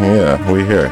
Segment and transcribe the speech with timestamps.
[0.00, 0.88] Yeah, we here.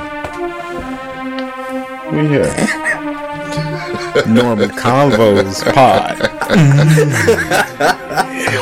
[2.13, 2.45] We here.
[4.27, 6.17] Normal Convos Pod.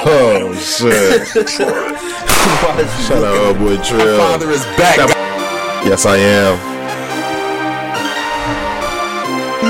[0.06, 1.26] Oh shit!
[1.28, 4.18] Shut up, boy, Trill.
[4.18, 4.98] Father is back.
[5.86, 6.58] Yes, I am.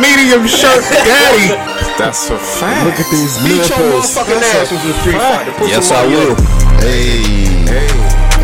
[0.00, 1.54] Medium shirt daddy.
[1.98, 2.84] That's a fact.
[2.86, 5.52] Look at these Beat your motherfucking ass with the Street Fighter.
[5.52, 6.32] Put Yes, I will.
[6.32, 6.40] it.
[6.82, 7.22] Hey,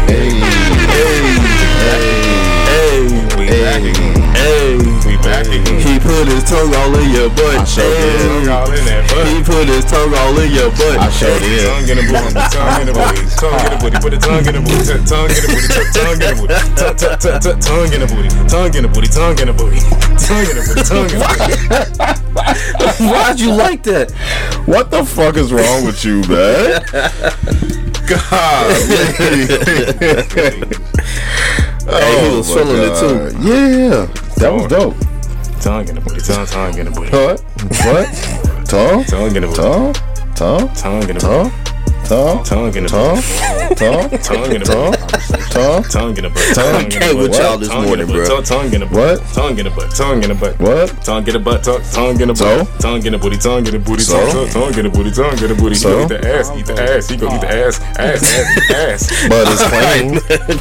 [0.07, 0.35] Hey,
[0.87, 1.40] hey,
[1.81, 3.09] hey,
[3.39, 4.17] we back again.
[4.35, 4.77] Hey,
[5.07, 5.81] We back again.
[5.81, 7.67] he put his tongue all in your butt.
[7.69, 8.21] sure did.
[8.21, 9.27] Tongue all in that butt.
[9.29, 10.99] He put his tongue all in your butt.
[10.99, 11.67] I sure did.
[11.67, 14.47] Tongue in the booty, tongue in the booty, tongue in the booty, put the tongue
[14.47, 16.57] in the booty, tongue in the booty, tongue in the booty,
[17.61, 20.63] tongue in the booty, tongue in the booty, tongue in the booty, tongue in the
[20.65, 23.05] booty, tongue in the booty.
[23.05, 24.11] Why'd you like that?
[24.67, 26.83] What the fuck is wrong with you, man?
[28.07, 28.71] God.
[31.91, 33.49] Hey, he oh was my feeling it too.
[33.49, 34.95] Yeah, that was dope.
[35.61, 37.41] Tongue in the booty, tongue, tongue in the booty, What?
[37.85, 38.65] What?
[38.71, 39.05] Tongue?
[39.05, 39.95] tongue in the booty, Tongue?
[40.35, 40.73] Tongue?
[40.75, 41.70] tongue in the booty, Tongue?
[42.11, 43.17] Tongue in the Tongue?
[43.17, 44.11] booty, Tongue?
[44.19, 44.91] tongue in the Tongue?
[44.91, 45.51] booty.
[45.51, 45.83] Tongue?
[45.85, 46.55] Tongue in the butt.
[46.55, 46.73] Tongue?
[46.75, 47.41] Tongue in Can't the with butt.
[47.41, 48.27] y'all this Tongue in morning, the butt.
[48.27, 48.37] bro.
[48.43, 49.21] Tongue- Tongue in the butt.
[49.21, 49.35] What?
[49.35, 49.91] Tongue in the butt.
[49.95, 50.59] Tongue in the butt.
[50.61, 50.89] What?
[51.05, 51.63] Tongue in the butt.
[51.65, 52.65] Tongue, tongue in the So?
[52.65, 52.81] butt.
[52.81, 53.37] Tongue in the booty.
[53.39, 54.03] Tongue in the booty.
[54.03, 54.19] So?
[54.19, 55.11] Tongue, tongue, tongue in the booty.
[55.11, 55.75] Tongue in the booty.
[55.77, 55.91] He So?
[55.91, 56.51] go eat the ass.
[56.57, 57.09] Eat the ass.
[57.09, 57.81] He go eat the ass.
[57.99, 58.23] Ass.
[58.23, 58.71] Ass.
[58.71, 59.29] Ass.
[59.29, 60.21] But it's clean.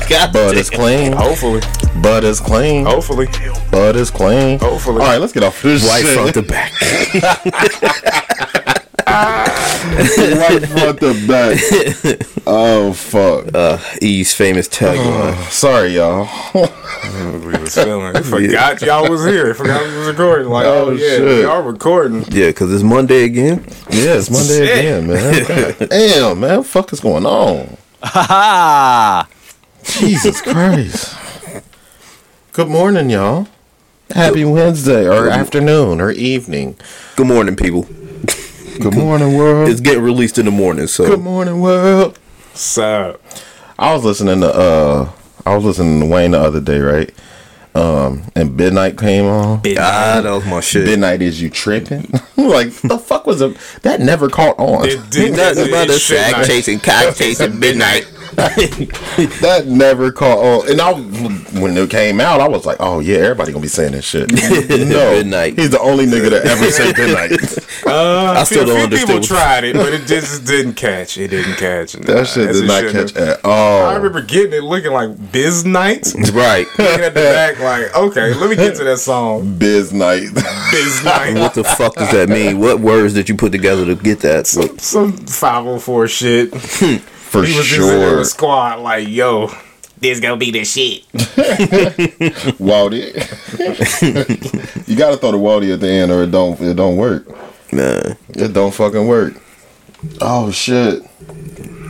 [0.09, 1.13] God But it's clean.
[1.13, 1.61] Hopefully.
[2.01, 2.85] But it's clean.
[2.85, 3.27] Hopefully.
[3.71, 4.59] But it's clean.
[4.59, 5.01] Hopefully.
[5.01, 6.13] All right, let's get off this White shit.
[6.13, 6.71] front to back.
[9.09, 12.25] White front to back.
[12.51, 13.53] Oh fuck.
[13.53, 15.35] Uh, E's famous tagline.
[15.51, 16.27] Sorry, y'all.
[17.45, 18.13] We was feeling.
[18.13, 19.53] We forgot y'all was here.
[19.53, 20.49] Forgot we was recording.
[20.49, 21.43] Like, oh, Oh, yeah, shit.
[21.43, 22.25] y'all recording.
[22.29, 23.63] Yeah, cause it's Monday again.
[23.89, 24.79] yeah, it's Monday Shit.
[24.79, 25.77] again, man.
[25.79, 26.57] God Damn, man.
[26.57, 27.77] What the fuck is going on?
[29.83, 31.15] Jesus Christ.
[32.53, 33.47] Good morning, y'all.
[34.11, 36.75] Happy Wednesday or afternoon or evening.
[37.15, 37.83] Good morning, people.
[38.79, 39.69] Good morning, world.
[39.69, 42.17] It's getting released in the morning, so Good morning, world.
[42.53, 43.19] So,
[43.77, 45.11] I was listening to uh
[45.45, 47.13] I was listening to Wayne the other day, right?
[47.75, 49.59] Um and Midnight came on.
[49.77, 50.85] ah, that was my shit.
[50.85, 52.09] Midnight is you tripping?
[52.37, 53.57] like the fuck was it?
[53.81, 54.87] That never caught on.
[54.87, 58.09] it did Nothing about it a sack chasing, cock chasing, midnight.
[59.41, 60.69] that never caught on.
[60.71, 60.93] And I
[61.59, 64.31] when it came out, I was like, oh yeah, everybody gonna be saying this shit.
[64.69, 65.57] no, Midnight.
[65.57, 67.39] He's the only nigga that ever said Midnight.
[67.89, 71.17] Uh, I still few don't people understand what- tried it, but it just didn't catch.
[71.17, 71.97] It didn't catch.
[71.97, 73.17] Nah, That shit as did not catch have.
[73.17, 73.85] at all.
[73.85, 76.05] I remember getting it looking like Biz Night.
[76.13, 76.67] Looking Right.
[76.77, 79.57] at the back, like, okay, let me get to that song.
[79.57, 80.23] Biz Night.
[80.71, 81.35] Biz Night.
[81.39, 82.59] What the fuck does that mean?
[82.59, 84.51] What words did you put together to get that?
[84.55, 86.51] What- Some 504 shit.
[87.29, 88.23] For He was just in there sure.
[88.23, 89.51] squad, like, yo,
[89.99, 91.03] this gonna be the shit.
[92.57, 93.13] Waldy.
[94.87, 97.27] you gotta throw the Waldy at the end or it don't it don't work.
[97.71, 98.15] Nah.
[98.29, 99.33] It don't fucking work.
[100.21, 101.03] Oh shit.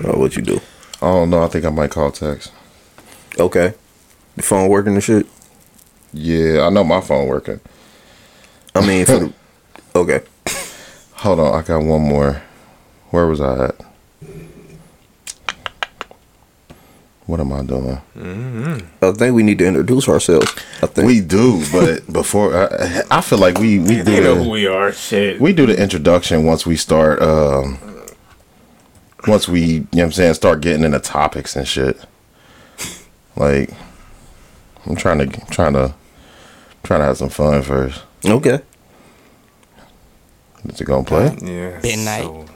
[0.04, 0.60] oh, what you do?
[1.02, 1.44] I don't know.
[1.44, 2.52] I think I might call text.
[3.40, 3.74] Okay,
[4.36, 5.26] the phone working and shit.
[6.12, 7.62] Yeah, I know my phone working.
[8.76, 9.34] I mean, for the,
[9.96, 10.22] okay.
[11.14, 12.42] Hold on, I got one more.
[13.12, 13.89] Where was I at?
[17.30, 18.02] What am I doing?
[19.04, 20.52] I think we need to introduce ourselves.
[20.82, 24.44] I think We do, but before I, I feel like we we They know who
[24.46, 24.92] do we are.
[24.92, 25.40] Shit.
[25.40, 27.22] we do the introduction once we start.
[27.22, 27.78] Um,
[29.28, 32.04] once we, you know, what I'm saying, start getting into topics and shit.
[33.36, 33.70] Like,
[34.88, 35.94] I'm trying to trying to
[36.82, 38.02] trying to have some fun first.
[38.26, 38.60] okay.
[40.66, 41.38] Is it gonna play?
[41.44, 41.80] yeah.
[41.84, 42.48] Midnight.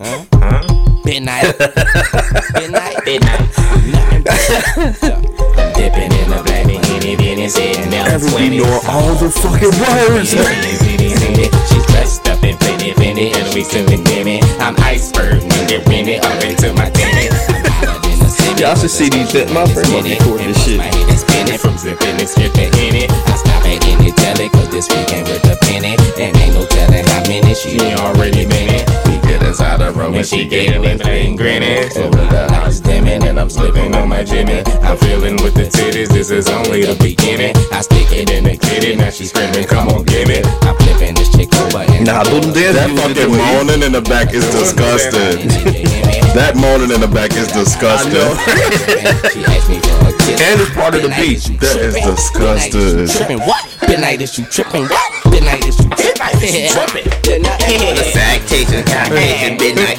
[0.00, 1.56] so- Midnight.
[2.52, 3.00] Midnight.
[3.08, 3.48] Midnight.
[3.56, 4.20] I'm
[5.72, 10.36] dipping in the black bikini, bikini, sitting down Everybody know all the fucking words.
[10.36, 14.44] She's dressed up in pretty Fendi and we swimming dimmy.
[14.60, 17.32] I'm iceberg, nigga, winning up into my tinny.
[18.60, 19.32] Y'all should see these.
[19.48, 20.76] My friend was recording this shit.
[20.76, 23.10] My head is spinning from zipping and skipping in it.
[23.10, 25.96] I stop at any telly, cause this weekend with the penny.
[26.20, 29.07] And ain't no telling how many she already been in.
[29.38, 31.90] We get inside the room and she giggling and grinning.
[31.90, 34.62] So with the lights dimming and I'm slipping on my Jimmy.
[34.82, 37.54] I'm feeling with the titties, this is only the beginning.
[37.72, 40.44] I stick it in the kitty, now she screaming, come on, give it.
[40.62, 43.46] I'm flipping this chick over and Nah, do them dance That fucking with it.
[43.54, 45.46] moaning in the back is disgusting.
[46.34, 48.12] That moaning in the back is disgusting.
[49.32, 51.46] she asked me for a kiss, And it's part of the beat.
[51.62, 53.06] That is disgusting.
[53.06, 53.62] Tripping what?
[53.88, 55.17] Midnight is you tripping what?
[55.38, 57.04] Midnight is you tripping.
[57.22, 59.98] The citation, citation, midnight.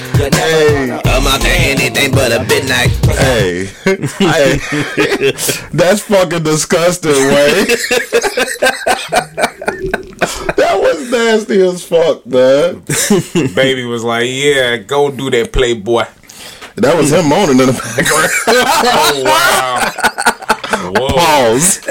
[1.05, 2.89] I'm out there anything but a midnight.
[3.15, 3.69] Hey,
[4.19, 5.31] hey,
[5.71, 7.15] that's fucking disgusting, way.
[10.57, 12.83] that was nasty as fuck, man.
[13.55, 16.03] Baby was like, yeah, go do that, Playboy.
[16.75, 18.29] That was him moaning in the background.
[18.45, 20.35] Oh, wow.
[20.89, 21.07] Whoa.
[21.09, 21.79] Pause.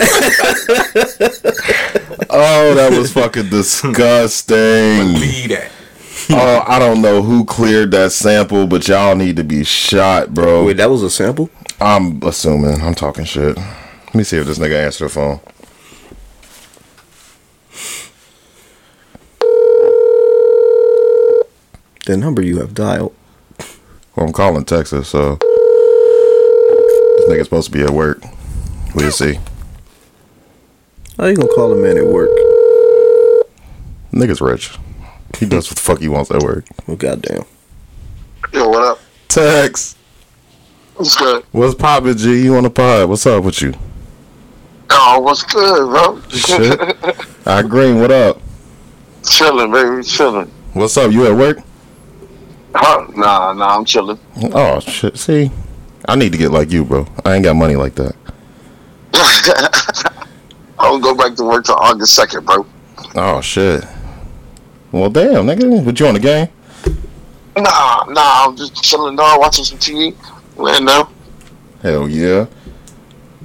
[2.31, 4.57] oh, that was fucking disgusting.
[5.15, 5.71] Believe that.
[6.31, 10.65] Oh, I don't know who cleared that sample, but y'all need to be shot, bro.
[10.65, 11.49] Wait, that was a sample?
[11.81, 12.81] I'm assuming.
[12.83, 13.57] I'm talking shit.
[13.57, 15.41] Let me see if this nigga answered the phone.
[22.07, 23.15] The number you have dialed.
[24.17, 28.18] Well, I'm calling Texas, so this nigga's supposed to be at work.
[28.99, 29.39] We'll see.
[31.17, 32.31] How you gonna call a man at work?
[34.13, 34.77] Nigga's rich.
[35.39, 36.65] He does what the fuck he wants at work.
[36.87, 37.45] Well, goddamn.
[38.53, 39.01] Yo, what up?
[39.29, 39.95] Tex,
[40.97, 41.45] What's good?
[41.53, 42.43] what's poppin', G?
[42.43, 43.09] You on the pod?
[43.09, 43.73] What's up with you?
[44.91, 46.21] Oh, what's good, bro?
[46.31, 46.81] Shit.
[47.47, 47.93] I agree.
[47.93, 48.41] What up?
[49.29, 50.51] chilling, baby, chilling.
[50.73, 51.13] What's up?
[51.13, 51.59] You at work?
[52.75, 53.07] Huh?
[53.15, 54.19] Nah, nah, I'm chilling.
[54.53, 55.17] Oh shit.
[55.19, 55.51] See,
[56.09, 57.07] I need to get like you, bro.
[57.25, 58.17] I ain't got money like that.
[59.15, 62.67] I don't go back to work till August second, bro.
[63.15, 63.85] Oh shit.
[64.93, 65.85] Well, damn, nigga.
[65.85, 66.49] But you on the game?
[67.57, 70.15] Nah, nah, I'm just chilling, dog, watching some TV.
[70.57, 71.09] Man, no.
[71.83, 72.47] Hell yeah.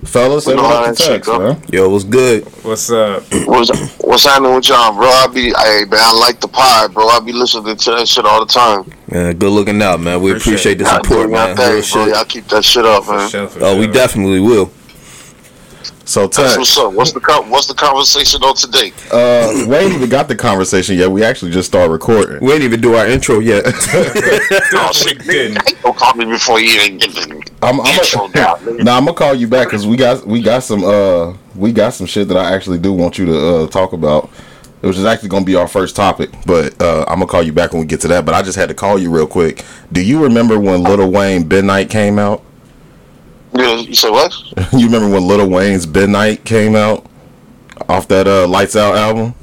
[0.05, 1.39] Fellas, We know everyone how can that shit text, go.
[1.39, 1.63] man.
[1.71, 2.43] Yo, what's good?
[2.63, 3.23] What's up?
[3.45, 5.07] What's what's happening with y'all, bro?
[5.07, 7.07] I be, hey, man, I like the pod, bro.
[7.07, 8.91] I be listening to that shit all the time.
[9.09, 10.21] Man, good looking out, man.
[10.21, 11.55] We Appreciate appreciate the support, y'all man.
[11.55, 11.81] thing, Real bro.
[11.81, 12.07] shit.
[12.15, 13.29] Y'all keep that shit up, man.
[13.29, 14.71] Sure, for Oh, we definitely will.
[16.05, 16.57] So That's text.
[16.57, 16.93] what's up.
[16.93, 18.91] What's the co- what's the conversation on today?
[19.11, 21.09] Uh, we ain't even got the conversation yet.
[21.09, 22.39] We actually just started recording.
[22.45, 23.65] We ain't even do our intro yet.
[24.75, 28.59] Oh, shit, nigga, don't call me before you even get the I'm, I'm intro down.
[28.83, 31.93] Nah, I'm gonna call you back because we got we got some uh we got
[31.93, 34.29] some shit that I actually do want you to uh talk about.
[34.81, 37.71] It was actually gonna be our first topic, but uh, I'm gonna call you back
[37.71, 38.25] when we get to that.
[38.25, 39.63] But I just had to call you real quick.
[39.93, 42.43] Do you remember when Little Wayne Midnight came out?
[43.55, 44.33] Yeah, you say what?
[44.73, 47.05] you remember when Little Wayne's Midnight came out
[47.87, 49.35] off that uh Lights Out album?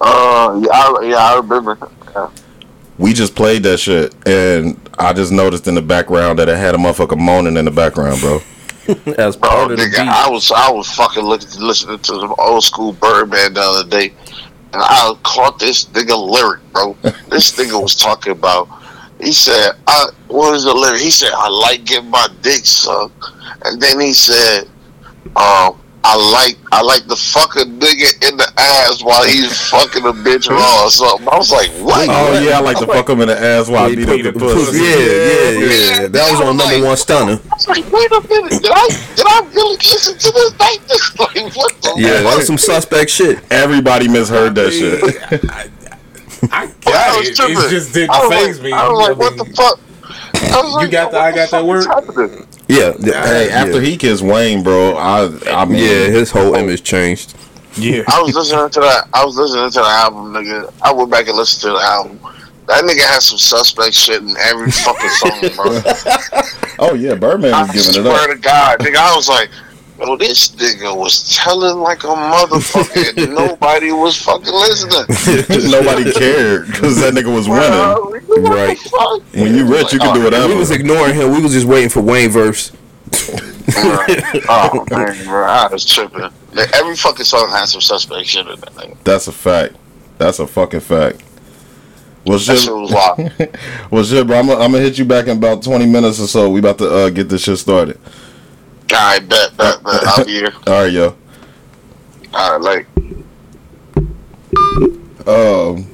[0.00, 1.90] Uh, yeah, I, yeah, I remember.
[2.14, 2.30] Yeah.
[2.98, 6.74] We just played that shit, and I just noticed in the background that it had
[6.74, 8.40] a motherfucker moaning in the background, bro.
[9.18, 10.08] As Bro, part of the nigga, beat.
[10.08, 14.14] I was I was fucking looking, listening to the old school Birdman the other day,
[14.72, 16.94] and I caught this nigga lyric, bro.
[17.28, 18.68] this nigga was talking about.
[19.20, 23.24] He said, "I what is the lyric?" He said, "I like getting my dick sucked,"
[23.64, 24.68] and then he said,
[25.36, 30.12] "Um, I like I like the fucking nigga in the ass while he's fucking a
[30.12, 33.20] bitch raw or something." I was like, "What?" Oh yeah, I like to fuck him
[33.20, 34.78] in the ass while I beat up the pussy.
[34.78, 36.06] Yeah, yeah, yeah.
[36.08, 37.40] That was on number one stunner.
[37.42, 40.86] I was like, "Wait a minute, did I did I really listen to this like
[40.86, 41.14] this?
[41.18, 43.40] Like, what the?" Yeah, that was some suspect shit.
[43.50, 45.02] Everybody misheard that shit.
[46.50, 47.36] I I got was it.
[47.36, 47.56] tripping.
[47.58, 48.72] It just didn't phase like, me.
[48.72, 49.80] I was like, what the fuck?
[50.52, 51.78] I was like, got the I got that word?
[51.78, 52.46] is happening?
[52.68, 53.90] Yeah, Hey, after yeah.
[53.90, 56.58] he kissed Wayne, bro, I I mean, yeah, his whole oh.
[56.58, 57.34] image changed.
[57.76, 58.02] Yeah.
[58.08, 59.08] I was listening to that.
[59.12, 60.72] I was listening to the album, nigga.
[60.82, 62.18] I went back and listened to the album.
[62.66, 65.80] That nigga has some suspect shit in every fucking song, bro.
[66.80, 68.16] oh yeah, Birdman I was giving it up.
[68.16, 68.36] swear up.
[68.36, 68.96] to God, nigga.
[68.96, 69.48] I was like,
[69.98, 75.70] yo, this nigga was telling like a motherfucker, and nobody was fucking listening.
[75.70, 77.68] Nobody cared because that nigga was winning.
[77.70, 78.78] Bro, nigga, what the Right.
[78.78, 79.22] fuck?
[79.34, 80.48] When you rich, you can do whatever.
[80.48, 81.30] We was ignoring him.
[81.32, 82.72] We was just waiting for Wayne verse.
[83.76, 86.20] oh man, bro, I was tripping.
[86.52, 88.96] Like, every fucking song has some suspect shit in that thing.
[89.04, 89.74] That's a fact.
[90.18, 91.22] That's a fucking fact.
[92.24, 93.32] Well, That shit, shit was wild.
[93.90, 94.38] well, shit, bro.
[94.38, 96.50] I'm gonna I'm gonna hit you back in about 20 minutes or so.
[96.50, 97.98] We about to uh, get this shit started.
[98.90, 100.04] Alright, bet, bet, bet.
[100.06, 100.52] I'll be here.
[100.66, 101.14] All right, yo.
[102.32, 102.86] Alright, like.
[105.26, 105.86] Um.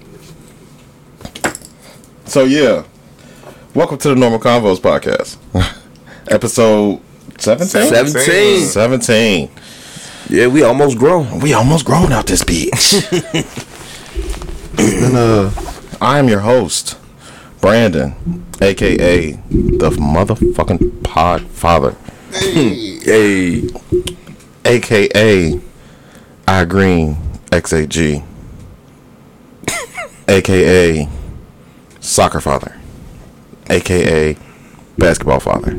[2.26, 2.84] So yeah,
[3.74, 5.36] welcome to the Normal Convos podcast,
[6.30, 7.00] episode
[7.38, 7.66] 17?
[7.66, 8.60] Seventeen.
[8.64, 9.50] 17.
[10.30, 11.40] Yeah, we almost grown.
[11.40, 13.02] We almost grown out this bitch.
[14.78, 15.50] and uh,
[16.00, 16.96] I am your host,
[17.60, 21.96] Brandon, aka the motherfucking Pod Father,
[22.34, 23.62] Hey,
[24.64, 25.60] aka
[26.48, 27.16] I Green
[27.50, 28.24] XAG,
[30.28, 31.08] aka
[32.00, 32.76] Soccer Father,
[33.70, 34.36] aka
[34.98, 35.76] Basketball Father.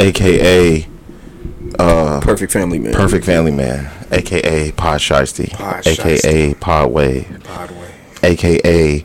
[0.00, 0.86] aka
[2.20, 2.92] Perfect family man.
[2.92, 7.90] Perfect Family Man, aka Pod Shiesty, Pod aka Pod Wave, Podway.
[8.22, 8.98] aka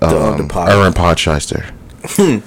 [0.00, 0.68] The um, Underpod.
[0.68, 1.64] Aaron Podshyster,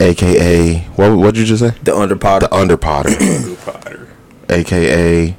[0.00, 1.16] aka what?
[1.16, 1.70] What'd you just say?
[1.82, 2.40] The underpod.
[2.40, 4.08] The Underpotter, Blue Potter.
[4.50, 5.36] aka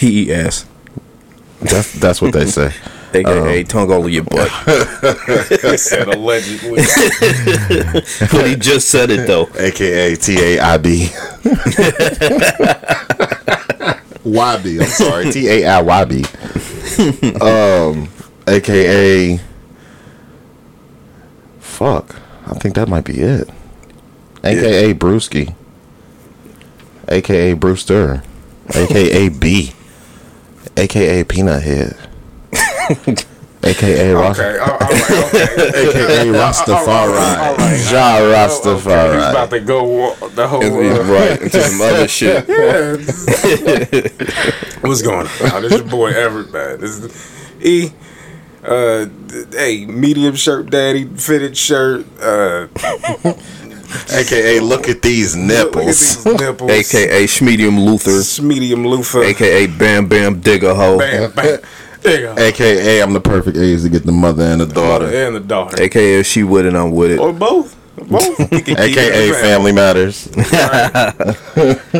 [0.00, 0.64] he eat ass.
[1.60, 2.72] that's that's what they say.
[3.12, 4.48] AKA tongue all of your butt.
[5.78, 6.76] Said allegedly.
[8.32, 9.48] but he just said it though.
[9.58, 11.10] aka T A I B.
[14.24, 14.78] Y B.
[14.80, 15.32] I'm sorry.
[15.32, 16.24] T A I Y B.
[17.40, 18.08] Um,
[18.46, 19.40] aka.
[21.58, 22.19] Fuck.
[22.50, 23.48] I think that might be it.
[24.42, 25.54] AKA Brewski.
[27.08, 28.22] AKA Brewster.
[28.74, 29.72] AKA B.
[30.76, 31.96] AKA Peanut Head.
[33.62, 34.38] AKA Ross.
[34.38, 35.68] Okay, all all right, okay.
[35.90, 37.14] AKA Rastafari.
[37.90, 38.48] Ja okay,
[39.18, 40.62] he's about to go the whole.
[40.62, 42.46] Uh, right into some other shit.
[44.82, 45.62] What's going on?
[45.62, 46.80] This is your boy Everett, man.
[46.80, 47.10] This is
[47.64, 47.92] E.
[48.62, 49.06] Uh,
[49.52, 52.06] hey, medium shirt, daddy, fitted shirt.
[52.20, 52.68] Uh,
[54.12, 56.24] AKA look at these look at nipples.
[56.24, 56.70] these nipples.
[56.70, 58.10] AKA Schmedium Luther.
[58.10, 59.22] This medium loofah.
[59.22, 60.98] AKA Bam Bam Digger Ho.
[60.98, 61.58] Bam, bam.
[62.02, 62.42] There you go.
[62.42, 65.06] AKA I'm the perfect age to get the mother and the daughter.
[65.06, 65.82] And the daughter.
[65.82, 67.18] AKA if she with it, I'm with it.
[67.18, 67.76] Or both.
[68.08, 68.38] Both.
[68.38, 70.28] You can keep AKA Family Matters.
[70.36, 70.42] All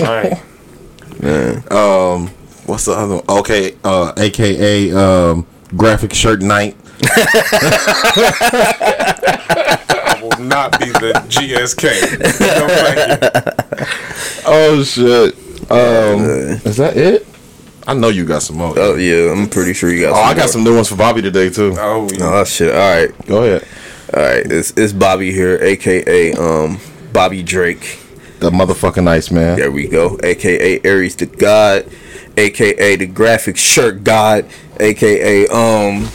[0.00, 0.42] right.
[1.20, 1.64] Man.
[1.70, 2.28] Um,
[2.64, 3.24] what's the other one?
[3.40, 5.46] Okay, uh, AKA um,
[5.76, 6.76] Graphic Shirt Night.
[8.92, 12.20] I will not be the GSK.
[12.40, 12.66] No.
[14.46, 15.34] Oh shit.
[15.70, 16.20] Um,
[16.66, 17.26] is that it?
[17.86, 18.74] I know you got some more.
[18.76, 20.12] Oh yeah, I'm pretty sure you got.
[20.12, 20.48] Oh, I got more.
[20.48, 21.74] some new ones for Bobby today too.
[21.78, 22.18] Oh, yeah.
[22.40, 22.74] Oh shit!
[22.74, 23.66] All right, Go ahead.
[24.14, 24.44] all right.
[24.50, 26.78] It's it's Bobby here, AKA um
[27.12, 27.98] Bobby Drake.
[28.40, 29.56] The motherfucking nice man.
[29.58, 30.18] There we go.
[30.22, 31.84] AKA Aries the God,
[32.40, 34.46] AKA the graphic shirt God,
[34.78, 36.08] AKA um,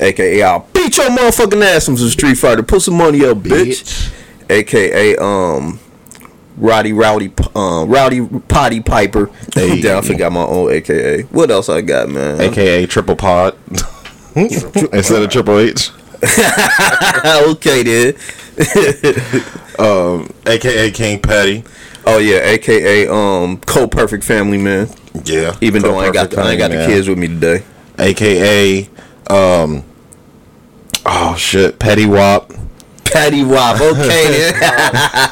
[0.00, 2.62] AKA I'll beat your motherfucking ass from some Street Fighter.
[2.62, 4.12] Put some money up, bitch.
[4.50, 5.78] AKA um,
[6.56, 9.30] Roddy Rowdy um Rowdy Potty Piper.
[9.54, 9.80] Hey.
[9.82, 11.22] Damn, I forgot my own AKA.
[11.22, 12.40] What else I got, man?
[12.40, 13.56] AKA Triple Pod.
[14.34, 15.90] Instead of Triple H.
[17.52, 18.14] okay then.
[19.78, 21.62] Um, AKA King Patty.
[22.04, 24.88] Oh yeah, AKA um co perfect family man.
[25.24, 25.56] Yeah.
[25.60, 27.62] Even though I ain't got I ain't got the Perfect kids with me today.
[27.98, 28.88] AKA
[29.30, 29.84] um
[31.06, 32.52] Oh shit, Petty Wop.
[33.04, 34.54] Petty Wop, okay then.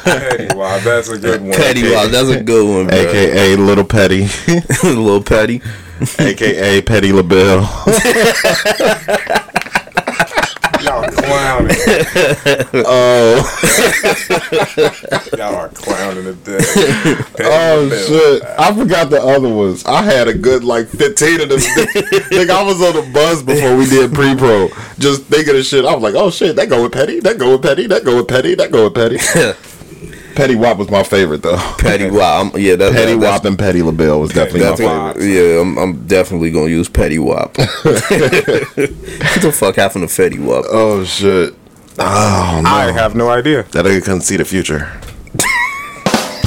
[0.03, 1.51] Petty, wow, that's a good one.
[1.51, 2.97] Petty Wop, that's a good one, bro.
[2.97, 4.27] AKA Little Petty.
[4.83, 5.61] Little Petty.
[6.17, 7.61] AKA Petty LaBelle.
[10.83, 11.75] Y'all clowning.
[12.89, 13.41] Oh,
[15.37, 17.35] Y'all are clowning to death.
[17.39, 18.43] Oh shit.
[18.57, 19.85] I forgot the other ones.
[19.85, 21.59] I had a good like 15 of them.
[22.29, 24.69] Think I was on the bus before we did pre pro.
[24.99, 25.85] Just thinking of shit.
[25.85, 28.17] I was like, oh shit, that go with Petty, that go with Petty, that go
[28.17, 29.17] with Petty, that go with Petty.
[30.37, 31.57] Petty Wop was my favorite though.
[31.79, 32.53] Petty Wop.
[32.53, 34.79] I'm, yeah, that, Petty that, Wop and Petty LaBelle was definitely my That's,
[35.19, 35.25] favorite.
[35.33, 37.57] yeah, I'm, I'm definitely gonna use Petty Wop.
[37.57, 40.65] what the fuck happened to Fetty Wap?
[40.69, 41.55] Oh shit.
[41.97, 42.69] Oh no.
[42.69, 43.63] I have no idea.
[43.63, 44.91] that nigga couldn't see the future.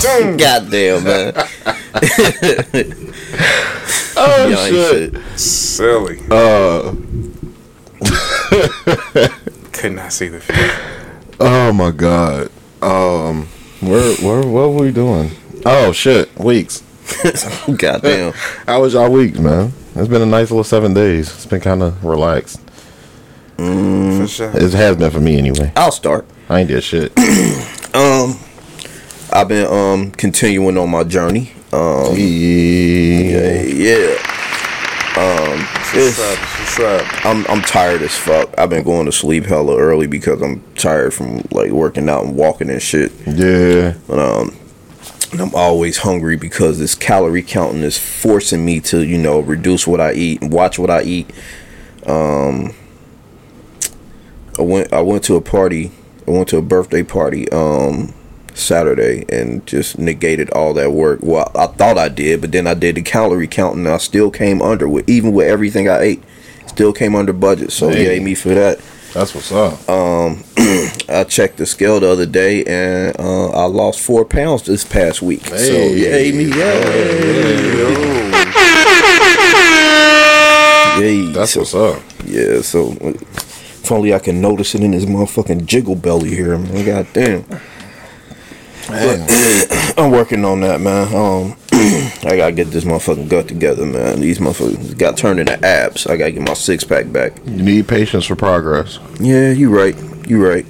[0.02, 1.32] Goddamn, man.
[4.16, 5.16] Oh Y'all shit.
[5.38, 6.20] Silly.
[6.30, 6.94] Uh
[9.72, 10.78] Could not see the future.
[11.40, 12.50] oh my god.
[12.80, 13.48] Um
[13.80, 15.30] where where what were we doing?
[15.64, 16.82] Oh shit, weeks.
[17.76, 18.32] Goddamn.
[18.66, 19.72] How was y'all week, man?
[19.94, 21.28] It's been a nice little seven days.
[21.34, 22.60] It's been kind of relaxed.
[23.56, 24.50] For sure.
[24.54, 25.72] It has been for me anyway.
[25.76, 26.26] I'll start.
[26.48, 27.12] I ain't did shit.
[27.92, 28.38] Um,
[29.32, 31.50] I've been um continuing on my journey.
[31.72, 33.62] Um, yeah.
[33.62, 34.16] yeah.
[35.20, 36.38] Um, What's it's, up?
[36.38, 37.26] What's up?
[37.26, 38.54] I'm I'm tired as fuck.
[38.56, 42.34] I've been going to sleep hella early because I'm tired from like working out and
[42.34, 43.12] walking and shit.
[43.26, 43.96] Yeah.
[44.06, 44.56] But um,
[45.32, 49.86] and I'm always hungry because this calorie counting is forcing me to you know reduce
[49.86, 51.30] what I eat and watch what I eat.
[52.06, 52.74] Um,
[54.58, 55.90] I went I went to a party.
[56.26, 58.14] I went to a birthday party um
[58.54, 61.20] Saturday and just negated all that work.
[61.22, 64.30] Well, I thought I did, but then I did the calorie counting and I still
[64.30, 66.22] came under with even with everything I ate.
[66.66, 68.04] Still came under budget, so Hey.
[68.04, 68.80] yay me for that.
[69.12, 69.88] That's what's up.
[69.90, 70.44] Um,
[71.08, 75.20] I checked the scale the other day and uh, I lost four pounds this past
[75.20, 75.44] week.
[75.46, 76.28] So Hey.
[76.28, 78.00] yay me, yay,
[81.00, 81.32] yay.
[81.32, 82.02] That's so, what's up.
[82.24, 82.60] yeah.
[82.62, 86.84] So if only I can notice it in this motherfucking jiggle belly here, man.
[86.84, 87.44] God damn.
[89.96, 91.06] I'm working on that, man.
[91.14, 94.20] Um, I gotta get this motherfucking gut together, man.
[94.20, 96.06] These motherfuckers got turned into abs.
[96.06, 97.38] I gotta get my six pack back.
[97.46, 98.98] You need patience for progress.
[99.18, 99.96] Yeah, you right.
[100.28, 100.66] You right.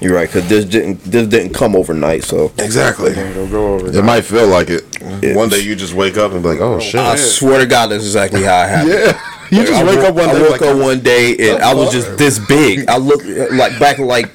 [0.00, 2.22] You're right, cause this didn't this didn't come overnight.
[2.22, 3.14] So Exactly.
[3.14, 3.88] Don't go over.
[3.88, 4.84] It might feel like it.
[5.20, 5.34] Yeah.
[5.34, 7.00] One day you just wake up and be like, oh shit.
[7.00, 8.92] I swear to God, that's exactly how it happened.
[8.92, 9.20] yeah.
[9.50, 11.62] You just I wake woke, up one I day woke like, up one day and
[11.62, 12.86] I was just this big.
[12.86, 14.30] I looked like back like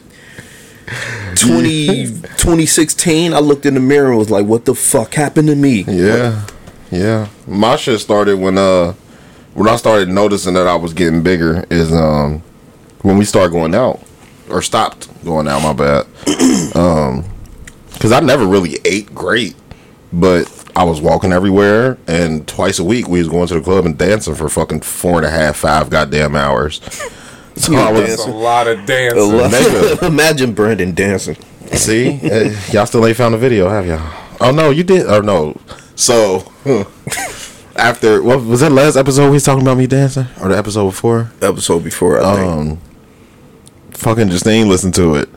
[1.47, 1.97] 20,
[2.37, 3.33] 2016.
[3.33, 6.45] I looked in the mirror and was like, "What the fuck happened to me?" Yeah,
[6.91, 7.27] yeah.
[7.47, 8.93] My shit started when uh
[9.53, 12.41] when I started noticing that I was getting bigger is um
[13.01, 14.01] when we started going out
[14.49, 15.61] or stopped going out.
[15.61, 16.07] My bad.
[16.75, 17.25] um,
[17.93, 19.55] because I never really ate great,
[20.11, 23.85] but I was walking everywhere, and twice a week we was going to the club
[23.85, 26.81] and dancing for fucking four and a half, five goddamn hours.
[27.55, 29.19] So I was It's a lot of dancing.
[29.19, 30.03] Nigga.
[30.07, 31.37] Imagine Brandon dancing.
[31.73, 34.21] See, uh, y'all still ain't found the video, have y'all?
[34.41, 35.07] Oh no, you did.
[35.07, 35.59] Or no.
[35.95, 36.51] So
[37.75, 39.25] after what was that last episode?
[39.25, 41.31] We was talking about me dancing, or the episode before?
[41.41, 42.51] Episode before, I think.
[42.51, 42.79] Um,
[43.91, 45.29] fucking Justine listened to it.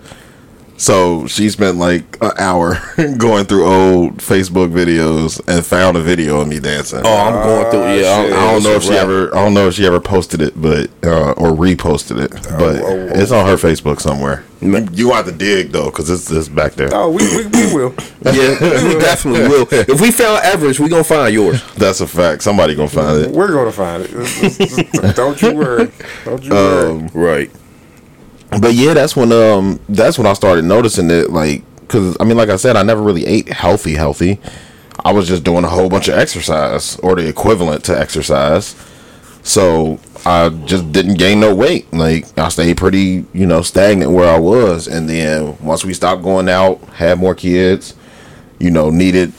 [0.78, 2.78] So she spent like an hour
[3.18, 7.00] going through old Facebook videos and found a video of me dancing.
[7.04, 8.02] oh, I'm going through.
[8.02, 8.32] Yeah, Ah, I'm, shit.
[8.36, 9.02] I don't know if she wrap.
[9.04, 9.34] ever.
[9.36, 12.30] I don't know if she ever posted it, but uh, or reposted it.
[12.58, 14.44] But oh, it's on her Facebook somewhere.
[14.60, 16.88] Ma- You have to dig though, because it's it's back there.
[16.92, 17.94] Oh, we, we, we will.
[18.26, 19.68] Yeah, we definitely will.
[19.70, 21.62] If we found average, we gonna find yours.
[21.74, 22.42] That's a fact.
[22.42, 23.30] Somebody gonna find it.
[23.30, 24.10] We're gonna find it.
[24.12, 25.90] It's- it's- it's- Don't you worry.
[26.24, 26.90] Don't you worry.
[26.90, 27.50] Um, Right.
[28.60, 31.30] But yeah, that's when um that's when I started noticing it.
[31.30, 34.40] Like, cause I mean, like I said, I never really ate healthy, healthy.
[35.04, 38.74] I was just doing a whole bunch of exercise or the equivalent to exercise.
[39.42, 41.92] So I just didn't gain no weight.
[41.92, 44.88] Like I stayed pretty, you know, stagnant where I was.
[44.88, 47.94] And then once we stopped going out, had more kids,
[48.58, 49.32] you know, needed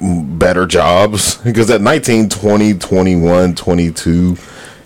[0.00, 4.36] better jobs because at 19, 20, 21, 22,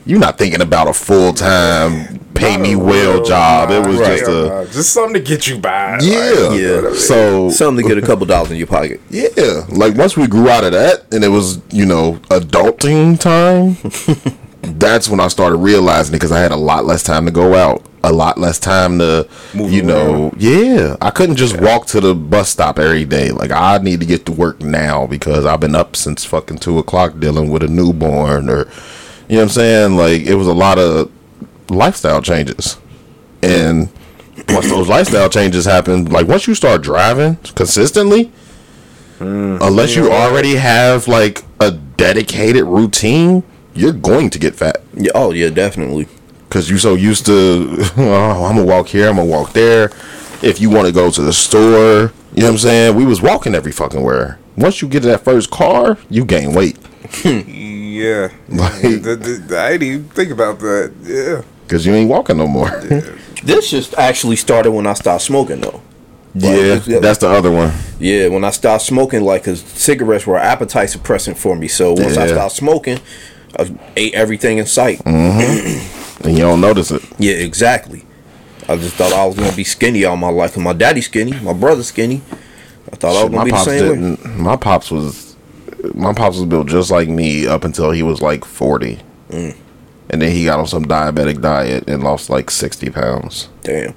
[0.07, 3.71] you're not thinking about a full time pay me well job.
[3.71, 4.19] It was Right.
[4.19, 5.99] just a just something to get you by.
[6.03, 6.53] yeah.
[6.53, 6.93] Yeah.
[6.95, 9.01] So Something to get a couple dollars in your pocket.
[9.11, 13.77] yeah, like once we grew out of that and it was, you know, adulting time,
[14.79, 17.55] that's when I started realizing it because I had a lot less time to go
[17.55, 20.97] out, a lot less time to, Move you know, yeah.
[21.01, 23.31] I couldn't just walk to the bus stop every day.
[23.31, 26.79] Like I need to get to work now because I've been up since fucking two
[26.79, 28.69] o'clock dealing with a newborn or,
[29.29, 29.97] you know what I'm saying?
[29.97, 31.11] Like it was a lot of
[31.71, 32.79] lifestyle changes,
[33.43, 33.89] and
[34.49, 38.31] once those lifestyle changes happen, like once you start driving consistently,
[39.19, 39.59] mm.
[39.61, 43.43] unless you already have like a dedicated routine,
[43.75, 45.13] you're going to get fat Yeah.
[45.15, 46.09] Oh yeah, definitely.
[46.49, 47.85] because you're so used to.
[47.97, 49.09] Oh, I'm gonna walk here.
[49.09, 49.91] I'm gonna walk there.
[50.43, 52.95] If you want to go to the store, you know what I'm saying.
[52.95, 54.39] We was walking every fucking where.
[54.57, 56.79] Once you get to that first car, you gain weight
[57.97, 58.29] Yeah.
[58.49, 59.17] Like- The-
[59.49, 60.93] the- I didn't even think about that.
[61.03, 61.43] Yeah.
[61.65, 62.71] because you ain't walking no more.
[63.43, 65.81] This just actually started when I stopped smoking though.
[66.35, 67.73] yeah, that's the other one.
[67.99, 71.67] Yeah, when I stopped smoking, like, cause cigarettes were appetite suppressant for me.
[71.69, 72.99] So once I stopped smoking,
[73.59, 74.99] I ate everything in sight.
[75.05, 76.27] Mm-hmm.
[76.29, 77.03] and you don't notice it.
[77.19, 78.05] Yeah, exactly.
[78.69, 80.55] I just thought I was gonna be skinny all my life.
[80.55, 82.21] 'cause my daddy's skinny, my brother's skinny.
[82.93, 84.19] I thought I was gonna be the same way.
[84.37, 85.26] My pops was,
[85.95, 89.57] my pops was built just like me up until he was like forty, Mm.
[90.11, 93.49] and then he got on some diabetic diet and lost like sixty pounds.
[93.63, 93.95] Damn.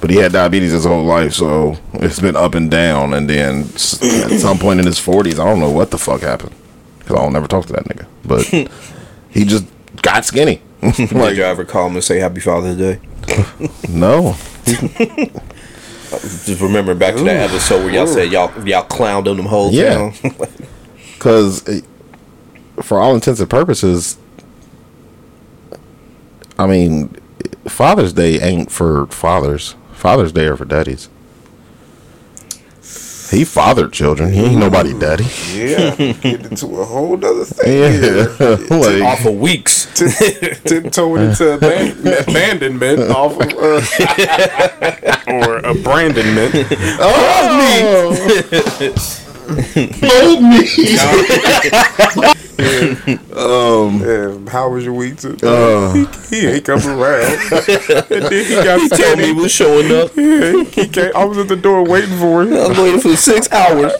[0.00, 3.14] But he had diabetes his whole life, so it's been up and down.
[3.14, 6.54] And then at some point in his forties, I don't know what the fuck happened
[6.98, 8.06] because I don't never talk to that nigga.
[8.24, 8.44] But
[9.30, 9.64] he just
[10.02, 10.60] got skinny.
[10.96, 13.00] Did like you ever call him and say Happy Father's Day?
[13.88, 14.36] no,
[16.20, 19.70] Just remembering back to that episode where y'all said y'all y'all clowned on them whole
[19.72, 20.12] Yeah.
[21.14, 21.82] because
[22.82, 24.18] for all intents and purposes,
[26.58, 27.16] I mean,
[27.66, 29.74] Father's Day ain't for fathers.
[29.92, 31.08] Father's Day are for daddies.
[33.34, 34.32] He fathered children.
[34.32, 35.24] He ain't nobody daddy.
[35.52, 35.94] Yeah.
[35.96, 38.00] Get into a whole other thing.
[38.00, 38.26] Yeah,
[38.76, 39.86] like Off of weeks.
[40.64, 46.54] tiptoeing into aban- abandonment off of uh, or abandonment.
[52.56, 55.18] Um, yeah, um, how was your week?
[55.18, 55.36] Too?
[55.42, 57.32] Uh, he, he ain't come around.
[57.32, 60.14] and then he got He told me he was showing up.
[60.16, 62.54] Yeah, he came, I was at the door waiting for him.
[62.54, 63.92] I was waiting for six hours.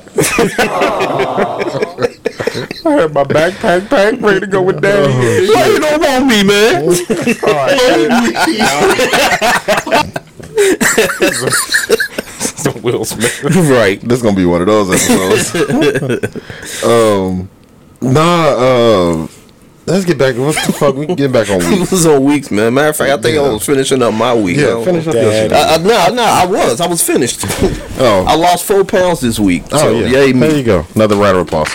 [2.87, 5.13] I had my backpack packed, ready to go with daddy.
[5.13, 5.53] Uh-huh.
[5.53, 6.45] Why you don't want me,
[12.05, 12.11] man?
[12.83, 13.43] Will Smith.
[13.71, 14.01] right.
[14.01, 15.55] This is gonna be one of those episodes.
[16.85, 17.49] um,
[18.01, 18.49] nah.
[18.49, 19.29] Uh,
[19.87, 20.37] let's get back.
[20.37, 20.95] What the fuck?
[20.97, 21.91] We can get back on It weeks.
[21.93, 22.75] was on weeks, man.
[22.75, 23.53] Matter of fact, I think I Yeah.
[23.53, 24.57] was finishing up my week.
[24.57, 24.85] Yeah, yo.
[24.85, 25.53] finish up your shit.
[25.53, 26.81] I, I, no, no, I was.
[26.81, 27.45] I was finished.
[27.99, 28.25] Oh.
[28.27, 29.65] I lost four pounds this week.
[29.73, 30.07] Oh yeah.
[30.07, 30.59] yay there me.
[30.59, 30.87] you go.
[30.95, 31.71] Another round of applause.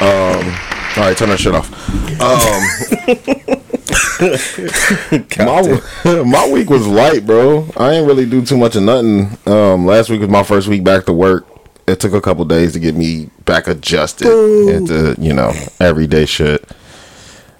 [0.00, 0.54] Um.
[0.96, 1.68] All right, turn that shit off.
[2.20, 3.62] Um,
[5.38, 5.80] my
[6.24, 7.68] my week was light, bro.
[7.76, 9.36] I ain't really do too much of nothing.
[9.46, 11.46] Um, last week was my first week back to work.
[11.86, 16.68] It took a couple days to get me back adjusted into you know everyday shit.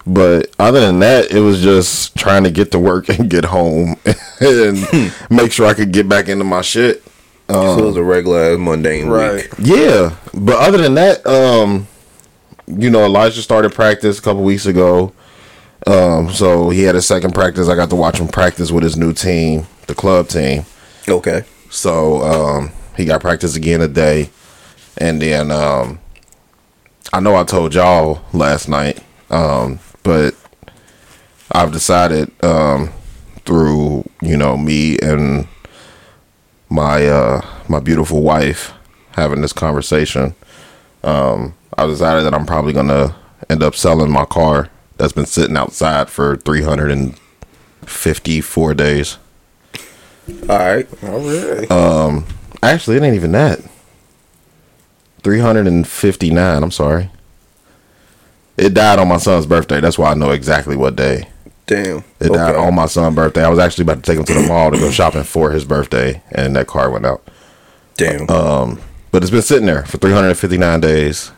[0.05, 3.95] But other than that, it was just trying to get to work and get home
[4.41, 7.03] and make sure I could get back into my shit.
[7.47, 9.49] so it was a regular ass mundane week.
[9.59, 11.87] Yeah, but other than that, um,
[12.67, 15.13] you know, Elijah started practice a couple weeks ago.
[15.87, 17.69] Um, so he had a second practice.
[17.69, 20.65] I got to watch him practice with his new team, the club team.
[21.07, 21.43] Okay.
[21.69, 24.29] So um, he got practice again today,
[24.97, 25.99] and then um,
[27.13, 30.35] I know I told y'all last night, um, but
[31.51, 32.89] I've decided um,
[33.45, 35.47] through you know me and
[36.69, 38.73] my uh, my beautiful wife
[39.11, 40.35] having this conversation.
[41.03, 43.15] Um, I decided that I'm probably gonna
[43.49, 49.17] end up selling my car that's been sitting outside for 354 days.
[50.47, 50.87] All right.
[51.03, 51.71] All right.
[51.71, 52.25] Um,
[52.61, 53.59] actually, it ain't even that.
[55.23, 57.09] 359, I'm sorry.
[58.57, 59.79] It died on my son's birthday.
[59.79, 61.29] That's why I know exactly what day.
[61.65, 62.03] Damn.
[62.19, 62.67] It died Okay.
[62.67, 63.43] on my son's birthday.
[63.43, 65.65] I was actually about to take him to the mall to go shopping for his
[65.65, 67.25] birthday, and that car went out.
[67.95, 68.29] Damn.
[68.29, 68.79] Um,
[69.11, 71.31] but it's been sitting there for 359 days.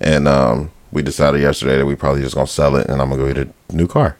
[0.00, 3.08] And um, we decided yesterday that we probably just going to sell it, and I'm
[3.10, 4.16] going to go get a new car.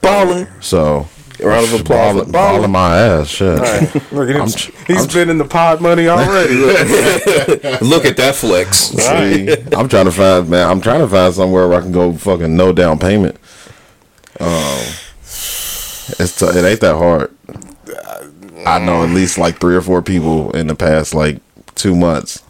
[0.00, 0.46] balling.
[0.60, 1.08] So,
[1.40, 2.14] round of applause.
[2.14, 2.32] balling, Balling.
[2.32, 3.28] balling my ass.
[3.28, 3.58] Shit.
[4.12, 4.42] Look at him.
[4.42, 6.54] I'm He's I'm tr- spending the pod money already.
[7.84, 8.76] Look at that flex.
[8.78, 10.68] See, I'm trying to find man.
[10.70, 13.36] I'm trying to find somewhere where I can go fucking no down payment.
[14.40, 14.80] Um,
[16.18, 17.34] it's t- it ain't that hard.
[18.66, 21.40] I know at least like three or four people in the past like
[21.74, 22.42] two months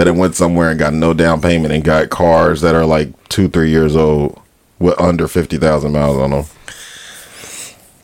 [0.00, 3.10] that it went somewhere and got no down payment and got cars that are like
[3.28, 4.40] two three years old
[4.78, 6.46] with under fifty thousand miles on them.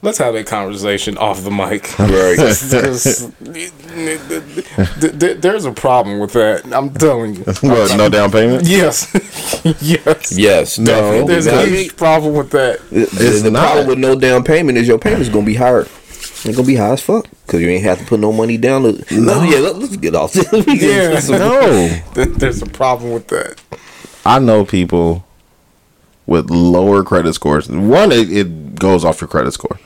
[0.02, 1.88] Let's have that conversation off the mic.
[1.98, 2.36] Right.
[2.36, 2.60] There's,
[5.40, 6.66] there's a problem with that.
[6.70, 7.44] I'm telling you.
[7.62, 8.66] What no down payment?
[8.66, 9.10] Yes.
[9.80, 10.36] yes.
[10.36, 10.78] Yes.
[10.78, 11.26] No.
[11.26, 12.86] There's a huge problem with that.
[12.90, 13.64] The, It's the not.
[13.68, 15.86] problem with no down payment is your payment's gonna be higher.
[16.44, 18.82] It's gonna be high as fuck because you ain't have to put no money down.
[18.82, 19.42] To, no.
[19.42, 20.50] Yeah, let, us get off this.
[20.52, 21.20] We Yeah.
[21.30, 21.88] No.
[22.24, 23.60] There's a problem with that.
[24.24, 25.24] I know people
[26.26, 27.68] with lower credit scores.
[27.68, 29.78] One, it, it goes off your credit score.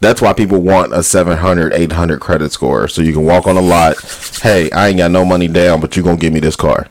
[0.00, 2.86] That's why people want a 700, 800 credit score.
[2.86, 3.96] So you can walk on a lot.
[4.42, 6.88] Hey, I ain't got no money down, but you going to give me this car.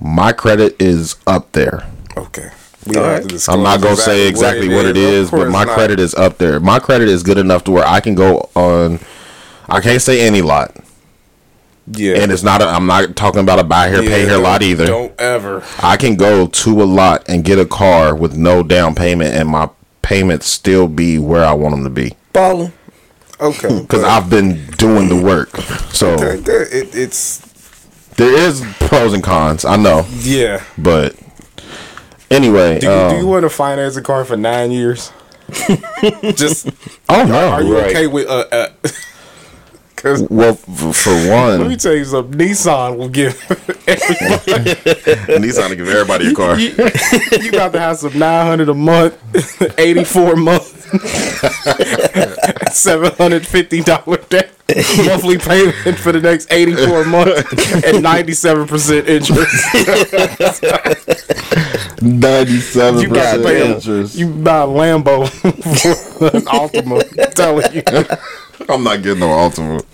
[0.00, 1.86] My credit is up there.
[2.16, 2.50] Okay.
[2.86, 5.38] We All don't have to I'm not going to say exactly what it is, Of
[5.38, 5.74] but my not.
[5.74, 6.60] credit is up there.
[6.60, 9.00] My credit is good enough to where I can go on.
[9.68, 10.76] I can't say any lot.
[11.86, 12.16] Yeah.
[12.16, 14.86] And it's not, a, I'm not talking about a buy here, pay here lot either.
[14.86, 15.62] Don't ever.
[15.82, 19.48] I can go to a lot and get a car with no down payment and
[19.48, 19.68] my
[20.02, 22.72] payments still be where I want them to be balling.
[23.40, 23.80] Okay.
[23.82, 25.56] because I've been doing the work.
[25.92, 26.72] So Okay, good.
[26.72, 27.38] It, it's
[28.16, 30.62] there is pros and cons, I know, yeah.
[30.78, 31.16] but
[32.30, 35.12] anyway, Do you, um, do you want to finance a car for nine years?
[36.34, 36.68] Just
[37.08, 37.90] oh no, are you right.
[37.90, 38.46] okay with uh?
[38.50, 38.68] uh
[40.30, 42.38] well for one let me tell you something.
[42.38, 43.32] Nissan will give
[45.38, 46.58] Nissan to give everybody a car.
[46.58, 46.74] you,
[47.40, 49.14] you about to have some nine hundred a month,
[49.78, 50.92] eighty four month,
[52.72, 54.50] seven hundred fifty dollar debt
[55.06, 59.54] monthly payment for the next eighty four months at ninety seven percent interest.
[62.02, 63.60] Ninety-seven You got to percent pay.
[63.70, 64.16] A, interest.
[64.16, 65.28] you buy a Lambo
[66.18, 67.24] for an Altima.
[67.26, 67.82] I'm telling you.
[68.68, 69.84] I'm not getting no Altima.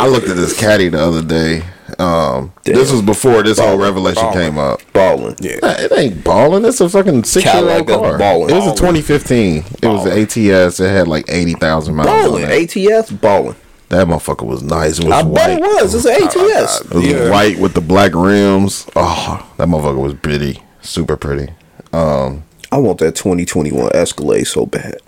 [0.00, 1.62] I looked at this caddy the other day.
[1.98, 4.34] Um, this was before this whole revelation Ballin'.
[4.38, 4.80] came up.
[4.92, 5.36] Balling.
[5.40, 5.58] Yeah.
[5.62, 6.64] Nah, it ain't balling.
[6.64, 8.18] It's a fucking six year old car.
[8.18, 8.50] ballin'.
[8.50, 9.02] It was a Ballin'.
[9.02, 9.64] 2015.
[9.82, 10.20] It was the
[10.66, 10.80] ATS.
[10.80, 12.44] It had like 80,000 miles Balling.
[12.46, 12.76] on it.
[12.76, 13.54] ATS balling.
[13.90, 14.98] That motherfucker was nice.
[14.98, 15.34] It was I white.
[15.34, 15.94] bet it was.
[15.94, 16.80] It's an ATS.
[16.80, 17.30] It was Yeah.
[17.30, 18.86] white with the black rims.
[18.96, 20.60] Oh, that motherfucker was pretty.
[20.84, 21.52] Super pretty.
[21.92, 24.98] Um, I want that 2021 Escalade so bad.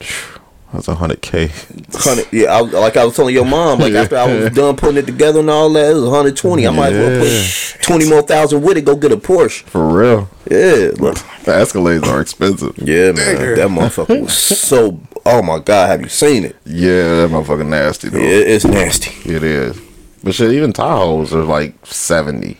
[0.72, 1.50] that's a hundred K.
[1.92, 4.98] Hundred, yeah, I, like I was telling your mom, like after I was done putting
[4.98, 6.66] it together and all that, it was 120.
[6.66, 9.62] I might as well put 20 more thousand with it, go get a Porsche.
[9.62, 10.28] For real.
[10.50, 11.16] Yeah, look.
[11.46, 12.76] The Escalades are expensive.
[12.76, 13.36] Yeah, man.
[13.36, 13.56] Nigga.
[13.56, 15.00] That motherfucker was so.
[15.24, 16.56] Oh my god, have you seen it?
[16.64, 18.18] Yeah, that motherfucker nasty though.
[18.18, 19.12] Yeah, it's nasty.
[19.30, 19.80] It is.
[20.24, 22.58] But shit, even Tahoes are like seventy.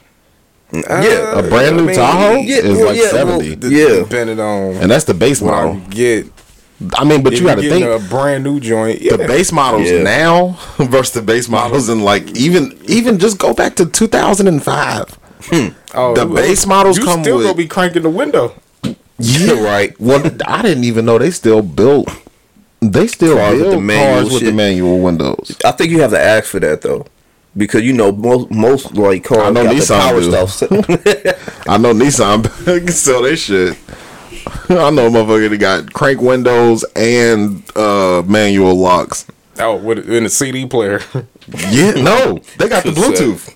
[0.89, 3.57] Yeah, uh, A brand new I mean, Tahoe yeah, is well, like yeah, well, seventy,
[3.57, 3.89] D- Yeah.
[4.01, 5.81] Depending on and that's the base model.
[5.91, 6.27] Get.
[6.95, 9.01] I mean, but If you got to think a brand new joint.
[9.01, 9.17] Yeah.
[9.17, 10.03] the base models Yeah.
[10.03, 14.47] now versus the base models and like even even just go back to two thousand
[14.49, 15.19] and five.
[15.45, 15.69] Hmm.
[15.95, 18.55] oh, the base models you come still with- gonna be cranking the window.
[19.19, 19.99] Yeah, right.
[20.01, 22.09] Well, I didn't even know they still built.
[22.81, 25.57] They still Cars with build the manual cars with the manual windows.
[25.65, 27.07] I think you have to ask for that though,
[27.57, 30.47] because you know most most like cars I know got Nissan the power do.
[30.47, 31.67] stuff.
[31.69, 33.77] I know Nissan can sell their shit.
[34.69, 39.27] I know a motherfucker that got crank windows and uh, manual locks.
[39.59, 41.01] Oh, with in a CD player,
[41.71, 43.47] Yeah, no, they got the Bluetooth,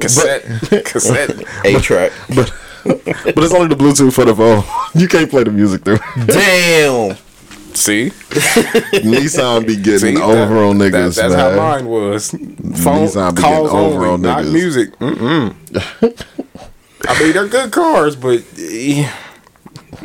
[0.00, 1.30] cassette, cassette.
[1.64, 2.12] A track.
[2.34, 2.52] but
[2.84, 4.64] but it's only the Bluetooth for the phone.
[5.00, 5.98] You can't play the music through.
[6.26, 7.16] Damn.
[7.74, 8.10] See,
[9.02, 11.38] Nissan be getting See, over that- on that- niggas, that's man.
[11.38, 12.30] how mine was.
[12.30, 12.38] Phone
[13.06, 14.52] Nissan be calls getting over only, on not niggas.
[14.52, 14.98] music.
[14.98, 15.54] Mm-mm.
[17.08, 19.10] I mean, they're good cars, but eh,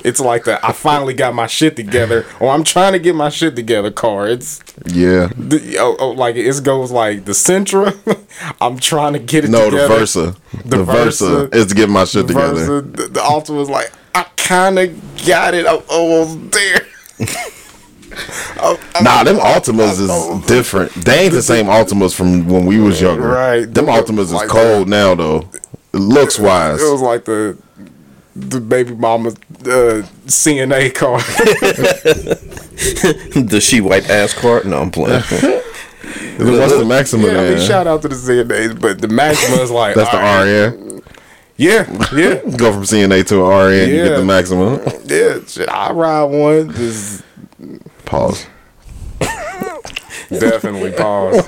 [0.03, 0.63] it's like that.
[0.63, 3.91] I finally got my shit together, or I'm trying to get my shit together.
[3.91, 7.95] Car, it's Yeah, the, oh, oh, like it goes like the Sentra.
[8.61, 9.87] I'm trying to get it no, the.
[9.87, 12.53] Versa, the, The Versa, Versa- is to get my shit together.
[12.81, 15.65] Versa, the, the Altima was like, I kind of got it.
[15.67, 16.81] I'm almost there.
[17.19, 20.91] Oh, I'm- Nah, them Altimas is different.
[20.93, 23.27] They ain't the same Altimas from when we was younger.
[23.27, 23.71] Right.
[23.71, 25.49] Them Altimas is Like cold now though.
[25.93, 26.81] Looks wise.
[26.81, 27.57] It was like the
[28.35, 31.19] the baby mama uh, CNA car.
[33.43, 34.65] the she white ass cart?
[34.65, 35.21] No, I'm playing.
[36.37, 39.71] What's the Maxima yeah, I mean, shout out to the CNAs, but the Maxima is
[39.71, 40.84] like That's the alright, RN.
[40.84, 40.84] Yeah,
[41.57, 42.35] yeah, yeah.
[42.57, 44.81] Go from CNA to an RN, you get the maximum.
[45.05, 45.39] yeah.
[45.47, 46.67] shit, I ride one.
[46.67, 47.23] This
[48.05, 48.45] Pause.
[50.29, 51.47] definitely pause.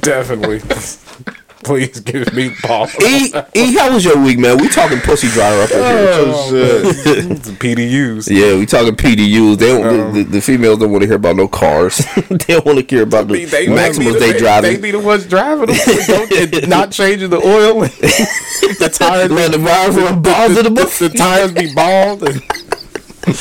[0.00, 0.60] definitely.
[1.66, 2.94] Please give me pause.
[3.02, 4.58] E, e, how was your week, man?
[4.58, 6.08] We talking pussy dryer up in here.
[6.16, 7.26] Oh shit.
[7.58, 8.28] PDUs.
[8.30, 9.58] Yeah, we talking PDUs.
[9.58, 10.12] They don't.
[10.14, 11.98] the, the, the females don't want to hear about no cars.
[12.30, 14.80] they don't want to care about the maximums They, Maximas be the- they They driving.
[14.80, 15.76] be the ones driving them.
[16.06, 17.80] Don't- not changing the oil.
[17.80, 21.74] the tires Let the wire the, from balls the, to the the, the tires be
[21.74, 22.40] bald and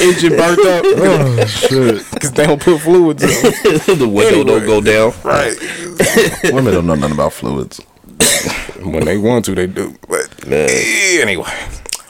[0.01, 2.03] engine burnt up Oh shit.
[2.11, 3.99] because they don't put fluids in.
[3.99, 5.13] the window don't go down.
[5.23, 5.55] Right.
[6.51, 7.79] Women don't know nothing about fluids.
[8.83, 9.95] When they want to, they do.
[10.07, 10.69] But Man.
[11.21, 11.51] anyway,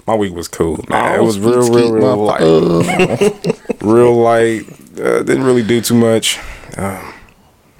[0.06, 0.84] my week was cool.
[0.89, 1.13] Man.
[1.20, 2.41] Oh, it was real, real, real light.
[3.82, 4.63] Real light.
[5.00, 6.39] Uh, didn't really do too much.
[6.78, 7.13] Um,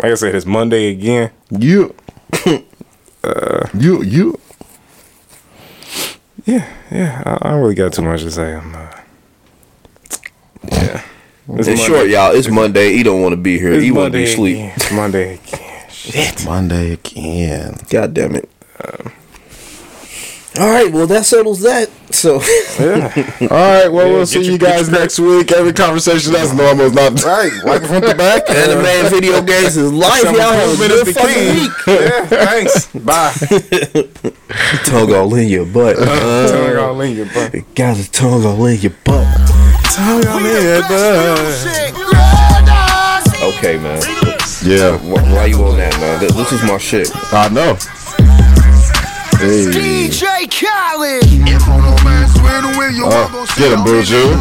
[0.02, 1.32] like I said, it's Monday again.
[1.50, 1.96] You.
[3.24, 4.40] Uh, you you.
[6.46, 7.24] Yeah, yeah.
[7.26, 8.54] I, I don't really got too much to say.
[8.54, 8.88] I'm, uh,
[10.72, 11.02] yeah.
[11.50, 11.76] It's In Monday.
[11.78, 12.94] short, y'all, it's Monday.
[12.94, 13.74] He don't want to be here.
[13.74, 14.58] It's he want to be asleep.
[14.76, 15.65] It's Monday again.
[16.12, 16.46] Shit.
[16.46, 17.76] Monday again.
[17.90, 18.50] God damn it.
[20.58, 21.90] All right, well that settles that.
[22.12, 22.40] So
[22.80, 23.12] Yeah.
[23.42, 25.52] All right, well, Yeah, we'll see your- you guys next week.
[25.52, 27.52] Every conversation that's normal is not right.
[27.66, 28.50] Like front to back.
[28.50, 30.22] anime and video games is life.
[30.22, 31.72] Some Y'all have a improvement is good the fucking week.
[31.88, 32.88] Yeah, thanks.
[32.94, 33.34] Bye.
[34.86, 35.98] Tongue all in your butt.
[36.00, 37.54] Uh, Tongue all in your butt.
[37.76, 39.28] Got a tongue all in your butt.
[39.92, 41.86] Tongue all in your butt.
[43.58, 44.02] Okay, man.
[44.66, 46.20] Yeah, Why, why you on that, man?
[46.20, 47.10] Th- This is my shit.
[47.32, 47.76] I know.
[49.38, 51.95] Hey, DJ Khaled.
[52.50, 54.36] Uh, get him, Bourgeois.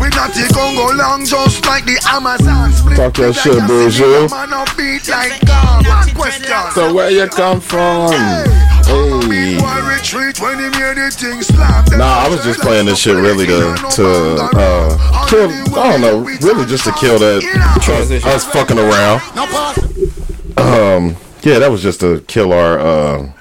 [0.00, 2.72] We not take on go long just like the Amazon.
[2.72, 4.28] Split Talk your shit, a Bourgeois.
[4.28, 5.86] Man on beat like God.
[5.86, 6.52] One question.
[6.72, 8.12] So where you come from?
[8.12, 8.66] Hey.
[8.86, 11.90] Boy retreat when he hear the thing slap.
[11.90, 15.50] Nah, I was just playing this shit really to to uh kill.
[15.76, 17.42] I don't know, really just to kill that
[17.82, 18.28] Transition.
[18.28, 19.20] us fucking around.
[20.58, 23.32] Um, yeah, that was just to kill our uh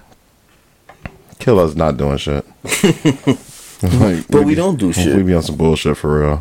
[1.40, 2.46] kill us not doing shit.
[4.00, 5.16] Like, But we be- don't do shit.
[5.16, 6.38] We be on some bullshit for real.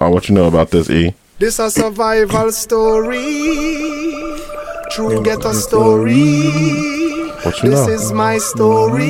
[0.00, 1.14] What you know about this, E?
[1.38, 3.20] This a survival story.
[4.90, 6.12] True get a story.
[7.42, 7.92] What you This know?
[7.92, 9.08] is my story.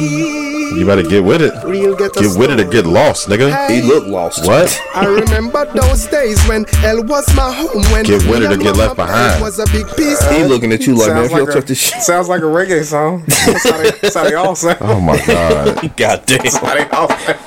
[0.75, 1.53] You better get with it.
[1.65, 3.69] Real get a Get with it or get lost, nigga.
[3.71, 4.45] He look lost.
[4.47, 4.81] What?
[4.95, 7.83] I remember those days when hell was my home.
[7.93, 9.41] When Get with it or get mama left behind.
[9.43, 10.21] Was a big piece.
[10.31, 12.03] He looking at you like, man, Sounds if you like, a, check this shit.
[12.03, 13.23] sounds like a reggae song.
[13.29, 14.79] That's how they, that's how they all sound.
[14.81, 15.97] Oh my god.
[15.97, 16.39] God damn.
[16.39, 17.39] That's how they all sound.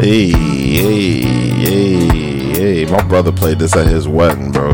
[0.00, 1.20] Hey, hey,
[1.58, 2.08] hey,
[2.52, 2.84] hey.
[2.86, 4.72] My brother played this at his wedding, bro.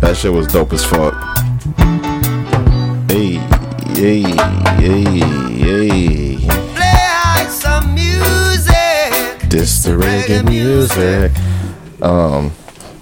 [0.00, 1.14] That shit was dope as fuck.
[3.10, 3.36] Hey,
[3.94, 4.20] hey,
[4.80, 6.34] hey, hey.
[9.56, 11.32] It's the reggae music.
[12.02, 12.52] Um,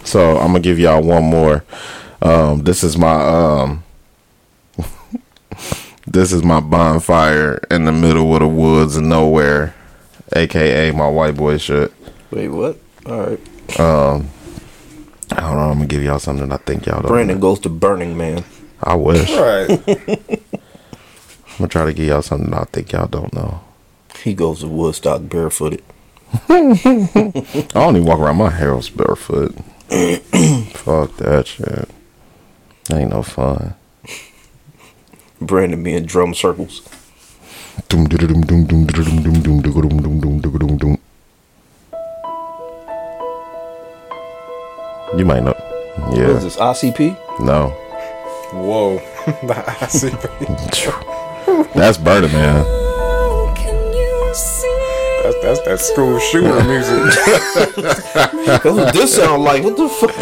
[0.04, 1.64] so I'm gonna give y'all one more.
[2.20, 3.82] Um, this is my um,
[6.06, 9.74] this is my bonfire in the middle of the woods of nowhere,
[10.36, 11.92] aka my white boy shit.
[12.30, 12.78] Wait, what?
[13.06, 13.80] All right.
[13.80, 14.28] Um,
[15.30, 15.70] I don't know.
[15.70, 17.02] I'm gonna give y'all something I think y'all.
[17.02, 18.44] Brandon goes to Burning Man.
[18.82, 19.30] I wish.
[19.30, 19.70] Right.
[21.52, 23.60] I'm gonna try to give y'all something I think y'all don't know.
[24.22, 25.82] He goes to Woodstock barefooted.
[26.48, 29.54] I don't even walk around my house barefoot.
[29.90, 31.88] Fuck that shit.
[32.88, 33.74] That ain't no fun.
[35.40, 36.82] Brandon being in drum circles.
[37.88, 39.61] Doom doom doom doom doom doom doom doom
[45.16, 45.52] You might know.
[45.96, 46.32] What is Yeah.
[46.38, 46.56] this?
[46.56, 47.16] ICP?
[47.40, 47.68] No.
[48.52, 48.98] Whoa.
[49.26, 50.08] I see.
[51.74, 52.64] That's Burning Man.
[55.22, 56.98] That's, that's that school shooter music.
[58.46, 59.62] That's what this sound like.
[59.62, 60.14] What the fuck?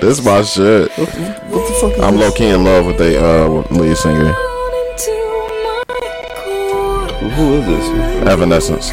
[0.00, 0.90] This my shit.
[0.92, 1.12] What
[1.68, 4.32] the fuck is I'm low key in love with the uh lead singer,
[7.34, 8.28] Who is this?
[8.28, 8.90] Evanescence.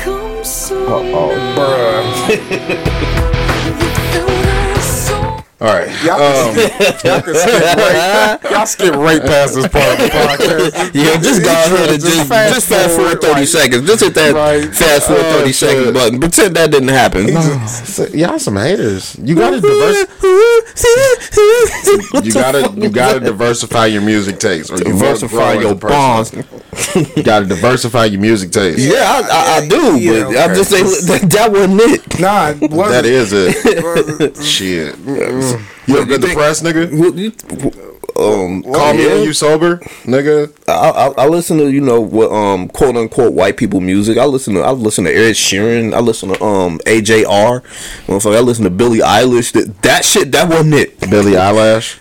[5.59, 5.89] All right.
[6.05, 10.93] Y'all, um, y'all, can skip right, y'all skip right past this part of the podcast.
[10.97, 13.87] Yeah, just go ahead and just, just fast forward 30 like, seconds.
[13.87, 14.69] Just hit that Right.
[14.73, 15.93] fast forward Oh, 30 second shit.
[15.95, 16.19] button.
[16.19, 17.27] Pretend that didn't happen.
[17.67, 19.15] So, y'all some haters.
[19.19, 20.05] You gotta diverse.
[22.23, 26.33] You gotta you gotta diversify your music taste, or you diversify your a bonds.
[27.15, 28.79] You gotta diversify your music taste.
[28.79, 32.19] Yeah, I, I, I do, Yeah, but I'm just saying that, that wasn't it.
[32.19, 32.91] Nah, it wasn't.
[32.91, 34.37] That is it.
[34.43, 34.95] Shit.
[35.87, 36.91] You ever been depressed, nigga?
[38.17, 40.51] Um, Call me when you sober, nigga.
[40.67, 44.17] I, I, I listen to you know what um quote unquote white people music.
[44.17, 45.93] I listen to I listen to Ed Sheeran.
[45.93, 47.61] I listen to um AJR.
[48.07, 49.51] Motherfucker, I listen to Billie Eilish.
[49.51, 50.99] That, that shit that wasn't it.
[51.11, 51.99] Billy Eyelash.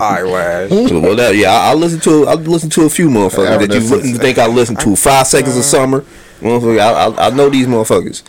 [0.00, 0.70] eyelash.
[0.90, 3.90] well, that, yeah, I, I listen to I listen to a few motherfuckers that you
[3.90, 4.96] wouldn't think I listen to.
[4.96, 6.00] Five seconds of summer.
[6.40, 8.22] Motherfucker, I, I, I know these motherfuckers.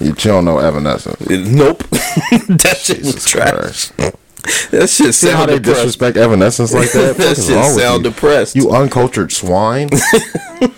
[0.00, 1.20] You don't know Evanescence.
[1.28, 3.90] Nope, that shit was trash.
[4.70, 5.76] That shit See how they depressed.
[5.80, 7.14] disrespect Evanescence like that?
[7.18, 8.10] that What is shit wrong with sound you?
[8.10, 8.56] depressed.
[8.56, 9.90] You uncultured swine.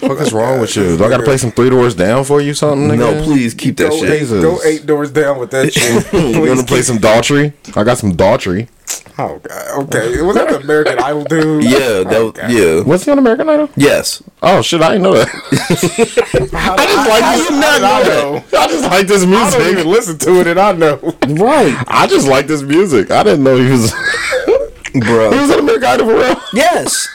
[0.01, 0.97] what is wrong with you?
[0.99, 2.89] Do I gotta play some Three Doors Down for you, something?
[2.89, 2.99] Nigga?
[2.99, 4.11] no, please keep that Go shit.
[4.11, 4.43] eight, Jesus.
[4.43, 6.13] go eight doors down with that shit.
[6.13, 7.53] You wanna play some Daughtry?
[7.77, 8.69] I got some Daughtry.
[9.18, 9.85] Oh god.
[9.85, 10.22] Okay.
[10.22, 11.64] Was that the American Idol dude?
[11.72, 12.81] Yeah, that oh, was, yeah.
[12.83, 13.68] What's he on American Idol?
[13.76, 14.22] Yes.
[14.42, 15.28] Oh shit, I didn't know that.
[16.52, 17.50] How, I just like this.
[17.50, 18.44] you not know?
[18.59, 19.46] I just like this music.
[19.46, 19.87] I don't even music.
[19.87, 20.96] listen to it, and I know.
[21.28, 23.11] Right, I just like this music.
[23.11, 23.92] I didn't know he was.
[24.94, 26.40] Bro, he was on American Idol for real.
[26.52, 27.09] Yes.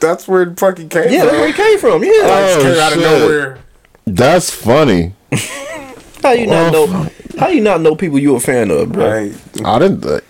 [0.00, 1.28] That's where it fucking came Yeah, from.
[1.28, 2.04] that's where he came from.
[2.04, 2.10] Yeah.
[2.12, 3.20] Just Oh, came out of oh, shit.
[3.20, 3.58] nowhere.
[4.06, 5.14] That's funny.
[6.22, 7.10] How you not oh, know?
[7.38, 9.08] How you not know people you a fan of, bro?
[9.10, 9.34] Right.
[9.64, 10.22] I didn't.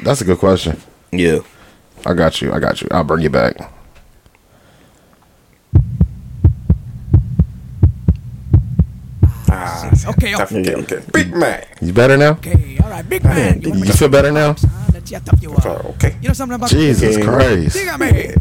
[0.00, 0.80] That's a good question.
[1.12, 1.40] Yeah.
[2.06, 2.52] I got you.
[2.52, 2.88] I got you.
[2.90, 3.56] I'll bring you back.
[9.50, 10.74] Ah, Okay, I okay.
[10.74, 11.00] Okay.
[11.12, 11.64] Big man.
[11.82, 12.38] You better now?
[12.38, 13.60] okay, all right, big man.
[13.60, 14.54] You, You feel better now?
[14.94, 15.86] let's get up you are.
[15.98, 16.16] okay.
[16.22, 17.76] You know something about Jesus Christ.
[17.76, 18.30] Dígame.
[18.30, 18.34] You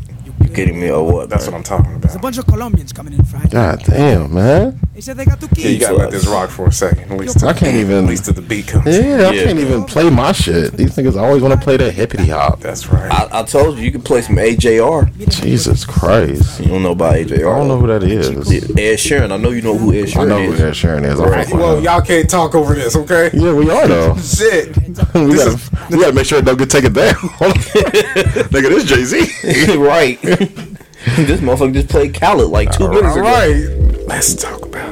[0.54, 1.30] kidding me or what?
[1.30, 2.02] That's what I'm talking about.
[2.02, 3.50] There's a bunch of Colombians coming in Friday.
[3.50, 4.80] God damn, man.
[4.94, 5.64] They said they got two keys.
[5.66, 7.12] Yeah, you gotta let this rock for a second.
[7.12, 8.04] At least, I can't even.
[8.04, 8.86] at least till the beat comes.
[8.86, 9.44] Yeah, I Yeah.
[9.46, 10.74] can't even play my shit.
[10.76, 12.60] These niggas always want to play that hippity hop.
[12.60, 13.10] That's right.
[13.12, 15.10] I, I told you you can play some AJR.
[15.30, 16.60] Jesus Christ.
[16.60, 17.38] You don't know about AJR.
[17.54, 18.30] I don't know who that is.
[18.52, 19.32] Ed Sheeran.
[19.32, 20.16] I know you know who Ed Sheeran is.
[20.16, 20.62] I Sheeran know who is.
[20.62, 21.20] Ed Sheeran is.
[21.20, 21.54] I Right.
[21.54, 23.30] well, y'all can't talk over this, okay?
[23.34, 24.16] Yeah, we are though.
[24.18, 24.76] Shit.
[24.88, 25.60] we, gotta,
[25.92, 27.14] we gotta make sure it don't get taken down.
[27.14, 29.76] Nigga, this Jay Z.
[29.78, 30.20] right.
[31.17, 33.28] this motherfucker just played Khaled like two minutes All ago.
[33.30, 34.08] right.
[34.08, 34.91] Let's talk about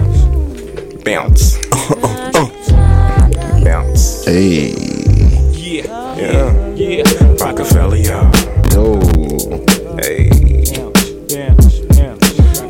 [1.03, 1.57] bounce.
[3.63, 4.25] bounce.
[4.25, 4.73] Hey,
[5.53, 6.73] Yeah.
[6.75, 7.35] Yeah.
[7.39, 8.31] Rockefeller, y'all.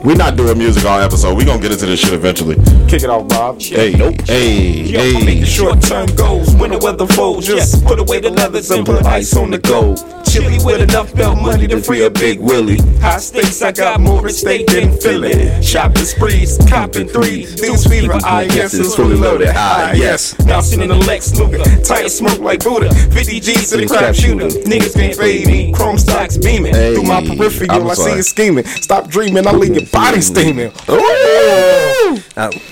[0.07, 1.35] We not doing music all episode.
[1.35, 2.55] We're gonna get into this shit eventually.
[2.87, 3.61] Kick it off, Bob.
[3.61, 4.15] Hey, nope.
[4.21, 5.43] Hey, hey.
[5.43, 7.45] Short term goals when the weather folds.
[7.45, 9.99] Just put away the leathers and put ice on the gold.
[10.25, 12.77] Chilly with enough belt money to free a big Willie.
[13.01, 15.61] High stakes, I got more at stake than Philly.
[15.61, 17.55] Shopping sprees, copping threes.
[17.55, 19.49] Deuce fever, I guess it's fully loaded.
[19.55, 20.37] Ah, yes.
[20.45, 21.63] Now sitting in the Lex Luger.
[21.83, 22.93] Tight smoke like Buddha.
[22.93, 24.47] 50 G's to the crap shooter.
[24.47, 25.73] Niggas can't fade me.
[25.73, 26.73] Chrome stocks beaming.
[26.73, 28.65] Through my peripheral, I'm see you scheming.
[28.65, 30.71] Stop dreaming, I'll leave your body steaming.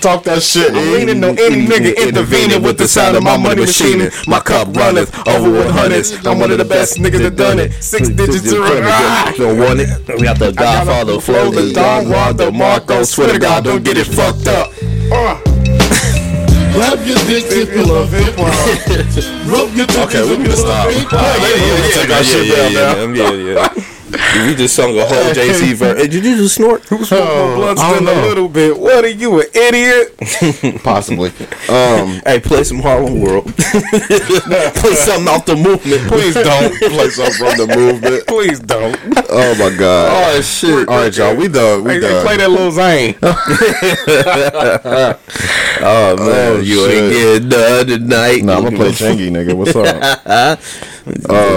[0.00, 0.70] Talk that shit.
[0.70, 4.10] I'm leaning on any nigga intervening with the sound of my money machining.
[4.26, 6.24] My cup runneth over with hundreds.
[6.26, 7.72] I'm one of the best niggas that done it.
[7.82, 9.32] Six digits to ah!
[9.36, 9.88] Don't want it.
[10.16, 13.02] We got the Godfather, Flow, the Don Juan, the Marco.
[13.02, 14.70] Swear to God, don't get it fucked up.
[16.72, 19.50] Grab your dick if you love hip hop.
[19.50, 20.92] Rub your dick Okay, we if need you to love stop.
[20.92, 21.20] hip hop.
[21.42, 22.92] Yeah, yeah, yeah, take our shit down now.
[23.14, 23.95] yeah, yeah, yeah.
[24.08, 26.00] We just sung a whole Jay Z verse.
[26.02, 26.84] Did you just snort?
[26.84, 28.78] Who's smoking Oh, blunts I a little bit?
[28.78, 30.82] What are you, an idiot?
[30.84, 31.30] Possibly.
[31.68, 33.44] Um, Hey, play some Harlem World.
[33.56, 36.02] play something off the movement.
[36.08, 36.74] Please don't.
[36.78, 38.26] play something from the movement.
[38.28, 38.96] Please don't.
[39.30, 40.36] Oh my god.
[40.36, 40.88] Oh shit!
[40.88, 41.34] All right, y'all.
[41.34, 41.82] We done.
[41.84, 42.24] We Hey, done.
[42.24, 43.16] play that Lil Zane.
[45.78, 46.94] Oh man, Oh, you shit.
[46.94, 48.44] ain't getting done tonight.
[48.44, 49.54] Nah, I'm gonna play Chingy, nigga.
[49.54, 49.86] What's up?
[50.26, 50.56] Uh,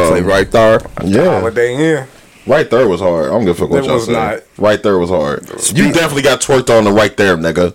[0.10, 0.80] play right there.
[1.06, 2.08] Yeah, Holiday Inn.
[2.50, 3.28] Right there was hard.
[3.28, 4.12] I don't give a fuck what It y'all was say.
[4.14, 4.40] not.
[4.58, 5.48] Right there was hard.
[5.74, 7.74] You definitely got twerked on the right there, nigga.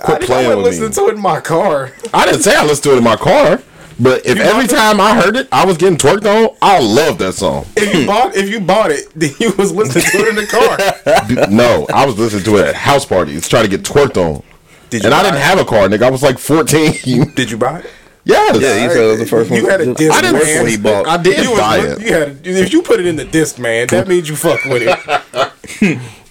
[0.00, 0.94] I Quit didn't playing I with listening me.
[0.94, 1.92] to it in my car.
[2.14, 3.60] I didn't say I listened to it in my car,
[4.00, 4.70] but if every bought it?
[4.70, 7.66] time I heard it, I was getting twerked on, I love that song.
[7.76, 10.46] If you bought, if you bought it, then you was listening to it in the
[10.46, 11.48] car.
[11.50, 14.42] No, I was listening to it at house parties, trying to get twerked on.
[14.90, 15.42] Did you And I didn't it?
[15.42, 16.02] have a car, nigga.
[16.02, 17.32] I was like 14.
[17.34, 17.86] Did you buy it?
[18.24, 18.60] Yes.
[18.60, 19.58] Yeah, he said it was the first one.
[19.60, 20.42] You had a disc I didn't.
[20.44, 20.62] man.
[20.62, 21.06] what he bought.
[21.06, 22.00] I did You buy li- it.
[22.00, 24.64] You had a, if you put it in the disc, man, that means you fuck
[24.64, 25.98] with it.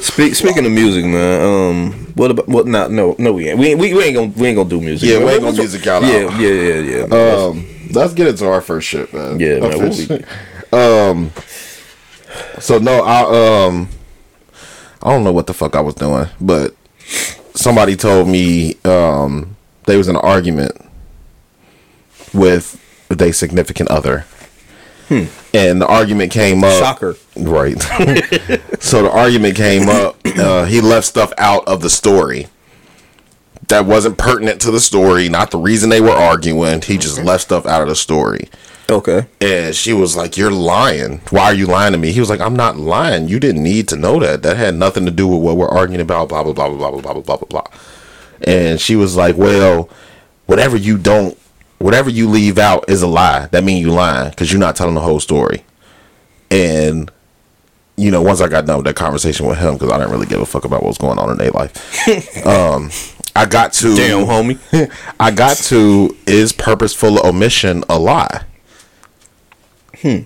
[0.00, 1.40] Speak, speaking of music, man.
[1.42, 2.66] Um, what about what?
[2.66, 3.32] Not no, no.
[3.32, 3.58] We ain't.
[3.58, 5.08] We, we, we ain't gonna we ain't gonna do music.
[5.08, 5.26] Yeah, man.
[5.26, 6.40] we ain't gonna music y'all Yeah, out.
[6.40, 7.44] yeah, yeah, yeah.
[7.46, 9.40] Um, let's get into our first shit, man.
[9.40, 10.24] Yeah, man, what Officially.
[10.72, 11.32] um,
[12.60, 13.88] so no, I um,
[15.02, 16.74] I don't know what the fuck I was doing, but
[17.54, 20.72] somebody told me um they was in an argument
[22.34, 24.26] with their significant other,
[25.10, 26.78] and the argument came up.
[26.82, 27.16] Shocker.
[27.36, 27.80] Right.
[28.80, 30.16] so the argument came up.
[30.26, 32.48] Uh, he left stuff out of the story
[33.68, 36.82] that wasn't pertinent to the story, not the reason they were arguing.
[36.82, 38.48] He just left stuff out of the story.
[38.90, 39.26] Okay.
[39.40, 41.20] And she was like, You're lying.
[41.30, 42.12] Why are you lying to me?
[42.12, 43.28] He was like, I'm not lying.
[43.28, 44.42] You didn't need to know that.
[44.42, 46.90] That had nothing to do with what we're arguing about, blah, blah, blah, blah, blah,
[46.90, 47.80] blah, blah, blah, blah, blah.
[48.42, 49.88] And she was like, Well,
[50.46, 51.38] whatever you don't,
[51.84, 53.44] whatever you leave out is a lie.
[53.48, 55.64] That means you lying because you're not telling the whole story.
[56.50, 57.10] And,
[57.96, 60.24] you know, once I got done with that conversation with him, because I didn't really
[60.24, 62.90] give a fuck about what was going on in their life, um,
[63.36, 63.94] I got to.
[63.94, 64.58] Damn, homie.
[65.20, 68.44] I got to is purposeful omission a lie?
[70.00, 70.20] Hmm.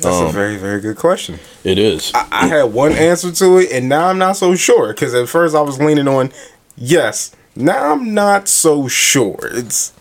[0.00, 1.38] That's a very, very good question.
[1.64, 2.12] It is.
[2.14, 4.94] I, I had one answer to it, and now I'm not so sure.
[4.94, 6.32] Because at first I was leaning on
[6.76, 7.36] yes.
[7.54, 9.38] Now I'm not so sure.
[9.42, 9.92] It's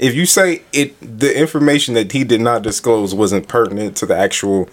[0.00, 4.16] if you say it, the information that he did not disclose wasn't pertinent to the
[4.16, 4.68] actual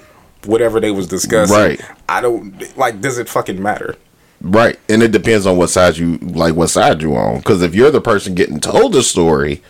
[0.46, 1.56] whatever they was discussing.
[1.56, 1.82] Right.
[2.10, 3.02] I don't like.
[3.02, 3.96] Does it fucking matter?
[4.40, 7.38] Right, and it depends on what side you like, what side you on.
[7.38, 9.64] Because if you're the person getting told the story,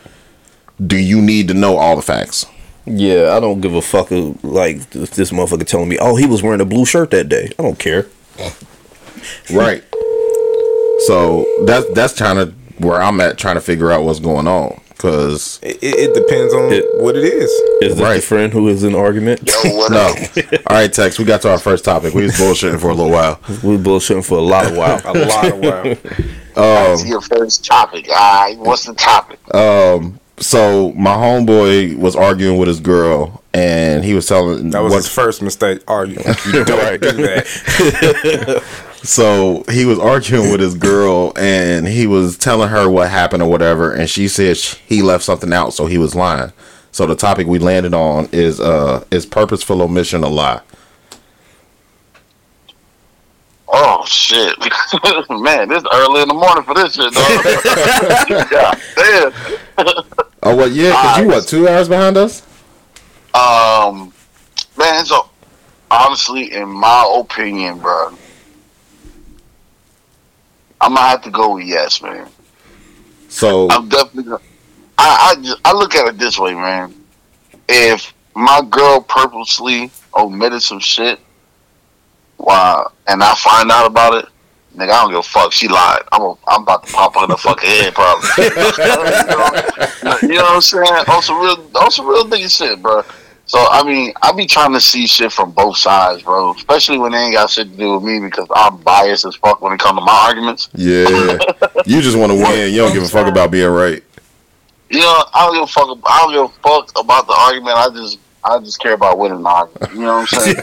[0.85, 2.45] do you need to know all the facts?
[2.85, 4.11] Yeah, I don't give a fuck.
[4.11, 7.51] uh, Like this motherfucker telling me, oh, he was wearing a blue shirt that day.
[7.57, 8.07] I don't care.
[9.51, 9.83] Right.
[11.05, 14.81] So that's that's kind of where I'm at, trying to figure out what's going on.
[14.97, 17.49] Because It, it, it depends on It- what it is.
[17.81, 18.15] Is this Right.
[18.15, 19.41] the friend who is in argument?
[19.47, 20.17] Yo, what no, up?
[20.69, 22.13] all right, Tex, we got to our first topic.
[22.15, 23.39] We was bullshitting for a little while.
[23.63, 24.99] we bullshitting for a lot of while.
[25.05, 25.95] A lot of wow.
[26.55, 28.07] That's your first topic.
[28.09, 29.39] All right, what's the topic?
[29.53, 30.19] Um.
[30.39, 34.97] So my homeboy was arguing with his girl, and he was telling That was what
[34.97, 35.81] his first mistake.
[35.87, 36.23] Arguing.
[36.45, 38.63] You don't do that.
[39.03, 43.49] So he was arguing with his girl, and he was telling her what happened or
[43.49, 46.51] whatever, and she said sh- he left something out, so he was lying.
[46.91, 50.61] So the topic we landed on is uh is purposeful omission a lie?
[53.67, 54.57] Oh shit,
[55.29, 55.69] man!
[55.69, 58.49] This early in the morning for this shit, dog.
[58.49, 60.03] God.
[60.43, 60.71] Oh what?
[60.71, 62.41] Yeah, cause you what two hours behind us?
[63.33, 64.13] Um,
[64.77, 65.03] man.
[65.03, 65.29] So
[65.91, 68.15] honestly, in my opinion, bro,
[70.79, 72.29] I'm gonna have to go with yes, man.
[73.29, 74.23] So I'm definitely.
[74.23, 74.41] Gonna,
[74.97, 76.93] I I just I look at it this way, man.
[77.67, 81.19] If my girl purposely omitted some shit,
[82.37, 84.25] why, and I find out about it,
[84.75, 85.51] nigga, I don't give a fuck.
[85.51, 86.01] She lied.
[86.11, 88.29] I'm a, I'm about to pop her in the fucking head, probably.
[88.37, 88.49] you,
[90.05, 90.85] know, you know what I'm saying?
[90.85, 93.03] On some real, on some real nigga shit, bro.
[93.47, 96.51] So I mean, I be trying to see shit from both sides, bro.
[96.53, 99.61] Especially when they ain't got shit to do with me because I'm biased as fuck
[99.61, 100.69] when it comes to my arguments.
[100.75, 101.07] yeah,
[101.85, 102.73] you just want to win.
[102.73, 104.03] You don't give a fuck about being right.
[104.89, 105.97] You know, I don't give a fuck.
[106.05, 107.77] I don't give a fuck about the argument.
[107.77, 109.93] I just, I just care about winning the argument.
[109.93, 110.57] You know what I'm saying?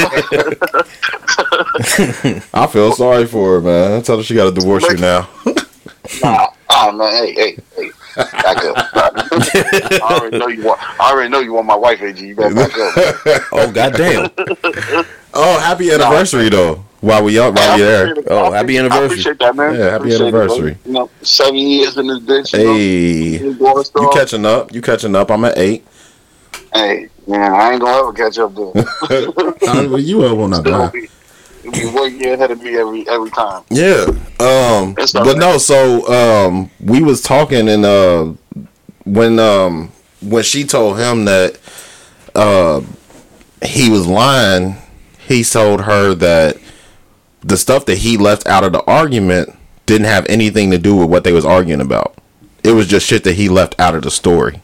[2.54, 3.92] I feel sorry for her, man.
[3.98, 5.28] I Tell her she got to divorce you now.
[6.22, 8.76] nah, oh man, hey, hey, hey, back up.
[8.94, 10.80] I already know you want.
[11.00, 12.24] I already know you want my wife, AG.
[12.24, 13.42] You better back up.
[13.52, 14.30] Oh goddamn!
[15.34, 16.84] oh, happy anniversary though.
[17.00, 18.14] While we up, while we there.
[18.28, 19.04] Oh, happy appreciate- I anniversary.
[19.06, 19.74] appreciate that, man.
[19.74, 20.70] Yeah, happy Appreciate anniversary.
[20.72, 20.80] bro.
[20.86, 22.52] you know, seven years in this bitch.
[22.58, 24.72] You Hey, know, you catching up?
[24.72, 25.30] You catching up?
[25.30, 25.86] I'm at eight.
[26.72, 28.56] Hey, man, I ain't gonna ever catch up.
[28.56, 31.08] Uh, well, you up on that?
[31.72, 33.62] Be, one year ahead of me every every time.
[33.70, 34.06] Yeah.
[34.40, 36.06] Um but no, so
[36.48, 38.32] um we was talking and uh
[39.04, 39.90] when um
[40.20, 41.58] when she told him that
[42.34, 42.80] uh
[43.64, 44.76] he was lying,
[45.26, 46.56] he told her that
[47.40, 49.54] the stuff that he left out of the argument
[49.86, 52.14] didn't have anything to do with what they was arguing about.
[52.62, 54.62] It was just shit that he left out of the story.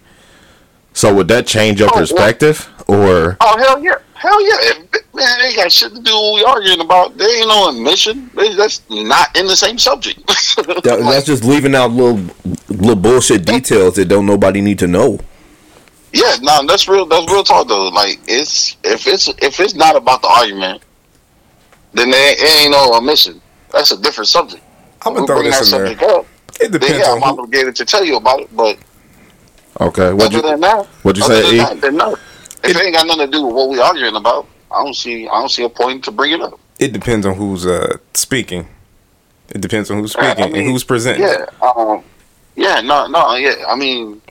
[0.94, 5.14] So would that change your Oh, well- perspective or Oh hell yeah, hell yeah, If-
[5.14, 5.38] man!
[5.40, 6.12] They got shit to do.
[6.14, 7.16] What we arguing about?
[7.16, 8.30] They ain't no admission.
[8.34, 10.20] They, that's not in the same subject.
[10.60, 12.20] That, that's just leaving out little
[12.68, 15.18] little bullshit details that don't nobody need to know.
[16.12, 17.06] Yeah, no, that's real.
[17.06, 17.88] That's real talk though.
[17.88, 20.82] Like it's if it's if it's not about the argument,
[21.94, 23.40] then there ain't, it ain't no omission.
[23.72, 24.62] That's a different subject.
[25.02, 25.94] I'm gonna throw bring this that in there.
[25.96, 26.26] subject up.
[26.60, 27.42] It Then depends yeah, on I'm who.
[27.42, 28.54] obligated to tell you about it.
[28.56, 28.76] But
[29.80, 31.58] okay, what you than that, what'd you other say, than E?
[31.58, 32.16] that, then no.
[32.62, 35.26] If it ain't got nothing to do with what we arguing about, I don't see.
[35.28, 36.58] I don't see a point to bring it up.
[36.78, 38.68] It depends on who's uh speaking.
[39.50, 41.22] It depends on who's I speaking mean, and who's presenting.
[41.22, 42.04] Yeah, um,
[42.54, 43.64] yeah, no, no, yeah.
[43.68, 44.22] I mean,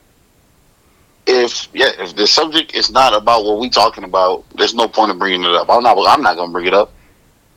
[1.27, 5.11] if yeah, if the subject is not about what we talking about, there's no point
[5.11, 5.69] in bringing it up.
[5.69, 5.97] I'm not.
[6.07, 6.91] I'm not gonna bring it up.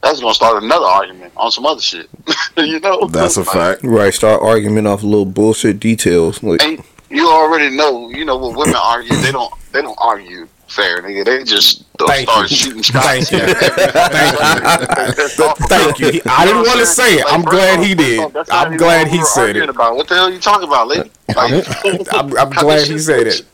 [0.03, 2.09] That's gonna start another argument on some other shit.
[2.57, 3.85] you know, That's a fact.
[3.85, 6.43] Right, start arguing off little bullshit details.
[6.43, 8.11] Like, And you already know.
[8.11, 9.53] You know what women argue, they don't.
[9.73, 11.25] They don't argue fair, nigga.
[11.25, 12.57] They just Thank start you.
[12.57, 13.07] shooting shots.
[13.07, 13.39] Thank you.
[15.69, 16.11] Thank you.
[16.11, 17.25] He- I didn't want to say it.
[17.29, 18.35] I'm glad he did.
[18.51, 19.69] I'm glad he said it.
[19.69, 21.11] About what the hell you talking about, lady?
[21.35, 21.65] Like,
[22.13, 23.45] I'm, I'm glad he said it.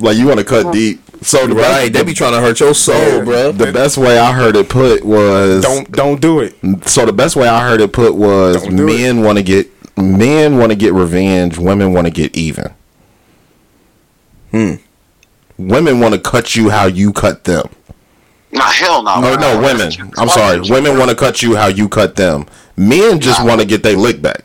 [0.00, 1.00] Like you want to cut deep.
[1.22, 3.22] So the right, they be trying to hurt your soul, Yeah.
[3.22, 3.52] bro.
[3.52, 6.56] the best way I heard it put was Don't don't do it.
[6.88, 10.56] So the best way I heard it put was do men want to get men
[10.58, 12.74] want to get revenge, women want to get even.
[14.50, 14.74] Hmm.
[15.68, 17.68] Women want to cut you how you cut them.
[18.50, 19.20] nah, hell no.
[19.20, 19.92] No, no, women.
[20.16, 20.60] I'm sorry.
[20.60, 22.46] Women want to cut you how you cut them.
[22.76, 24.42] Men just want to get their lick back.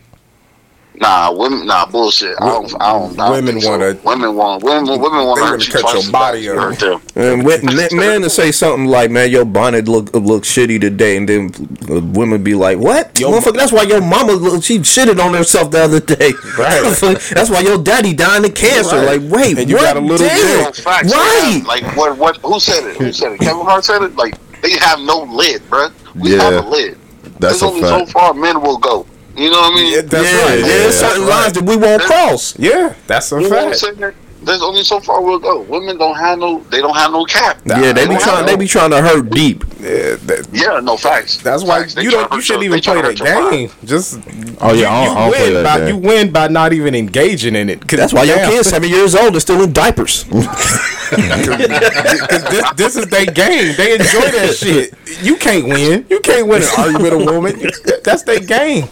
[0.99, 1.65] Nah, women.
[1.67, 2.35] Nah, bullshit.
[2.39, 2.73] I don't.
[2.81, 3.19] I don't.
[3.19, 4.63] I don't Women wanna- Women want.
[4.63, 4.85] Women.
[4.99, 7.01] Women want to hurt you cut your body bad up.
[7.15, 11.17] And when, man, man to say something like, "Man, your bonnet look look shitty today,"
[11.17, 11.51] and then
[11.89, 13.19] uh, women be like, "What?
[13.19, 16.31] Yo- Motherfucker, that's why your mama look, she shitted on herself the other day.
[16.57, 16.81] Right.
[17.33, 18.95] that's why your daddy dying of cancer.
[18.97, 19.19] Right.
[19.21, 19.83] Like, wait, And you what?
[19.83, 20.71] got a little Damn.
[20.73, 21.59] Facts, right?
[21.59, 21.63] man.
[21.65, 22.17] Like what?
[22.17, 22.37] What?
[22.37, 22.97] Who said it?
[22.97, 23.39] Who said it?
[23.41, 24.15] Kevin Hart said it.
[24.15, 25.91] Like they have no lid, bruh.
[26.15, 26.43] We Yeah.
[26.43, 26.97] have a lid.
[27.39, 29.05] That's There's a only so far men will go.
[29.37, 29.93] You know what I mean?
[29.93, 30.61] Yeah, that's yeah, right.
[30.63, 32.57] there's certain that's lines that we won't cross.
[32.57, 34.17] Yeah, that's a You know what I'm fact.
[34.43, 35.61] There's only so far we'll go.
[35.61, 36.59] Women don't have no.
[36.69, 37.65] They don't have no cap.
[37.65, 38.37] Nah, yeah, they be trying.
[38.37, 39.63] have They be trying to hurt deep.
[39.79, 41.37] Yeah, that, Yeah, no facts.
[41.37, 41.95] that's why Facts.
[41.95, 42.31] You don't.
[42.31, 43.71] You shouldn't your- even play that hurt your game.
[43.83, 44.19] Just
[44.61, 45.87] Oh yeah, you, I don't, I don't win play by game.
[45.87, 47.87] you win by not even engaging in it.
[47.87, 50.25] 'Cause That's why your damn, kid's seven years old and still in diapers.
[51.09, 53.73] 'cause this, this is their game.
[53.77, 54.93] They enjoy that shit.
[55.23, 56.05] You can't win.
[56.09, 57.71] You can't win an argument with a woman.
[58.03, 58.85] That's their game.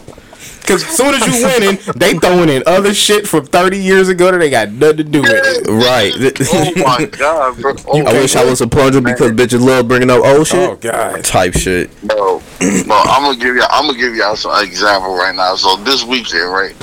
[0.66, 4.32] Cause as soon as you winning, they throwing in other shit from thirty years ago
[4.32, 5.68] that they got nothing to do with it.
[5.70, 6.14] right.
[6.54, 7.74] Oh my god, bro.
[7.88, 10.70] Oh, I wish I was a plunger because bitches love bringing up old shit.
[10.70, 11.24] Oh god.
[11.26, 11.90] Type shit.
[12.02, 13.64] Bro, bro, I'm gonna give you.
[13.70, 15.56] I'm gonna give y'all some example right now.
[15.56, 16.76] So this weekend, right?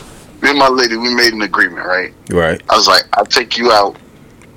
[0.43, 2.13] Me and my lady, we made an agreement, right?
[2.31, 2.63] Right.
[2.71, 3.97] I was like, I'll take you out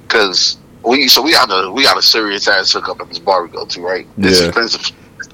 [0.07, 1.07] because we.
[1.07, 3.65] So we got a we got a serious ass hookup at this bar we go
[3.65, 4.07] to, right?
[4.17, 4.47] It's Yeah.
[4.47, 4.91] expensive,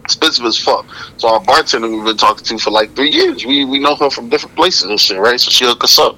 [0.09, 0.85] expensive as fuck.
[1.17, 3.45] So our bartender we've been talking to for like three years.
[3.45, 5.39] We we know her from different places and shit, right?
[5.39, 6.17] So she hooked us up.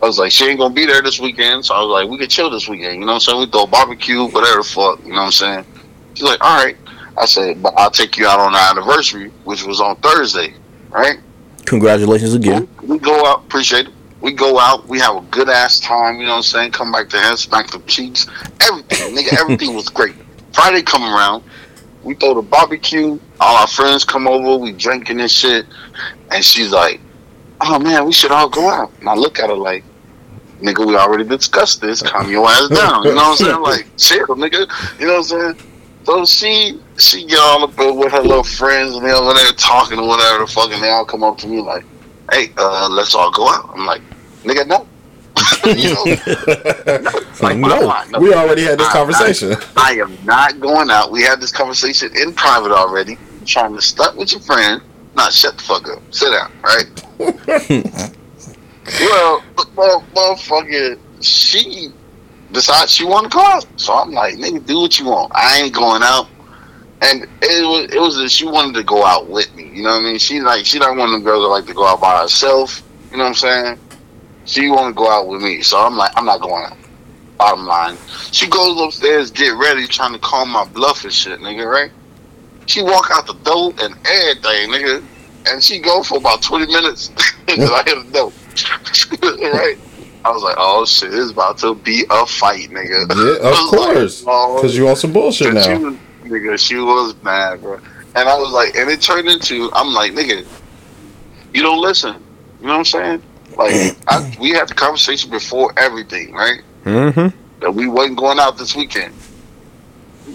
[0.00, 2.18] I was like, she ain't gonna be there this weekend, so I was like, we
[2.18, 2.94] could chill this weekend.
[2.94, 3.40] You know what I'm saying?
[3.40, 5.02] We throw a barbecue, whatever the fuck.
[5.02, 5.64] You know what I'm saying?
[6.14, 6.76] She's like, all right.
[7.18, 10.54] I said, but I'll take you out on our anniversary, which was on Thursday,
[10.90, 11.18] right?
[11.64, 12.68] Congratulations again.
[12.82, 13.92] We go out, appreciate it.
[14.20, 16.72] We go out, we have a good ass time, you know what I'm saying?
[16.72, 18.26] Come back to head, smack the cheeks,
[18.60, 20.14] everything, nigga, everything was great.
[20.52, 21.44] Friday come around,
[22.08, 25.66] we throw the barbecue, all our friends come over, we drinking and shit,
[26.30, 27.00] and she's like,
[27.60, 28.90] oh man, we should all go out.
[29.00, 29.84] And I look at her like,
[30.62, 33.60] nigga, we already discussed this, calm your ass down, you know what I'm saying?
[33.60, 35.68] Like, chill, nigga, you know what I'm saying?
[36.04, 39.98] So she she get all up with her little friends and they over there talking
[39.98, 41.84] or whatever the fuck, and they all come up to me like,
[42.32, 44.00] "Hey, uh, let's all go out." I'm like,
[44.42, 44.88] "Nigga, no."
[45.66, 46.04] You know?
[46.98, 47.10] no.
[47.40, 49.52] Like, No, I'm we already had this I- conversation.
[49.76, 51.10] I, I am not going out.
[51.12, 53.12] We had this conversation in private already.
[53.38, 54.82] You're trying to stunt with your friend.
[55.16, 56.02] Nah, shut the fuck up.
[56.12, 56.88] Sit down, right?
[59.00, 59.42] well,
[59.76, 61.88] well, motherfucker, she
[62.52, 63.66] decides she want to go out.
[63.76, 65.32] So I'm like, nigga, do what you want.
[65.34, 66.28] I ain't going out.
[67.02, 69.70] and it was it was that she wanted to go out with me.
[69.72, 70.18] You know what I mean?
[70.18, 72.82] She like she not one of the girls that like to go out by herself.
[73.10, 73.78] You know what I'm saying?
[74.48, 76.64] She want to go out with me, so I'm like I'm not going.
[76.64, 76.76] out.
[77.36, 77.96] Bottom line,
[78.32, 81.70] she goes upstairs, get ready, trying to call my bluff and shit, nigga.
[81.70, 81.92] Right?
[82.66, 85.04] She walk out the door and everything, nigga,
[85.48, 87.10] and she go for about 20 minutes.
[87.48, 88.32] and I hit the door.
[89.52, 89.76] right?
[90.24, 93.06] I was like, oh shit, it's about to be a fight, nigga.
[93.08, 94.24] Yeah, of was like, course.
[94.26, 95.78] oh, Because you on some bullshit Cause she now.
[95.90, 95.94] was,
[96.24, 97.74] nigga, she was mad, bro.
[98.16, 100.44] And I was like, and it turned into, I'm like, nigga,
[101.54, 102.16] you don't listen.
[102.60, 103.22] You know what I'm saying?
[103.58, 106.62] Like, I, we had the conversation before everything, right?
[106.84, 107.60] Mm-hmm.
[107.60, 109.14] That we wasn't going out this weekend.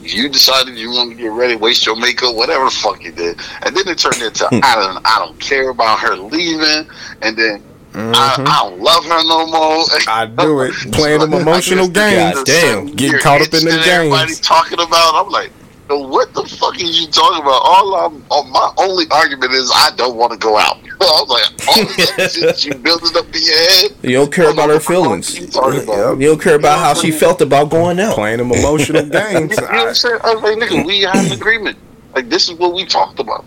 [0.02, 3.40] You decided you wanted to get ready, waste your makeup, whatever the fuck you did,
[3.62, 6.90] and then it turned into I don't, I don't care about her leaving,
[7.22, 7.64] and then
[7.96, 9.86] I, I don't love her no more.
[10.08, 10.74] I do it.
[10.92, 12.44] Playing them emotional games.
[12.44, 12.88] Damn.
[12.88, 14.40] Getting caught up in them Everybody games.
[14.40, 15.14] talking about.
[15.16, 15.52] I'm like,
[15.94, 17.62] "So what the fuck are you talking about?
[17.64, 20.78] All I'm, all my only argument is I don't want to go out.
[21.02, 23.92] I was like, all this other shit you building up in your head.
[24.02, 25.38] You don't care about her feelings.
[25.38, 26.20] You about?
[26.20, 28.16] You don't care about how she felt about going out.
[28.16, 29.56] Playing them emotional games.
[29.58, 30.20] You know what I'm saying?
[30.24, 31.78] I was like, nigga, we had an agreement.
[32.16, 33.46] Like this is what we talked about.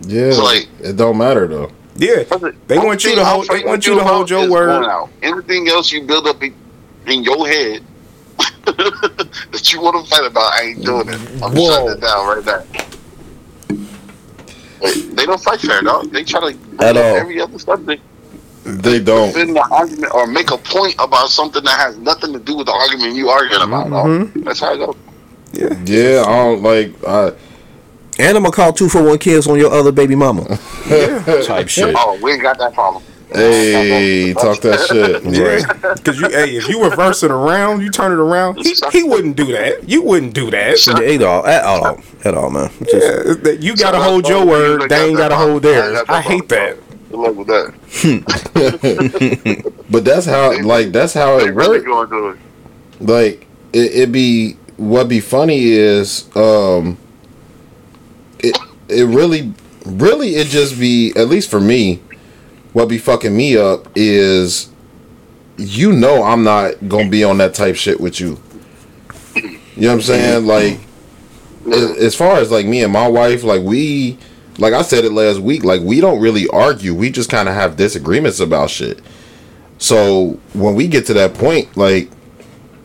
[0.00, 1.70] Yeah, So, like- it don't matter though.
[1.96, 2.22] Yeah.
[2.68, 3.48] They want you to hold.
[3.48, 4.84] They want you to hold your word.
[4.84, 5.10] Out.
[5.20, 6.54] Anything else you build up in,
[7.06, 7.82] in your head
[8.66, 11.14] that you want to fight about, I ain't doing it.
[11.42, 11.66] I'm Whoa.
[11.70, 12.62] shutting it down right now.
[14.80, 16.10] But They don't fight fair, dog.
[16.12, 17.02] They try to At all.
[17.16, 18.02] every other subject
[18.64, 19.28] They don't.
[19.32, 22.66] defend the argument or make a point about something that has nothing to do with
[22.66, 23.86] the argument you arguing about.
[23.88, 24.42] Mm-hmm.
[24.42, 24.96] That's how it goes.
[25.52, 26.24] Yeah, yeah.
[26.26, 26.92] I don't like.
[27.06, 27.32] I,
[28.18, 30.58] And I'm gonna call two for one kills on your other baby mama.
[30.88, 31.42] Yeah.
[31.44, 31.94] Type shit.
[31.98, 33.02] Oh, we ain't got that problem.
[33.32, 35.24] Hey, talk that shit.
[35.28, 35.60] Yeah.
[35.94, 38.58] Because you, hey, if you reverse it around, you turn it around.
[38.64, 39.88] He, he wouldn't do that.
[39.88, 40.88] You wouldn't do that.
[40.88, 42.70] At all, at all, at all, man.
[42.90, 44.88] Just, Yeah, you gotta hold your word.
[44.88, 46.02] They ain't gotta hold theirs.
[46.08, 46.76] I hate that.
[47.10, 47.74] Good luck with that.
[49.90, 52.10] But that's how, like, that's how it really works.
[52.10, 52.38] going to it.
[53.00, 56.98] Like, it, it be what be funny is, um,
[58.38, 58.56] it
[58.88, 59.52] it really,
[59.86, 62.02] really, it just be at least for me.
[62.72, 64.70] What be fucking me up is,
[65.56, 68.40] you know, I'm not gonna be on that type shit with you.
[69.34, 70.46] You know what I'm saying?
[70.46, 70.80] Like,
[71.72, 74.18] as, far as like me and my wife, like we,
[74.58, 76.94] like I said it last week, like we don't really argue.
[76.94, 79.00] We just kind of have disagreements about shit.
[79.78, 82.10] So when we get to that point, like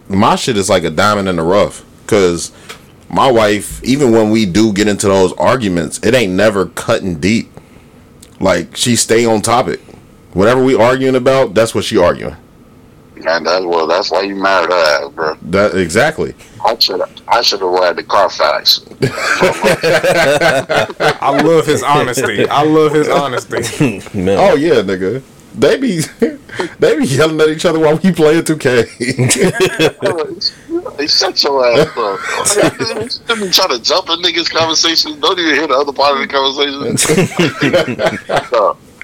[0.08, 2.52] my shit is like a diamond in the rough, cause
[3.10, 7.50] my wife, even when we do get into those arguments, it ain't never cutting deep.
[8.44, 9.80] Like she stay on topic.
[10.34, 12.36] Whatever we arguing about, that's what she arguing.
[13.16, 15.38] And that's well, that's why you married her bro.
[15.44, 16.36] That exactly.
[16.66, 18.86] I should I should have read the Carfax.
[21.22, 22.46] I love his honesty.
[22.50, 24.02] I love his honesty.
[24.14, 24.38] man.
[24.38, 25.24] Oh yeah, nigga.
[25.56, 25.99] They be
[26.80, 30.51] they be yelling at each other while we playing 2K.
[30.97, 32.20] They shut your ass up.
[33.30, 35.16] You be trying to jump in niggas' conversations.
[35.20, 36.97] Don't even hear the other part of the conversation.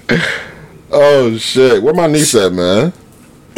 [0.11, 0.17] Uh,
[0.91, 1.83] oh shit.
[1.83, 2.91] Where my niece at, man?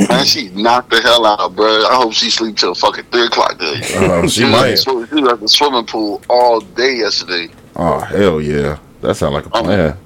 [0.10, 1.86] Man, she knocked the hell out, bro.
[1.86, 3.80] I hope she sleep till fucking three o'clock today.
[3.96, 4.76] Oh, she the might.
[4.76, 7.48] She was at the swimming pool all day yesterday.
[7.76, 8.80] Oh hell yeah.
[9.02, 9.98] That sound like a plan.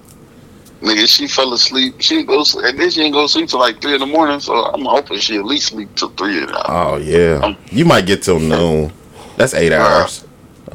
[0.81, 1.95] Nigga, she fell asleep.
[1.99, 4.05] She didn't go, sl- and then she didn't go sleep till like three in the
[4.05, 4.39] morning.
[4.39, 6.39] So I'm hoping she at least sleep till three.
[6.39, 7.55] In the Oh yeah.
[7.71, 8.91] You might get till noon.
[9.37, 10.25] That's eight hours.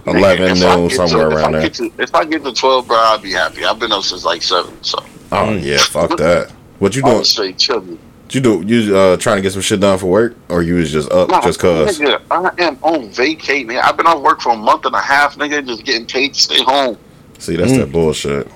[0.07, 1.68] Eleven noon get to- somewhere if around there.
[1.68, 3.64] to- If I get to twelve, bro, I'll be happy.
[3.64, 4.98] I've been up since like seven, so
[5.32, 6.51] Oh yeah, fuck that.
[6.78, 7.22] What you doing?
[7.24, 7.98] straight chilling.
[8.30, 10.90] You do you uh trying to get some shit done for work, or you was
[10.90, 11.98] just up Nah, just cause?
[11.98, 13.82] Nigga, I am on vacate, nigga.
[13.82, 16.40] I've been off work for a month and a half, nigga, just getting paid to
[16.40, 16.96] stay home.
[17.38, 18.48] See, that's that bullshit.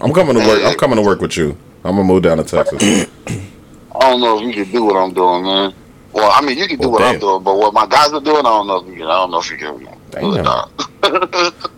[0.00, 0.62] I'm coming to work.
[0.64, 1.56] I'm coming to work with you.
[1.84, 2.82] I'm gonna move down to Texas.
[3.28, 5.74] I don't know if you can do what I'm doing, man.
[6.12, 8.20] Well, I mean, you can do Well, what I'm doing, but what my guys are
[8.20, 9.02] doing, I don't know if you can.
[9.04, 9.88] I don't know if you can.
[10.10, 10.44] Damn.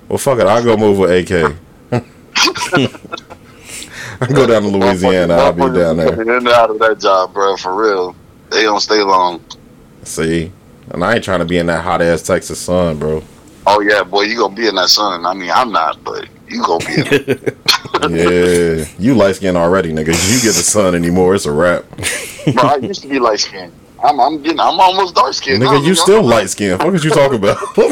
[0.08, 0.46] Well, fuck it.
[0.46, 1.56] I'll go move with AK.
[4.20, 5.34] I go down to Louisiana.
[5.34, 6.20] I'll be down there.
[6.20, 8.14] In and out of that job, bro, for real.
[8.50, 9.42] They don't stay long.
[10.02, 10.52] See,
[10.90, 13.22] and I ain't trying to be in that hot ass Texas sun, bro.
[13.66, 15.24] Oh yeah, boy, you gonna be in that sun.
[15.24, 17.56] I mean, I'm not, but you gonna be in.
[18.10, 20.06] Yeah, you light skin already, nigga.
[20.32, 21.84] You get the sun anymore, it's a wrap.
[22.54, 23.72] bro, I used to be light skinned.
[24.02, 25.62] I'm, I'm getting, I'm almost dark skinned.
[25.62, 26.78] Nigga, you still light skin.
[26.78, 27.58] What is you talking about?
[27.76, 27.82] I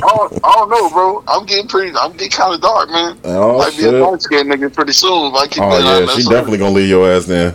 [0.00, 1.22] don't, I don't know, bro.
[1.28, 1.94] I'm getting pretty.
[1.94, 3.18] I'm getting kind of dark, man.
[3.24, 4.00] Oh, Might be a shit.
[4.00, 6.32] dark skinned nigga pretty soon if I keep Oh yeah, she sun.
[6.32, 7.54] definitely gonna leave your ass then.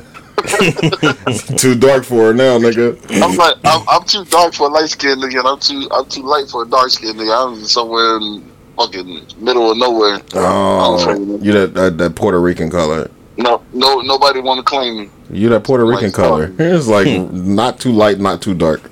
[1.57, 2.99] Too dark for her now, nigga.
[3.23, 5.39] I'm like, I'm, I'm too dark for a light skinned nigga.
[5.39, 7.47] and I'm too, I'm too light for a dark skinned nigga.
[7.47, 8.43] I'm somewhere in
[8.77, 10.21] fucking middle of nowhere.
[10.35, 13.09] Oh, you that, that that Puerto Rican color.
[13.37, 15.09] No, no, nobody want to claim me.
[15.29, 16.53] You that Puerto Rican Like, color.
[16.57, 18.89] It's like not too light, not too dark.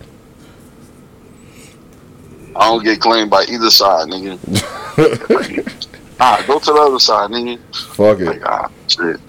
[2.55, 4.39] I don't get claimed by either side, nigga.
[6.19, 7.59] ah, go to the other side, nigga.
[7.95, 8.41] Fuck it.
[8.45, 9.19] Ah, shit.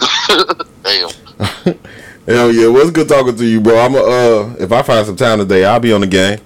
[0.85, 1.79] Damn.
[2.27, 3.79] Hell yeah, well, it's good talking to you, bro.
[3.79, 6.39] I'm a, uh, if I find some time today, I'll be on the game.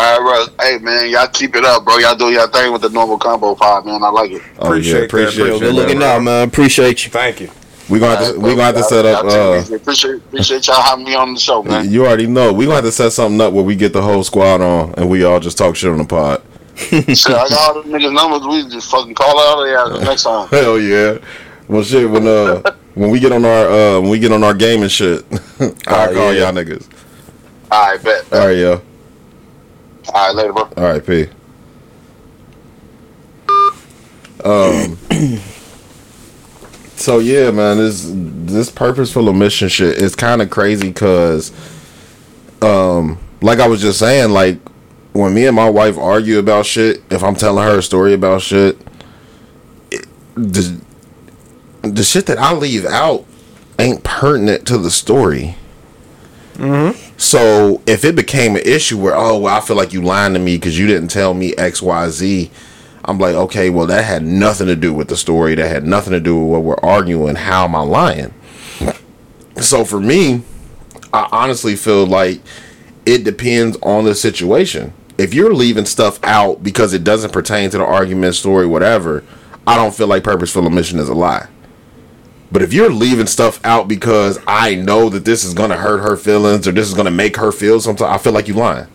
[0.00, 0.66] All right, bro.
[0.66, 1.98] Hey, man, y'all keep it up, bro.
[1.98, 4.02] Y'all do y'all thing with the normal combo pod, man.
[4.02, 4.42] I like it.
[4.58, 5.60] Oh, yeah, appreciate Yo, you.
[5.60, 6.48] good looking out, man.
[6.48, 7.10] Appreciate you.
[7.10, 7.50] Thank you.
[7.90, 9.24] We gonna have to, we gonna have to set up.
[9.24, 9.74] Uh, take it easy.
[9.74, 11.90] appreciate appreciate y'all having me on the show, man.
[11.90, 12.52] you already know.
[12.52, 15.10] We're gonna have to set something up where we get the whole squad on and
[15.10, 16.40] we all just talk shit on the pod.
[16.76, 18.46] Shit, I got all the niggas' numbers.
[18.46, 20.48] We just fucking call out their ass next time.
[20.50, 21.18] Hell yeah.
[21.68, 22.08] Well, shit.
[22.08, 22.62] When uh,
[22.94, 25.24] when we get on our uh, when we get on our game and shit,
[25.60, 26.44] I'll Oh, call yeah.
[26.44, 26.88] y'all niggas.
[27.72, 28.32] All right, bet.
[28.32, 28.80] All right, yo.
[30.08, 30.62] All right, later, bro.
[30.76, 31.26] All right, P.
[34.44, 34.96] Um.
[36.96, 41.52] so yeah, man, this this purposeful omission shit is kind of crazy because,
[42.62, 44.58] um, like I was just saying, like
[45.12, 48.42] when me and my wife argue about shit, if I'm telling her a story about
[48.42, 48.78] shit,
[49.90, 50.80] it, the
[51.82, 53.26] the shit that I leave out
[53.78, 55.56] ain't pertinent to the story.
[57.20, 60.38] So if it became an issue where oh well I feel like you lying to
[60.38, 62.50] me because you didn't tell me X Y Z,
[63.04, 66.14] I'm like okay well that had nothing to do with the story that had nothing
[66.14, 67.36] to do with what we're arguing.
[67.36, 68.32] How am I lying?
[69.60, 70.44] So for me,
[71.12, 72.40] I honestly feel like
[73.04, 74.94] it depends on the situation.
[75.18, 79.24] If you're leaving stuff out because it doesn't pertain to the argument, story, whatever,
[79.66, 81.48] I don't feel like purposeful omission is a lie.
[82.52, 86.16] But if you're leaving stuff out because I know that this is gonna hurt her
[86.16, 88.88] feelings or this is gonna make her feel something, I feel like you're lying.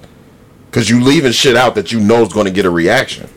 [0.71, 3.29] Cause you're leaving shit out that you know is gonna get a reaction.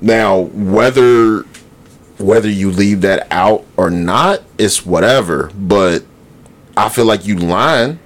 [0.00, 1.42] Now, whether
[2.18, 5.52] whether you leave that out or not, it's whatever.
[5.54, 6.04] But
[6.76, 8.00] I feel like you lying.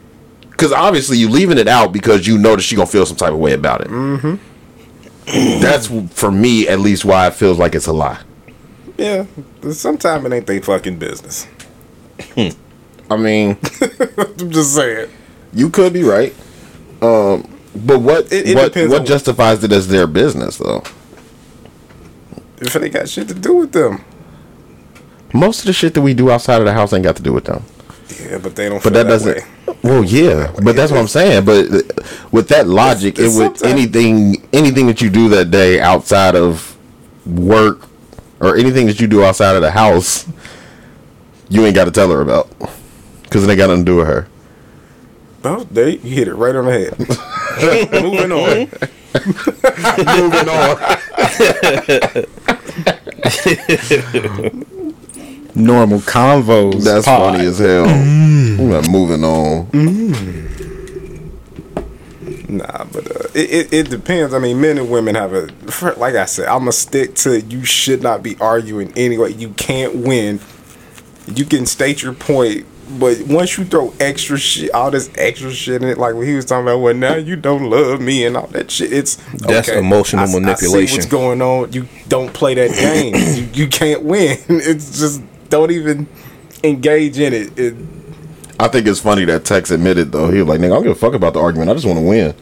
[0.59, 3.33] Cause obviously you're leaving it out because you know that she gonna feel some type
[3.33, 3.89] of way about it.
[3.89, 5.61] Mm-hmm.
[5.61, 8.21] That's for me at least why it feels like it's a lie.
[8.97, 9.27] Yeah,
[9.73, 11.47] sometimes it ain't they fucking business.
[12.37, 13.59] I mean,
[14.19, 15.11] I'm just saying.
[15.53, 16.35] You could be right.
[17.03, 20.83] Um, but what It- it what what justifies it as their business though?
[22.59, 24.03] If it ain't got shit to do with them.
[25.35, 27.33] Most of the shit that we do outside of the house ain't got to do
[27.35, 27.63] with them.
[28.23, 28.83] Yeah, but they don't.
[28.83, 29.37] But feel that doesn't.
[29.37, 29.77] way.
[29.83, 31.45] Well, yeah, but that's what I'm saying.
[31.45, 31.67] But
[32.33, 35.81] with that logic, It's- it it's would sometimes- anything anything that you do that day
[35.81, 36.77] outside of
[37.27, 37.83] work
[38.41, 40.27] or anything that you do outside of the house,
[41.49, 42.49] you ain't got to tell her about
[43.23, 44.29] because it ain't got nothing to do with her.
[45.43, 46.99] Well, there you hit it right on the head.
[48.03, 48.69] Moving on.
[50.17, 50.77] Moving on.
[55.55, 56.85] Normal convos.
[56.85, 57.33] That's pod.
[57.35, 57.87] funny as hell.
[57.87, 58.59] Mm.
[58.59, 59.67] We're moving on.
[59.69, 60.66] Mm.
[62.49, 64.33] Nah, but uh, it, it it depends.
[64.33, 65.49] I mean, men and women have a
[65.97, 66.47] like I said.
[66.47, 69.33] I'm gonna stick to you should not be arguing anyway.
[69.33, 70.39] You can't win.
[71.27, 72.65] You can state your point,
[73.01, 76.37] but once you throw extra shit, all this extra shit in it, like when he
[76.37, 78.93] was talking about, well, now you don't love me and all that shit.
[78.93, 80.97] It's That's emotional I- I see manipulation.
[80.99, 81.73] what's going on?
[81.73, 83.15] You don't play that game.
[83.17, 84.39] you, you can't win.
[84.49, 86.07] It's just don't even
[86.63, 87.59] engage in it.
[87.59, 87.75] it
[88.59, 90.31] I think it's funny that Tex admitted though.
[90.31, 91.71] He was like, "Nigga, I don't give a fuck about the argument.
[91.71, 92.35] I just want to win."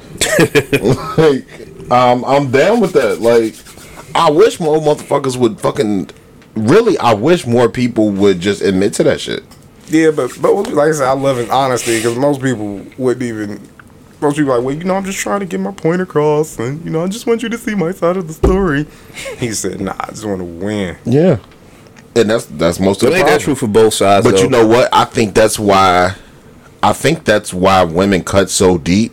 [1.19, 3.21] like, um, I'm down with that.
[3.21, 3.55] Like,
[4.15, 6.11] I wish more motherfuckers would fucking.
[6.55, 9.43] Really, I wish more people would just admit to that shit.
[9.89, 13.61] Yeah, but but like I said, I love his honesty because most people wouldn't even.
[14.21, 16.59] Most people are like, well, you know, I'm just trying to get my point across,
[16.59, 18.87] and you know, I just want you to see my side of the story.
[19.39, 21.39] He said, "Nah, I just want to win." Yeah,
[22.17, 23.39] and that's that's most of But the ain't problem.
[23.39, 24.25] that true for both sides?
[24.27, 24.43] But though?
[24.43, 24.89] you know what?
[24.93, 26.15] I think that's why.
[26.83, 29.13] I think that's why women cut so deep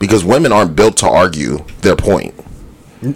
[0.00, 2.34] because women aren't built to argue their point.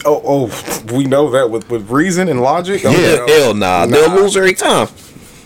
[0.04, 2.82] Oh, oh, we know that with with reason and logic.
[2.84, 3.16] Oh, Yeah.
[3.16, 3.26] no.
[3.26, 4.88] Hell nah, they'll lose every time.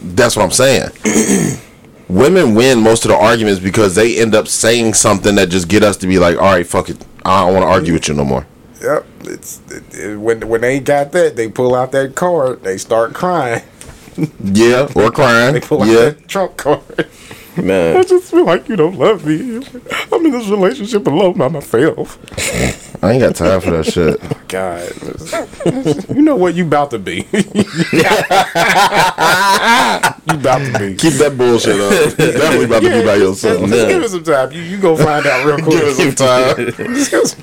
[0.02, 0.90] That's what I'm saying.
[2.08, 5.82] Women win most of the arguments because they end up saying something that just get
[5.82, 7.02] us to be like, all right, fuck it.
[7.24, 8.46] I don't want to argue with you no more.
[8.82, 9.06] Yep.
[9.24, 13.14] It's it, it- when when they got that, they pull out that card, they start
[13.14, 13.62] crying.
[14.44, 15.54] Yeah, or crying.
[15.54, 16.10] They pull out Yeah.
[16.10, 16.82] that trump card.
[17.54, 19.56] I just feel like you don't love me.
[20.10, 22.18] I'm in this relationship alone by myself.
[23.04, 24.18] I ain't got time for that shit.
[24.32, 27.26] Oh, God, you know what you about to be.
[27.32, 27.40] you
[30.34, 30.94] about to be.
[30.96, 31.92] Keep that bullshit up.
[32.18, 33.68] You definitely about to be by yourself.
[33.68, 34.52] Just give it some time.
[34.52, 35.70] You, you go find out real quick.
[35.70, 36.56] Give it some time.
[36.94, 37.42] Just give it some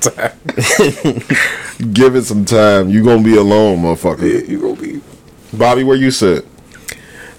[1.82, 1.92] time.
[1.92, 2.88] Give it some time.
[2.90, 4.48] You gonna be alone, motherfucker.
[4.48, 5.00] You gonna be.
[5.52, 6.46] Bobby, where you sit?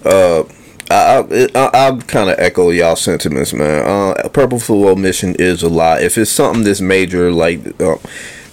[0.04, 0.44] Uh,
[0.90, 3.82] I I, I, kind of echo y'all sentiments, man.
[3.86, 6.00] Uh, purposeful omission is a lie.
[6.00, 7.96] If it's something that's major, like uh,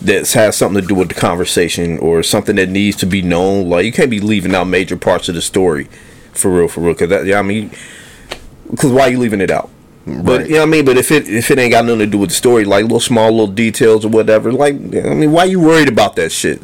[0.02, 3.70] that has something to do with the conversation or something that needs to be known,
[3.70, 5.86] like you can't be leaving out major parts of the story,
[6.32, 6.96] for real, for real.
[6.96, 7.72] Cause that, yeah, I mean,
[8.78, 9.70] cause why are you leaving it out?
[10.24, 10.86] But you know what I mean.
[10.86, 13.00] But if it if it ain't got nothing to do with the story, like little
[13.00, 16.60] small little details or whatever, like I mean, why you worried about that shit?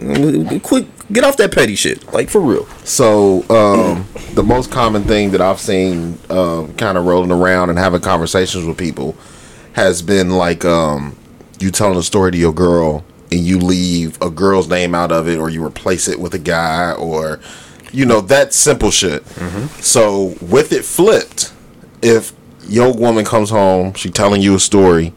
[0.63, 2.65] Quick, get off that petty shit, like for real.
[2.83, 7.79] So, um, the most common thing that I've seen um, kind of rolling around and
[7.79, 9.15] having conversations with people
[9.73, 11.15] has been like um,
[11.59, 15.27] you telling a story to your girl and you leave a girl's name out of
[15.27, 17.39] it or you replace it with a guy or,
[17.91, 19.25] you know, that simple shit.
[19.81, 21.51] So, with it flipped,
[22.01, 22.33] if
[22.67, 25.13] your woman comes home, she telling you a story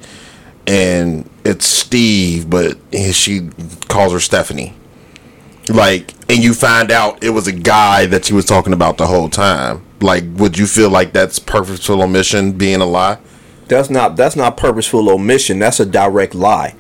[0.67, 2.77] and it's Steve, but
[3.13, 3.49] she
[3.89, 4.75] calls her Stephanie
[5.69, 9.07] like and you find out it was a guy that she was talking about the
[9.07, 13.19] whole time like would you feel like that's purposeful omission being a lie
[13.67, 15.59] That's not that's not purposeful omission.
[15.59, 16.75] That's a direct lie.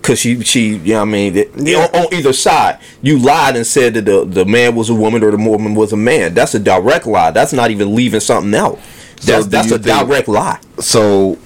[0.00, 3.56] Cause she she you know what I mean it- on, on either side you lied
[3.56, 6.32] and said that the the man was a woman or the woman was a man.
[6.32, 7.32] That's a direct lie.
[7.32, 8.78] That's not even leaving something out.
[9.26, 10.58] That's do that's a think- direct lie.
[10.78, 11.38] so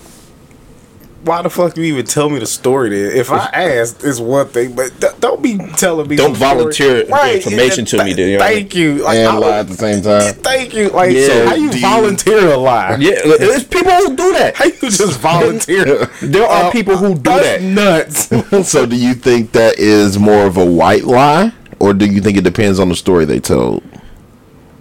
[1.25, 3.16] Why the fuck do you even tell me the story then?
[3.16, 6.16] If I asked, it's one thing, but th- don't be telling me.
[6.16, 6.55] Don't some story.
[6.55, 7.01] volunteer
[7.37, 8.95] information to me, th- then, you know what I Thank you.
[9.03, 10.91] Like, and I- lie at the same time Thank you.
[10.91, 11.27] Like, Yeah.
[11.29, 12.97] so how you Do you- volunteer a lie?
[13.01, 14.55] Yeah, there's people who do that.
[14.57, 16.11] How you just volunteer?
[16.20, 18.31] There are uh, people who do That's that.
[18.61, 18.68] nuts.
[18.70, 22.37] so do you think that is more of a white lie or do you think
[22.37, 23.83] it depends on the story they told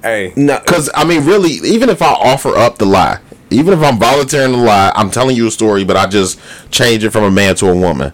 [0.04, 3.84] hey, No, because i mean really even if i offer up the lie even if
[3.84, 6.39] i'm volunteering the lie i'm telling you a story but i just
[6.72, 8.14] change it from a man to a woman.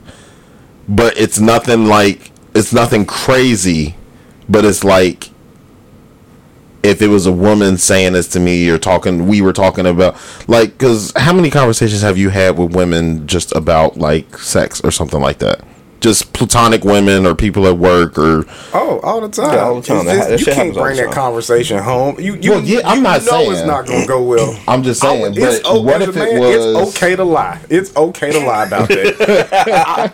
[0.87, 3.95] But it's nothing like it's nothing crazy
[4.49, 5.29] but it's like
[6.81, 10.17] if it was a woman saying this to me or talking we were talking about
[10.47, 14.89] like because how many conversations have you had with women just about like sex or
[14.89, 15.61] something like that
[16.01, 19.53] just platonic women or people at work or oh, all the time.
[19.53, 20.07] Yeah, all the time.
[20.07, 22.19] It's That- that you can't bring that conversation home.
[22.19, 23.51] You, you, Well, yeah, I'm you not know saying.
[23.51, 24.57] it's not gonna go well.
[24.67, 26.97] i'm just oh, saying would- it's but o- what if a it man, was It's
[26.97, 27.59] okay to lie.
[27.69, 29.51] It's okay to lie about that.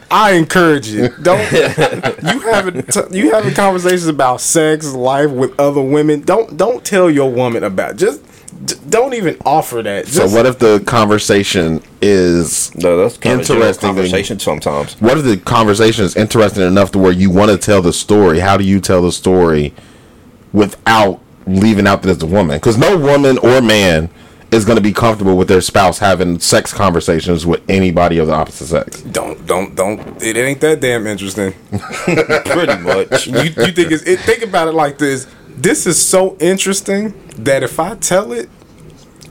[0.11, 1.09] I, I encourage you.
[1.21, 6.21] Don't you having t- you having conversations about sex, life with other women?
[6.21, 7.97] Don't don't tell your woman about.
[7.97, 8.21] Just
[8.63, 10.07] d- don't even offer that.
[10.07, 13.87] so what if the conversation is no, that's kind of Interesting.
[13.89, 14.93] conversation sometimes.
[15.01, 18.39] what if the conversation is interesting enough to where you want to tell the story
[18.39, 19.73] how do you tell the story
[20.53, 24.09] without leaving out that it's a woman because no woman or man
[24.51, 28.33] is going to be comfortable with their spouse having sex conversations with anybody of the
[28.33, 29.99] opposite sex Don't don't don't.
[30.23, 31.51] It ain't that damn interesting.
[32.05, 33.27] Pretty much.
[33.27, 35.27] you, you think it's it, think about it like this.
[35.57, 38.49] This is so interesting that if I tell it,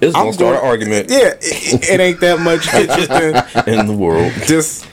[0.00, 3.72] It's I'm gonna start an argument yeah, it, it ain't that much interesting.
[3.72, 4.32] in the world.
[4.46, 4.86] Just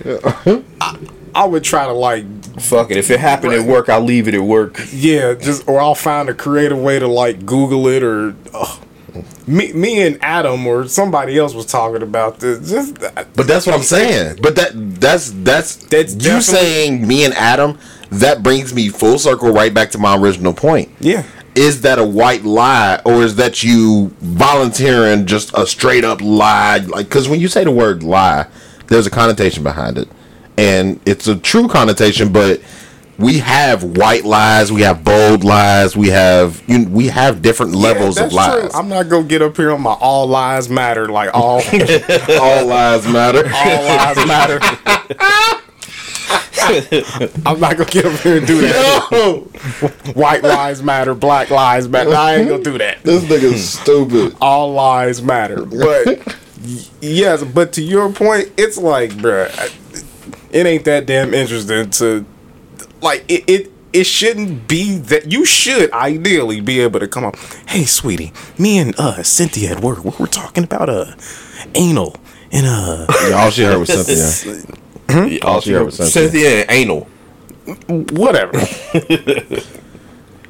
[0.82, 0.98] I,
[1.34, 2.26] I would try to like
[2.60, 2.98] Fuck it.
[2.98, 4.80] If it happened at work, I'll leave it at work.
[4.92, 8.36] yeah, just or I'll find a creative way to like Google it or.
[8.54, 8.80] ugh.
[9.48, 12.70] me, me and Adam or somebody else was talking about this.
[12.70, 14.72] Just but that's what i'm saying but that
[15.02, 17.78] that's that's That's you saying me and adam
[18.12, 21.24] that brings me full circle right back to my original point yeah.
[21.56, 26.78] is that a white lie or is that you volunteering just a straight up lie
[26.78, 28.46] like because when you say the word lie
[28.88, 30.10] there's a connotation behind it
[30.58, 32.62] and it's a true connotation but
[33.18, 38.18] we have white lies we have bold lies we have you, we have different levels
[38.18, 38.70] yeah, of lies True.
[38.74, 41.62] I'm not gonna get up here on my all lies matter like all
[42.42, 45.62] all lies matter all lives matter.
[47.46, 49.08] I'm not gonna get up here and do that.
[49.12, 49.40] No.
[50.14, 52.14] White lives matter, black lives matter.
[52.14, 53.04] I ain't gonna do that.
[53.04, 55.66] this nigga's stupid All lives matter.
[55.66, 56.38] But
[57.02, 59.50] yes, but to your point, it's like, bruh,
[60.52, 62.26] it ain't that damn interesting to
[63.02, 63.44] like it.
[63.48, 67.36] it it shouldn't be that you should ideally be able to come up.
[67.68, 71.16] Hey, sweetie, me and uh Cynthia at work, we we're talking about uh
[71.76, 72.16] anal
[72.52, 74.78] and uh Yeah, all she heard was cynthia
[75.44, 76.12] All she heard was Cynthia.
[76.12, 77.08] Cynthia and anal.
[78.14, 78.58] whatever.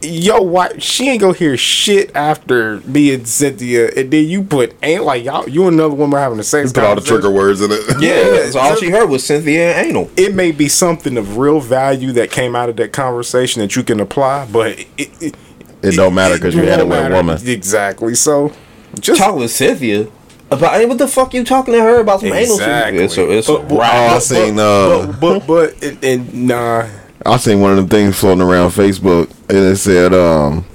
[0.02, 4.74] yo, why she ain't gonna hear shit after me and Cynthia, and then you put
[4.82, 6.66] ain't like y'all, you and another woman having the same.
[6.66, 6.74] sex.
[6.74, 7.82] Put all the trigger words in it.
[8.02, 10.10] Yeah, that's all she heard was Cynthia and anal.
[10.18, 13.84] It may be something of real value that came out of that conversation that you
[13.84, 14.88] can apply, but it,
[15.22, 15.36] it,
[15.84, 17.16] It don't matter because you had it with a matter.
[17.16, 17.40] woman.
[17.48, 18.16] Exactly.
[18.16, 18.54] So
[19.00, 20.08] just Talk with Cynthia.
[20.52, 22.98] About hey, what the fuck you talking to her about some Exactly.
[23.00, 23.06] anal?
[23.06, 23.94] It's a, it's a But- but- wrap.
[24.12, 26.88] Oh, I seen uh, but but, but and, and nah.
[27.26, 30.66] I seen one of them things floating around Facebook, and it said, um,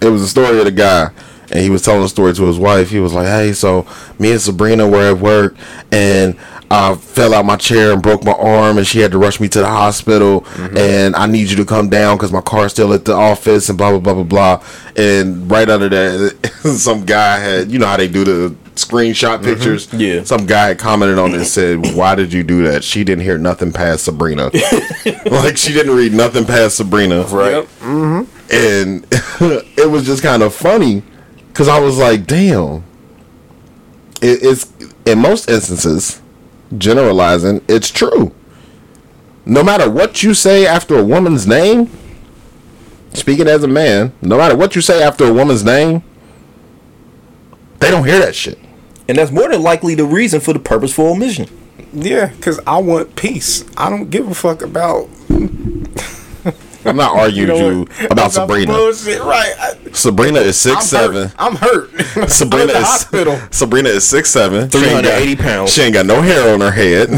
[0.00, 1.10] it was a story of the guy,
[1.50, 2.90] and he was telling a story to his wife.
[2.90, 3.84] He was like, "Hey, so
[4.18, 5.56] me and Sabrina were at work,
[5.90, 6.36] and
[6.70, 9.48] I fell out my chair and broke my arm, and she had to rush me
[9.48, 13.04] to the hospital, and I need you to come down because my car's still at
[13.04, 14.22] the office, and blah blah blah blah
[14.58, 14.64] blah."
[14.96, 19.44] And right under that, some guy had, you know how they do the screenshot mm-hmm.
[19.44, 19.92] pictures.
[19.92, 20.24] Yeah.
[20.24, 22.84] Some guy commented on it and said, "Why did you do that?
[22.84, 24.44] She didn't hear nothing past Sabrina."
[25.26, 27.22] like she didn't read nothing past Sabrina.
[27.22, 27.64] Right.
[27.80, 28.52] Mm-hmm.
[28.52, 29.06] And
[29.78, 31.02] it was just kind of funny
[31.48, 32.84] because I was like, damn.
[34.22, 34.72] It, it's
[35.04, 36.20] in most instances,
[36.76, 38.34] generalizing, it's true.
[39.44, 41.90] No matter what you say after a woman's name,
[43.12, 46.02] speaking as a man, no matter what you say after a woman's name,
[47.78, 48.58] they don't hear that shit.
[49.08, 51.48] And that's more than likely the reason for the purposeful omission.
[51.92, 53.64] Yeah, because I want peace.
[53.76, 55.08] I don't give a fuck about
[56.86, 58.72] I'm not arguing with you about Sabrina.
[58.72, 59.52] Bullshit, right?
[59.58, 61.28] I, Sabrina is six I'm seven.
[61.28, 61.34] hurt.
[61.38, 61.90] I'm hurt.
[62.30, 63.38] Sabrina I'm in the is hospital.
[63.50, 64.68] Sabrina is six seven.
[64.68, 65.72] 380 pounds.
[65.72, 67.10] She ain't got no hair on her head,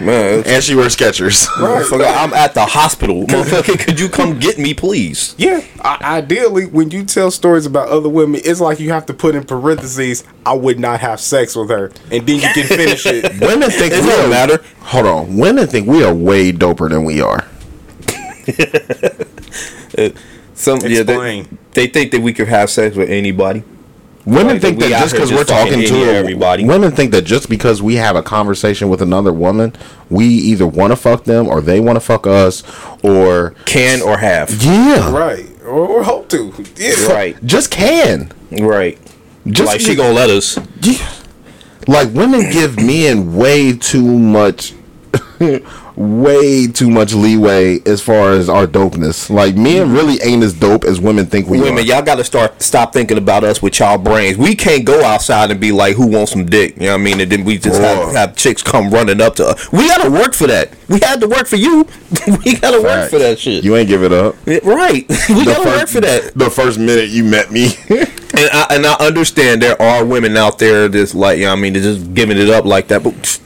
[0.00, 1.46] Man, and she wears Skechers.
[1.56, 3.26] motherfucker, I'm at the hospital.
[3.26, 5.34] Motherfucker, could you come get me, please?
[5.38, 9.14] Yeah, I, ideally, when you tell stories about other women, it's like you have to
[9.14, 13.06] put in parentheses, "I would not have sex with her," and then you can finish
[13.06, 13.40] it.
[13.40, 14.62] Women think It we don't matter.
[14.80, 17.46] Hold on, women think we are way doper than we are.
[20.54, 23.64] Some yeah, they, they think that we could have sex with anybody.
[24.24, 26.64] Women Like, think we that just because we're talking to everybody.
[26.64, 29.74] women think that just because we have a conversation with another woman,
[30.08, 32.62] we either want to fuck them or they want to fuck us,
[33.02, 34.50] or Can or have.
[34.62, 36.54] yeah, right, or, or hope to.
[36.76, 37.44] Yeah, Right.
[37.44, 38.32] just can.
[38.50, 38.98] Right.
[39.46, 40.56] Just like she gonna let us.
[40.80, 41.06] Yeah.
[41.86, 44.72] Like women give men way too much
[45.96, 49.30] way too much leeway as far as our dopeness.
[49.30, 49.94] Like men mm-hmm.
[49.94, 51.86] really ain't as dope as women think we Women, are.
[51.86, 54.36] y'all got to start stop thinking about us with y'all brains.
[54.36, 57.04] We can't go outside and be like, "Who wants some dick?" You know what I
[57.04, 57.20] mean?
[57.20, 59.72] And then we just have, have chicks come running up to us.
[59.72, 60.70] We got to work for that.
[60.88, 61.86] We had to work for you.
[62.44, 63.64] we got to work for that shit.
[63.64, 64.36] You ain't give it up.
[64.46, 65.08] Right.
[65.28, 66.32] we got to work for that.
[66.34, 67.70] The first minute you met me.
[68.36, 71.58] And I, and I understand there are women out there that's like, you know what
[71.58, 73.04] I mean, they're just giving it up like that.
[73.04, 73.40] But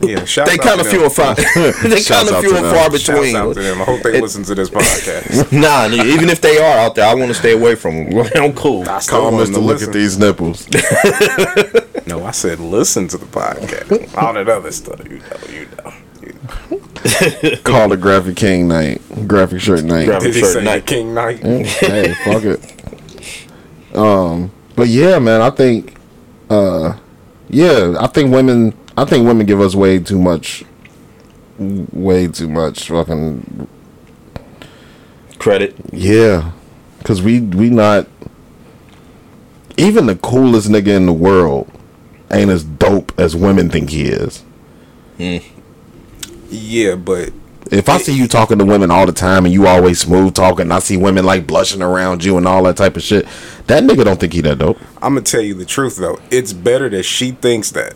[0.00, 0.24] yeah.
[0.24, 1.04] Shouts they kind of few them.
[1.06, 1.34] and far.
[1.34, 3.36] they kind of out few and far Shouts between.
[3.36, 3.80] out to them.
[3.80, 5.52] I hope they listen to this podcast.
[5.60, 8.26] Nah, even if they are out there, I want to stay away from them.
[8.34, 8.88] I'm cool.
[8.88, 9.88] I still Call want them Mister to look listen.
[9.90, 12.06] at these nipples.
[12.06, 14.16] No, I said listen to the podcast.
[14.16, 15.92] All that other stuff, you know, you know.
[16.22, 17.56] You know.
[17.64, 19.00] Call the graphic king night.
[19.28, 20.06] Graphic shirt night.
[20.06, 20.86] Graphic- Did he Shirt say night.
[20.86, 21.38] King night.
[21.40, 23.96] hey, fuck it.
[23.96, 25.96] Um, but yeah, man, I think,
[26.50, 26.96] uh,
[27.48, 30.64] yeah, I think women, I think women give us way too much,
[31.58, 33.68] way too much fucking
[35.38, 35.74] Credit.
[35.92, 36.52] yeah,
[36.98, 38.06] because we we not
[39.76, 41.70] even the coolest nigga in the world
[42.30, 44.42] ain't as dope as women think he is.
[45.18, 45.38] Hmm.
[46.50, 47.32] Yeah, but
[47.72, 50.70] If I see you talking to women all the time and you always smooth talking,
[50.70, 53.26] I see women like blushing around you and all that type of shit,
[53.66, 54.78] that nigga don't think he that dope.
[55.02, 56.20] I'm gonna tell you the truth though.
[56.30, 57.94] It's better that she thinks that.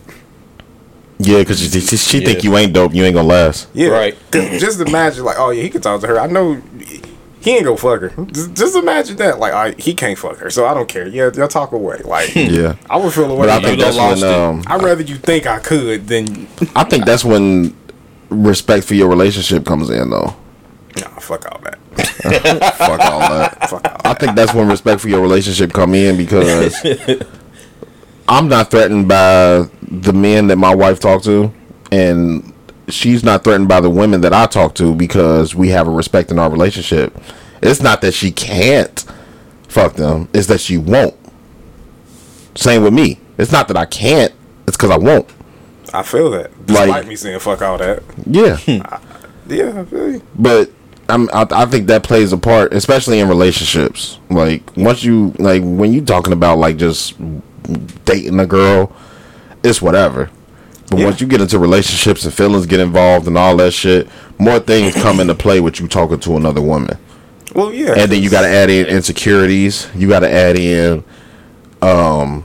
[1.21, 3.69] Yeah, because she, she, she think you ain't dope, you ain't gonna last.
[3.75, 4.17] Yeah, right.
[4.33, 6.21] just imagine, like, oh yeah, he can talk to her.
[6.21, 6.61] I know
[7.41, 8.25] he ain't gonna fuck her.
[8.27, 11.09] Just, just imagine that, like, I, he can't fuck her, so I don't care.
[11.09, 11.99] Yeah, y'all talk away.
[12.05, 12.77] Like, Yeah.
[12.89, 13.47] I would feel away.
[13.47, 14.29] But I think you that's when lost it.
[14.33, 16.47] um, I'd rather you think I could than
[16.77, 17.77] I think that's when
[18.31, 20.37] respect for your relationship comes in, though.
[21.01, 21.09] nah.
[21.19, 21.79] Fuck all that.
[22.79, 23.69] Fuck all that.
[23.69, 24.07] Fuck all that.
[24.07, 26.75] I think that's when respect for your relationship come in because
[28.29, 31.53] I'm not threatened by the men that my wife talked to,
[31.91, 32.53] and
[32.89, 36.31] she's not threatened by the women that I talk to because we have a respect
[36.31, 37.17] in our relationship.
[37.63, 39.05] It's not that she can't
[39.69, 41.15] fuck them; it's that she won't.
[42.55, 43.19] Same with me.
[43.39, 44.33] It's not that I can't;
[44.67, 45.29] it's because I won't.
[45.95, 46.51] I feel that.
[46.67, 48.03] Despite Like- me saying fuck all that.
[48.27, 48.59] Yeah.
[49.51, 50.23] Yeah, I feel you.
[50.39, 50.71] but
[51.09, 54.19] I'm, I, I think that plays a part, especially in relationships.
[54.29, 57.15] Like once you like when you talking about like just
[58.05, 58.93] dating a girl,
[59.63, 60.31] it's whatever.
[60.91, 61.05] But Yeah.
[61.07, 64.09] once you get into relationships and feelings get involved and all that shit,
[64.39, 66.97] more things come into play with you talking to another woman.
[67.55, 67.95] Well, yeah.
[67.97, 69.87] and then you got to add in insecurities.
[69.95, 71.03] You got to add in,
[71.83, 72.45] um,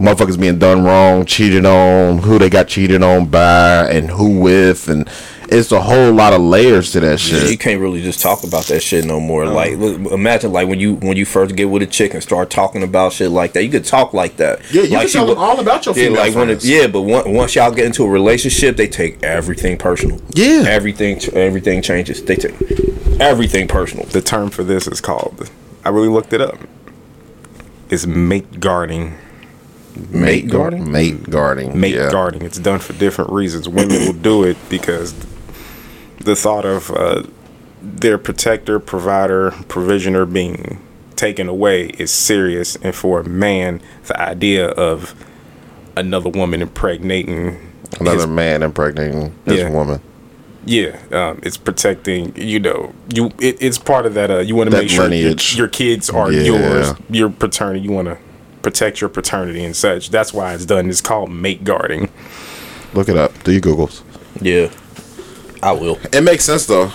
[0.00, 4.88] motherfuckers being done wrong, cheated on, who they got cheated on by, and who with,
[4.88, 5.08] and
[5.50, 8.66] it's a whole lot of layers to that Yeah, you can't really just talk about
[8.66, 9.46] that shit no more.
[9.46, 12.50] Like, look, imagine like when you when you first get with a chick and start
[12.50, 13.64] talking about shit like that.
[13.64, 14.60] You could talk like that.
[14.72, 16.86] Yeah, you like can tell them all about your yeah, female like when it, yeah,
[16.86, 20.20] but one, once y'all get into a relationship, they take everything personal.
[20.34, 20.64] Yeah.
[20.66, 22.22] everything everything changes.
[22.22, 22.54] They take
[23.20, 24.06] everything personal.
[24.06, 25.50] the term for this is called.
[25.84, 26.58] I really looked it up.
[27.88, 29.18] It's mate guarding.
[30.08, 32.10] Mate guarding, mate guarding, Mate yeah.
[32.10, 32.42] guarding.
[32.42, 33.68] It's done for different reasons.
[33.68, 35.12] Women will do it because
[36.20, 37.22] the thought of uh,
[37.82, 40.80] their protector, provider, provisioner being
[41.16, 45.14] taken away is serious, and for a man, the idea of
[45.96, 47.58] another woman impregnating
[47.98, 49.70] Another his man impregnating this Yeah.
[49.70, 50.00] woman.
[50.64, 52.32] Yeah, um, it's protecting.
[52.36, 54.30] You know, you it, it's part of that.
[54.30, 56.42] Uh, you want to make sure your, your kids are Yeah.
[56.42, 56.92] yours.
[57.10, 57.80] Your paternity.
[57.80, 58.18] You want to
[58.62, 60.10] protect your paternity and such.
[60.10, 60.88] That's why it's done.
[60.90, 62.10] It's called mate guarding.
[62.94, 63.32] Look it up.
[63.42, 64.02] Do your googles.
[64.40, 64.68] Yeah,
[65.62, 65.98] I will.
[66.12, 66.92] It makes sense though.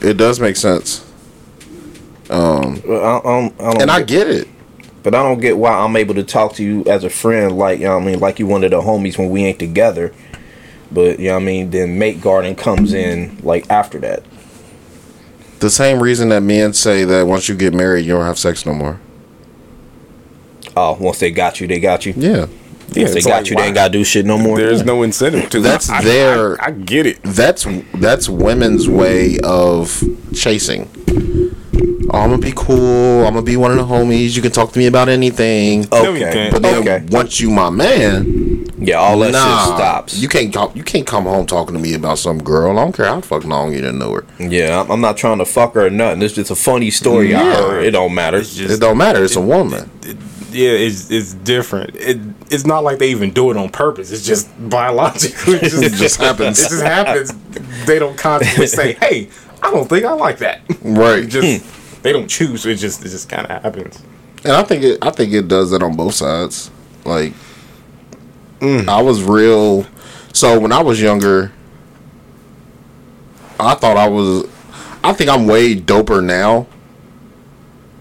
[0.00, 1.06] It does make sense.
[2.30, 4.48] Um, Well, I, I don't, I don't and I get it.
[5.02, 7.78] But I don't get why I'm able to talk to you as a friend, like
[7.78, 10.12] you know what I mean, like you one of the homies when we ain't together.
[10.92, 14.24] But you know what I mean, then mate guarding comes in like after that.
[15.60, 18.64] The same reason that men say that once you get married, you don't have sex
[18.66, 19.00] no more.
[20.76, 22.14] Oh, once they got you, they got you.
[22.16, 22.46] Yeah.
[22.92, 24.56] Yeah, they got like, you, they ain't gotta do shit no more.
[24.56, 25.60] There's no incentive to.
[25.60, 27.22] That's I- I- their- I, I get it.
[27.22, 30.02] That's that's women's way of
[30.34, 30.88] chasing.
[32.12, 33.24] Oh, I'm gonna be cool.
[33.24, 34.34] I'm gonna be one of the homies.
[34.34, 35.86] You can talk to me about anything.
[35.92, 36.32] No, Okay.
[36.32, 36.52] can't.
[36.52, 37.04] But then Okay.
[37.10, 40.18] once you my man, Yeah, all that nah, shit stops.
[40.18, 42.76] You can't talk, you can't come home talking to me about some girl.
[42.78, 44.24] I don't care how fucking long you didn't know her.
[44.40, 46.22] yeah, I'm, I'm not trying to fuck her or nothing.
[46.22, 47.54] It's just a funny story I Yeah.
[47.56, 47.84] heard.
[47.84, 48.38] It don't matter.
[48.38, 49.22] It's just It don't matter.
[49.22, 49.88] It's a woman.
[50.52, 51.96] Yeah, it's it's different.
[51.96, 52.18] It
[52.50, 54.10] it's not like they even do it on purpose.
[54.10, 55.54] It's just biological.
[55.54, 56.60] It just, It just happens.
[56.60, 57.32] It just happens.
[57.86, 59.28] They don't consciously say, "Hey,
[59.62, 61.28] I don't think I like that." Right.
[61.28, 62.66] Just they don't choose.
[62.66, 64.02] It just it just kind of happens.
[64.44, 66.70] And I think it I think it does that on both sides.
[67.04, 67.32] Like
[68.60, 68.88] mm.
[68.88, 69.86] I was real
[70.32, 71.52] so when I was younger
[73.58, 74.46] I thought I was
[75.02, 76.66] I think I'm way doper now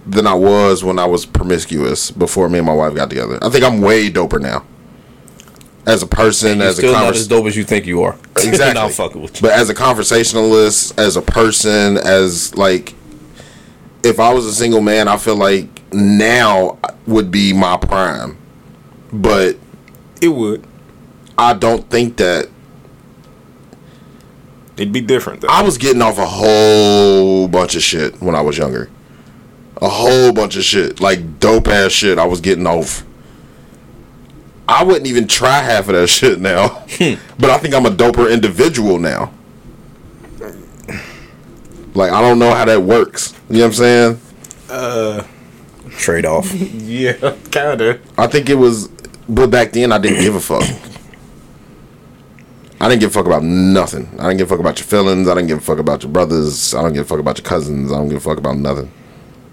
[0.10, 3.40] than I was when I was promiscuous before me and my wife got together.
[3.42, 4.66] I think I'm way doper now.
[5.86, 8.18] As a person, You're as a still not as dope as you think you are.
[8.42, 8.82] Exactly.
[8.82, 9.42] I'm fucking with you.
[9.42, 12.96] But as a conversationalist, as a person, as like,
[14.02, 18.38] if I was a single man, I feel like now would be my prime.
[19.12, 19.58] But
[20.22, 20.66] It would.
[21.38, 22.48] I don't think that
[24.78, 25.42] It'd be different.
[25.42, 25.50] Though.
[25.50, 28.90] I was getting off a whole bunch of shit when I was younger.
[29.82, 32.18] A whole bunch of shit, like dope ass shit.
[32.20, 33.06] I was getting off.
[34.68, 36.84] I wouldn't even try half of that shit now.
[37.40, 39.32] but I think I'm a doper individual now.
[41.96, 43.34] Like I don't know how that works.
[43.50, 44.22] You know what I'm saying?
[44.70, 45.24] Uh,
[45.92, 46.54] Trade off.
[46.54, 47.14] yeah,
[47.52, 48.00] kinda.
[48.18, 48.88] I think it was,
[49.28, 50.64] but back then I didn't give a fuck.
[52.80, 54.08] I didn't give a fuck about nothing.
[54.20, 55.28] I didn't give a fuck about your feelings.
[55.28, 56.74] I didn't give a fuck about your brothers.
[56.74, 57.92] I don't give a fuck about your cousins.
[57.92, 58.90] I don't give a fuck about nothing.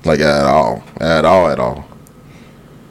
[0.07, 1.85] Like at all, at all, at all.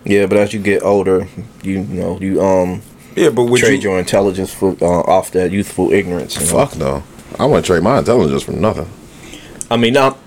[0.04, 1.28] Yeah, but as you get older,
[1.64, 2.82] you, you know you um
[3.16, 3.90] Yeah, but would trade you?
[3.90, 6.36] your intelligence for uh, off that youthful ignorance.
[6.36, 6.66] You know?
[6.66, 7.04] Fuck no.
[7.40, 8.88] I want to trade my intelligence for nothing.
[9.72, 10.18] I mean, now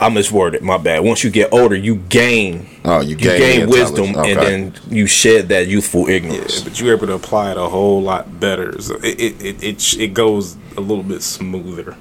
[0.00, 0.60] I misworded.
[0.62, 1.00] My bad.
[1.04, 4.38] Once you get older, you gain Oh, you you gain, gain, wisdom, intelligence.
[4.46, 6.62] and then you shed that youthful Yeah, ignorance.
[6.62, 8.80] but you're able to apply it a whole lot better.
[8.80, 11.96] So it it it it, it goes a little bit smoother.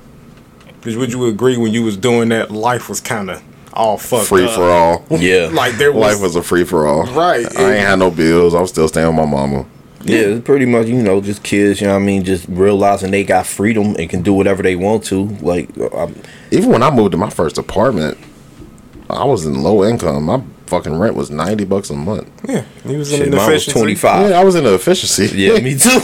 [0.85, 3.41] Because would you agree when you was doing that, life was kind of
[3.73, 4.51] all fucked free up.
[4.53, 5.03] for all.
[5.19, 7.05] Yeah, Like there was, Life was a free for all.
[7.07, 7.43] Right.
[7.57, 8.53] I ain't had no bills.
[8.53, 9.65] I was still staying with my mama.
[10.03, 10.19] yeah.
[10.19, 11.81] It's pretty much you know just kids.
[11.81, 12.23] You know what I mean?
[12.23, 15.23] Just realizing they got freedom and can do whatever they want to.
[15.41, 16.21] Like uh, I'm,
[16.51, 18.19] Even when I moved to my first apartment,
[19.09, 20.25] I was in low income.
[20.25, 22.29] My fucking rent was ninety bucks a month.
[22.47, 24.29] yeah, he was in shit, an mine was twenty five.
[24.29, 25.27] Yeah, I was in the efficiency.
[25.37, 25.99] Yeah, me too.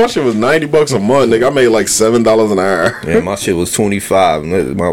[0.00, 1.46] my shit was ninety bucks a month, nigga.
[1.46, 4.44] I made like seven dollars an hour, yeah, my shit was twenty five.
[4.44, 4.92] My, my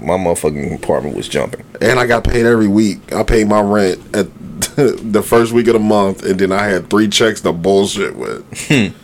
[0.00, 1.64] my motherfucking apartment was jumping.
[1.80, 3.12] and I got paid every week.
[3.12, 4.26] I paid my rent at
[4.76, 8.44] the first week of the month, and then I had three checks to bullshit with.
[8.68, 8.96] Hmm.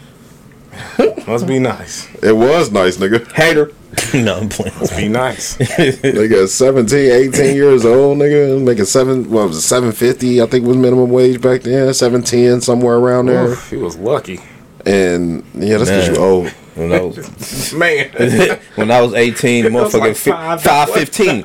[1.27, 2.09] Must be nice.
[2.23, 3.31] It was nice, nigga.
[3.33, 3.73] Hater.
[4.15, 4.75] no, I'm playing.
[4.79, 5.57] Must be nice.
[5.59, 9.31] nigga, 17, 18 years old, nigga, making seven.
[9.31, 9.63] What was it?
[9.63, 11.93] Seven fifty, I think was minimum wage back then.
[11.95, 13.49] Seven ten, somewhere around there.
[13.49, 14.41] Oof, he was lucky.
[14.87, 16.15] And yeah, that's because Man.
[16.15, 16.49] you old.
[16.75, 18.59] When I was Man.
[18.77, 21.43] when I was eighteen, the It motherfucker like five- five fifteen.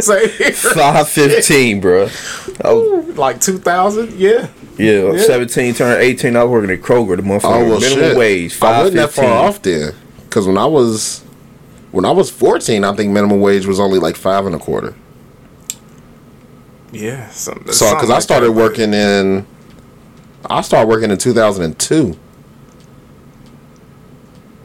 [0.00, 0.52] Same here.
[0.52, 2.08] Five fifteen, bro.
[2.64, 4.48] I was, Like 2000, yeah.
[4.78, 5.18] Yeah, Yeah.
[5.22, 6.36] seventeen turned eighteen.
[6.36, 7.16] I was working at Kroger.
[7.16, 8.16] The motherfucker Oh well, minimum shit.
[8.16, 9.92] wage I five wasn't that far off then.
[10.24, 11.22] Because when I was
[11.90, 14.94] when I was fourteen, I think minimum wage was only like five and a quarter.
[16.92, 17.28] Yeah.
[17.30, 19.46] So because I started working in,
[20.48, 22.16] I started working in two thousand and two.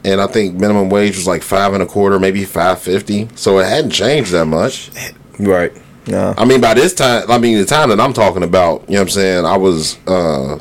[0.06, 3.28] And I think minimum wage was like five and a quarter, maybe five fifty.
[3.34, 4.90] So it hadn't changed that much.
[5.38, 5.72] Right.
[6.06, 6.34] Nah.
[6.36, 9.00] I mean, by this time, I mean the time that I'm talking about, you know
[9.00, 9.44] what I'm saying?
[9.46, 10.58] I was, uh,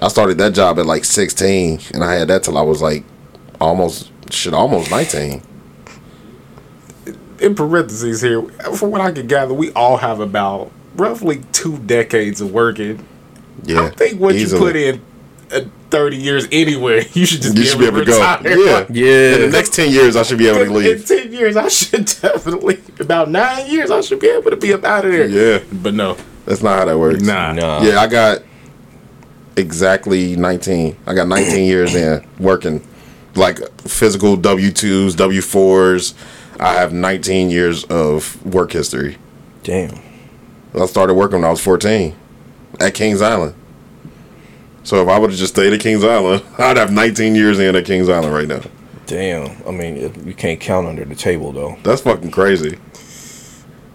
[0.00, 3.04] I started that job at like 16, and I had that till I was like
[3.60, 5.42] almost, shit, almost 19.
[7.40, 8.42] in parentheses here,
[8.76, 13.06] from what I can gather, we all have about roughly two decades of working.
[13.64, 14.60] Yeah, I think what easily.
[14.60, 17.98] you put in 30 years anywhere, you should just You be, should able, be able
[18.00, 18.18] to go.
[18.20, 18.58] retire.
[18.58, 19.34] Yeah, Yeah.
[19.34, 21.68] In the next 10 years, I should be able to In, in 10 years, I
[21.68, 25.26] should definitely, about nine years, I should be able to be up out of there.
[25.26, 27.22] Yeah, But no, that's not how that works.
[27.22, 27.52] nah.
[27.52, 27.82] Nah.
[27.82, 28.42] Yeah, I got
[29.56, 30.96] exactly 19.
[31.06, 32.86] I got 19 years in working
[33.34, 36.14] like physical W 2s, W 4s.
[36.58, 39.16] I have 19 years of work history.
[39.62, 39.98] Damn.
[40.78, 42.14] I started working when I was 14
[42.80, 43.54] at Kings Island.
[44.82, 47.76] So if I would have just stayed at Kings Island, I'd have 19 years in
[47.76, 48.62] at Kings Island right now.
[49.06, 49.56] Damn.
[49.66, 49.96] I mean,
[50.26, 51.76] you can't count under the table though.
[51.82, 52.78] That's fucking crazy.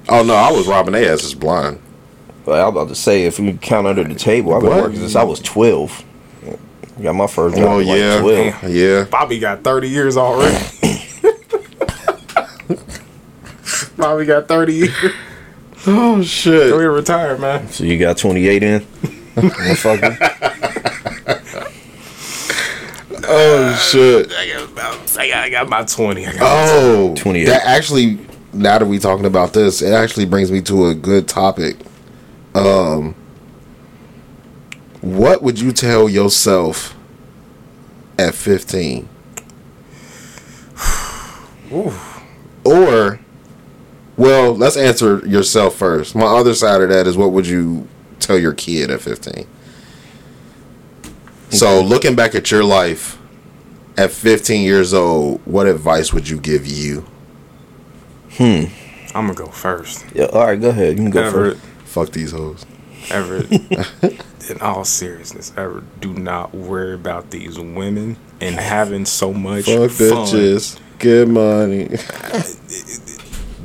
[0.09, 1.79] Oh no, I was robbing their asses blind.
[2.45, 4.83] But I was about to say, if you count under the table, I've been What?
[4.83, 6.03] working since I was twelve.
[7.01, 8.63] Got my first job Oh at like yeah, twelve.
[8.71, 9.03] yeah.
[9.05, 10.55] Bobby got 30 years already.
[13.97, 15.13] Bobby got 30 years.
[15.87, 16.69] Oh shit.
[16.71, 17.67] Go here retire, man.
[17.69, 18.85] So you got twenty eight in.
[19.35, 20.41] Motherfucker.
[23.27, 24.31] Oh shit.
[24.33, 26.27] I got about, I got, I got my 20.
[26.27, 27.45] I got Oh, 28.
[27.45, 28.19] That actually,
[28.53, 31.77] now that we're talking about this, it actually brings me to a good topic.
[32.53, 33.15] Um,
[35.01, 36.95] what would you tell yourself
[38.19, 39.09] at fifteen?
[42.63, 43.19] Or,
[44.17, 46.15] well, let's answer yourself first.
[46.15, 47.87] My other side of that is, what would you
[48.19, 49.47] tell your kid at fifteen?
[51.49, 53.17] So, looking back at your life
[53.97, 57.05] at 15 years old, what advice would you give you?
[58.31, 58.65] Hmm.
[59.13, 60.05] I'm going to go first.
[60.13, 60.25] Yeah.
[60.25, 60.59] All right.
[60.59, 60.97] Go ahead.
[60.97, 61.65] You can go Everett, first.
[61.85, 62.65] Fuck these hoes.
[63.09, 63.49] Everett,
[64.49, 69.91] in all seriousness, Everett, do not worry about these women and having so much Fuck
[69.91, 70.07] fun.
[70.09, 70.79] bitches.
[70.99, 71.89] Get money.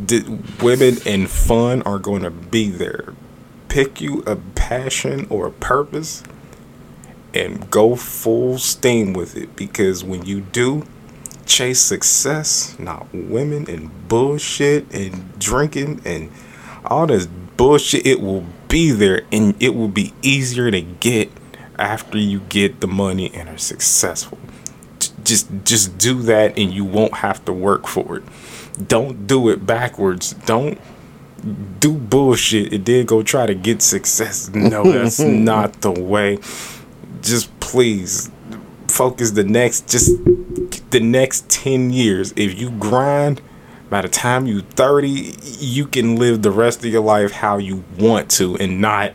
[0.06, 0.22] The
[0.62, 3.12] women and fun are going to be there.
[3.71, 6.23] Pick you a passion or a purpose
[7.33, 10.85] and go full steam with it because when you do
[11.47, 16.31] chase success, not women and bullshit and drinking and
[16.85, 21.31] all this bullshit, it will be there and it will be easier to get
[21.79, 24.39] after you get the money and are successful.
[25.23, 28.25] Just just do that and you won't have to work for it.
[28.89, 30.33] Don't do it backwards.
[30.33, 30.81] Don't
[31.81, 34.51] do bullshit and then go try to get success.
[34.55, 36.39] No, that's not the way.
[37.23, 38.31] Just please
[38.89, 40.11] focus the next just
[40.91, 42.33] the next 10 years.
[42.37, 43.41] If you grind
[43.89, 47.85] by the time you 30, you can live the rest of your life how you
[47.99, 49.12] want to and not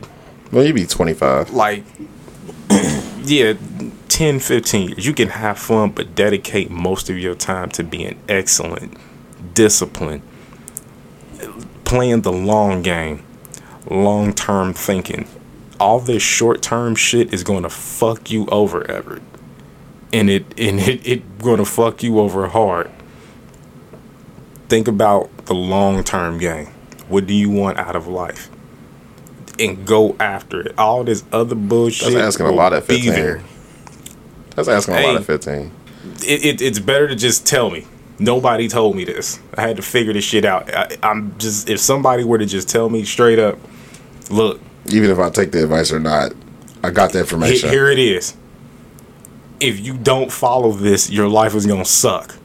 [0.52, 1.50] Well, you be 25.
[1.50, 1.84] like
[3.24, 3.54] yeah
[4.08, 8.18] 10 15 years you can have fun but dedicate most of your time to being
[8.28, 8.96] excellent
[9.54, 10.22] disciplined
[11.86, 13.22] playing the long game
[13.90, 15.28] long term thinking.
[15.78, 19.22] All this short term shit is going to fuck you over Everett.
[20.12, 22.90] And it and it, it going to fuck you over hard.
[24.68, 26.66] Think about the long term game.
[27.08, 28.50] What do you want out of life?
[29.58, 30.78] And go after it.
[30.78, 33.44] All this other bullshit That's asking a lot at be 15.
[34.54, 35.72] That's asking a lot at 15.
[36.22, 37.86] It, it, it's better to just tell me.
[38.18, 39.38] Nobody told me this.
[39.54, 40.72] I had to figure this shit out.
[40.74, 43.58] I, I'm just if somebody were to just tell me straight up,
[44.30, 46.32] look, Even if I take the advice or not,
[46.82, 47.68] I got the information.
[47.68, 48.34] here it is.
[49.60, 52.34] If you don't follow this, your life is gonna suck.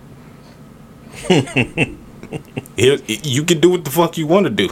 [2.78, 4.70] You can do what the fuck you want to do,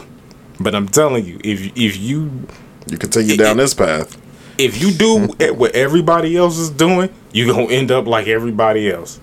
[0.58, 2.46] but I'm telling you, if if you
[2.88, 4.16] you continue down this path.
[4.58, 9.20] if you do what everybody else is doing, you're gonna end up like everybody else.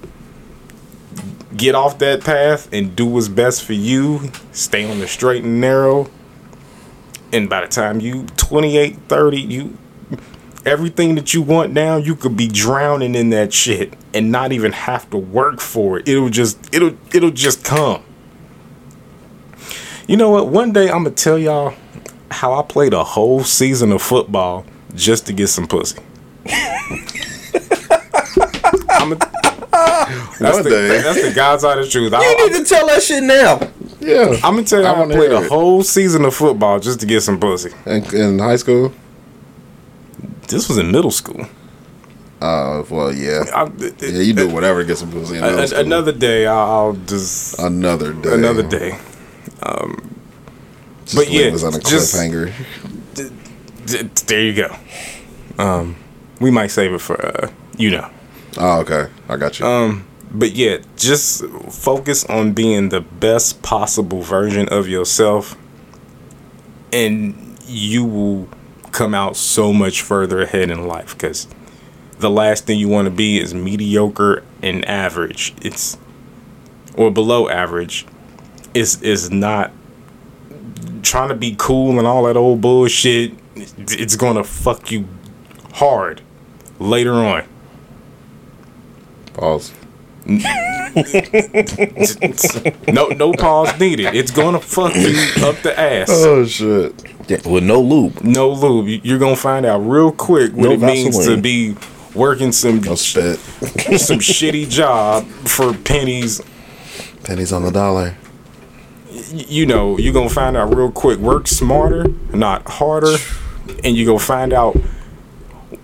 [1.57, 4.31] Get off that path and do what's best for you.
[4.51, 6.09] Stay on the straight and narrow.
[7.33, 9.77] And by the time you 28, 30, you
[10.65, 14.71] everything that you want now, you could be drowning in that shit and not even
[14.71, 16.07] have to work for it.
[16.07, 18.03] It'll just it'll it'll just come.
[20.07, 20.47] You know what?
[20.47, 21.73] One day I'm gonna tell y'all
[22.29, 25.99] how I played a whole season of football just to get some pussy.
[28.89, 29.36] I'm a,
[30.39, 30.69] that's, the,
[31.03, 32.13] that's the God's honest truth.
[32.13, 33.59] I, You need to tell that shit now.
[33.99, 34.33] Yeah.
[34.43, 35.49] I'm gonna tell you, I how I wanna played hear a it.
[35.49, 37.71] whole season of football just to get some pussy.
[37.85, 38.93] In, in high school?
[40.47, 41.45] This was in middle school.
[42.39, 43.43] Uh, well, yeah.
[43.53, 43.63] I,
[43.99, 45.79] Yeah, you do whatever to get some pussy in a- middle a- school.
[45.79, 48.33] another day, I'll, just Another day.
[48.33, 48.99] another day.
[49.63, 50.13] Um,
[51.05, 52.53] Just but yeah, us on a just- cliffhanger.
[53.15, 54.75] d- there you go.
[55.57, 55.95] Um,
[56.39, 58.07] we might save it for uh, you know.
[58.57, 59.09] Oh, okay.
[59.29, 59.65] I got you.
[59.65, 65.55] Um, but yeah, just focus on being the best possible version of yourself,
[66.91, 68.49] and you will
[68.91, 71.13] come out so much further ahead in life.
[71.13, 71.47] Because
[72.19, 75.53] the last thing you want to be is mediocre and average.
[75.61, 75.97] It's
[76.95, 78.05] or below average.
[78.73, 79.71] Is is not
[81.03, 83.33] trying to be cool and all that old bullshit.
[83.55, 85.07] It's gonna fuck you
[85.73, 86.21] hard
[86.79, 87.45] later on.
[89.37, 89.71] Pause.
[92.87, 94.13] no, no pause needed.
[94.15, 95.15] It's gonna fuck you
[95.45, 96.09] up the ass.
[96.11, 96.93] Oh shit!
[97.29, 98.21] Yeah, With no lube.
[98.23, 98.87] No lube.
[98.87, 101.75] You- You're gonna find out real quick what No it means to be
[102.13, 103.39] working some No spit.
[103.39, 106.41] some shitty job for pennies.
[107.23, 108.15] Pennies on the dollar.
[109.33, 111.19] You know, you're gonna find out real quick.
[111.19, 113.15] Work smarter, not harder,
[113.83, 114.75] and you gonna find out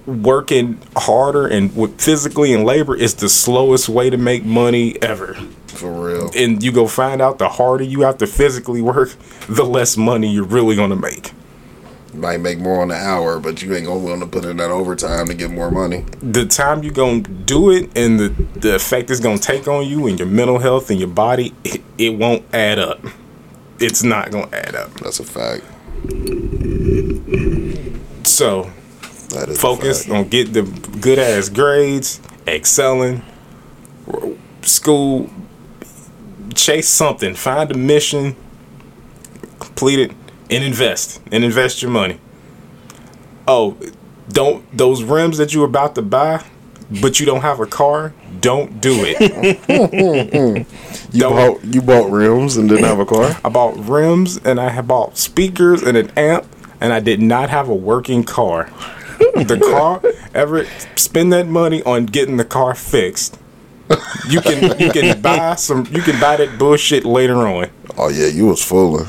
[0.05, 5.35] working harder and with physically and labor is the slowest way to make money ever.
[5.67, 6.31] For real.
[6.35, 9.09] and you go find out the harder you have to physically work,
[9.49, 11.31] the less money you're really gonna make.
[12.13, 14.57] You Might make more on the hour, but you ain't gonna want to put in
[14.57, 16.05] that overtime to get more money.
[16.21, 20.05] The time you're gonna do it and the the effect it's gonna take on you
[20.07, 22.99] and your mental health and your body, it, it won't add up.
[23.79, 24.93] It's not gonna add up.
[24.99, 25.63] That's a fact.
[28.27, 28.71] So
[29.33, 30.61] That is a focus on get the
[31.01, 33.23] good ass grades, excelling,
[34.61, 35.29] school,
[36.55, 38.35] chase something, find a mission,
[39.59, 40.11] complete it,
[40.49, 41.21] and invest.
[41.31, 42.19] And invest your money.
[43.47, 43.77] Oh,
[44.29, 46.43] don't those rims that you're about to buy,
[47.01, 50.67] but you don't have a car, don't do it.
[51.13, 53.37] You Don't- bought you bought rims and didn't have a car.
[53.45, 56.47] I bought rims and I bought speakers and an amp,
[56.81, 58.67] and I did not have a working car.
[59.47, 60.01] the car,
[60.33, 60.65] ever
[60.95, 63.37] spend that money on getting the car fixed.
[64.27, 67.69] You can you can buy some you can buy that bullshit later on.
[67.97, 69.07] Oh yeah, you was fooling.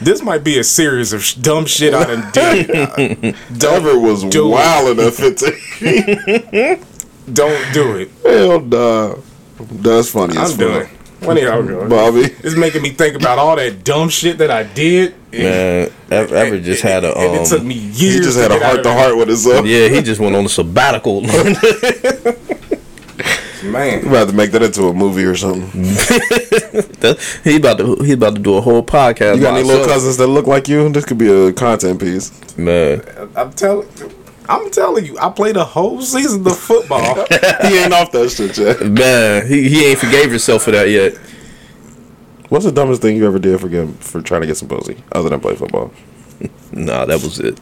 [0.00, 2.70] This might be a series of sh- dumb shit I done did.
[3.64, 6.84] Ever was do wild at fifteen.
[7.32, 8.10] Don't do it.
[8.22, 9.14] Hell nah.
[9.58, 10.88] That's funny I'm doing.
[11.22, 11.28] Fuck.
[11.28, 11.88] When y'all go?
[11.88, 12.20] Bobby.
[12.42, 15.14] It's making me think about all that dumb shit that I did.
[15.32, 17.68] Man, Ev- Ever just had a and it took um.
[17.68, 18.14] me years.
[18.16, 19.64] He just to had a heart to heart with himself.
[19.66, 21.22] Yeah, he just went on a sabbatical.
[23.64, 24.02] man.
[24.02, 25.70] You about to make that into a movie or something.
[27.02, 29.36] That- he about to he about to do a whole podcast.
[29.36, 30.88] You got any little cousins that look like you?
[30.90, 32.30] This could be a content piece.
[32.56, 33.02] Man,
[33.34, 33.88] I'm telling.
[34.48, 37.14] I'm telling you, I played a whole season of football.
[37.62, 38.80] he ain't off that shit yet.
[38.80, 41.16] man, he, he ain't forgave himself for that yet.
[42.48, 45.02] What's the dumbest thing you ever did for get, for trying to get some pussy
[45.12, 45.92] other than play football?
[46.72, 47.60] Nah, that was it.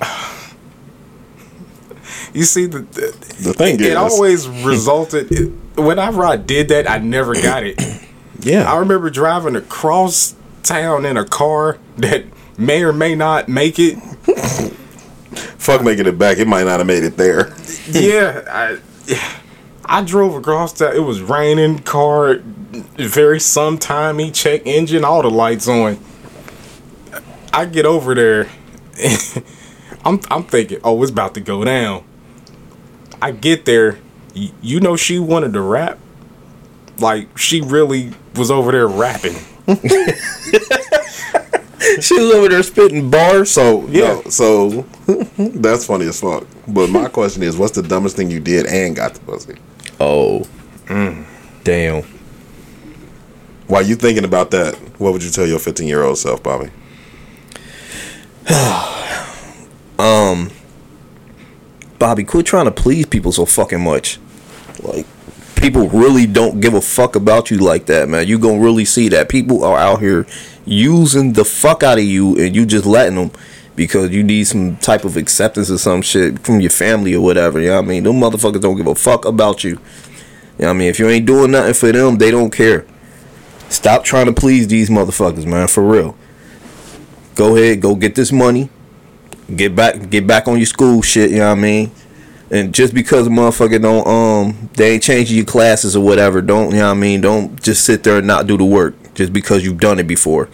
[2.32, 5.30] you see, the the, The thing it is, always resulted.
[5.32, 7.82] It, whenever I did that, I never got it.
[8.40, 12.24] yeah, I remember driving across town in a car that
[12.58, 13.96] may or may not make it.
[15.58, 16.38] fuck making it back.
[16.38, 17.54] It might not have made it there.
[17.90, 18.78] yeah, I
[19.84, 20.94] I drove across that.
[20.94, 21.80] It was raining.
[21.80, 24.34] Car very sometimey.
[24.34, 25.04] Check engine.
[25.04, 25.98] All the lights on.
[27.52, 28.48] I get over there.
[30.04, 32.04] I'm I'm thinking, oh, it's about to go down.
[33.20, 33.98] I get there.
[34.34, 35.98] You know, she wanted to rap.
[36.98, 39.36] Like she really was over there rapping.
[42.00, 43.50] She was over there spitting bars.
[43.50, 44.14] So Yeah.
[44.22, 44.86] yeah, so
[45.38, 46.46] that's funny as fuck.
[46.68, 49.56] But my question is, what's the dumbest thing you did and got the pussy?
[50.00, 50.46] Oh,
[51.64, 52.04] damn.
[53.66, 56.70] While you thinking about that, what would you tell your 15 year old self, Bobby?
[59.98, 60.50] Um,
[61.98, 64.18] Bobby, quit trying to please people so fucking much.
[64.82, 65.06] Like,
[65.62, 68.26] people really don't give a fuck about you like that, man.
[68.26, 70.26] You gonna really see that people are out here
[70.66, 73.30] using the fuck out of you and you just letting them
[73.76, 77.60] because you need some type of acceptance or some shit from your family or whatever.
[77.60, 78.02] You know what I mean?
[78.02, 79.70] Them motherfuckers don't give a fuck about you.
[79.70, 80.88] You know what I mean?
[80.88, 82.84] If you ain't doing nothing for them, they don't care.
[83.68, 86.16] Stop trying to please these motherfuckers, man, for real.
[87.36, 88.68] Go ahead, go get this money.
[89.54, 91.92] Get back get back on your school shit, you know what I mean?
[92.52, 96.76] And just because motherfucker don't um they ain't changing your classes or whatever, don't you
[96.76, 97.22] know what I mean?
[97.22, 100.50] Don't just sit there and not do the work just because you've done it before.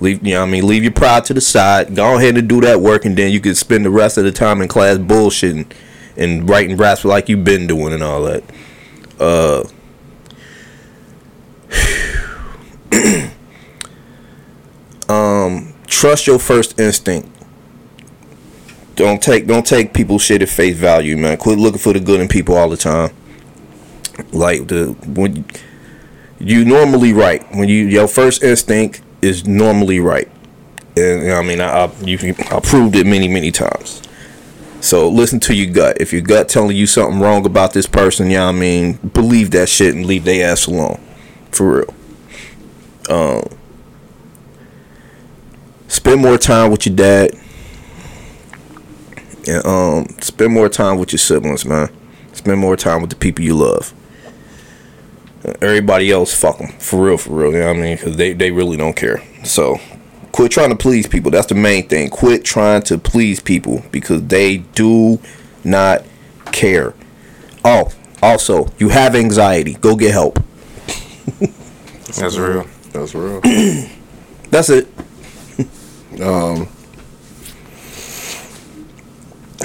[0.00, 1.94] Leave you know what I mean, leave your pride to the side.
[1.94, 4.32] Go ahead and do that work and then you can spend the rest of the
[4.32, 5.70] time in class bullshitting
[6.16, 8.42] and writing raps like you've been doing and all that.
[9.20, 9.62] Uh
[15.08, 17.37] um trust your first instinct.
[18.98, 21.36] Don't take don't take people's shit at face value, man.
[21.36, 23.14] Quit looking for the good in people all the time.
[24.32, 25.46] Like the when
[26.40, 30.28] you normally right when you your first instinct is normally right,
[30.96, 34.02] and I mean I I, you, I proved it many many times.
[34.80, 35.98] So listen to your gut.
[36.00, 39.52] If your gut telling you something wrong about this person, you know I mean, believe
[39.52, 41.00] that shit and leave their ass alone,
[41.52, 41.94] for real.
[43.08, 43.44] Um,
[45.86, 47.30] spend more time with your dad
[49.48, 51.90] and um spend more time with your siblings man.
[52.32, 53.92] Spend more time with the people you love.
[55.62, 57.96] Everybody else fuck them for real for real you know what i mean?
[57.96, 59.22] Because they, they really don't care.
[59.44, 59.80] So
[60.32, 61.30] quit trying to please people.
[61.30, 62.10] That's the main thing.
[62.10, 65.20] Quit trying to please people because they do
[65.64, 66.04] not
[66.52, 66.94] care.
[67.64, 67.92] Oh
[68.22, 69.74] also you have anxiety.
[69.74, 70.42] Go get help.
[72.16, 72.66] That's real.
[72.92, 73.40] That's real.
[74.50, 74.88] that's it.
[76.20, 76.68] Um,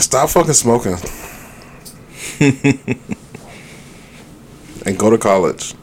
[0.01, 0.93] stop fucking smoking
[4.85, 5.75] and go to college.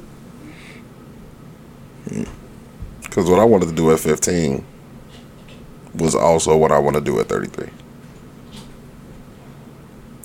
[3.02, 4.64] Because what I wanted to do at 15
[5.94, 7.68] was also what I want to do at 33.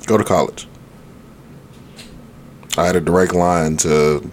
[0.05, 0.67] Go to college.
[2.77, 4.29] I had a direct line to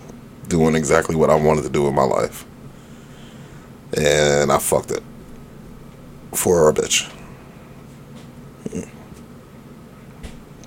[0.48, 2.44] doing exactly what I wanted to do in my life.
[3.96, 5.02] And I fucked it
[6.32, 7.10] for a bitch.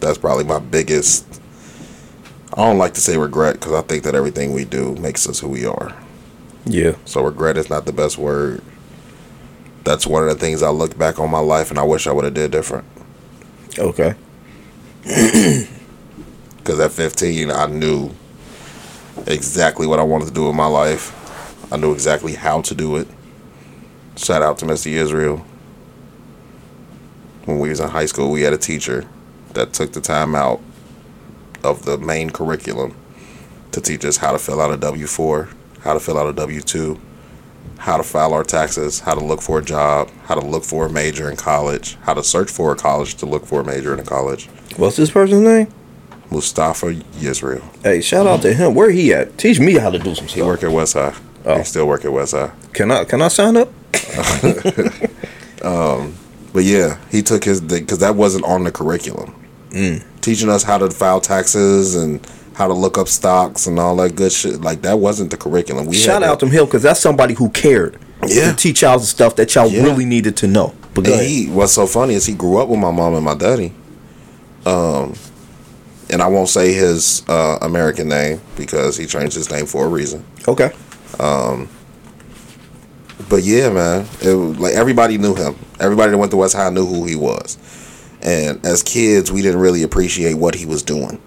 [0.05, 1.41] That's probably my biggest.
[2.53, 5.39] I don't like to say regret because I think that everything we do makes us
[5.39, 5.95] who we are.
[6.63, 8.61] yeah So regret is not the best word.
[9.83, 12.11] That's one of the things I look back on my life and I wish I
[12.11, 12.85] would have did different.
[13.79, 14.13] okay
[16.57, 18.11] Because at 15, I knew
[19.25, 21.73] exactly what I wanted to do in my life.
[21.73, 23.07] I knew exactly how to do it.
[24.17, 24.91] Shout out to Mr.
[24.91, 25.43] Israel.
[27.45, 29.07] When we was in high school, we had a teacher
[29.55, 30.61] that took the time out
[31.63, 32.95] of the main curriculum
[33.71, 35.51] to teach us how to fill out a W-4,
[35.81, 36.99] how to fill out a W-2,
[37.79, 40.85] how to file our taxes, how to look for a job, how to look for
[40.85, 43.93] a major in college, how to search for a college to look for a major
[43.93, 44.47] in a college.
[44.77, 45.67] what's this person's name
[46.31, 47.61] Mustafa Yisrael.
[47.83, 50.33] hey shout out to him where he at teach me how to do some He
[50.33, 51.13] stuff work at West High.
[51.45, 51.57] Oh.
[51.59, 52.51] He still work at West High.
[52.73, 53.69] can i can i sign up
[55.63, 56.15] um,
[56.53, 59.35] But yeah, he took his because that wasn't on the curriculum.
[59.71, 60.03] Mm.
[60.21, 64.15] Teaching us how to file taxes and how to look up stocks and all that
[64.15, 64.61] good shit.
[64.61, 65.85] Like that wasn't the curriculum.
[65.87, 68.51] We Shout out to him because that's somebody who cared Yeah.
[68.51, 69.83] to teach y'all the stuff that y'all Yeah.
[69.83, 70.73] really needed to know.
[70.93, 73.33] But And he what's so funny is he grew up with my mom and my
[73.35, 73.73] daddy.
[74.65, 75.13] Um,
[76.09, 79.87] and I won't say his uh, American name because he changed his name for a
[79.89, 80.23] reason.
[80.47, 80.71] okay,
[81.19, 81.67] Um,
[83.29, 85.55] But yeah, man, it like everybody knew him.
[85.79, 87.57] Everybody that went to West High knew who he was.
[88.25, 91.21] And as kids, we didn't really appreciate what he was doing.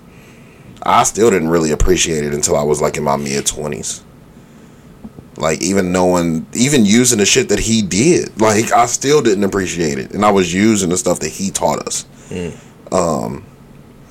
[0.83, 4.03] I still didn't really appreciate it until I was like in my mid twenties.
[5.37, 9.99] Like even knowing, even using the shit that he did, like I still didn't appreciate
[9.99, 12.05] it, and I was using the stuff that he taught us.
[12.91, 13.45] Um,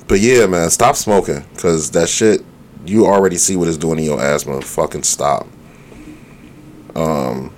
[0.06, 2.40] but yeah, man, stop smoking, cause that shit
[2.86, 4.62] you already see what it's doing to your asthma.
[4.62, 5.46] Fucking stop.
[6.94, 7.52] Um,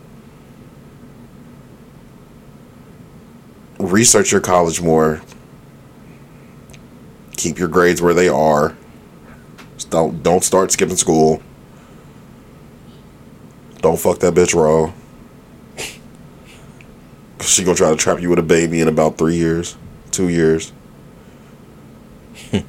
[3.80, 5.22] research your college more.
[7.36, 8.76] Keep your grades where they are.
[9.74, 11.42] Just Don't don't start skipping school.
[13.80, 14.92] Don't fuck that bitch raw.
[17.40, 19.74] She gonna try to trap you with a baby in about three years,
[20.10, 20.72] two years.
[22.52, 22.62] I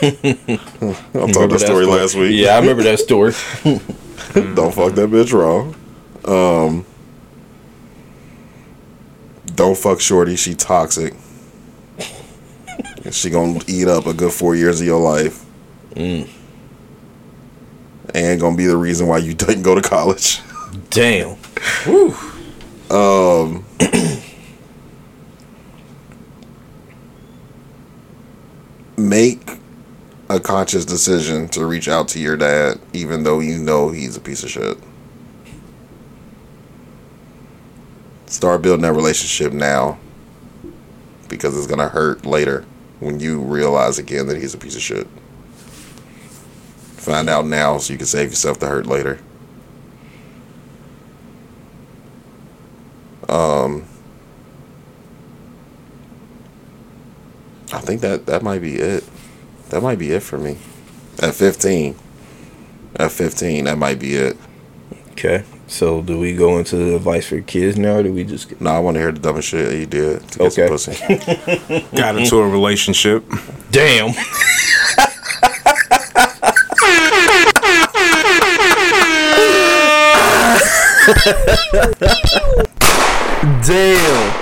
[0.00, 2.32] told that story last week.
[2.36, 3.32] Yeah, I remember that story.
[4.54, 5.72] don't fuck that bitch raw.
[6.24, 6.86] Um,
[9.58, 10.36] don't fuck Shorty.
[10.36, 11.14] She toxic.
[13.10, 15.44] she gonna eat up a good four years of your life.
[18.14, 20.40] And gonna be the reason why you didn't go to college.
[20.90, 21.36] Damn.
[22.88, 23.64] Um,
[28.96, 29.50] make
[30.30, 34.20] a conscious decision to reach out to your dad, even though you know he's a
[34.20, 34.78] piece of shit.
[38.28, 39.98] Start building that relationship now
[41.28, 42.64] because it's gonna hurt later
[43.00, 45.06] when you realize again that he's a piece of shit.
[46.96, 49.18] Find out now so you can save yourself the hurt later.
[53.28, 53.84] Um,
[57.72, 59.04] I think that that might be it.
[59.70, 60.58] That might be it for me.
[61.18, 61.94] At 15.
[62.96, 64.36] At 15, that might be it.
[65.12, 65.44] Okay.
[65.68, 68.48] So do we go into the advice for kids now, or do we just?
[68.48, 68.60] Get...
[68.60, 70.78] No, I want to hear the dumbest shit you did to get Okay.
[70.78, 71.86] some pussy.
[71.96, 73.22] Got into a relationship.
[73.70, 74.14] Damn.
[83.64, 84.34] Damn.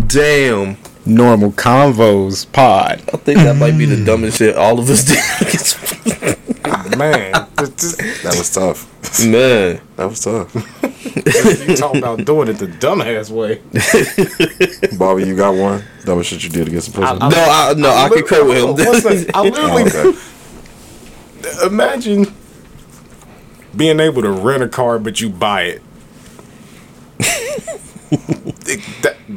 [0.06, 0.76] Damn.
[1.06, 3.02] Normal convos pod.
[3.12, 5.18] I think that might be the dumbest shit all of us did.
[6.96, 9.24] Man, that was tough.
[9.24, 10.54] Man, that was tough.
[11.68, 13.60] you talk about doing it the dumbass way.
[14.98, 15.84] Bobby, you got one?
[16.04, 17.18] Dumbest shit you did to get some pussy?
[17.18, 18.86] no, I, no, I, lit- concur with him.
[18.86, 19.30] One second.
[19.34, 21.66] I oh, literally Oh, okay.
[21.66, 22.34] imagine
[23.76, 25.82] being able to rent a car, but you buy it.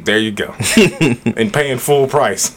[0.04, 0.54] That- there you go,
[1.36, 2.54] and paying full price.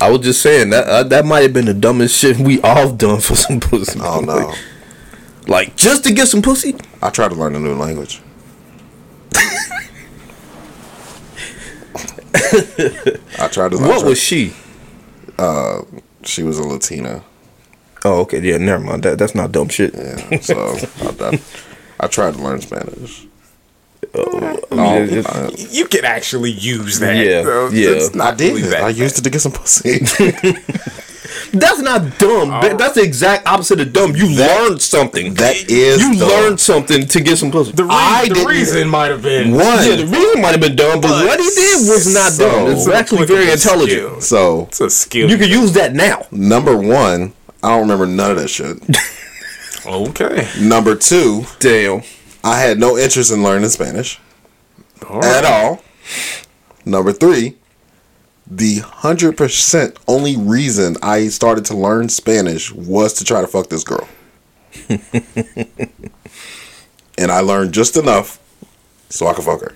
[0.00, 2.92] I was just saying that uh, that might have been the dumbest shit we all
[2.92, 3.98] done for some pussy.
[4.02, 4.52] Oh no!
[5.46, 6.74] Like just to get some pussy.
[7.00, 8.20] I tried to learn a new language.
[12.34, 13.78] I tried to.
[13.78, 14.52] I What tried- was she?
[15.38, 15.82] Uh,
[16.24, 17.24] she was a Latina.
[18.04, 18.40] Oh, okay.
[18.40, 19.02] Yeah, never mind.
[19.04, 19.94] That that's not dumb shit.
[19.94, 20.40] Yeah.
[20.40, 21.40] So I, I,
[22.00, 23.26] I tried to learn Spanish.
[24.14, 27.16] I mean, it- I, You can actually use that.
[27.16, 28.08] Yeah, so yeah.
[28.14, 28.54] not I did.
[28.62, 29.98] really I used it to get some pussy.
[31.54, 32.50] That's not dumb.
[32.52, 32.60] Oh.
[32.62, 34.14] That- That's the exact opposite of dumb.
[34.16, 35.34] You learned something.
[35.34, 36.28] that is you dumb.
[36.28, 37.72] learned something to get some pussy.
[37.72, 39.62] The, re- I the reason might have been One.
[39.86, 42.50] yeah, the reason might have been dumb, but, But what he did was not so-
[42.50, 42.70] dumb.
[42.72, 44.22] It's actually very intelligent.
[44.22, 45.28] So It's a skill.
[45.30, 46.26] You can use that now.
[46.30, 47.32] number one,
[47.62, 48.78] I don't remember none of that shit.
[49.86, 50.48] okay.
[50.60, 52.02] number two, Damn.
[52.44, 54.18] I had no interest in learning Spanish
[55.08, 55.52] All at right.
[55.52, 55.82] all.
[56.84, 57.56] Number three,
[58.46, 63.68] the hundred percent only reason I started to learn Spanish was to try to fuck
[63.68, 64.08] this girl.
[67.16, 68.38] and I learned just enough
[69.08, 69.74] so I could fuck her.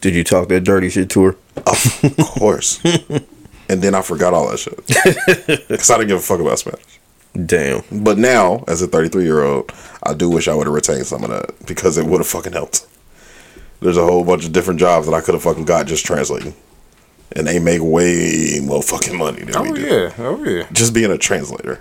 [0.00, 1.36] Did you talk that dirty shit to her?
[1.56, 2.80] Of course.
[3.68, 4.78] and then I forgot all that shit.
[5.68, 6.97] Because I didn't give a fuck about Spanish.
[7.46, 7.82] Damn.
[7.92, 9.70] But now, as a 33 year old,
[10.02, 12.52] I do wish I would have retained some of that because it would have fucking
[12.52, 12.86] helped.
[13.80, 16.54] There's a whole bunch of different jobs that I could have fucking got just translating.
[17.36, 19.86] And they make way more fucking money than Oh we do.
[19.86, 20.12] yeah.
[20.18, 20.66] Oh yeah.
[20.72, 21.80] Just being a translator.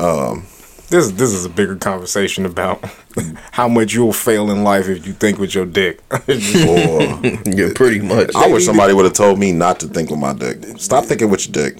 [0.00, 0.46] Um,
[0.88, 2.82] This this is a bigger conversation about
[3.52, 6.00] how much you'll fail in life if you think with your dick.
[6.10, 6.20] Or
[7.46, 8.34] Yeah, pretty much.
[8.34, 10.64] I wish somebody would have told me not to think with my dick.
[10.78, 11.78] Stop thinking with your dick.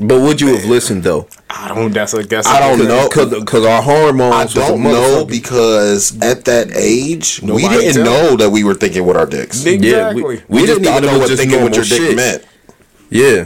[0.00, 1.28] But would you have listened though?
[1.48, 1.92] I don't.
[1.92, 2.46] That's a guess.
[2.46, 3.08] I don't know.
[3.08, 4.34] because our hormones.
[4.56, 8.04] I don't know because at that age, we didn't tell.
[8.04, 9.64] know that we were thinking with our dicks.
[9.64, 9.90] Exactly.
[9.90, 12.16] Yeah, we, We, we didn't even know what thinking with your normal dick shit.
[12.16, 12.44] meant.
[13.10, 13.44] Yeah,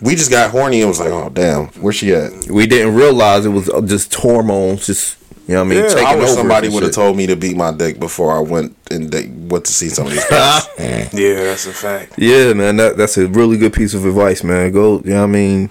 [0.00, 2.32] We just got horny and was like, oh damn, where's she at?
[2.50, 4.86] we didn't realize it was just hormones.
[4.86, 5.16] Just
[5.46, 5.84] you know what I mean.
[5.84, 8.32] Yeah, taking I wish over somebody would have told me to beat my dick before
[8.36, 10.66] I went and they went to see some of these guys.
[11.12, 12.14] Yeah, that's a fact.
[12.18, 14.72] Yeah, man, that that's a really good piece of advice, man.
[14.72, 15.70] Go, you know what I mean.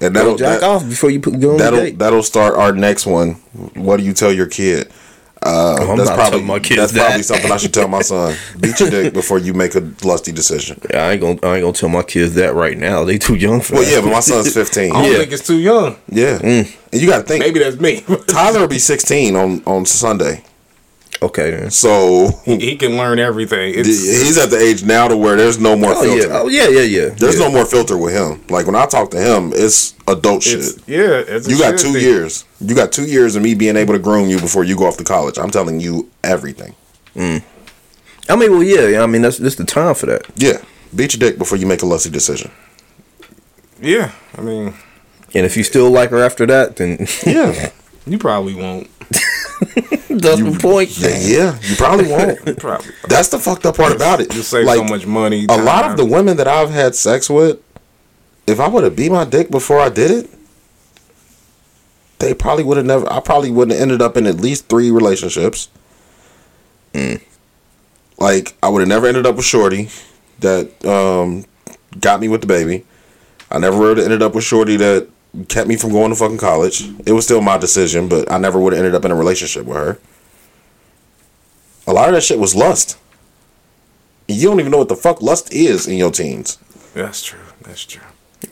[0.00, 1.98] and that'll jack that, off before you put go on that'll date.
[1.98, 3.34] that'll start our next one.
[3.74, 4.90] What do you tell your kid?
[5.44, 7.04] Uh, Oh, I'm that's not probably telling my kids that's that.
[7.06, 8.34] probably something I should tell my son.
[8.60, 10.80] Beat your dick before you make a lusty decision.
[10.90, 13.04] Yeah, I ain't gonna I ain't gonna tell my kids that right now.
[13.04, 13.78] They too young for that.
[13.80, 13.90] Well, that.
[13.96, 14.92] yeah, but my son's fifteen.
[14.92, 15.18] I don't Yeah.
[15.18, 15.96] think it's too young.
[16.08, 16.74] Yeah, Mm.
[16.92, 18.02] and you got to think Maybe that's me.
[18.26, 20.42] Tyler will be sixteen on on Sunday,
[21.26, 21.70] okay, then.
[21.70, 23.74] so he, he can learn everything.
[23.76, 26.28] It's, he's at the age now to where there's no more Oh filter.
[26.28, 27.08] yeah, oh yeah, yeah, yeah.
[27.10, 27.46] There's yeah.
[27.46, 28.44] no more filter with him.
[28.48, 30.88] Like when I talk to him, it's adult it's shit.
[30.88, 31.22] yeah.
[31.26, 32.02] It's a You got shit two thing.
[32.02, 32.44] years.
[32.60, 34.96] You got two years of me being able to groom you before you go off
[34.98, 35.38] to college.
[35.38, 36.74] I'm telling you everything.
[37.16, 37.42] Mm.
[38.28, 39.02] I mean, well, yeah, yeah.
[39.02, 40.22] I mean, that's that's the time for that.
[40.36, 40.58] Yeah.
[40.94, 42.50] Beat your dick before you make a lusty decision.
[43.80, 44.74] Yeah, I mean,
[45.34, 47.70] And if you still like her after that, then Yeah.
[48.06, 48.88] you probably won't.
[50.08, 50.96] that's the point.
[50.98, 51.58] yeah, yeah.
[51.62, 52.58] You probably won't.
[52.58, 52.90] Probably.
[53.08, 54.34] That's the fucked up part about it.
[54.34, 55.46] You save like so much money.
[55.48, 57.60] a lot of the women that I've had sex with,
[58.46, 60.30] if I would have beat my dick before I did it,
[62.18, 63.10] they probably would have never.
[63.12, 65.68] I probably would have ended up in at least three relationships.
[68.18, 69.90] Like I would have never ended up with Shorty
[70.40, 71.44] that um,
[72.00, 72.84] got me with the baby.
[73.50, 75.08] I never would have ended up with Shorty that
[75.48, 76.82] kept me from going to fucking college.
[77.06, 79.66] It was still my decision, but I never would have ended up in a relationship
[79.66, 79.98] with her.
[81.86, 82.98] A lot of that shit was lust.
[84.28, 86.58] You don't even know what the fuck lust is in your teens.
[86.94, 87.40] That's true.
[87.62, 88.02] That's true.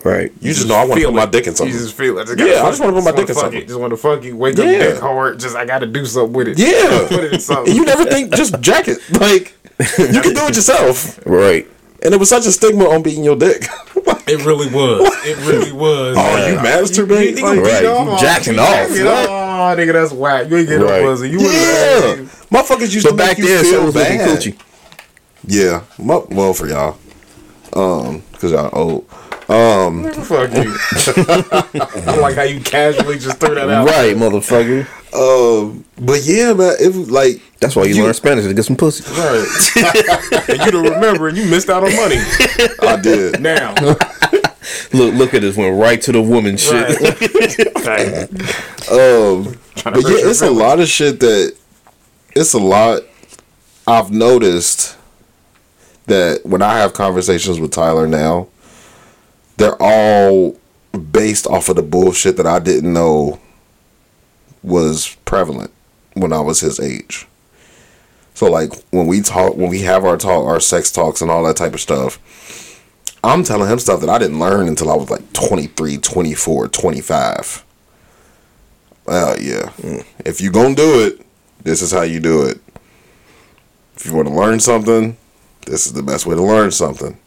[0.05, 0.33] Right.
[0.41, 1.73] You just know I want to feel put my dick in something.
[1.75, 2.29] You just feel it.
[2.39, 3.61] Yeah, I just want to put my dick in something.
[3.63, 3.69] it.
[3.69, 4.37] Just want to fuck you.
[4.37, 4.65] Wake Yeah.
[4.65, 5.39] up dick hard.
[5.41, 6.59] Just I got to do something with it.
[6.59, 7.07] Yeah.
[7.09, 7.75] Put it in something.
[7.75, 8.99] You never think just jack it.
[9.21, 9.55] Like
[9.99, 11.25] you can do it yourself.
[11.27, 11.69] Right.
[12.05, 13.67] And it was such a stigma on beating your dick.
[14.25, 15.01] It really was.
[15.27, 16.17] It really was.
[16.17, 17.37] Oh, you masturbate?
[17.37, 18.89] You, Like, you, Right, you jacking off.
[18.89, 20.49] Oh, nigga, that's whack.
[20.49, 21.03] You ain't getting Right.
[21.03, 21.29] no pussy.
[21.31, 22.07] You yeah.
[22.07, 24.21] would've- Motherfuckers used But to back make you then, so feel was bad.
[24.39, 24.55] coochie.
[25.47, 25.81] Yeah.
[25.99, 26.97] Mu- Well, for y'all.
[27.73, 29.07] Um, cause y'all old.
[29.49, 30.73] Um, Fuck you.
[32.07, 33.87] I like how you casually just threw that out.
[33.89, 34.87] Right, motherfucker.
[35.15, 38.65] Um, but yeah, man, it was like That's why you, You- learn Spanish to get
[38.65, 39.05] some pussy.
[39.13, 40.49] Right.
[40.49, 42.17] and you don't remember and you missed out on money.
[42.83, 43.41] I did.
[43.41, 43.75] Now.
[44.93, 45.57] Look, look at this.
[45.57, 46.99] Went right to the woman shit.
[47.85, 48.31] Right.
[48.93, 51.57] Um, but yeah, it's a lot of shit that
[52.37, 53.03] it's a lot.
[53.89, 54.97] I've noticed
[56.07, 58.49] that when I have conversations with Tyler now,
[59.57, 60.57] they're all
[61.11, 63.41] based off of the bullshit that I didn't know
[64.63, 65.71] was prevalent
[66.15, 67.27] when I was his age.
[68.35, 71.45] So like when we talk, when we have our talk, our sex talks and all
[71.45, 72.19] that type of stuff,
[73.25, 77.65] I'm telling him stuff that I didn't learn until I was like 23, 24, 25.
[79.07, 79.73] Well, yeah.
[79.79, 80.05] Mm.
[80.25, 81.25] If you gonna do it,
[81.63, 82.61] this is how you do it.
[83.97, 85.17] If you want to learn something,
[85.67, 87.19] this is the best way to learn something.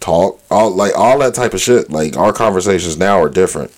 [0.00, 1.90] Talk all like all that type of shit.
[1.90, 3.72] Like our conversations now are different.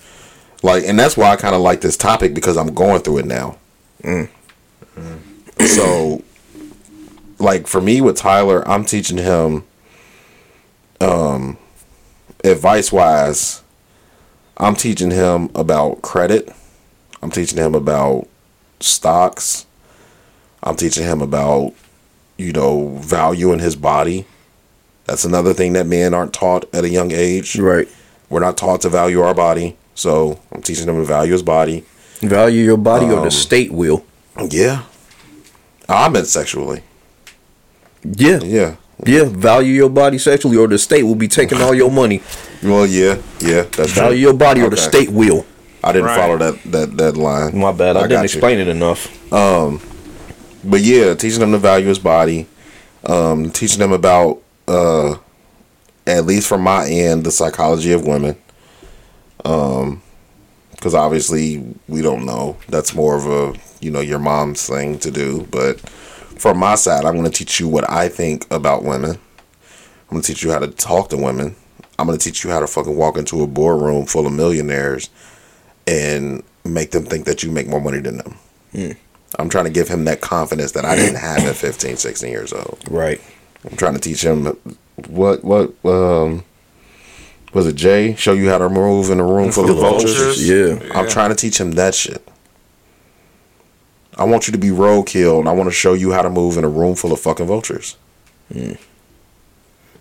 [0.63, 3.25] Like, and that's why I kind of like this topic because I'm going through it
[3.25, 3.57] now.
[5.65, 6.23] So,
[7.39, 9.63] like for me with Tyler, I'm teaching him,
[10.99, 11.57] um,
[12.43, 13.63] advice wise.
[14.57, 16.53] I'm teaching him about credit.
[17.21, 18.27] I'm teaching him about
[18.79, 19.65] stocks.
[20.61, 21.73] I'm teaching him about,
[22.37, 24.25] you know, value in his body.
[25.05, 27.57] That's another thing that men aren't taught at a young age.
[27.57, 27.87] Right.
[28.29, 29.77] We're not taught to value our body.
[29.95, 31.83] So I'm teaching them to value his body.
[32.21, 34.03] Value your body or Um, the state will.
[34.49, 34.83] Yeah.
[35.89, 36.81] I meant sexually.
[38.03, 38.39] Yeah.
[38.43, 38.75] Yeah.
[39.05, 39.23] Yeah.
[39.25, 42.21] Value your body sexually or the state will be taking all your money.
[42.63, 44.03] Well, yeah, yeah, that's true.
[44.03, 45.45] Value your body or the state will.
[45.83, 46.19] I didn't Right.
[46.19, 47.57] follow that that that line.
[47.57, 47.97] My bad.
[47.97, 48.25] I, got didn't you.
[48.25, 49.09] explain it enough.
[49.33, 49.81] Um,
[50.63, 52.45] But yeah, teaching them to value his body,
[53.03, 54.37] um, teaching them about,
[54.67, 55.15] uh,
[56.05, 58.35] at least from my end, the psychology of women.
[59.45, 60.01] Um,
[60.71, 62.57] because obviously we don't know.
[62.67, 65.47] That's more of a you know your mom's thing to do.
[65.51, 69.11] But from my side, I'm going to teach you what I think about women.
[69.11, 71.55] I'm going to teach you how to talk to women.
[71.99, 75.11] I'm going to teach you how to fucking walk into a boardroom full of millionaires
[75.85, 78.37] and make them think that you make more money than them.
[79.37, 82.53] I'm trying to give him that confidence that I didn't have at 15, 16 years
[82.53, 82.79] old.
[82.89, 83.21] Right.
[83.69, 84.57] I'm trying to teach him
[85.07, 86.43] what what um
[87.53, 90.15] was it Jay show you how to move in a room full of vultures.
[90.15, 90.49] vultures.
[90.49, 90.97] Yeah.
[90.97, 92.25] I'm trying to teach him that shit.
[94.17, 96.57] I want you to be roadkill, and I want to show you how to move
[96.57, 97.97] in a room full of fucking vultures.
[98.49, 98.75] Yeah.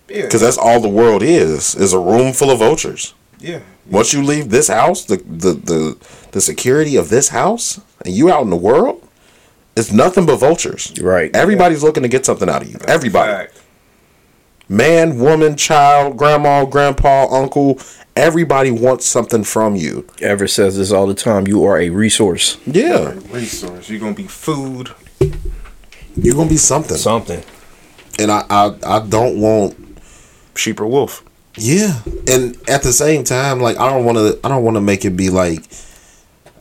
[0.06, 3.14] Because that's all the world is is a room full of vultures.
[3.38, 3.60] Yeah.
[3.88, 5.96] Once you leave this house, the the the,
[6.32, 9.06] the security of this house, and you out in the world,
[9.76, 10.92] it's nothing but vultures.
[11.00, 11.34] Right.
[11.34, 12.78] Everybody's looking to get something out of you.
[12.86, 13.32] Everybody.
[13.32, 13.59] Fact.
[14.70, 17.78] Man, woman, child, grandma, grandpa, uncle,
[18.16, 20.06] everybody wants something from you.
[20.22, 21.46] Ever says this all the time.
[21.46, 22.56] You are a resource.
[22.64, 23.18] Yeah.
[23.30, 23.90] Resource.
[23.90, 24.90] You're gonna be food.
[26.16, 26.96] You're gonna be something.
[26.96, 27.42] Something.
[28.18, 29.76] And I, I I don't want
[30.54, 31.24] Sheep or wolf.
[31.56, 32.00] Yeah.
[32.28, 35.30] And at the same time, like I don't wanna I don't wanna make it be
[35.30, 35.64] like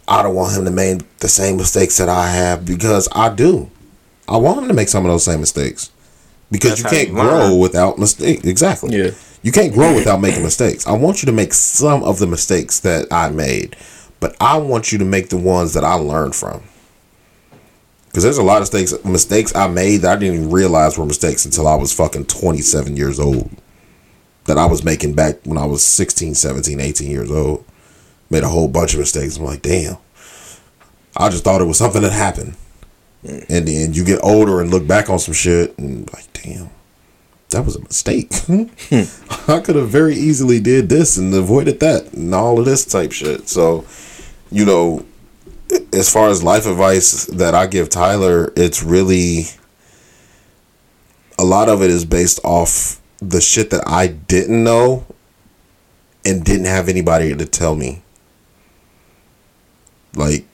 [0.07, 3.69] I don't want him to make the same mistakes that I have because I do.
[4.27, 5.91] I want him to make some of those same mistakes.
[6.51, 8.45] Because That's you can't you grow without mistakes.
[8.45, 8.97] Exactly.
[8.97, 9.11] Yeah.
[9.41, 10.85] You can't grow without making mistakes.
[10.85, 13.77] I want you to make some of the mistakes that I made,
[14.19, 16.63] but I want you to make the ones that I learned from.
[18.07, 21.05] Because there's a lot of mistakes, mistakes I made that I didn't even realize were
[21.05, 23.49] mistakes until I was fucking 27 years old.
[24.45, 27.63] That I was making back when I was 16, 17, 18 years old.
[28.31, 29.38] Made a whole bunch of mistakes.
[29.38, 29.97] I'm like, damn.
[31.15, 32.55] I just thought it was something that happened.
[33.24, 33.46] Mm.
[33.50, 36.70] And then you get older and look back on some shit and like, damn,
[37.50, 38.32] that was a mistake.
[38.90, 39.04] Hmm.
[39.52, 43.12] I could have very easily did this and avoided that and all of this type
[43.12, 43.48] shit.
[43.48, 43.86] So
[44.52, 45.06] you know,
[45.94, 49.46] as far as life advice that I give Tyler, it's really
[51.38, 55.06] a lot of it is based off the shit that I didn't know
[56.26, 58.02] and didn't have anybody to tell me.
[60.16, 60.46] Like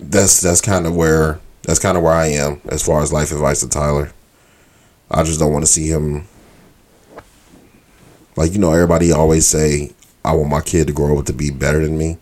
[0.00, 3.32] that's that's kind of where that's kind of where I am as far as life
[3.32, 4.12] advice to Tyler.
[5.10, 6.26] I just don't want to see him
[8.36, 9.92] like you know everybody always say
[10.24, 12.18] I want my kid to grow up to be better than me.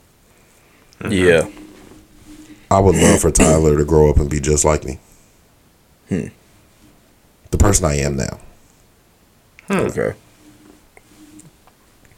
[1.08, 1.48] Yeah.
[2.70, 4.98] I would love for Tyler to grow up and be just like me.
[6.08, 6.28] Hmm.
[7.50, 8.38] The person I am now.
[9.70, 10.14] Okay.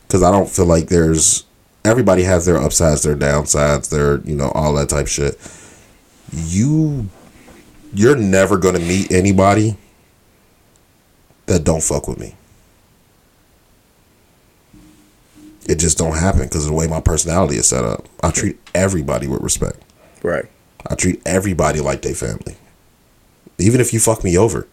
[0.06, 1.44] Because I don't feel like there's
[1.84, 5.38] everybody has their upsides, their downsides, their you know all that type shit.
[6.32, 7.08] You,
[7.92, 9.76] you're never gonna meet anybody
[11.46, 12.34] that don't fuck with me.
[15.68, 18.06] It just don't happen because of the way my personality is set up.
[18.22, 19.78] I treat everybody with respect.
[20.22, 20.46] Right.
[20.86, 22.56] I treat everybody like they family.
[23.58, 24.66] Even if you fuck me over.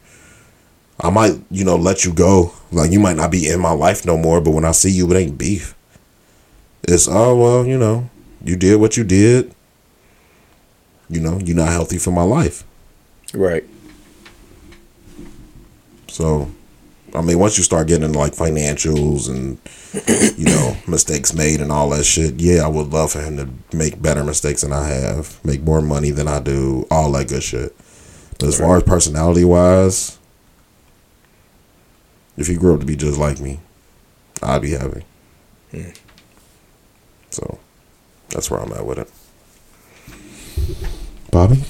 [0.99, 2.53] I might, you know, let you go.
[2.71, 5.09] Like you might not be in my life no more, but when I see you,
[5.11, 5.75] it ain't beef.
[6.83, 8.09] It's oh well, you know,
[8.43, 9.53] you did what you did.
[11.09, 12.63] You know, you're not healthy for my life.
[13.33, 13.63] Right.
[16.07, 16.51] So,
[17.15, 19.57] I mean, once you start getting into like financials and
[20.37, 23.75] you know mistakes made and all that shit, yeah, I would love for him to
[23.75, 27.43] make better mistakes than I have, make more money than I do, all that good
[27.43, 27.75] shit.
[28.37, 30.17] But as far as personality wise,
[32.37, 33.59] if he grew up to be just like me,
[34.41, 35.03] I'd be happy.
[35.71, 35.89] Hmm.
[37.39, 37.57] So,
[38.29, 39.09] that's where I'm at with it.
[41.31, 41.63] Bobby,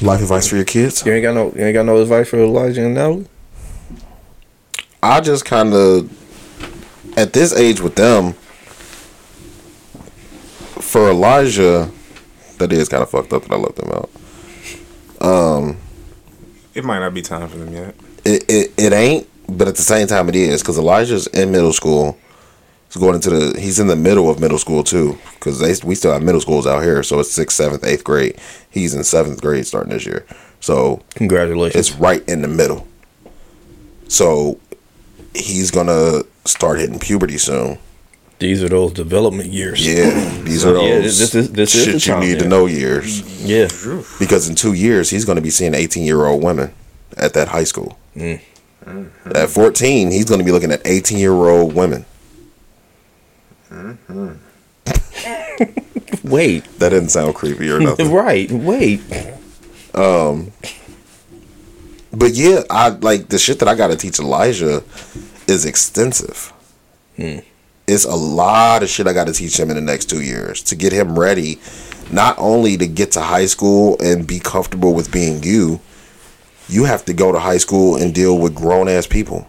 [0.00, 1.04] life advice for your kids?
[1.04, 3.26] You ain't got no you ain't got no advice for Elijah and Natalie?
[5.02, 6.10] I just kind of,
[7.18, 8.32] at this age with them,
[10.80, 11.90] for Elijah,
[12.58, 14.10] that is kind of fucked up that I left them out.
[15.20, 15.76] Um,
[16.74, 17.94] It might not be time for them yet.
[18.24, 21.72] it, it, it ain't, but at the same time it is because Elijah's in middle
[21.72, 22.18] school.
[22.88, 23.60] He's going into the.
[23.60, 26.66] He's in the middle of middle school too because they we still have middle schools
[26.66, 27.02] out here.
[27.02, 28.38] So it's sixth, seventh, eighth grade.
[28.70, 30.24] He's in seventh grade starting this year.
[30.60, 31.88] So congratulations.
[31.90, 32.86] It's right in the middle.
[34.08, 34.58] So
[35.34, 37.78] he's gonna start hitting puberty soon.
[38.38, 39.84] These are those development years.
[39.86, 40.10] Yeah,
[40.42, 43.22] these are those Yeah, this is- this is shit the you need to know years.
[43.42, 43.68] Yeah.
[44.18, 46.72] Because in two years he's gonna be seeing eighteen year old women
[47.16, 47.98] at that high school.
[48.16, 48.40] Mm.
[49.34, 52.04] At fourteen, he's gonna be looking at eighteen year old women.
[56.22, 56.64] Wait.
[56.78, 58.12] That didn't sound creepy or nothing.
[58.12, 58.50] right.
[58.50, 59.00] Wait.
[59.94, 60.52] Um,
[62.12, 64.82] but yeah, I like the shit that I got to teach Elijah
[65.46, 66.52] is extensive.
[67.16, 67.38] Hmm.
[67.86, 70.62] It's a lot of shit I got to teach him in the next two years
[70.64, 71.60] to get him ready,
[72.10, 75.80] not only to get to high school and be comfortable with being you.
[76.68, 79.46] You have to go to high school and deal with grown ass people.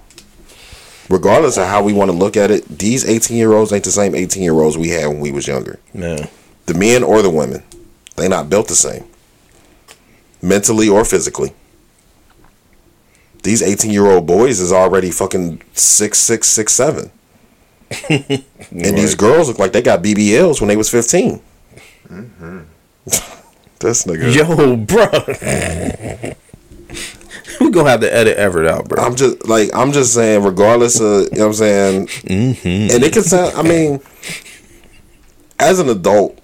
[1.10, 3.92] Regardless of how we want to look at it, these eighteen year olds ain't the
[3.92, 5.80] same eighteen year olds we had when we was younger.
[5.94, 6.28] Man.
[6.66, 7.64] The men or the women,
[8.18, 9.06] they not built the same,
[10.42, 11.54] mentally or physically.
[13.44, 17.12] These eighteen year old boys is already fucking six six six seven,
[18.10, 21.42] and these girls look like they got BBLs when they was 15
[22.10, 22.60] mm-hmm.
[23.80, 26.34] this nigga, Yo, bro.
[27.62, 29.04] we gonna have to edit Everett out, bro.
[29.04, 32.96] I'm just like I'm just saying, regardless of you know what I'm saying, Mm-hmm.
[32.96, 33.56] and it can sound.
[33.56, 34.00] I mean,
[35.60, 36.38] as an adult,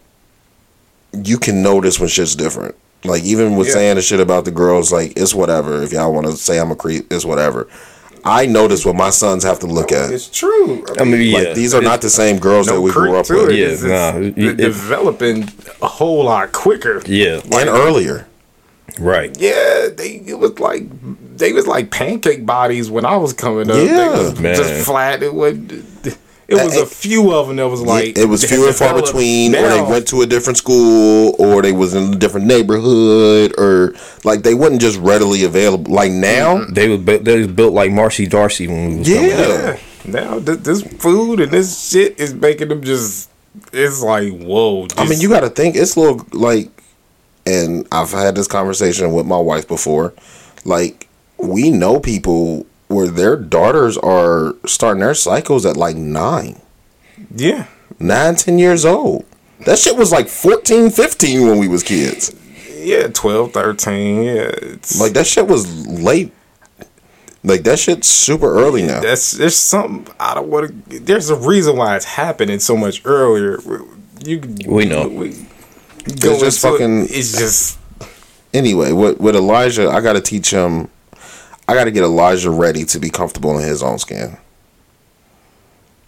[1.13, 2.75] you can notice when shit's different.
[3.05, 3.73] Like even with Yeah.
[3.73, 5.81] saying the shit about the girls, like it's whatever.
[5.83, 7.67] If y'all want to say I'm a creep, it's whatever.
[8.25, 10.09] I notice what my sons have to look at.
[10.09, 10.85] It's true.
[10.97, 11.39] I mean, yeah.
[11.39, 13.55] Like these are not the same girls that we grew up with, it.
[13.57, 15.49] Yeah, It's- nah, it's it- developing
[15.81, 17.01] a whole lot quicker.
[17.05, 17.41] Yeah.
[17.51, 18.25] and earlier.
[18.99, 19.35] Right.
[19.39, 20.83] Yeah, they it was like
[21.37, 23.77] they was like pancake bodies when I was coming up.
[23.77, 24.55] Yeah, they was man.
[24.55, 25.23] just flat.
[25.23, 25.57] It was
[26.47, 29.07] it was a few of them that was like it was few and far developed.
[29.07, 33.53] between, or they went to a different school, or they was in a different neighborhood,
[33.57, 35.91] or like they wasn't just readily available.
[35.91, 36.73] Like now, mm-hmm.
[36.73, 39.39] They was built, they was built like Marcy Darcy when we was coming up.
[39.39, 43.29] yeah, Now th- this food and this shit is making them just.
[43.71, 44.87] It's like whoa.
[44.97, 46.69] I mean, you got to think it's a little like,
[47.45, 50.13] and I've had this conversation with my wife before.
[50.65, 51.07] Like,
[51.37, 56.61] we know people where their daughters are starting their cycles at like nine,
[57.35, 57.67] yeah.
[57.99, 59.25] nine, ten years old.
[59.65, 62.35] That shit was like 14, 15 when we was kids.
[62.77, 64.31] Yeah, 12, 13, yeah.
[64.31, 66.33] It's, Like that shit was late.
[67.45, 69.01] Like that shit's super early now.
[69.01, 70.99] that's there's something I don't want to.
[70.99, 73.59] There's a reason why it's happening so much earlier.
[74.23, 75.09] You We know.
[75.09, 75.45] We,
[76.05, 77.03] It's just into it, fucking.
[77.09, 77.79] It's just
[78.53, 80.89] Anyway, with with Elijah, I got to teach him.
[81.67, 84.37] I got to get Elijah ready to be comfortable in his own skin.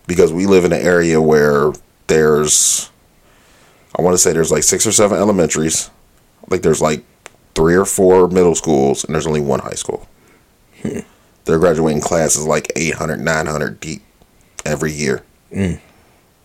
[0.05, 1.73] Because we live in an area where
[2.05, 2.91] there's,
[3.97, 5.89] I want to say there's like six or seven elementaries,
[6.49, 7.03] like there's like
[7.55, 10.07] three or four middle schools, and there's only one high school.
[10.83, 14.03] Their graduating class is like 800, 900 deep
[14.65, 15.23] every year.
[15.51, 15.79] Mm.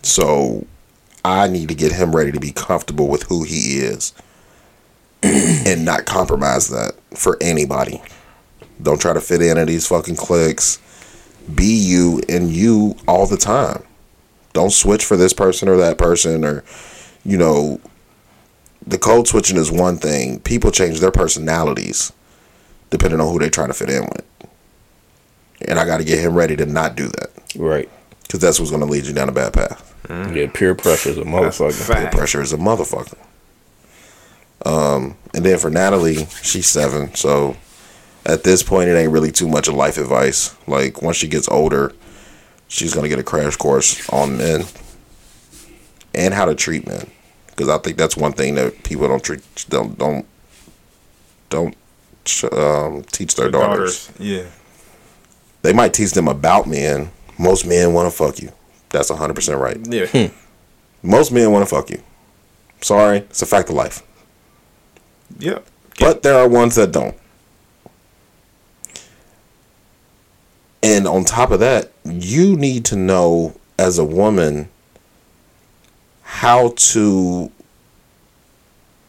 [0.02, 0.66] So
[1.24, 4.12] I need to get him ready to be comfortable with who he is
[5.22, 8.02] and not compromise that for anybody.
[8.82, 10.78] Don't try to fit into these fucking cliques.
[11.54, 13.82] Be you and you all the time.
[14.52, 16.64] Don't switch for this person or that person or,
[17.24, 17.80] you know,
[18.86, 20.40] the code switching is one thing.
[20.40, 22.12] People change their personalities
[22.88, 24.24] depending on who they're trying to fit in with.
[25.62, 27.30] And I got to get him ready to not do that.
[27.54, 27.88] Right.
[28.22, 29.89] Because that's what's going to lead you down a bad path.
[30.08, 31.94] Yeah, peer pressure is a motherfucker.
[31.94, 33.18] Peer pressure is a motherfucker.
[34.64, 37.56] Um, and then for Natalie, she's seven, so
[38.26, 40.54] at this point, it ain't really too much of life advice.
[40.66, 41.92] Like once she gets older,
[42.68, 44.64] she's gonna get a crash course on men
[46.14, 47.10] and how to treat men,
[47.46, 50.26] because I think that's one thing that people don't treat don't don't
[51.48, 51.74] don't
[52.52, 54.10] um, teach their daughters.
[54.18, 54.44] Yeah.
[55.62, 57.10] They might teach them about men.
[57.38, 58.52] Most men want to fuck you.
[58.90, 59.78] That's hundred percent right.
[59.88, 60.06] Yeah.
[60.06, 60.34] Hmm.
[61.02, 62.02] Most men want to fuck you.
[62.80, 64.02] Sorry, it's a fact of life.
[65.38, 65.66] Yep.
[65.98, 67.16] But there are ones that don't.
[70.82, 74.68] And on top of that, you need to know as a woman
[76.22, 77.50] how to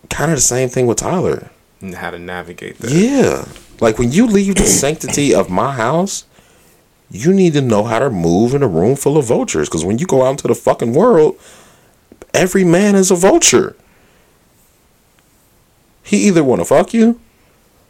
[0.10, 1.50] kind of the same thing with Tyler.
[1.80, 2.92] And how to navigate that.
[2.92, 3.46] Yeah.
[3.80, 6.26] Like when you leave the sanctity of my house,
[7.12, 9.68] you need to know how to move in a room full of vultures.
[9.68, 11.38] Because when you go out into the fucking world,
[12.34, 13.76] every man is a vulture.
[16.04, 17.20] He either want to fuck you,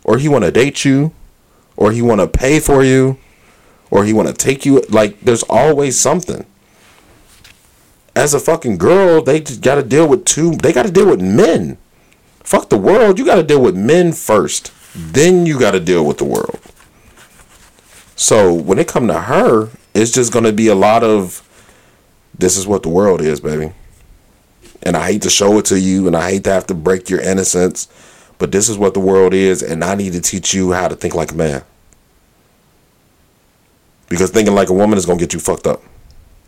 [0.03, 1.13] or he want to date you,
[1.75, 3.17] or he want to pay for you,
[3.89, 4.81] or he want to take you.
[4.89, 6.45] Like there's always something.
[8.15, 10.55] As a fucking girl, they got to deal with two.
[10.55, 11.77] They got to deal with men.
[12.39, 13.17] Fuck the world.
[13.17, 14.73] You got to deal with men first.
[14.93, 16.59] Then you got to deal with the world.
[18.15, 21.47] So when it come to her, it's just gonna be a lot of
[22.37, 23.71] this is what the world is, baby.
[24.83, 27.09] And I hate to show it to you and I hate to have to break
[27.09, 27.87] your innocence,
[28.39, 30.95] but this is what the world is, and I need to teach you how to
[30.95, 31.63] think like a man.
[34.09, 35.81] Because thinking like a woman is gonna get you fucked up.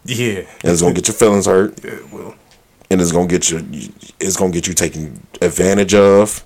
[0.06, 0.40] Yeah.
[0.64, 1.80] And it's gonna get your feelings hurt.
[1.84, 2.36] Yeah, it will.
[2.90, 3.66] And it's gonna get you
[4.20, 6.44] it's gonna get you taken advantage of.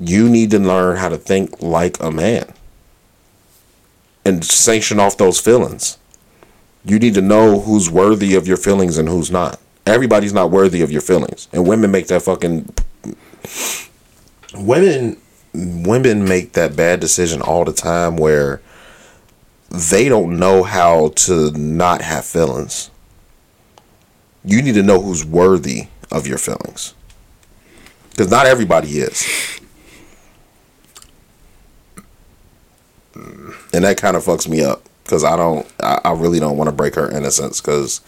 [0.00, 2.52] You need to learn how to think like a man.
[4.24, 5.98] And sanction off those feelings.
[6.84, 9.60] You need to know who's worthy of your feelings and who's not.
[9.86, 11.48] Everybody's not worthy of your feelings.
[11.52, 12.72] And women make that fucking
[14.54, 15.16] women
[15.54, 18.60] women make that bad decision all the time where
[19.70, 22.90] they don't know how to not have feelings.
[24.44, 26.94] You need to know who's worthy of your feelings.
[28.10, 29.60] Because not everybody is.
[33.14, 34.82] And that kind of fucks me up.
[35.02, 37.60] Because I don't, I, I really don't want to break her innocence.
[37.60, 38.00] Because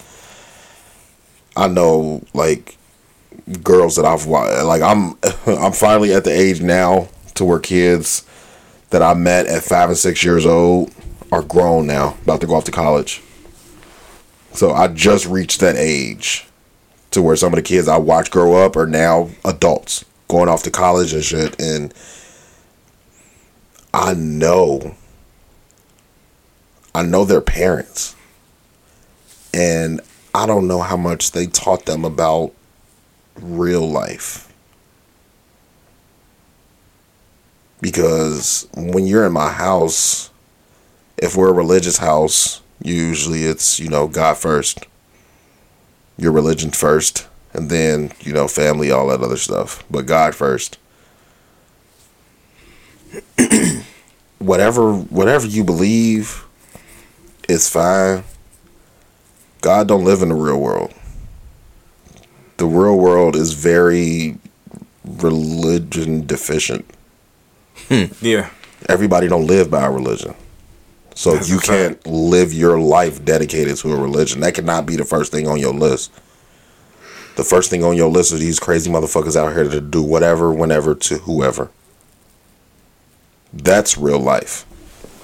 [1.56, 2.76] I know, like,
[3.62, 5.16] girls that I've like I'm
[5.46, 8.24] I'm finally at the age now to where kids
[8.90, 10.92] that I met at five and six years old
[11.32, 13.22] are grown now, about to go off to college.
[14.52, 16.46] So I just reached that age
[17.10, 20.62] to where some of the kids I watched grow up are now adults going off
[20.64, 21.92] to college and shit and
[23.96, 24.94] I know
[26.96, 28.16] I know their parents.
[29.52, 30.00] And
[30.34, 32.54] I don't know how much they taught them about
[33.38, 34.50] real life.
[37.82, 40.30] Because when you're in my house,
[41.18, 44.86] if we're a religious house, usually it's, you know, God first.
[46.16, 49.84] Your religion first, and then, you know, family, all that other stuff.
[49.90, 50.78] But God first.
[54.38, 56.44] whatever whatever you believe
[57.48, 58.24] is fine.
[59.60, 60.92] God don't live in the real world.
[62.58, 64.38] The real world is very
[65.04, 66.84] religion deficient.
[67.88, 68.04] Hmm.
[68.20, 68.50] Yeah.
[68.88, 70.34] Everybody don't live by a religion.
[71.14, 74.40] So That's you can't live your life dedicated to a religion.
[74.40, 76.12] That cannot be the first thing on your list.
[77.36, 80.52] The first thing on your list are these crazy motherfuckers out here to do whatever,
[80.52, 81.70] whenever, to whoever.
[83.52, 84.66] That's real life.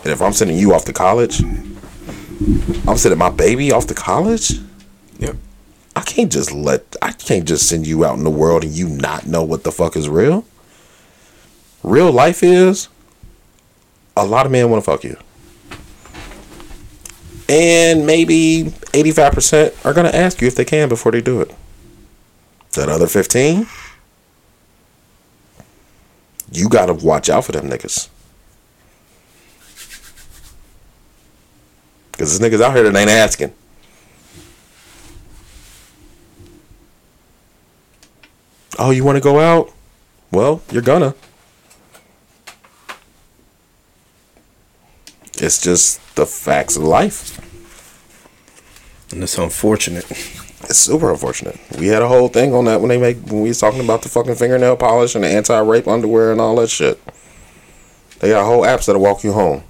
[0.02, 4.52] And if I'm sending you off to college, I'm sending my baby off to college.
[5.18, 5.36] Yep.
[5.94, 8.88] I can't just let I can't just send you out in the world and you
[8.88, 10.44] not know what the fuck is real.
[11.82, 12.88] Real life is
[14.16, 15.16] a lot of men want to fuck you.
[17.48, 21.54] And maybe 85% are going to ask you if they can before they do it.
[22.72, 23.66] That other 15
[26.52, 28.08] you got to watch out for them niggas.
[32.12, 33.52] Cuz there's niggas out here that ain't asking.
[38.78, 39.70] Oh, you want to go out?
[40.30, 41.14] Well, you're gonna.
[45.34, 47.38] It's just the facts of life.
[49.12, 50.10] And it's unfortunate.
[50.10, 51.58] It's super unfortunate.
[51.78, 54.02] We had a whole thing on that when they make when we was talking about
[54.02, 57.00] the fucking fingernail polish and the anti-rape underwear and all that shit.
[58.20, 59.64] They got whole apps that'll walk you home.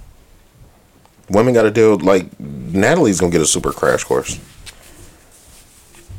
[1.29, 4.39] Women got to deal like Natalie's gonna get a super crash course.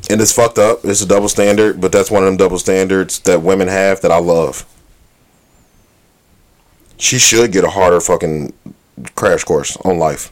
[0.09, 0.79] And it's fucked up.
[0.83, 4.11] It's a double standard, but that's one of them double standards that women have that
[4.11, 4.65] I love.
[6.97, 8.53] She should get a harder fucking
[9.15, 10.31] crash course on life.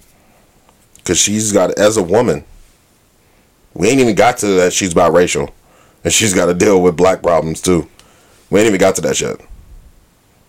[1.03, 2.45] Cause she's got as a woman.
[3.73, 5.51] We ain't even got to that she's biracial.
[6.03, 7.89] And she's got to deal with black problems too.
[8.49, 9.37] We ain't even got to that yet.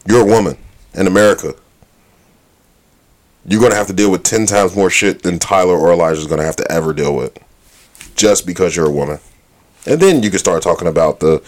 [0.06, 0.58] You're a woman
[0.92, 1.54] in America.
[3.46, 6.26] You're gonna have to deal with ten times more shit than Tyler or Elijah is
[6.26, 7.38] gonna have to ever deal with.
[8.16, 9.18] Just because you're a woman.
[9.86, 11.42] And then you can start talking about the,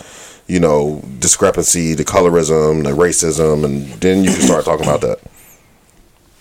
[0.47, 5.21] you know, discrepancy, the colorism, the racism, and then you can start talking about that.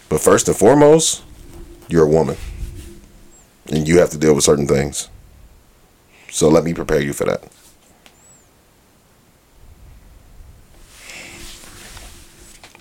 [0.09, 1.23] But first and foremost,
[1.87, 2.37] you're a woman.
[3.71, 5.09] And you have to deal with certain things.
[6.29, 7.43] So let me prepare you for that.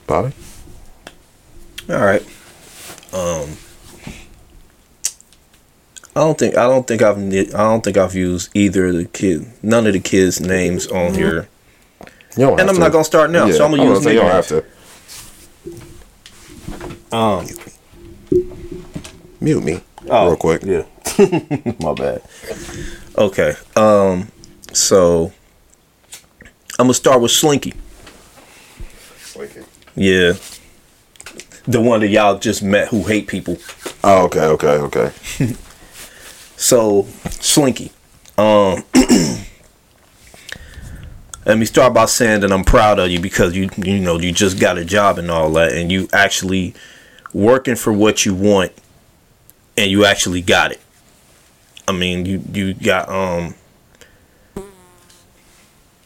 [0.06, 0.32] Bobby?
[1.88, 2.26] All right.
[3.14, 3.56] Um,
[6.16, 9.04] I don't think I don't think I've I don't think I've used either of the
[9.06, 11.48] kid none of the kids' names on here.
[12.36, 12.80] You don't and I'm to.
[12.80, 14.64] not gonna start now, so I'm gonna use you don't have to.
[17.16, 17.46] Um,
[19.40, 20.62] Mute me Oh, real quick.
[20.64, 20.84] Yeah.
[21.80, 22.22] My bad.
[23.16, 23.54] Okay.
[23.76, 24.28] Um.
[24.72, 25.32] So
[26.78, 27.74] I'm gonna start with Slinky.
[29.22, 29.60] Slinky.
[29.94, 30.32] Yeah.
[31.66, 33.56] The one that y'all just met who hate people.
[34.02, 35.12] Oh, okay, okay, okay.
[36.56, 37.90] So Slinky.
[38.38, 38.84] Um.
[41.46, 44.32] Let me start by saying that I'm proud of you because you you know you
[44.32, 46.72] just got a job and all that and you actually
[47.34, 48.72] working for what you want
[49.76, 50.80] and you actually got it.
[51.86, 53.54] I mean, you you got um.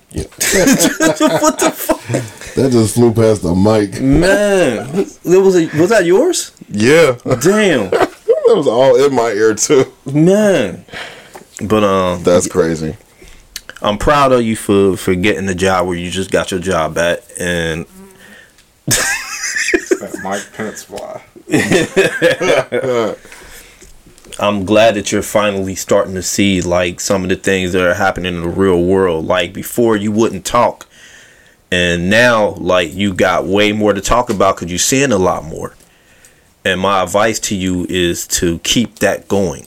[0.12, 4.00] what the fuck, That just flew past the mic.
[4.00, 4.90] man?
[5.24, 6.52] That was a, was that yours?
[6.68, 7.16] Yeah.
[7.24, 9.92] Damn, that was all in my ear too.
[10.10, 10.84] man.
[11.62, 12.96] But um, That's crazy.
[13.82, 16.96] I'm proud of you for for getting the job where you just got your job
[16.98, 17.84] at, and
[18.86, 21.22] That Mike Pence fly.
[24.40, 27.94] I'm glad that you're finally starting to see like some of the things that are
[27.94, 29.26] happening in the real world.
[29.26, 30.86] Like before, you wouldn't talk,
[31.72, 35.44] and now like you got way more to talk about because you're seeing a lot
[35.44, 35.74] more.
[36.64, 39.66] And my advice to you is to keep that going.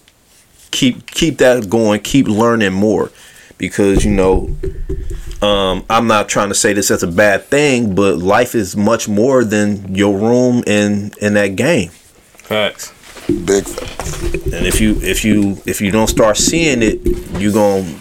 [0.72, 2.00] Keep keep that going.
[2.02, 3.12] Keep learning more,
[3.58, 4.56] because you know,
[5.42, 9.10] um, I'm not trying to say this as a bad thing, but life is much
[9.10, 11.90] more than your room and in that game.
[11.90, 12.94] Facts.
[13.28, 13.66] Big
[14.54, 17.06] And if you if you if you don't start seeing it,
[17.40, 18.00] you going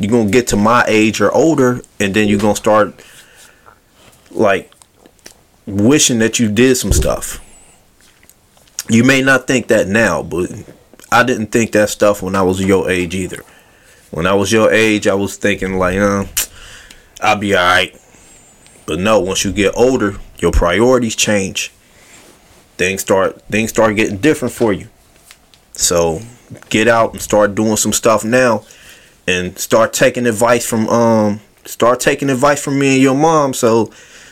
[0.00, 2.94] you gonna get to my age or older, and then you are gonna start
[4.30, 4.70] like
[5.66, 7.40] wishing that you did some stuff.
[8.88, 10.50] You may not think that now, but
[11.10, 13.42] I didn't think that stuff when I was your age either.
[14.10, 16.24] When I was your age, I was thinking like, uh,
[17.20, 18.00] I'll be alright.
[18.86, 21.72] But no, once you get older, your priorities change.
[22.76, 24.88] Things start things start getting different for you.
[25.72, 26.20] So
[26.70, 28.64] get out and start doing some stuff now
[29.26, 33.90] and start taking advice from um start taking advice from me and your mom so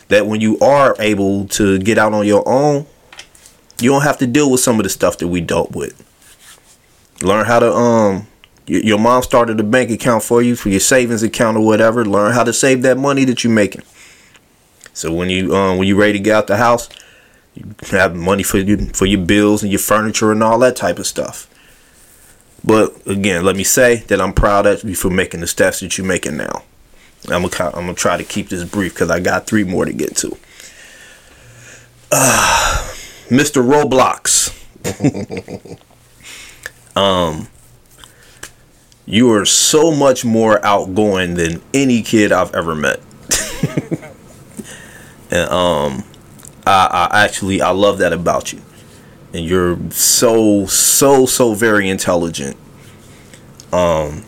[0.09, 2.87] that when you are able to get out on your own,
[3.81, 5.99] you don't have to deal with some of the stuff that we dealt with.
[7.23, 8.27] Learn how to um
[8.67, 12.05] your mom started a bank account for you for your savings account or whatever.
[12.05, 13.83] Learn how to save that money that you're making.
[14.93, 16.89] So when you um when you ready to get out the house,
[17.55, 20.99] you have money for you for your bills and your furniture and all that type
[20.99, 21.49] of stuff.
[22.65, 25.99] But again, let me say that I'm proud of you for making the steps that
[25.99, 26.63] you're making now.
[27.29, 29.93] I'm gonna I'm gonna try to keep this brief because I got three more to
[29.93, 30.37] get to.
[32.15, 32.77] Uh,
[33.31, 33.63] Mr.
[33.65, 34.53] Roblox.
[36.97, 37.49] um,
[39.07, 43.01] You are so much more outgoing than any kid I've ever met.
[45.31, 46.05] and um
[46.67, 48.61] I, I actually I love that about you.
[49.35, 52.57] And you're so so so very intelligent.
[53.73, 54.25] Um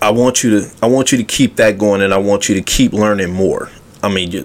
[0.00, 2.54] I want you to I want you to keep that going and I want you
[2.56, 3.70] to keep learning more.
[4.02, 4.44] I mean you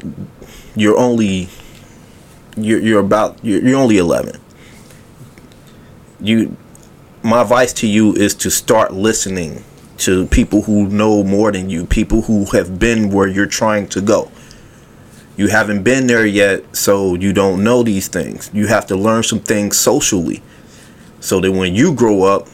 [0.75, 1.49] you're only
[2.55, 4.39] you're you're about you're, you're only 11.
[6.19, 6.55] You
[7.23, 9.63] my advice to you is to start listening
[9.99, 14.01] to people who know more than you, people who have been where you're trying to
[14.01, 14.31] go.
[15.35, 18.49] You haven't been there yet, so you don't know these things.
[18.53, 20.41] You have to learn some things socially
[21.19, 22.47] so that when you grow up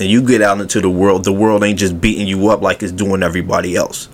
[0.00, 2.82] and you get out into the world, the world ain't just beating you up like
[2.82, 4.08] it's doing everybody else.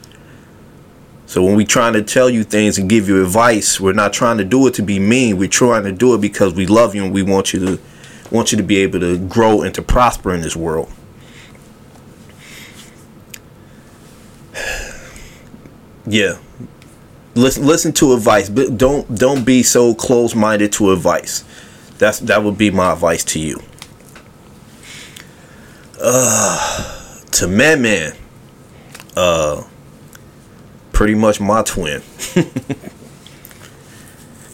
[1.24, 4.38] So when we trying to tell you things and give you advice, we're not trying
[4.38, 5.38] to do it to be mean.
[5.38, 7.80] We're trying to do it because we love you and we want you to
[8.30, 10.92] want you to be able to grow and to prosper in this world.
[16.10, 16.38] Yeah.
[17.36, 21.44] Listen listen to advice, but don't don't be so close-minded to advice.
[21.98, 23.62] That's that would be my advice to you.
[26.02, 28.16] Uh to Man Man.
[29.16, 29.62] Uh
[30.92, 32.02] pretty much my twin.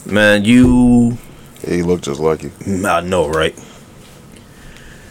[0.05, 1.17] Man, you
[1.67, 2.53] He looked just like you.
[2.87, 3.59] I know, right?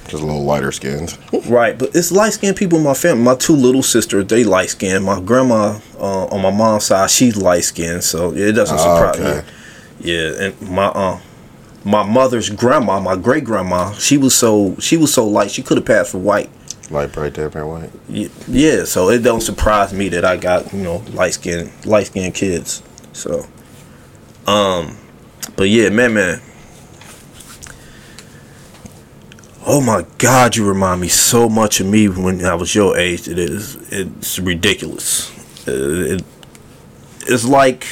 [0.07, 1.17] Just a little lighter skinned.
[1.47, 3.23] Right, but it's light skinned people in my family.
[3.23, 5.03] My two little sisters, they light skinned.
[5.03, 9.19] My grandma uh, on my mom's side, she's light skinned, so it doesn't Ah, surprise
[9.19, 9.47] okay.
[9.47, 10.11] me.
[10.11, 11.19] Yeah, and my uh,
[11.83, 15.77] my mother's grandma, my great grandma, she was so she was so light, she could
[15.77, 16.49] have passed for white.
[16.91, 17.89] Light bright there, bright white.
[18.07, 22.07] Y- Yeah, so it don't surprise me that I got you know light skinned light
[22.07, 22.83] skinned kids.
[23.13, 23.45] So,
[24.45, 24.97] um,
[25.55, 26.41] but yeah, man, man.
[29.67, 33.27] Oh my God, you remind me so much of me when I was your age.
[33.27, 35.31] It is it's ridiculous.
[35.67, 35.71] Uh,
[36.17, 36.23] It,
[37.27, 37.87] it's like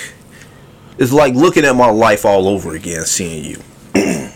[1.00, 3.58] it's like looking at my life all over again, seeing you.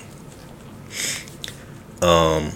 [2.01, 2.51] um.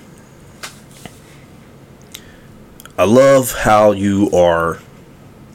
[2.97, 4.79] I love how you are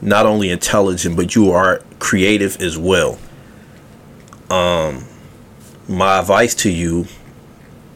[0.01, 3.19] not only intelligent but you are creative as well.
[4.49, 5.03] Um
[5.89, 7.07] my advice to you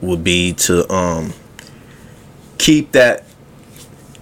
[0.02, 1.34] would be to um
[2.58, 3.24] keep that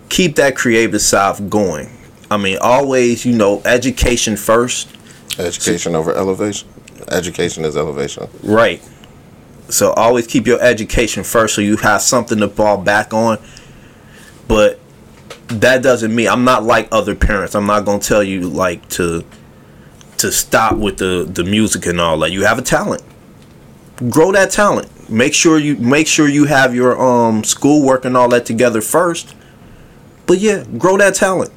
[0.09, 1.89] keep that creative side going.
[2.31, 4.89] I mean always, you know, education first.
[5.37, 6.67] Education over elevation.
[7.09, 8.27] Education is elevation.
[8.43, 8.81] Right.
[9.69, 13.37] So always keep your education first so you have something to fall back on.
[14.47, 14.79] But
[15.47, 17.55] that doesn't mean I'm not like other parents.
[17.55, 19.23] I'm not gonna tell you like to
[20.17, 22.31] to stop with the the music and all that.
[22.31, 23.03] You have a talent.
[24.09, 24.89] Grow that talent.
[25.09, 29.35] Make sure you make sure you have your um schoolwork and all that together first.
[30.27, 31.51] But yeah, grow that talent.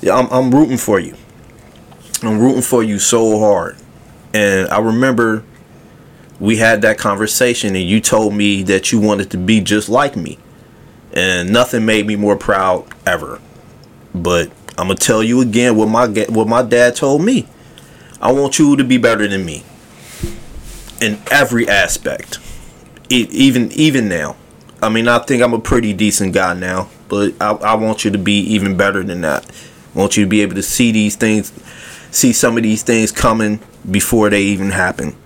[0.00, 1.14] Yeah, I'm I'm rooting for you.
[2.22, 3.76] I'm rooting for you so hard.
[4.34, 5.44] And I remember
[6.40, 10.16] we had that conversation and you told me that you wanted to be just like
[10.16, 10.38] me.
[11.12, 13.40] And nothing made me more proud ever.
[14.12, 17.46] But I'm gonna tell you again what my what my dad told me.
[18.20, 19.62] I want you to be better than me
[21.00, 22.38] in every aspect.
[23.08, 24.36] E- even even now.
[24.82, 28.10] I mean, I think I'm a pretty decent guy now, but I, I want you
[28.12, 29.44] to be even better than that.
[29.94, 31.52] I want you to be able to see these things,
[32.10, 33.60] see some of these things coming
[33.90, 35.16] before they even happen.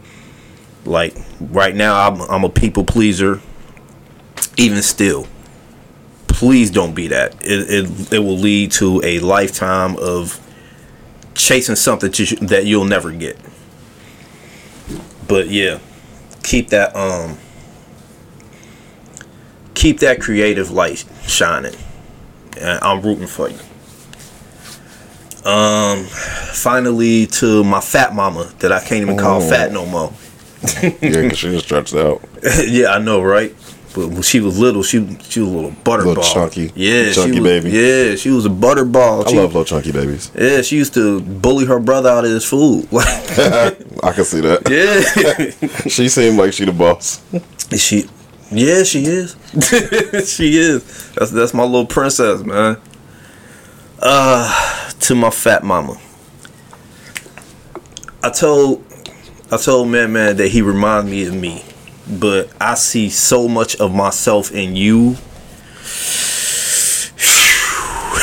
[0.85, 3.41] Like right now, I'm, I'm a people pleaser.
[4.57, 5.27] Even still,
[6.29, 7.35] please don't be that.
[7.41, 10.41] It, it, it will lead to a lifetime of
[11.35, 12.11] chasing something
[12.47, 13.37] that you'll never get.
[15.29, 15.79] But yeah,
[16.43, 17.39] keep that um
[19.75, 21.75] keep that creative light shining.
[22.63, 23.59] I'm rooting for you.
[25.51, 29.49] Um finally to my fat mama that I can't even call Oh.
[29.49, 30.13] fat no more.
[31.03, 32.23] yeah, 'cause she just stretched out.
[32.67, 33.55] yeah, I know, right?
[33.95, 36.07] But when she was little, she she was a little butterball.
[36.07, 36.73] Little chunky.
[36.75, 37.71] Yeah, Chunky was, baby.
[37.71, 39.25] Yeah, she was a butterball.
[39.27, 40.33] I She- love little chunky babies.
[40.37, 42.89] Yeah, she used to bully her brother out of his food.
[42.93, 44.69] I can see that.
[44.69, 45.89] Yeah.
[45.89, 47.21] she seemed like she the boss.
[47.71, 48.09] Is she,
[48.51, 49.37] yeah, she is.
[50.29, 51.13] she is.
[51.15, 52.77] That's that's my little princess, man.
[54.01, 55.97] Uh, to my fat mama.
[58.23, 58.85] I told,
[59.53, 61.63] I told man, man that he reminds me of me,
[62.09, 65.11] but I see so much of myself in you.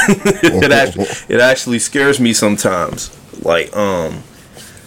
[0.08, 3.16] it actually, it actually scares me sometimes.
[3.44, 4.24] Like, um,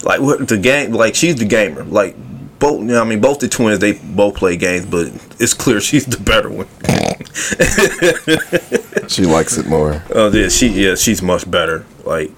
[0.03, 1.85] like what the game, like she's the gamer.
[1.85, 2.17] Like
[2.59, 2.81] both.
[2.81, 5.07] You know, I mean, both the twins they both play games, but
[5.39, 6.69] it's clear she's the better one.
[9.09, 10.03] She likes it more.
[10.15, 11.85] Oh yeah, she yeah she's much better.
[12.05, 12.31] Like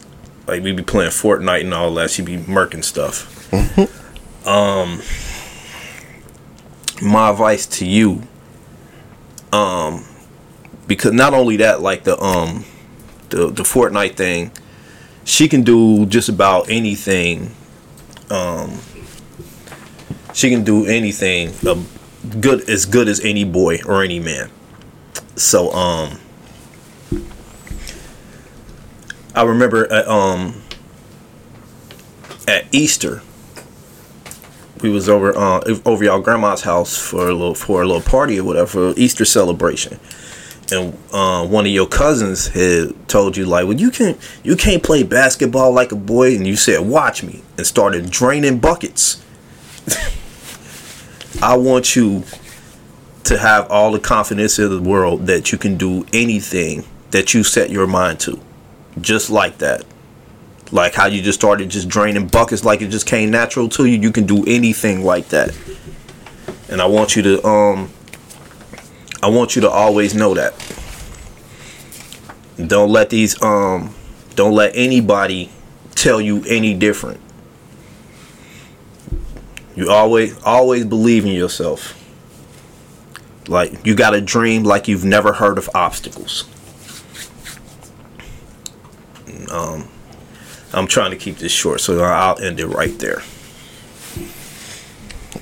[0.46, 2.10] like we be playing Fortnite and all that.
[2.10, 3.32] She be murking stuff.
[4.46, 5.00] um,
[7.02, 8.22] my advice to you,
[9.52, 10.04] um,
[10.86, 12.64] because not only that, like the um,
[13.30, 14.50] the the Fortnite thing,
[15.24, 17.54] she can do just about anything.
[18.30, 18.80] Um,
[20.34, 21.52] she can do anything.
[21.66, 21.82] Uh,
[22.40, 24.50] good as good as any boy or any man.
[25.36, 26.20] So um.
[29.36, 30.62] I remember at, um
[32.48, 33.20] at Easter
[34.82, 38.38] we was over uh over y'all grandma's house for a little for a little party
[38.38, 39.98] or whatever Easter celebration.
[40.72, 44.82] And uh, one of your cousins had told you like, well, you can you can't
[44.82, 49.24] play basketball like a boy, and you said, watch me, and started draining buckets.
[51.42, 52.24] I want you
[53.24, 57.44] to have all the confidence in the world that you can do anything that you
[57.44, 58.40] set your mind to
[59.00, 59.84] just like that.
[60.72, 63.98] Like how you just started just draining buckets like it just came natural to you.
[63.98, 65.56] You can do anything like that.
[66.68, 67.90] And I want you to um
[69.22, 70.54] I want you to always know that.
[72.66, 73.94] Don't let these um
[74.34, 75.50] don't let anybody
[75.94, 77.20] tell you any different.
[79.76, 82.02] You always always believe in yourself.
[83.48, 86.44] Like you got to dream like you've never heard of obstacles.
[89.50, 89.88] Um,
[90.76, 93.22] I'm trying to keep this short, so I'll end it right there.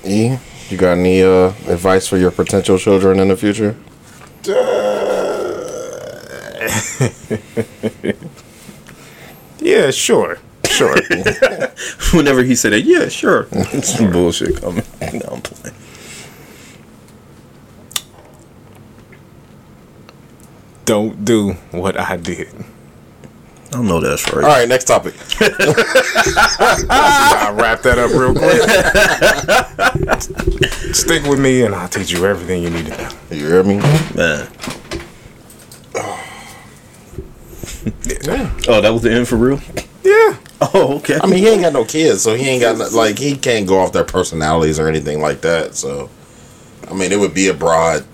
[0.03, 0.37] E,
[0.69, 3.75] you got any uh, advice for your potential children in the future?
[9.65, 10.37] Yeah, sure.
[10.69, 10.95] Sure.
[12.13, 13.47] Whenever he said it, yeah, sure.
[13.81, 14.83] Some bullshit coming.
[15.01, 15.75] No, I'm playing.
[20.85, 22.53] Don't do what I did.
[23.75, 24.45] I don't know that's right.
[24.45, 25.15] All right, next topic.
[26.89, 28.61] I'll wrap that up real quick.
[30.95, 33.09] Stick with me and I'll teach you everything you need to know.
[33.31, 33.79] You hear me?
[34.15, 34.47] Man.
[38.23, 38.49] yeah.
[38.69, 39.59] Oh, that was the end for real?
[40.03, 40.37] Yeah.
[40.61, 41.19] Oh, okay.
[41.21, 43.67] I mean, he ain't got no kids, so he ain't got no- like he can't
[43.67, 45.75] go off their personalities or anything like that.
[45.75, 46.09] So,
[46.89, 48.05] I mean, it would be a broad,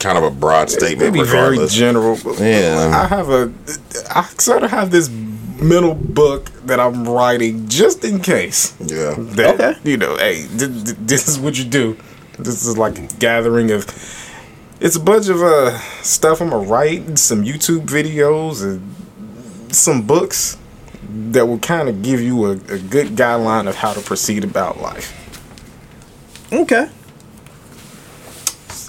[0.00, 1.14] kind of a broad statement.
[1.14, 2.18] Maybe very general.
[2.22, 2.92] but Yeah.
[3.04, 3.52] I have a,
[4.14, 8.74] I sort of have this mental book that I'm writing just in case.
[8.80, 9.14] Yeah.
[9.16, 9.74] That, Okay.
[9.90, 11.96] You know, hey, th- th- this is what you do.
[12.38, 13.86] This is like a gathering of.
[14.78, 20.58] It's a bunch of uh stuff I'm gonna write, some YouTube videos, and some books
[21.30, 24.78] that will kind of give you a, a good guideline of how to proceed about
[24.82, 25.14] life.
[26.52, 26.90] Okay.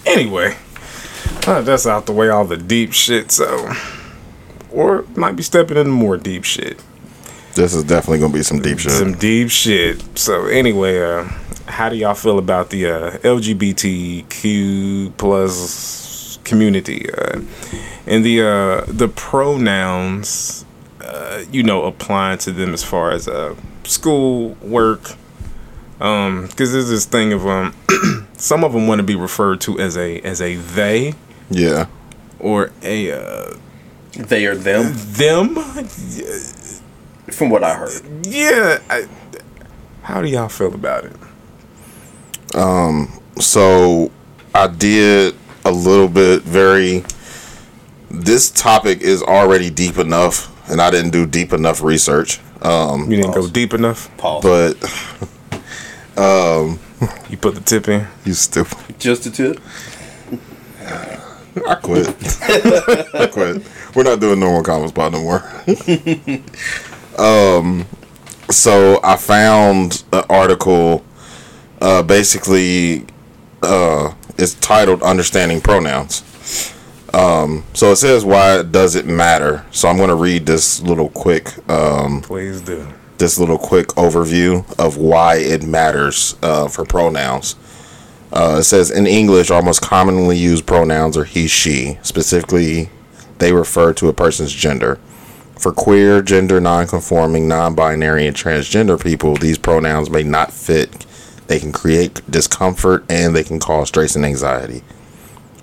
[0.05, 0.55] Anyway,
[1.47, 3.31] uh, that's out the way, all the deep shit.
[3.31, 3.71] So,
[4.71, 6.83] or might be stepping into more deep shit.
[7.55, 8.91] This is definitely gonna be some deep shit.
[8.91, 10.17] Some deep shit.
[10.17, 11.23] So anyway, uh,
[11.65, 17.41] how do y'all feel about the uh, LGBTQ plus community uh,
[18.05, 20.65] and the uh, the pronouns?
[21.01, 23.55] Uh, you know, applying to them as far as uh,
[23.85, 25.13] school work.
[25.99, 27.73] Um, because there's this thing of um,
[28.33, 31.15] some of them want to be referred to as a as a they
[31.49, 31.87] Yeah.
[32.39, 33.55] or a uh,
[34.13, 35.55] They are them, them.
[37.31, 38.01] from what I heard.
[38.25, 38.79] Yeah.
[38.89, 39.07] I,
[40.03, 41.15] how do y'all feel about it?
[42.55, 43.19] Um.
[43.39, 44.11] So
[44.55, 47.03] I did a little bit very
[48.09, 52.39] this topic is already deep enough and I didn't do deep enough research.
[52.61, 54.09] Um You didn't go deep enough.
[54.17, 54.43] Pause.
[54.43, 54.75] but
[56.17, 56.79] Um,
[57.29, 58.07] You put the tip in.
[58.25, 58.77] you stupid.
[58.97, 59.59] Just a tip.
[61.67, 62.07] I quit.
[63.13, 63.63] I quit.
[63.95, 65.43] We're not doing normal common spot no more.
[67.17, 67.85] um
[68.49, 71.03] so I found an article
[71.81, 73.05] uh basically
[73.63, 76.23] uh it's titled Understanding Pronouns.
[77.13, 79.65] Um so it says why does it matter?
[79.71, 82.87] So I'm gonna read this little quick um Please do.
[83.17, 87.55] this little quick overview of why it matters uh, for pronouns.
[88.31, 91.97] Uh, it says in English, our most commonly used pronouns are he, she.
[92.01, 92.89] Specifically,
[93.39, 94.99] they refer to a person's gender.
[95.57, 101.05] For queer, gender non-conforming, non-binary, and transgender people, these pronouns may not fit.
[101.47, 104.83] They can create discomfort and they can cause stress and anxiety.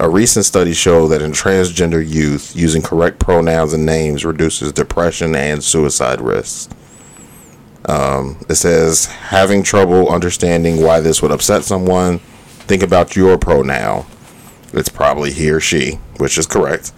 [0.01, 5.37] A recent study showed that in transgender youth, using correct pronouns and names reduces depression
[5.37, 6.69] and suicide risks.
[7.87, 12.21] Um, it says having trouble understanding why this would upset someone.
[12.67, 14.07] Think about your pronoun.
[14.73, 16.93] It's probably he or she, which is correct.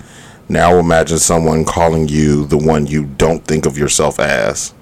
[0.48, 4.72] Now imagine someone calling you the one you don't think of yourself as.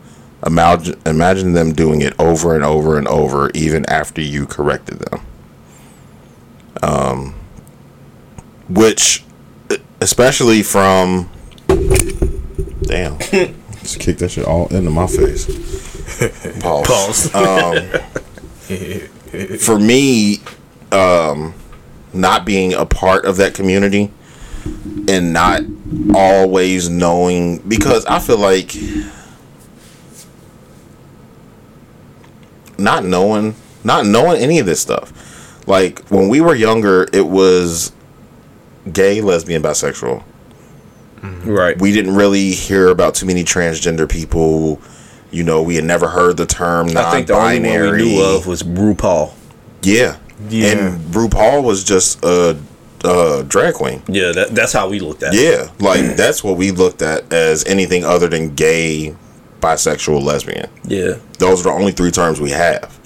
[0.46, 5.26] Imagine, imagine them doing it over and over and over, even after you corrected them.
[6.82, 7.34] Um,
[8.68, 9.24] which,
[10.00, 11.30] especially from,
[12.82, 13.18] damn,
[13.84, 15.44] Just kick that shit all into my face.
[16.62, 17.34] Pause.
[17.34, 17.76] Um,
[19.58, 20.40] for me,
[20.92, 21.54] um,
[22.12, 24.10] not being a part of that community
[25.08, 25.62] and not
[26.14, 28.74] always knowing because I feel like
[32.78, 35.12] not knowing not knowing any of this stuff.
[35.66, 37.92] Like when we were younger, it was
[38.92, 40.22] gay, lesbian, bisexual.
[41.22, 41.80] Right.
[41.80, 44.80] We didn't really hear about too many transgender people.
[45.30, 47.06] You know, we had never heard the term non-binary.
[47.06, 49.32] I think the only one we knew of was RuPaul.
[49.82, 50.18] Yeah.
[50.48, 50.68] Yeah.
[50.68, 52.58] And RuPaul was just a,
[53.04, 54.02] a drag queen.
[54.08, 55.40] Yeah, that, that's how we looked at it.
[55.40, 55.70] Yeah.
[55.78, 59.14] Like, that's what we looked at as anything other than gay,
[59.60, 60.68] bisexual, lesbian.
[60.84, 61.18] Yeah.
[61.38, 62.98] Those are the only three terms we have.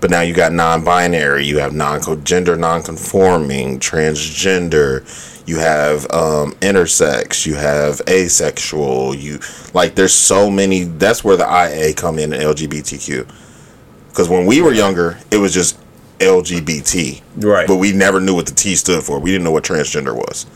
[0.00, 5.02] But now you got non binary, you have non gender non conforming, transgender,
[5.48, 9.40] you have um, intersex, you have asexual, you
[9.74, 13.28] like there's so many that's where the IA come in and LGBTQ.
[14.08, 15.78] Because when we were younger, it was just
[16.18, 17.22] LGBT.
[17.36, 17.66] Right.
[17.66, 19.18] But we never knew what the T stood for.
[19.18, 20.46] We didn't know what transgender was.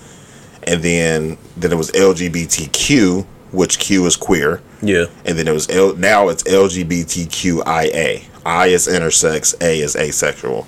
[0.65, 4.63] And then then it was LGBTQ, which Q is queer.
[4.81, 5.07] Yeah.
[5.25, 8.25] And then it was L, now it's LGBTQIA.
[8.45, 10.67] I is intersex, A is asexual.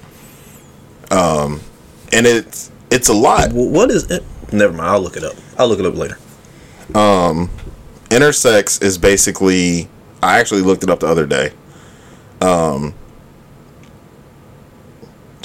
[1.10, 1.60] Um,
[2.12, 3.52] and it's it's a lot.
[3.52, 4.22] What is it?
[4.52, 4.88] Never mind.
[4.88, 5.34] I'll look it up.
[5.58, 6.18] I'll look it up later.
[6.94, 7.50] Um,
[8.10, 9.88] intersex is basically.
[10.22, 11.52] I actually looked it up the other day.
[12.40, 12.94] Um,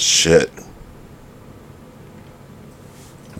[0.00, 0.50] shit.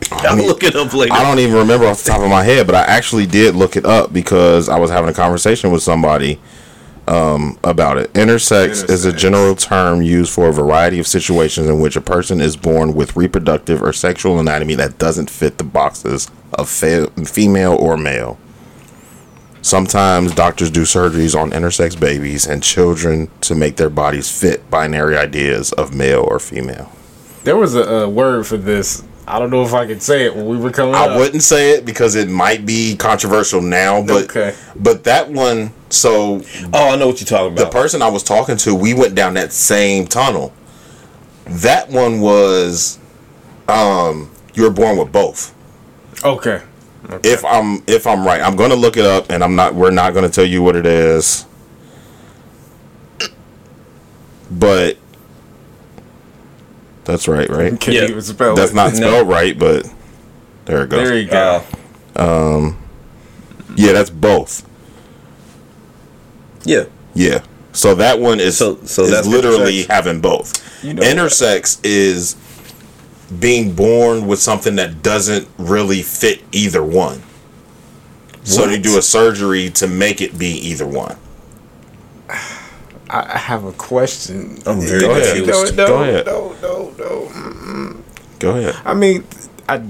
[0.12, 1.12] I'll look it up later.
[1.12, 3.76] I don't even remember off the top of my head, but I actually did look
[3.76, 6.40] it up because I was having a conversation with somebody
[7.06, 8.12] um, about it.
[8.12, 12.40] Intersex, is a general term used for a variety of situations in which a person
[12.40, 17.74] is born with reproductive or sexual anatomy that doesn't fit the boxes of fe- female
[17.74, 18.38] or male.
[19.62, 25.16] Sometimes doctors do surgeries on intersex babies and children to make their bodies fit binary
[25.16, 26.90] ideas of male or female.
[27.44, 29.02] There was a, a word for this.
[29.26, 31.18] I don't know if I could say it when we were coming I up.
[31.18, 34.56] wouldn't say it because it might be controversial now, but Okay.
[34.76, 35.72] but that one.
[35.90, 36.42] So
[36.72, 37.64] oh, I know what you're talking about.
[37.64, 40.52] The person I was talking to, we went down that same tunnel.
[41.46, 42.98] That one was,
[43.68, 45.54] um, you were born with both.
[46.24, 46.62] Okay.
[47.24, 49.74] If I'm if I'm right, I'm gonna look it up, and I'm not.
[49.74, 51.44] We're not gonna tell you what it is,
[54.50, 54.96] but
[57.04, 57.78] that's right, right?
[57.80, 58.74] Can you even spell That's it?
[58.74, 58.96] not No.
[58.98, 59.90] spelled right, but
[60.66, 61.08] there it goes.
[61.08, 61.62] There you go.
[62.16, 62.78] Um,
[63.76, 64.66] yeah, that's both.
[66.64, 66.84] Yeah.
[67.14, 67.42] Yeah.
[67.72, 69.90] So that one is so is that's literally intersex.
[69.90, 70.84] having both.
[70.84, 72.36] You know Intersex is
[73.38, 77.22] being born with something that doesn't really fit either one.
[78.42, 81.16] So they do a surgery to make it be either one.
[82.28, 82.38] I
[83.34, 84.58] I have a question.
[84.66, 85.46] I'm very Go ahead.
[85.46, 86.26] No, no, Go ahead.
[86.26, 87.96] no, no, no.
[88.38, 88.76] Go ahead.
[88.84, 89.24] I mean,
[89.68, 89.82] I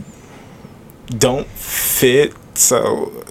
[1.09, 2.35] don't fit.
[2.55, 3.25] So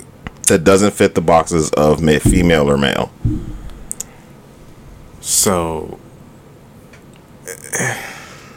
[0.47, 3.11] That doesn't fit the boxes of ma- female or male.
[5.21, 5.99] So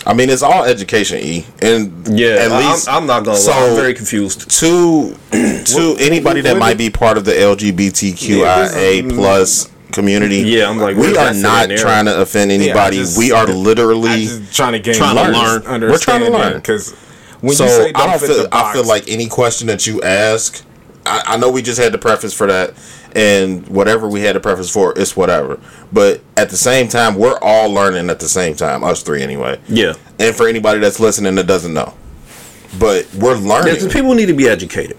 [0.04, 3.68] I mean, it's all education, E, and Yeah, at I'm- least I'm not gonna lie,
[3.68, 4.50] I'm very confused.
[4.60, 10.78] To to anybody that what might be part of the LGBTQIA plus community, Yeah, I'm
[10.78, 12.96] like, we are not trying to offend Yeah, anybody.
[12.98, 15.80] just- we are literally trying to gain trying to learn- learn.
[15.82, 16.94] We're trying to learn because
[17.40, 18.42] when so you say I don't don't fit feel.
[18.44, 20.62] the I feel like any question that you ask,
[21.06, 22.74] I, I know we just had the preface for that,
[23.14, 25.58] and whatever we had a preface for, it's whatever.
[25.92, 28.82] But at the same time, we're all learning at the same time.
[28.84, 29.60] Us three, anyway.
[29.68, 29.94] Yeah.
[30.18, 31.94] And for anybody that's listening that doesn't know,
[32.78, 33.74] but we're learning.
[33.74, 34.96] There's- people need to be educated.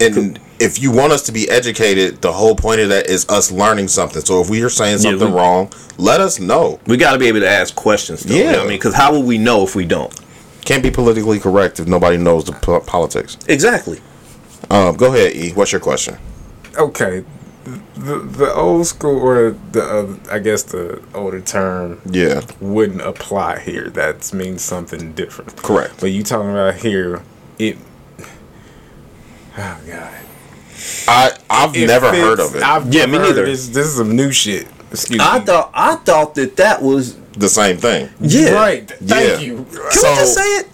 [0.00, 3.50] And if you want us to be educated, the whole point of that is us
[3.50, 4.22] learning something.
[4.24, 6.78] So if we are saying Yeah, something we- wrong, let us know.
[6.86, 8.22] We got to be able to ask questions.
[8.22, 8.56] Though, you know Yeah.
[8.58, 10.12] I mean, because how will we know if we don't?
[10.64, 13.36] Can't be politically correct if nobody knows the po- politics.
[13.48, 14.00] Exactly.
[14.70, 15.52] Um, go ahead, E.
[15.52, 16.16] What's your question?
[16.78, 17.24] okay,
[17.94, 22.42] the the old school or the uh, I guess the older term Yeah.
[22.60, 23.90] wouldn't apply here.
[23.90, 25.56] That means something different.
[25.62, 25.94] Correct.
[26.00, 27.22] But you talking about here
[27.58, 27.76] it.
[29.58, 30.12] Oh God.
[31.08, 32.62] I I've It never fits- heard of it.
[32.62, 33.46] I've Yeah, never me heard neither.
[33.46, 34.66] This this is some new shit.
[34.92, 35.44] Excuse I me.
[35.46, 38.08] thought I thought that that was The same thing.
[38.20, 38.50] yeah.
[38.50, 38.88] Right.
[38.88, 39.46] Thank Yeah.
[39.46, 39.66] you.
[39.72, 40.68] Can So- we just say it?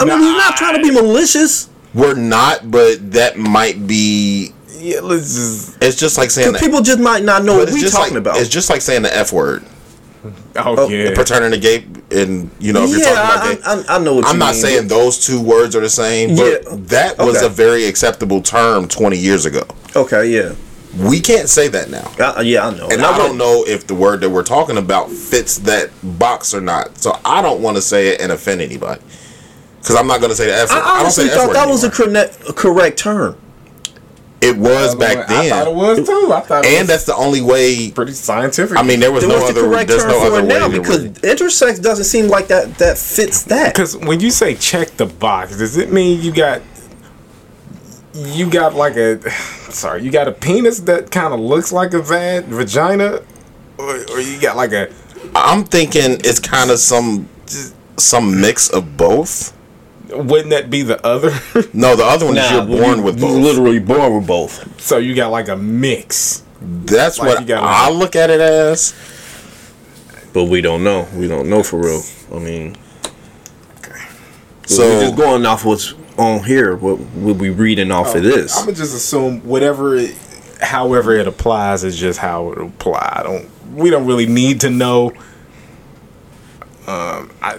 [0.00, 1.68] I mean, we're not trying to be malicious.
[1.94, 4.52] We're not, but that might be.
[4.78, 5.82] Yeah, let's just.
[5.82, 6.60] It's just like saying that.
[6.60, 8.36] people just might not know what we just talking like, about.
[8.38, 9.64] It's just like saying the F word.
[10.56, 11.14] Oh, oh yeah.
[11.14, 13.88] Paternity gate, and you know, if you're yeah, talking about I, gay.
[13.88, 14.60] I, I know what I'm not mean.
[14.62, 16.76] saying those two words are the same, but Yeah.
[16.88, 17.46] that was Okay.
[17.46, 19.64] a very acceptable term 20 years ago.
[19.94, 20.54] Okay, yeah,
[20.98, 22.10] We can't say that now.
[22.18, 22.88] I, yeah, I know.
[22.88, 26.60] And I don't know if the word that we're talking about fits that box or
[26.60, 26.98] not.
[26.98, 29.00] So I don't want to say it and offend anybody.
[29.78, 30.76] Because I'm not going to say the F word.
[30.76, 32.26] I I, don't honestly F thought that was a anymore.
[32.26, 33.36] correct, a correct term.
[34.40, 35.36] It was back then.
[35.36, 36.30] I thought it was too.
[36.32, 37.90] I thought it And was that's the only way.
[37.90, 38.78] pretty scientific.
[38.78, 39.68] I mean, there was Then no what's the other.
[39.68, 40.48] correct There's term no for other it way.
[40.60, 40.68] now?
[40.68, 43.74] Because really- intersex doesn't seem like that that fits that.
[43.74, 46.62] Because when you say check the box, does it mean you got
[48.14, 49.28] you got like a
[49.70, 53.20] sorry, you got a penis that kind of looks like a va- vagina,
[53.76, 54.88] or, or you got like a
[55.34, 57.28] I'm thinking it's kind of some
[57.96, 59.52] some mix of both.
[60.10, 61.30] Wouldn't that be the other?
[61.72, 63.36] No, the other one is you're born with you both.
[63.36, 64.80] Literally born with both.
[64.80, 66.42] so you got like a mix.
[66.60, 68.94] That's Like what you got I look at it as.
[70.32, 71.06] But we don't know.
[71.14, 72.02] We don't know for real.
[72.34, 72.76] I mean,
[74.66, 76.76] So we're just going off what's on here.
[76.76, 78.56] What what we reading off of this?
[78.56, 80.14] I'm gonna just assume whatever, it,
[80.60, 83.12] however it applies is just how it apply.
[83.20, 83.48] I don't.
[83.74, 85.12] We don't really need to know.
[86.86, 87.58] Um, I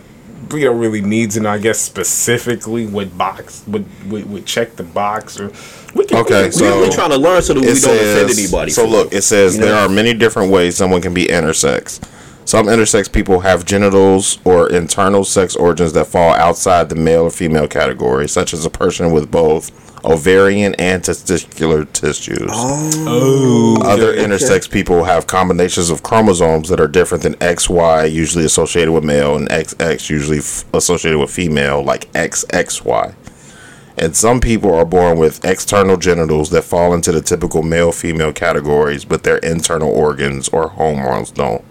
[0.52, 1.48] we don't really need and.
[1.48, 5.52] I guess specifically what box would would, would check the box or.
[5.96, 8.72] We can, Okay, we, so- we're trying to learn so that we don't offend anybody.
[8.72, 9.68] so look, it says You know?
[9.68, 12.00] there are many different ways someone can be intersex.
[12.46, 17.30] Some intersex people have genitals or internal sex organs that fall outside the male or
[17.32, 19.72] female category, such as a person with both
[20.06, 22.50] ovarian and testicular tissues.
[22.52, 24.24] Oh, Other okay.
[24.24, 29.36] intersex people have combinations of chromosomes that are different than XY, usually associated with male,
[29.36, 33.16] and XX, usually f- associated with female, like XXY.
[33.98, 38.32] And some people are born with external genitals that fall into the typical male female
[38.32, 41.66] categories, but their internal organs or hormones don't.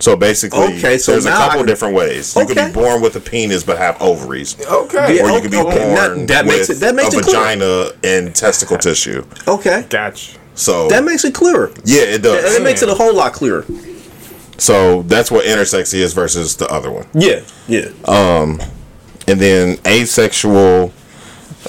[0.00, 2.34] So basically, Okay, so there's a couple I- different ways.
[2.34, 2.68] You could Okay.
[2.68, 4.56] be born with a penis but have ovaries.
[4.60, 5.20] Okay.
[5.20, 7.24] Or you could be okay, born that- that with makes it- that makes a it
[7.24, 7.36] clear.
[7.36, 9.22] vagina and testicle tissue.
[9.46, 10.32] Okay, Gotcha.
[10.54, 11.70] So that makes it clearer.
[11.84, 12.44] yeah, it does.
[12.44, 13.64] And it makes it a whole lot clearer.
[14.58, 17.06] So that's what intersex is versus the other one.
[17.14, 17.86] Yeah, yeah.
[18.06, 18.60] Um,
[19.28, 20.92] And then asexual,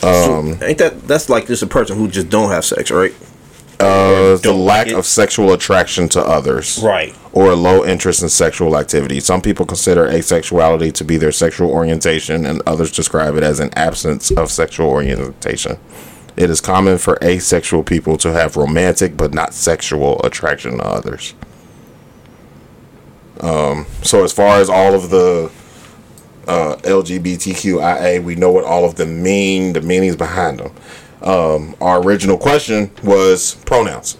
[0.01, 3.13] Um, Ain't that that's like just a person who just don't have sex, right?
[3.81, 6.81] Uh, the lack like of sexual attraction to others.
[6.83, 7.15] Right.
[7.33, 9.19] Or a low interest in sexual activity.
[9.19, 13.69] Some people consider asexuality to be their sexual orientation, and others describe it as an
[13.75, 15.77] absence of sexual orientation.
[16.37, 21.33] It is common for asexual people to have romantic but not sexual attraction to others.
[23.41, 25.51] Um, so, as far as all of the
[26.47, 30.73] uh, LGBTQIA, we know what all of them mean, the meanings behind them.
[31.21, 34.17] Um, our original question was pronouns.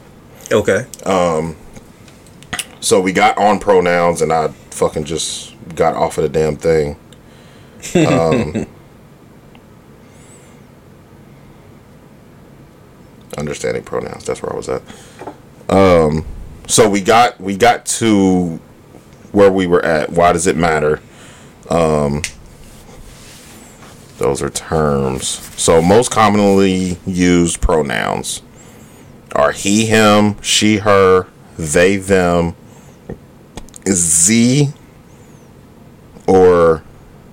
[0.52, 0.86] Okay.
[1.06, 1.56] Um,
[2.80, 6.98] so we got on pronouns, and I fucking just got off of the damn thing.
[7.96, 8.68] Um,
[13.38, 14.26] understanding pronouns.
[14.26, 14.82] That's where I was at.
[15.70, 16.26] Um,
[16.68, 18.60] so we got we got to
[19.32, 20.10] where we were at.
[20.12, 21.02] Why does it matter?
[21.70, 22.22] Um,
[24.22, 25.28] those are terms.
[25.60, 28.42] So most commonly used pronouns
[29.34, 31.28] are he, him, she, her,
[31.58, 32.56] they, them,
[33.88, 34.70] ze,
[36.28, 36.84] or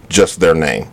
[0.09, 0.89] just their name.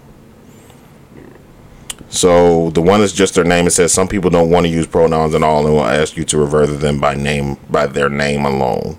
[2.09, 3.67] So the one that's just their name.
[3.67, 6.23] It says some people don't want to use pronouns at all and will ask you
[6.26, 8.97] to refer to them by name by their name alone.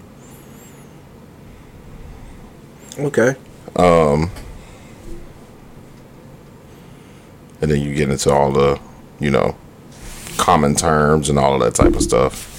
[2.98, 3.34] Okay.
[3.76, 4.30] Um,
[7.60, 8.78] And then you get into all the,
[9.18, 9.56] you know,
[10.36, 12.52] common terms and all of that type of stuff.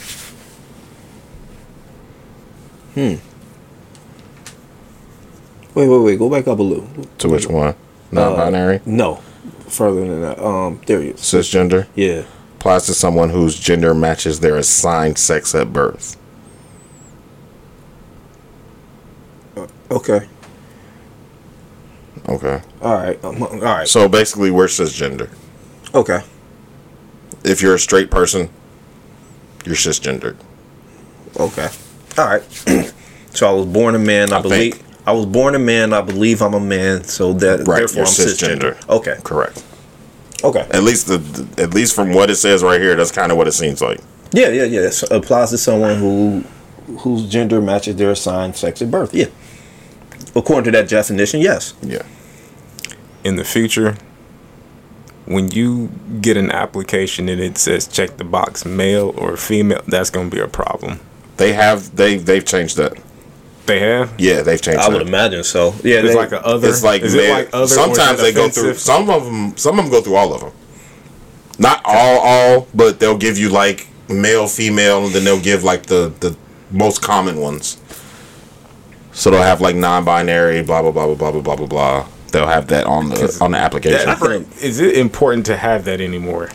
[2.95, 3.15] Hmm.
[5.75, 6.17] Wait, wait, wait.
[6.19, 6.87] Go back up a little.
[7.19, 7.75] To which one?
[8.11, 9.15] Non-binary, No,
[9.67, 10.39] further than that.
[10.43, 11.13] Um, there you.
[11.13, 11.87] cisgender.
[11.93, 12.23] Yeah.
[12.55, 16.15] applies to someone whose gender matches their assigned sex at birth.
[19.91, 20.27] Okay.
[22.27, 22.61] Okay.
[22.81, 23.23] All right.
[23.23, 23.87] Um, all right.
[23.87, 25.29] So basically, we're cisgender.
[25.95, 26.21] Okay.
[27.43, 28.49] If you're a straight person,
[29.65, 30.35] you're cisgendered.
[31.39, 31.69] Okay.
[32.17, 32.43] All right.
[33.33, 34.33] so I was born a man.
[34.33, 34.85] I, I believe think.
[35.05, 35.93] I was born a man.
[35.93, 37.03] I believe I'm a man.
[37.05, 38.75] So that Right, therefore you're I'm cisgender.
[38.77, 38.89] cisgender.
[38.89, 39.15] Okay.
[39.23, 39.63] Correct.
[40.43, 40.67] Okay.
[40.71, 43.37] At least the, the- at least from what it says right here, that's kind of
[43.37, 43.99] what it seems like.
[44.33, 44.81] Yeah, yeah, yeah.
[44.81, 46.43] It applies to someone who
[46.99, 49.13] whose gender matches their assigned sex at birth.
[49.13, 49.27] Yeah.
[50.35, 51.73] According to that definition, yes.
[51.81, 52.03] Yeah.
[53.23, 53.97] In the future,
[55.25, 55.89] when you
[56.21, 60.39] get an application and it says check the box male or female, that's gonna be
[60.39, 60.99] a problem.
[61.37, 62.93] They have they they've changed that.
[63.65, 64.13] They have.
[64.17, 64.79] Yeah, they've changed.
[64.79, 64.97] I that.
[64.97, 65.75] would imagine so.
[65.83, 66.69] Yeah, It's they- like a other.
[66.69, 67.67] It's like, is it like other?
[67.67, 69.57] sometimes it they go through some of them.
[69.57, 70.51] Some of them go through all of them.
[71.59, 75.87] Not all, all, but they'll give you like male, female, and then they'll give like
[75.87, 76.37] the the
[76.71, 77.77] most common ones.
[79.11, 82.07] So they'll have like non-binary, blah blah blah blah blah blah blah blah blah.
[82.31, 84.09] They'll have that on the on the application.
[84.61, 86.49] Is it important to have that anymore?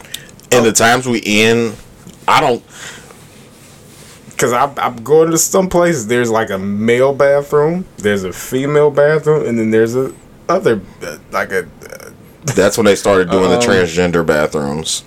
[0.51, 1.75] In the times we in,
[2.29, 2.63] I don't.
[4.31, 6.07] Because I'm, I'm going to some places.
[6.09, 10.13] There's like a male bathroom, there's a female bathroom, and then there's a
[10.49, 11.69] other uh, like a.
[12.45, 15.05] That's when they started doing the Um, transgender bathrooms.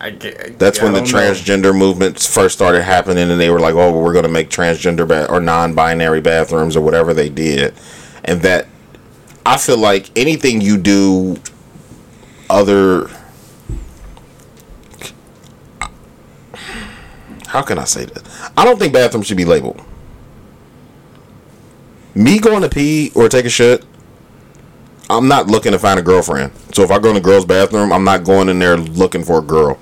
[0.00, 1.18] I get, That's I when the don't know.
[1.18, 4.50] transgender movements first started happening, and they were like, "Oh, well, we're going to make
[4.50, 7.72] transgender ba- or non-binary bathrooms or whatever they did,"
[8.24, 8.66] and that
[9.44, 11.36] I feel like anything you do
[12.48, 13.10] other.
[17.46, 18.22] How can I say this?
[18.56, 19.82] I don't think bathrooms should be labeled.
[22.14, 23.84] Me going to pee or take a shit,
[25.10, 26.52] I'm not looking to find a girlfriend.
[26.72, 29.38] So if I go in a girl's bathroom, I'm not going in there looking for
[29.38, 29.78] a girl.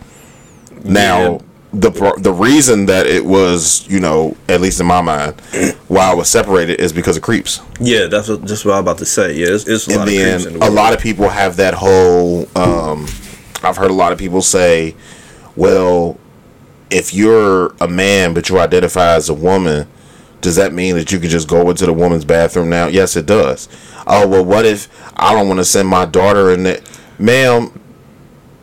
[0.82, 1.40] Now,
[1.72, 5.40] the the reason that it was, you know, at least in my mind,
[5.86, 7.60] why I was separated is because of creeps.
[7.78, 9.34] Yeah, that's what, just what I'm about to say.
[9.34, 11.28] Yeah, it's, it's a lot And of creeps then in the a lot of people
[11.28, 12.48] have that whole.
[12.56, 13.06] Um,
[13.62, 14.96] I've heard a lot of people say,
[15.54, 16.18] "Well,
[16.90, 19.86] if you're a man but you identify as a woman,
[20.40, 23.26] does that mean that you can just go into the woman's bathroom now?" Yes, it
[23.26, 23.68] does.
[24.08, 26.80] Oh well, what if I don't want to send my daughter in there,
[27.18, 27.70] ma'am?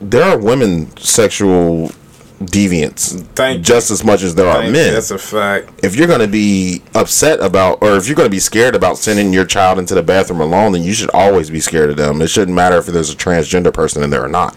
[0.01, 1.91] There are women sexual
[2.39, 3.63] deviants Thank you.
[3.63, 5.71] just as much as there are Thank you, men That's a fact.
[5.83, 8.97] if you're going to be upset about or if you're going to be scared about
[8.97, 12.21] sending your child into the bathroom alone then you should always be scared of them
[12.21, 14.55] it shouldn't matter if there's a transgender person in there or not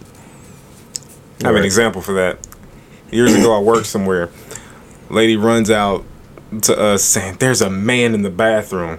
[1.42, 2.38] I have an example for that.
[3.10, 4.28] Years ago, I worked somewhere.
[5.08, 6.04] Lady runs out
[6.62, 8.98] to us saying, "There's a man in the bathroom."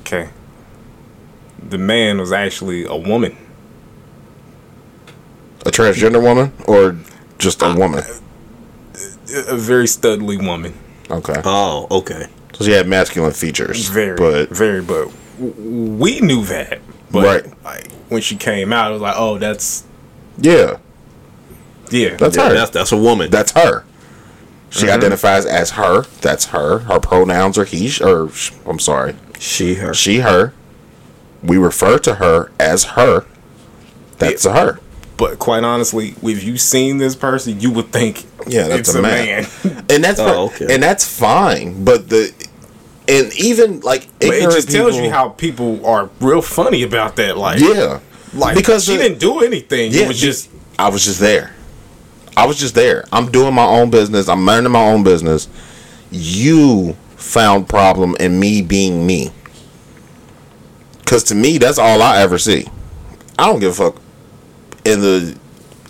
[0.00, 0.30] Okay.
[1.66, 3.36] The man was actually a woman.
[5.64, 6.96] A transgender woman or
[7.38, 8.02] just a woman?
[9.48, 10.74] A very studly woman.
[11.10, 11.40] okay.
[11.44, 12.26] Oh okay.
[12.54, 15.08] So she had masculine features Very, but very, but
[15.38, 16.80] we knew that.
[17.10, 17.64] But Right.
[17.64, 19.84] like when she came out, it was like, oh, that's
[20.38, 20.76] yeah.
[21.90, 22.54] Yeah, that's Yeah, her.
[22.54, 23.30] that's that's a woman.
[23.30, 23.84] that's her.
[24.70, 24.94] She Mhm.
[24.94, 26.04] identifies as her.
[26.20, 26.80] That's her.
[26.80, 28.30] Her pronouns are he sh- or
[28.66, 29.14] i'm sorry.
[29.38, 29.92] She her.
[29.94, 30.52] she her.
[31.42, 33.24] We refer to her as her.
[34.18, 34.78] That's a her
[35.24, 38.98] But quite honestly, if you seen this person, you would think, Yeah, that's it's a
[38.98, 39.46] a man.
[39.64, 39.84] man.
[39.88, 40.66] and that's Oh, okay.
[40.74, 41.82] and that's fine.
[41.82, 42.30] But the
[43.08, 47.38] and even like it ignorant just tells you how people are real funny about that.
[47.38, 48.00] Like, yeah,
[48.34, 49.92] like because she the- didn't do anything.
[49.92, 51.54] Yeah, it was just I was just there.
[52.36, 53.06] I was just there.
[53.10, 54.28] I'm doing my own business.
[54.28, 55.48] I'm minding my own business.
[56.10, 59.30] You found problem in me being me.
[61.06, 62.66] Cause to me, that's all I ever see.
[63.38, 64.03] I don't give a fuck
[64.84, 65.38] in the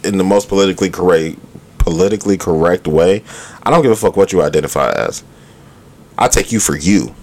[0.03, 1.39] in the most politically correct
[1.79, 3.23] politically correct way.
[3.63, 5.23] I don't give a fuck what you identify as.
[6.17, 7.15] I take you for you.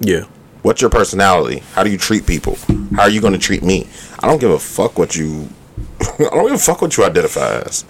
[0.00, 0.24] Yeah.
[0.62, 1.58] What's your personality?
[1.72, 2.56] How do you treat people?
[2.94, 3.86] How are you going to treat me?
[4.18, 5.48] I don't give a fuck what you.
[6.00, 7.84] I don't give a fuck what you identify as.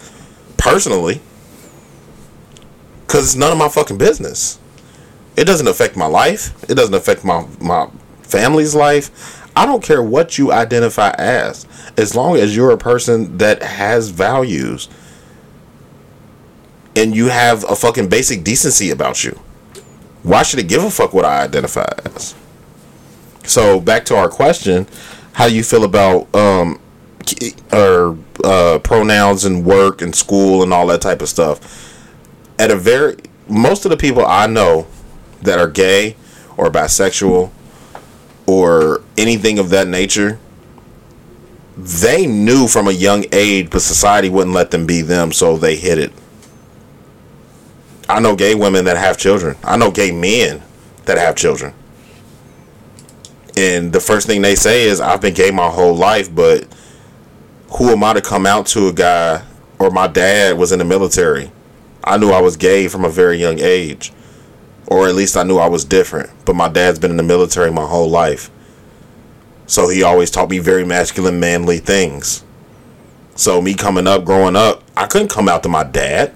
[0.56, 1.20] Personally,
[3.06, 4.58] because it's none of my fucking business.
[5.36, 6.52] It doesn't affect my life.
[6.70, 7.88] It doesn't affect my my
[8.22, 9.43] family's life.
[9.56, 11.66] I don't care what you identify as,
[11.96, 14.88] as long as you're a person that has values
[16.96, 19.38] and you have a fucking basic decency about you.
[20.22, 22.34] Why should it give a fuck what I identify as?
[23.44, 24.86] So back to our question,
[25.32, 26.80] how do you feel about um
[27.72, 31.92] or uh, pronouns and work and school and all that type of stuff?
[32.58, 33.16] At a very
[33.48, 34.86] most of the people I know
[35.42, 36.16] that are gay
[36.56, 37.50] or bisexual
[38.46, 40.38] or anything of that nature,
[41.76, 45.76] they knew from a young age, but society wouldn't let them be them, so they
[45.76, 46.12] hid it.
[48.08, 49.56] I know gay women that have children.
[49.64, 50.62] I know gay men
[51.06, 51.74] that have children.
[53.56, 56.66] And the first thing they say is, I've been gay my whole life, but
[57.78, 59.42] who am I to come out to a guy
[59.78, 61.50] or my dad was in the military?
[62.02, 64.12] I knew I was gay from a very young age.
[64.86, 66.30] Or at least I knew I was different.
[66.44, 68.50] But my dad's been in the military my whole life.
[69.66, 72.44] So he always taught me very masculine, manly things.
[73.34, 76.34] So me coming up, growing up, I couldn't come out to my dad.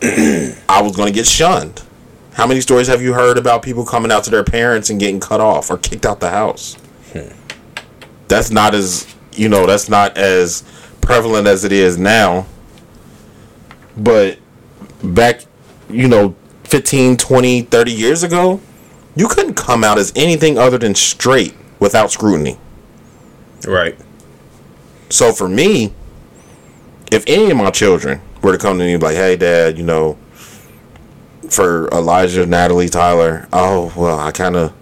[0.02, 1.82] I was gonna get shunned.
[2.34, 5.20] How many stories have you heard about people coming out to their parents and getting
[5.20, 6.74] cut off or kicked out the house?
[7.12, 7.28] Hmm.
[8.28, 10.62] That's not as you know, that's not as
[11.00, 12.46] prevalent as it is now.
[13.96, 14.38] But
[15.02, 15.44] back,
[15.88, 16.34] you know,
[16.70, 18.60] 15, 20, 30 years ago,
[19.16, 22.58] you couldn't come out as anything other than straight without scrutiny.
[23.66, 23.98] Right.
[25.08, 25.92] So for me,
[27.10, 30.16] if any of my children were to come to me like, "Hey, Dad, you know,
[31.48, 34.72] for Elijah, Natalie, Tyler, oh well, I kind of,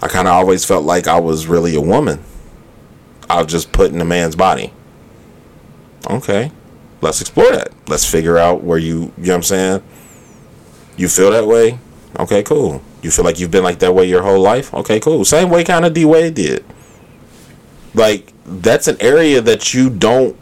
[0.00, 2.22] I kind of always felt like I was really a woman.
[3.28, 4.72] I was just put in a man's body.
[6.08, 6.52] Okay,
[7.00, 7.72] let's explore that.
[7.88, 9.82] Let's figure out where you, you know what I'm saying.
[10.98, 11.78] You feel that way?
[12.18, 12.82] Okay, cool.
[13.02, 14.74] You feel like you've been like that way your whole life?
[14.74, 15.24] Okay, cool.
[15.24, 16.64] Same way kind of D Wade did.
[17.94, 20.36] Like that's an area that you don't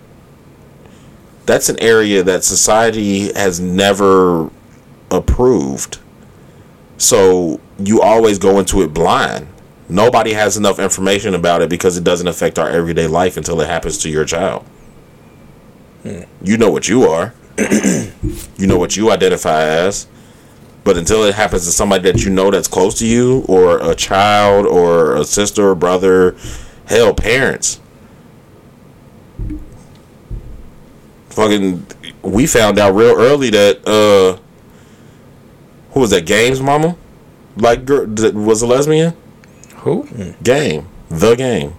[1.45, 4.51] that's an area that society has never
[5.11, 5.99] approved.
[6.99, 9.47] So you always go into it blind.
[9.89, 13.69] Nobody has enough information about it because it doesn't affect our everyday life until it
[13.69, 14.65] happens to your child.
[16.03, 16.23] Hmm.
[16.43, 17.35] You know what you are.
[17.59, 20.09] you know what you identify as.
[20.87, 23.93] But until it happens to somebody that you know that's close to you, or a
[23.97, 26.37] child, or a sister, or brother,
[26.87, 27.81] hell, parents.
[31.31, 31.85] Fucking,
[32.23, 34.41] we found out real early that uh,
[35.91, 36.25] who was that?
[36.25, 36.97] Games mama,
[37.57, 39.13] like girl was a lesbian.
[39.79, 40.07] Who?
[40.45, 41.75] Game, the game,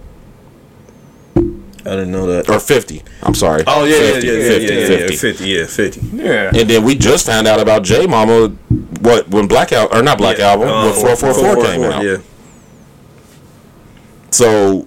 [1.88, 2.48] I didn't know that.
[2.48, 3.02] or fifty.
[3.22, 3.64] I'm sorry.
[3.66, 4.94] Oh yeah, 50, yeah, yeah, 50, yeah, yeah, 50.
[5.12, 6.00] yeah, fifty, yeah, fifty.
[6.16, 6.50] Yeah.
[6.60, 8.48] And then we just found out about Jay Mama,
[9.00, 11.82] what when Black Album or not Black Yeah, Album, uh, when four four four came
[11.84, 12.02] out.
[12.04, 12.18] Yeah,
[14.30, 14.86] So,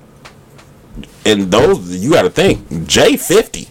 [1.25, 3.67] and those you got to think Jay fifty.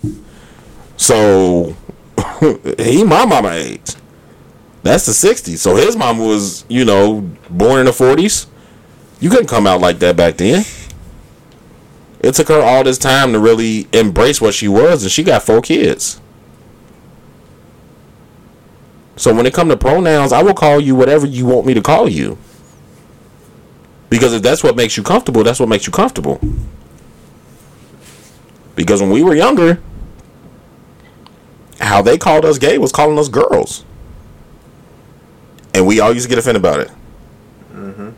[0.97, 1.75] So
[2.79, 3.95] he my mama age.
[4.83, 5.59] That's the '60s.
[5.59, 7.21] So his mom was, you know,
[7.51, 8.47] born in the '40s.
[9.21, 10.65] You couldn't come out like that back then.
[12.21, 15.43] It took her all this time to really embrace what she was, and she got
[15.43, 16.21] four kids.
[19.17, 21.83] So when it come to pronouns, I will call you whatever you want me to
[21.83, 22.39] call you.
[24.09, 26.41] Because if that's what makes you comfortable, that's what makes you comfortable.
[28.75, 29.83] Because when we were younger,
[31.81, 33.85] how they called us gay was calling us girls.
[35.75, 36.91] And we all used to get offended about it.
[37.73, 38.11] Mm-hmm.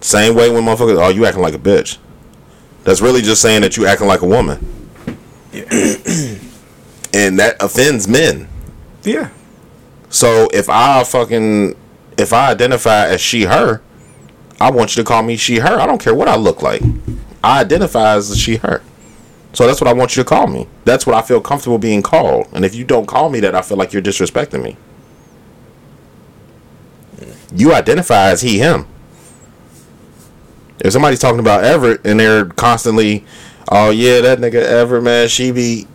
[0.00, 1.98] Same way when motherfuckers, oh, you acting like a bitch.
[2.84, 4.58] That's really just saying that you acting like a woman.
[5.52, 8.48] and that offends men.
[9.02, 9.30] Yeah.
[10.10, 11.76] So if I fucking
[12.16, 13.82] if I identify as she her,
[14.60, 15.80] I want you to call me she her.
[15.80, 16.82] I don't care what I look like.
[17.42, 18.82] I identify as she her.
[19.52, 20.66] So that's what I want you to call me.
[20.84, 22.48] That's what I feel comfortable being called.
[22.52, 24.76] And if you don't call me that, I feel like you're disrespecting me.
[27.54, 28.86] You identify as he him.
[30.80, 33.24] If somebody's talking about Everett and they're constantly,
[33.70, 35.86] oh yeah, that nigga Everett, man, she be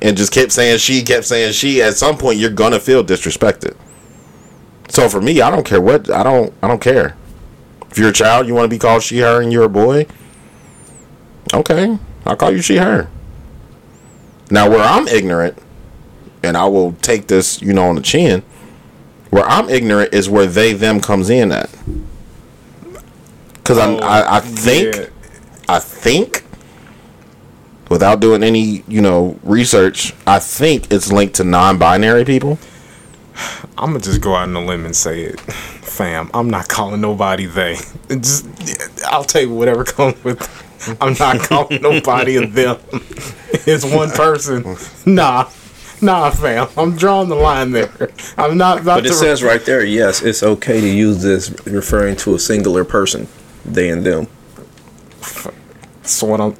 [0.00, 3.76] and just kept saying she, kept saying she, at some point you're gonna feel disrespected.
[4.88, 7.16] So for me, I don't care what I don't I don't care.
[7.90, 10.06] If you're a child, you want to be called she, her, and you're a boy.
[11.54, 13.08] Okay, I'll call you she, her.
[14.50, 15.58] Now where I'm ignorant,
[16.42, 18.42] and I will take this, you know, on the chin.
[19.30, 21.70] Where I'm ignorant is where they them comes in at.
[23.68, 25.06] Cause oh, I, I I think yeah.
[25.68, 26.42] I think
[27.90, 32.58] without doing any you know research, I think it's linked to non-binary people.
[33.76, 36.30] I'm gonna just go out on a limb and say it, fam.
[36.32, 37.74] I'm not calling nobody they.
[38.08, 38.46] It Just,
[39.04, 40.40] I'll take whatever comes with.
[41.02, 42.78] I'm not calling nobody a them.
[43.66, 44.76] It's one person.
[45.04, 45.50] Nah,
[46.00, 46.68] nah, fam.
[46.76, 48.10] I'm drawing the line there.
[48.38, 49.14] I'm not about but it to.
[49.14, 53.28] says right there, yes, it's okay to use this referring to a singular person,
[53.74, 54.26] they and them.
[56.02, 56.54] So what I'm.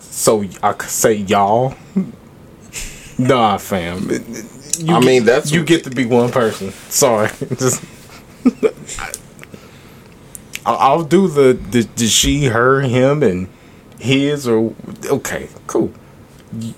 [0.00, 1.74] So I could say y'all.
[3.18, 4.10] Nah, fam.
[4.78, 6.70] You I get- mean, that's- you get to be one person.
[6.90, 7.82] Sorry, just.
[10.64, 13.48] I'll, I'll do the, the the she, her, him, and
[13.98, 14.74] his or
[15.06, 15.92] okay, cool.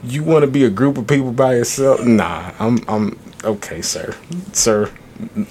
[0.02, 2.04] You, want to be a group of people by yourself?
[2.04, 4.14] Nah, I'm I'm okay, sir,
[4.52, 4.90] sir,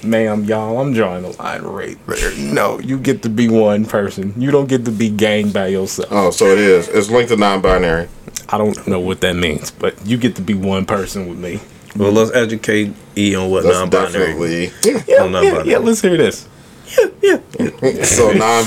[0.04, 0.80] ma'am, y'all.
[0.80, 2.36] I'm drawing the line right there.
[2.38, 4.34] No, you get to be one person.
[4.38, 6.10] You don't get to be gang by yourself.
[6.12, 6.88] Oh, so it is.
[6.90, 8.08] It's linked to non-binary.
[8.50, 11.60] I don't know what that means, but you get to be one person with me.
[11.96, 14.68] Well, let's educate E on what That's non-binary.
[14.68, 15.78] definitely Yeah, no, yeah, but- yeah.
[15.80, 16.48] Let's hear this.
[17.22, 17.40] Yeah,
[17.82, 18.04] yeah.
[18.04, 18.64] so non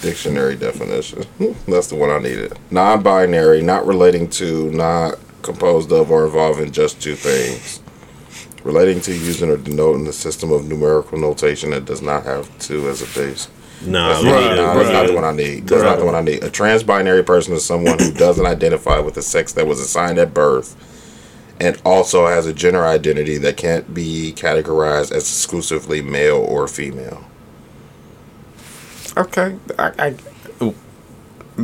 [0.00, 1.24] dictionary definition.
[1.66, 2.58] That's the one I needed.
[2.70, 7.80] Non-binary, not relating to, not composed of or involving just two things.
[8.64, 12.88] Relating to using or denoting the system of numerical notation that does not have two
[12.88, 13.48] as a base.
[13.84, 15.66] Nah, that's, we not, need nah, to- that's not the one I need.
[15.66, 16.42] That's not the one I need.
[16.42, 20.32] A trans-binary person is someone who doesn't identify with the sex that was assigned at
[20.32, 20.74] birth,
[21.60, 27.24] and also has a gender identity that can't be categorized as exclusively male or female.
[29.16, 29.92] Okay, I.
[29.98, 30.74] I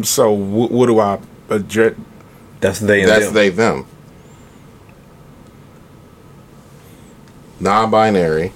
[0.03, 1.95] so what, what do I address?
[2.61, 3.87] That's they That's they them.
[7.61, 8.53] Non-binary.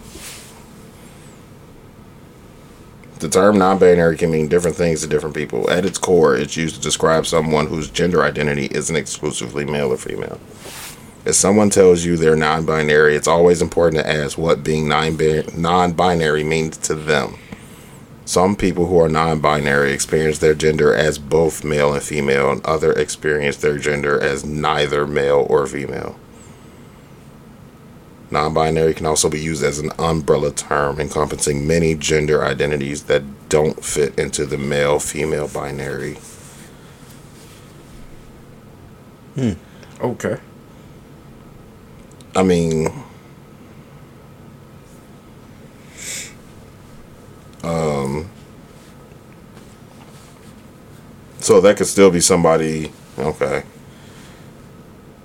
[3.21, 5.71] The term non-binary can mean different things to different people.
[5.71, 9.97] At its core, it's used to describe someone whose gender identity isn't exclusively male or
[9.97, 10.41] female.
[11.25, 16.45] If someone tells you they're non-binary, it's always important to ask what being non-bin- non-binary
[16.45, 17.39] means to them.
[18.27, 22.93] Some people who are non-binary experience their gender as both male and female, and other
[22.93, 26.19] experience their gender as neither male or female.
[28.35, 33.85] Non-binary can also be used as an umbrella term encompassing many gender identities that don't
[33.85, 36.15] fit into the male-female binary.
[39.37, 39.53] Hmm.
[40.01, 40.37] Okay.
[42.35, 42.89] I mean,
[47.63, 48.29] um,
[51.39, 52.91] so that could still be somebody.
[53.17, 53.63] Okay.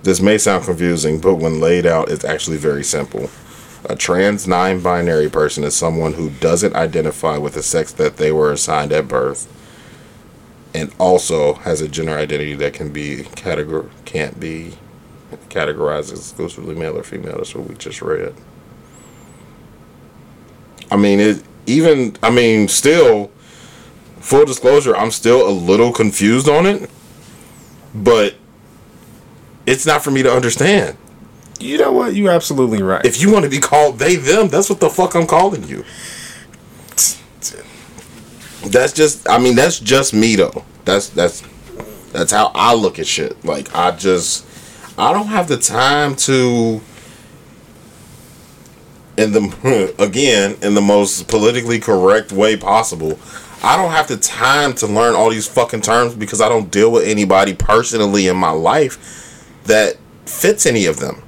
[0.04, 3.30] This may sound confusing, but when laid out, it's actually very simple.
[3.86, 8.32] A trans non binary person is someone who doesn't identify with the sex that they
[8.32, 9.48] were assigned at birth
[10.74, 14.74] and also has a gender identity that can be categor can't be
[15.50, 17.38] categorized as exclusively male or female.
[17.38, 18.34] That's what we just read.
[20.92, 22.16] I mean, it even.
[22.22, 23.32] I mean, still.
[24.20, 26.90] Full disclosure, I'm still a little confused on it,
[27.96, 28.36] but
[29.70, 30.98] it's not for me to understand.
[31.60, 32.16] You know what?
[32.16, 33.06] You're absolutely right.
[33.06, 35.86] If you want to be called they them, that's what the fuck I'm calling you.
[38.66, 39.30] That's just.
[39.30, 40.66] I mean, that's just me though.
[40.86, 41.44] That's that's
[42.12, 43.44] that's how I look at shit.
[43.46, 44.46] Like I just,
[44.98, 46.82] I don't have the time to.
[49.18, 53.20] In the again, in the most politically correct way possible,
[53.62, 56.92] I don't have the time to learn all these fucking terms because I don't deal
[56.92, 59.26] with anybody personally in my life
[59.70, 61.22] that fits any of them.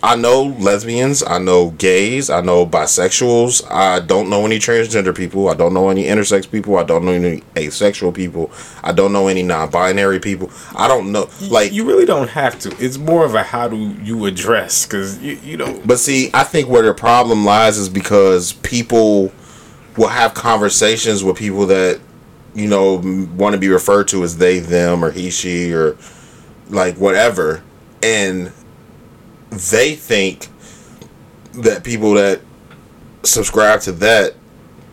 [0.00, 3.68] I know lesbians, I know gays, I know bisexuals.
[3.68, 5.48] I don't know any transgender people.
[5.48, 6.76] I don't know any intersex people.
[6.78, 8.52] I don't know any asexual people.
[8.84, 10.50] I don't know any non-binary people.
[10.76, 12.76] I don't know like you really don't have to.
[12.78, 15.82] It's more of a how do you address because you you know.
[15.84, 19.32] But see, I think where the problem lies is because people
[19.96, 22.00] will have conversations with people that
[22.54, 23.02] you know
[23.34, 25.96] want to be referred to as they, them, or he, she, or
[26.68, 27.62] like whatever,
[28.02, 28.52] and
[29.50, 30.48] they think
[31.52, 32.40] that people that
[33.22, 34.34] subscribe to that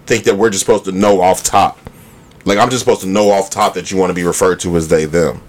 [0.05, 1.79] think that we're just supposed to know off top.
[2.45, 4.75] Like I'm just supposed to know off top that you want to be referred to
[4.77, 5.41] as they, them.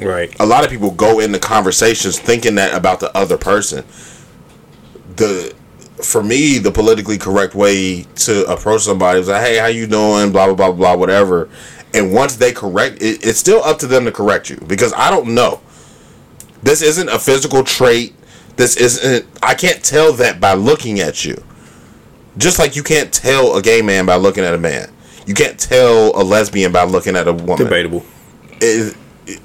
[0.00, 0.34] Right.
[0.40, 3.84] A lot of people go into conversations thinking that about the other person.
[5.16, 5.54] The
[6.02, 10.32] for me, the politically correct way to approach somebody is like, "Hey, how you doing?"
[10.32, 11.48] Blah blah blah blah whatever.
[11.94, 15.10] And once they correct, it, it's still up to them to correct you because I
[15.10, 15.60] don't know.
[16.62, 18.14] This isn't a physical trait.
[18.56, 19.26] This isn't.
[19.42, 21.42] I can't tell that by looking at you.
[22.38, 24.90] Just like you can't tell a gay man by looking at a man.
[25.26, 27.58] You can't tell a lesbian by looking at a woman.
[27.64, 28.04] Debatable.
[28.60, 28.96] It,
[29.26, 29.40] it-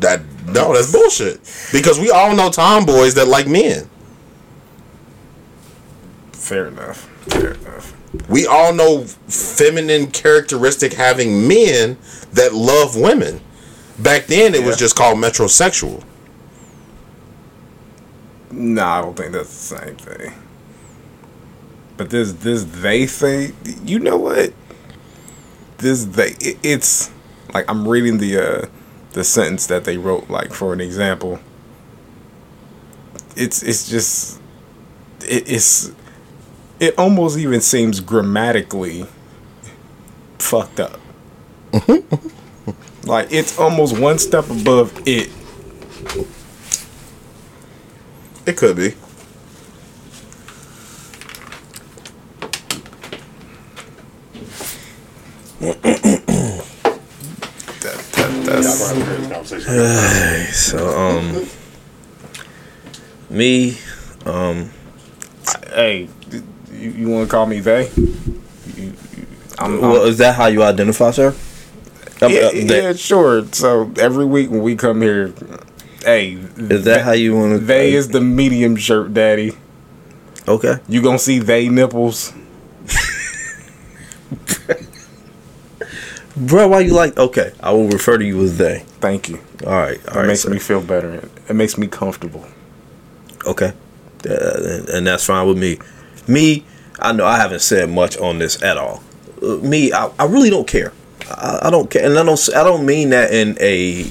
[0.00, 1.40] that no, that's bullshit.
[1.72, 3.88] Because we all know tomboys that like men.
[6.32, 7.08] Fair enough.
[7.28, 7.93] Fair enough.
[8.28, 11.98] We all know feminine characteristic having men
[12.32, 13.40] that love women.
[13.98, 16.02] Back then, it was just called metrosexual.
[18.50, 20.32] No, I don't think that's the same thing.
[21.96, 24.52] But this this they thing, you know what?
[25.78, 27.10] This they it, it's
[27.52, 28.66] like I'm reading the uh
[29.12, 31.40] the sentence that they wrote like for an example.
[33.36, 34.40] It's it's just
[35.22, 35.92] it, it's
[36.80, 39.06] it almost even seems grammatically
[40.38, 41.00] fucked up.
[43.04, 45.30] like it's almost one step above it.
[48.46, 48.94] It could be.
[60.52, 61.46] so um,
[63.30, 63.76] me,
[64.24, 64.70] um,
[65.68, 66.08] hey,
[66.74, 67.88] you, you want to call me they?
[69.58, 71.34] I'm- well, I'm- is that how you identify, sir?
[72.20, 73.44] Yeah, uh, they- yeah, sure.
[73.52, 75.32] So every week when we come here,
[76.04, 77.64] Hey, Is that how you want to?
[77.64, 79.52] they is the medium shirt, daddy.
[80.46, 80.74] okay.
[80.86, 82.34] You gonna see they nipples?
[86.36, 87.16] Bro, why you like?
[87.16, 88.80] Okay, I will refer to you as they.
[89.00, 89.38] Thank you.
[89.66, 90.26] All right, It all right.
[90.26, 90.50] makes sir.
[90.50, 91.26] me feel better.
[91.48, 92.44] It makes me comfortable.
[93.46, 93.72] Okay,
[94.28, 95.78] uh, and, and that's fine with me.
[96.28, 96.64] Me,
[96.98, 99.02] I know I haven't said much on this at all.
[99.42, 100.92] Uh, me, I, I really don't care.
[101.30, 102.54] I, I don't care, and I don't.
[102.54, 104.10] I don't mean that in a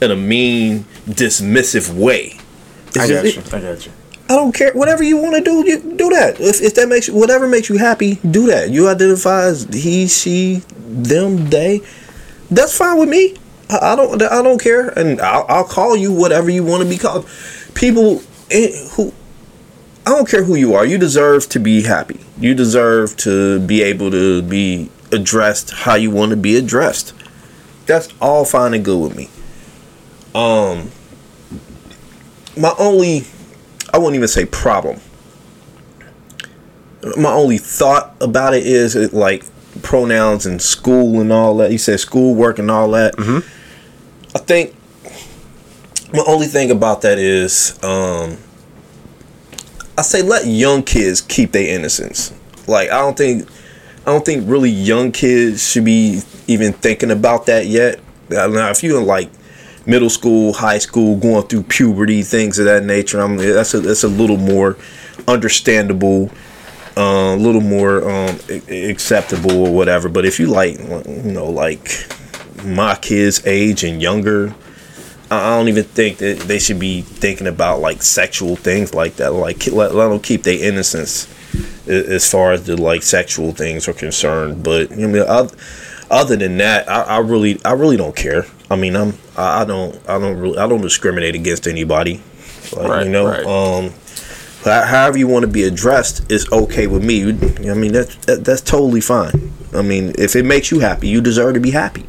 [0.00, 2.38] in a mean, dismissive way.
[2.88, 3.58] It's I got just- you.
[3.58, 3.92] I got you.
[4.26, 4.72] I don't care.
[4.72, 6.40] Whatever you want to do, you do that.
[6.40, 8.70] If, if that makes whatever makes you happy, do that.
[8.70, 11.82] You identify as he, she, them, they.
[12.50, 13.36] That's fine with me.
[13.68, 14.22] I, I don't.
[14.22, 17.28] I don't care, and I'll, I'll call you whatever you want to be called.
[17.74, 19.12] People eh, who.
[20.06, 20.84] I don't care who you are.
[20.84, 22.20] You deserve to be happy.
[22.38, 27.14] You deserve to be able to be addressed how you want to be addressed.
[27.86, 29.30] That's all fine and good with me.
[30.34, 30.90] Um,
[32.56, 33.24] my only
[33.92, 35.00] I wouldn't even say problem.
[37.16, 39.44] My only thought about it is it, like
[39.82, 41.70] pronouns and school and all that.
[41.70, 43.14] You said school work and all that.
[43.16, 44.36] Mm-hmm.
[44.36, 44.74] I think
[46.12, 48.38] my only thing about that is um,
[49.96, 52.32] I say let young kids keep their innocence.
[52.66, 53.48] Like I don't think
[54.02, 58.00] I don't think really young kids should be even thinking about that yet.
[58.28, 59.30] Now if you're in like
[59.86, 63.20] middle school, high school, going through puberty, things of that nature.
[63.20, 64.76] I mean, that's a that's a little more
[65.28, 66.30] understandable,
[66.96, 70.08] uh, a little more um, acceptable or whatever.
[70.08, 71.88] But if you like, you know, like
[72.64, 74.54] my kids' age and younger,
[75.30, 79.16] I I don't even think that they should be thinking about like sexual things like
[79.16, 79.32] that.
[79.32, 81.28] Like let, let them keep their innocence
[81.86, 84.62] as far as the like sexual things are concerned.
[84.62, 85.54] But I mean, other,
[86.10, 88.44] other than that, I, I really I really don't care.
[88.70, 92.20] I mean, I'm I, I don't I don't really I don't discriminate against anybody.
[92.76, 93.44] Like, Right, you know, right.
[93.46, 93.92] um,
[94.64, 97.18] however you want to be addressed is okay with me.
[97.20, 99.52] You- I mean, that's that, that's totally fine.
[99.74, 102.04] I mean, if it makes you happy, you deserve to be happy.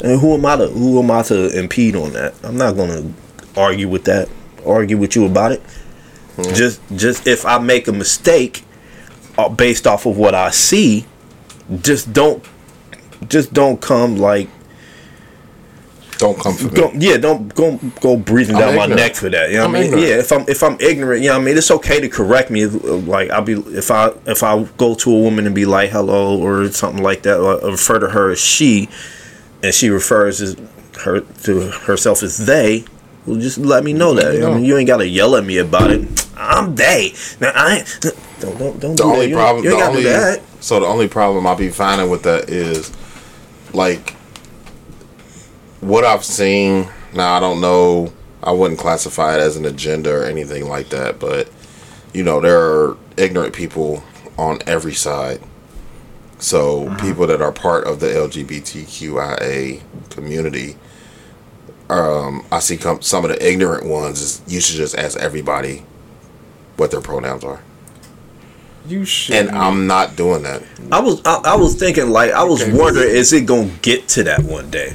[0.00, 2.34] And who am I to who am I to impede on that?
[2.42, 3.12] I'm not gonna
[3.56, 4.28] argue with that.
[4.66, 5.62] Argue with you about it.
[6.54, 8.64] Just just if I make a mistake
[9.38, 11.04] uh, based off of what I see,
[11.82, 12.42] just don't
[13.28, 14.48] just don't come like
[16.18, 16.90] Don't come for me.
[17.06, 18.96] yeah, don't go go breathing I'm down my ignorant.
[19.00, 19.50] neck for that.
[19.50, 19.92] You know I'm what I mean?
[19.92, 20.08] ignorant.
[20.08, 22.50] Yeah, if I'm if I'm ignorant, you know what I mean, it's okay to correct
[22.50, 22.64] me.
[22.64, 25.90] Uh, Like I'll be if I if I go to a woman and be like
[25.90, 28.88] hello or something like that, or refer to her as she,
[29.62, 30.56] and she refers as
[31.02, 32.84] her to herself as they.
[33.26, 34.34] Well, just let me know that.
[34.34, 36.26] Let me I mean, you ain't gotta yell at me about it.
[36.36, 37.14] I'm they.
[37.40, 38.00] Now I ain't,
[38.42, 39.34] don't don't don't the do only that.
[39.36, 40.42] Problem you the only that.
[40.60, 42.92] so the only problem i'll be finding with that is
[43.72, 44.10] like
[45.80, 50.24] what i've seen now i don't know i wouldn't classify it as an agenda or
[50.24, 51.48] anything like that but
[52.12, 54.02] you know there are ignorant people
[54.38, 55.40] on every side
[56.42, 59.80] so people that are part of the lgbtqia
[60.10, 60.76] community
[61.88, 65.84] um, I see com- some of the ignorant ones is you should just ask everybody
[66.78, 67.60] what their pronouns are.
[68.86, 69.36] You should.
[69.36, 70.62] And I'm not doing that.
[70.90, 72.72] I was I, I was thinking like I was Okay.
[72.72, 74.94] wondering is it gonna get to that one day?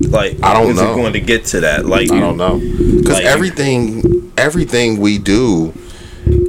[0.00, 0.92] Like I don't is know.
[0.92, 1.86] it going to get to that?
[1.86, 5.72] Like I don't know because Like- everything everything we do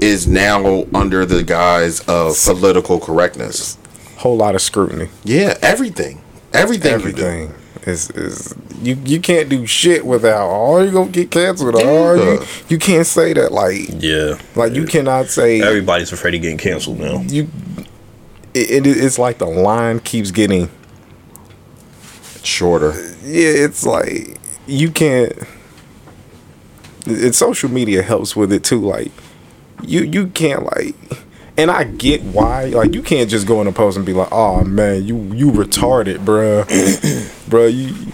[0.02, 3.78] is now under the guise of political correctness.
[4.26, 5.10] Whole lot of scrutiny.
[5.24, 6.20] Yeah, everything,
[6.52, 10.50] everything, Everything is is you you can't do shit without.
[10.50, 11.76] Oh, you gonna get canceled.
[11.78, 13.52] Oh, you, you can't say that.
[13.52, 14.40] Like Yeah.
[14.56, 17.22] like you cannot say Everybody's afraid of getting canceled now.
[17.22, 17.48] you.
[18.56, 20.72] It, it, it's like the line keeps getting
[22.42, 22.94] shorter.
[23.24, 25.34] yeah, it's like you can't.
[27.06, 28.80] And social media helps with it too.
[28.82, 29.12] Like
[29.84, 30.96] you, you can't like,
[31.58, 32.66] and I get why.
[32.66, 35.52] Like you can't just go in a post and be like, "Oh man, you you
[35.52, 36.64] retarded, bruh,
[37.50, 38.12] bruh, you,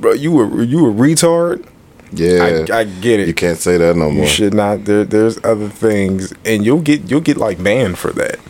[0.00, 1.66] bruh, you were you a retard."
[2.12, 3.28] Yeah, I, I get it.
[3.28, 4.24] you can't say that no You more.
[4.24, 4.84] You should not.
[4.84, 8.40] There, there's other things, and you'll get you'll get like banned for that.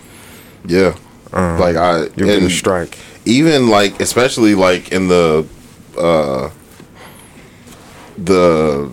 [0.65, 0.97] Yeah,
[1.33, 2.99] like I You'll get a strike.
[3.27, 5.47] even like especially like in the
[5.99, 6.49] uh
[8.17, 8.91] the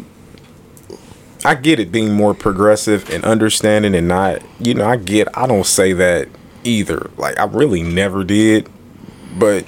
[1.46, 5.48] I get it being more progressive and understanding and not, you know, I get, I
[5.48, 6.28] don't say that
[6.64, 7.10] either.
[7.18, 8.68] Like, I really never did.
[9.38, 9.66] But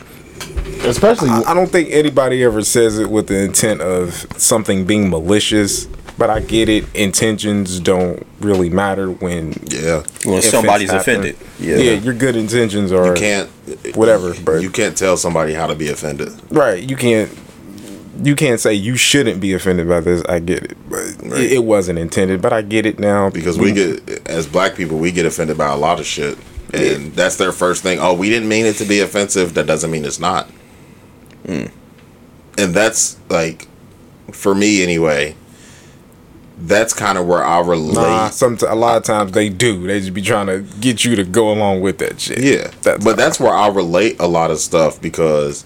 [0.84, 5.10] especially I, I don't think anybody ever says it with the intent of something being
[5.10, 5.86] malicious.
[6.18, 6.84] But I get it.
[6.96, 11.36] Intentions don't really matter when yeah When somebody's happening.
[11.36, 11.38] offended.
[11.60, 11.78] Yeah.
[11.78, 11.92] Yeah.
[11.94, 13.50] your good intentions are you can't
[13.96, 14.34] whatever.
[14.44, 16.30] But you can't tell somebody how to be offended.
[16.52, 17.32] right, you can't
[18.22, 20.24] you can't say you shouldn't be offended by this.
[20.28, 21.00] I get it, but
[21.38, 22.42] it, it wasn't intended.
[22.42, 25.68] But I get it now because we get as black people we get offended by
[25.68, 26.38] a lot of shit.
[26.72, 28.00] And that's their first thing.
[28.00, 29.54] Oh we didn't mean it to be offensive.
[29.56, 30.48] That doesn't mean it's not.
[31.46, 31.66] Hmm.
[32.58, 33.68] And that's like
[34.32, 35.36] for me anyway
[36.62, 37.94] that's kind of where i relate.
[37.94, 39.88] Nah, some a lot of times they do.
[39.88, 42.40] They just be trying to get you to go along with that shit.
[42.40, 42.72] yeah.
[42.84, 45.64] But that's where i relate a lot of stuff because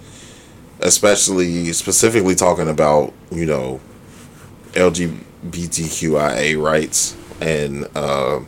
[0.83, 3.81] especially specifically talking about you know
[4.73, 6.21] lgbtqia
[6.63, 8.39] rights and uh,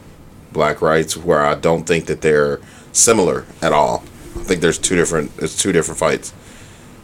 [0.51, 2.59] black rights where i don't think that they're
[2.95, 4.03] similar at all.
[4.35, 6.33] I think there's two different it's two different fights.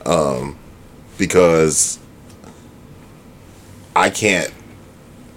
[0.05, 0.57] Um,
[1.19, 1.99] because
[3.95, 4.51] i can't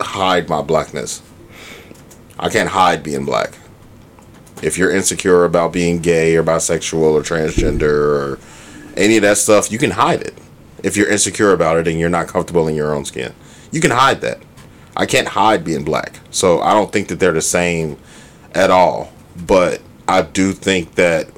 [0.00, 1.22] hide my blackness.
[2.38, 3.58] I can't hide being black.
[4.62, 8.38] If you're insecure about being gay or bisexual or transgender or
[8.96, 10.34] any of that stuff, you can hide it.
[10.82, 13.34] If you're insecure about it and you're not comfortable in your own skin,
[13.70, 14.42] you can hide that.
[14.96, 16.20] I can't hide being black.
[16.30, 17.98] So I don't think that they're the same
[18.54, 19.12] at all.
[19.46, 21.28] But I do think that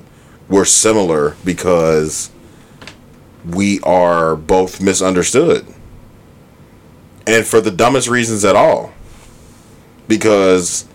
[0.49, 2.31] we're similar because
[3.47, 5.67] we are both misunderstood.
[7.27, 8.93] And for the dumbest reasons at all.
[10.09, 10.87] Because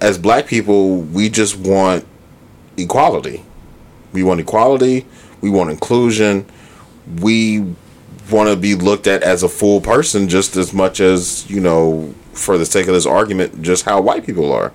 [0.00, 2.06] as black people, we just want
[2.76, 3.44] equality.
[4.12, 5.06] We want equality.
[5.40, 6.46] We want inclusion.
[7.20, 7.74] We
[8.30, 12.14] want to be looked at as a full person just as much as, you know,
[12.32, 14.72] for the sake of this argument, just how white people are.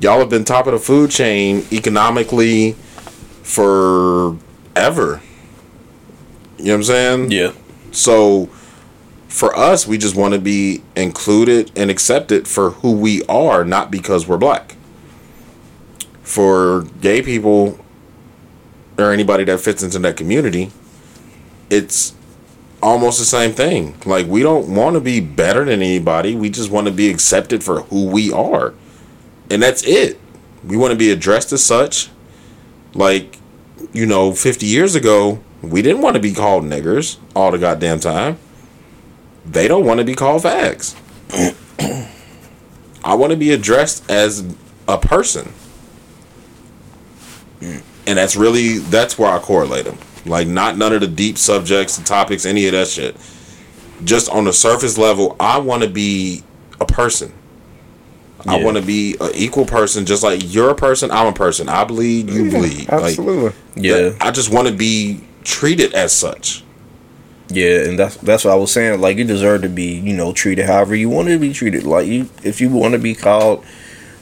[0.00, 2.72] Y'all have been top of the food chain economically
[3.42, 5.20] forever.
[6.58, 7.30] You know what I'm saying?
[7.30, 7.52] Yeah.
[7.92, 8.46] So
[9.28, 13.90] for us, we just want to be included and accepted for who we are, not
[13.90, 14.76] because we're black.
[16.22, 17.83] For gay people
[18.98, 20.70] or anybody that fits into that community,
[21.70, 22.14] it's
[22.82, 23.96] almost the same thing.
[24.04, 26.34] Like we don't want to be better than anybody.
[26.34, 28.74] We just want to be accepted for who we are.
[29.50, 30.18] And that's it.
[30.64, 32.10] We want to be addressed as such.
[32.94, 33.38] Like,
[33.92, 38.00] you know, 50 years ago, we didn't want to be called niggers all the goddamn
[38.00, 38.38] time.
[39.44, 40.94] They don't want to be called fags.
[43.04, 44.44] I want to be addressed as
[44.88, 45.52] a person.
[48.06, 49.98] And that's really that's where I correlate them.
[50.26, 53.16] Like not none of the deep subjects the topics, any of that shit.
[54.04, 56.42] Just on the surface level, I want to be
[56.80, 57.32] a person.
[58.46, 61.10] I want to be an equal person, just like you're a person.
[61.10, 61.68] I'm a person.
[61.68, 62.90] I bleed, you bleed.
[62.90, 63.58] Like, absolutely.
[63.74, 64.12] Yeah.
[64.20, 66.62] I just want to be treated as such.
[67.48, 69.00] Yeah, and that's that's what I was saying.
[69.00, 71.84] Like you deserve to be, you know, treated however you want to be treated.
[71.84, 73.64] Like you, if you want to be called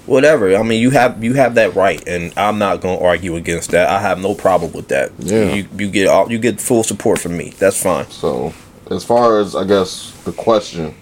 [0.07, 3.71] whatever, I mean, you have you have that right, and I'm not gonna argue against
[3.71, 3.89] that.
[3.89, 5.13] I have no problem with that.
[5.19, 5.55] Yeah.
[5.55, 7.51] you you get all you get full support from me.
[7.59, 8.09] That's fine.
[8.11, 8.53] So,
[8.91, 10.95] as far as I guess the question,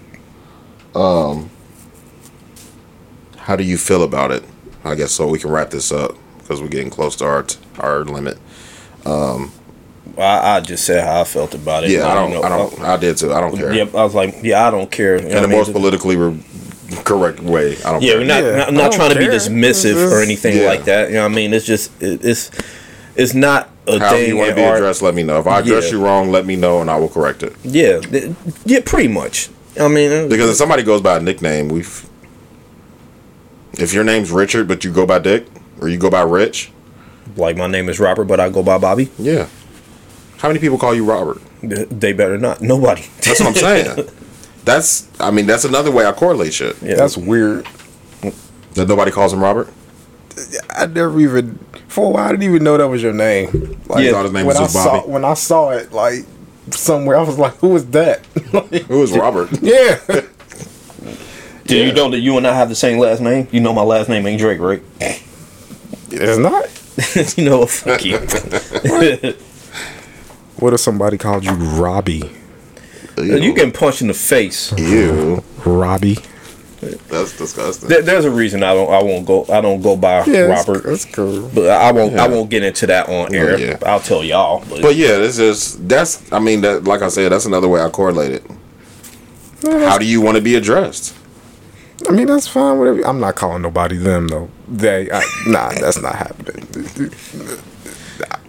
[0.95, 1.51] um,
[3.37, 4.45] how do you feel about it?
[4.85, 7.47] I guess so we can wrap this up because we're getting close to our
[7.79, 8.39] our limit.
[9.05, 9.53] Um,
[10.19, 11.91] I, I just said how I felt about it.
[11.91, 13.33] yeah, I don't, know, I don't, I did too.
[13.33, 13.73] I don't care.
[13.73, 15.17] Yep, I was like, yeah, I don't care.
[15.19, 15.51] You what the I mean?
[15.59, 16.43] most politically re-
[17.05, 17.77] correct way.
[17.85, 18.19] I don't Yeah, care.
[18.21, 20.69] we're not Yeah, not, I not don't trying to be dismissive It's or anything Yeah.
[20.69, 21.09] like that.
[21.09, 21.55] You know what I mean?
[21.55, 22.51] It's just it, it's
[23.17, 25.39] it's not a However thing you want to be addressed, let me know.
[25.41, 25.99] If I address Yeah.
[25.99, 27.55] you wrong, let me know and I will correct it.
[27.65, 28.33] Yeah, th-
[28.65, 29.49] yeah, pretty much.
[29.81, 32.07] I mean, uh, Because if somebody goes by a nickname, we've.
[33.75, 35.47] If your name's Richard, but you go by Dick
[35.81, 36.71] or you go by Rich,
[37.37, 39.11] like my name is Robert, but I go by Bobby.
[39.19, 39.47] yeah.
[40.39, 41.39] How many people call you Robert?
[41.63, 42.63] They better not.
[42.63, 43.03] Nobody.
[43.23, 44.09] That's what I'm saying.
[44.65, 46.81] That's, I mean, that's another way I correlate shit.
[46.83, 46.97] Yeah.
[46.97, 47.67] That's weird.
[48.75, 49.69] That nobody calls him Robert.
[50.71, 51.59] I never even
[51.89, 53.81] for a while I didn't even know that was your name.
[53.89, 55.13] Like, I thought his name when was I just saw Bobby.
[55.13, 56.25] when I saw it like
[56.71, 59.51] somewhere, I was like, "Who is that?" Like, Who is Robert?
[59.63, 59.99] yeah,
[61.65, 63.49] Do you know that you and I have the same last name?
[63.51, 64.83] You know my last name ain't Drake, right?
[66.11, 67.37] it's not.
[67.39, 68.19] you know, fuck you.
[70.57, 72.31] What if somebody called you Robbie?
[73.23, 74.73] You get punched in the face.
[74.79, 75.43] Ew.
[75.65, 76.19] Robbie.
[76.81, 77.91] That's disgusting.
[77.91, 78.91] There, there's a reason I don't.
[78.91, 79.45] I won't go.
[79.53, 80.83] I don't go by Yeah, Robert.
[80.85, 81.51] That's cool.
[81.55, 82.17] But I won't.
[82.17, 83.59] I won't get into that on air.
[83.59, 83.79] yeah.
[83.85, 84.65] I'll tell y'all.
[84.69, 86.33] But, But yeah, this is that's.
[86.33, 88.43] I mean, that like I said, that's another way I correlate it.
[89.63, 91.15] How do you want to be addressed?
[92.09, 92.79] I mean, that's fine.
[92.79, 93.03] Whatever.
[93.07, 94.49] I'm not calling nobody them though.
[94.67, 95.11] They.
[95.11, 96.67] I, nah, that's not happening.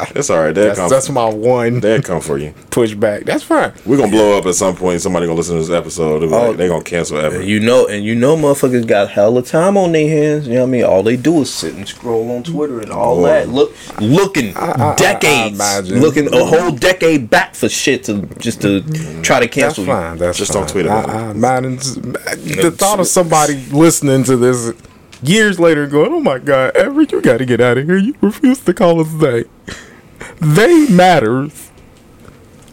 [0.15, 0.53] It's all right.
[0.53, 0.89] That That's, come.
[0.89, 2.51] that's my one that come for you.
[2.71, 3.25] pushback.
[3.25, 3.71] That's fine.
[3.85, 5.01] We're gonna blow up at some point.
[5.01, 6.19] Somebody gonna listen to this episode.
[6.19, 6.49] They're, Oh.
[6.49, 7.41] like, they gonna cancel ever.
[7.41, 10.47] You know, and you know, motherfuckers got hella time on their hands.
[10.47, 10.83] You know what I mean?
[10.83, 13.27] All they do is sit and scroll on Twitter and all Boy.
[13.27, 13.49] that.
[13.49, 16.01] Look, looking I- I decades, imagine.
[16.01, 18.81] looking a whole decade back for shit to just to
[19.21, 19.91] try to cancel you.
[19.91, 20.17] fine.
[20.17, 20.61] That's Just fine.
[20.63, 21.35] don't tweet about I, it.
[21.35, 24.73] Man, the thought of somebody listening to this
[25.23, 27.97] years later going, "Oh my God, Everett, you got to get out of here.
[27.97, 29.43] You refuse to call us they.
[30.41, 31.71] They matters.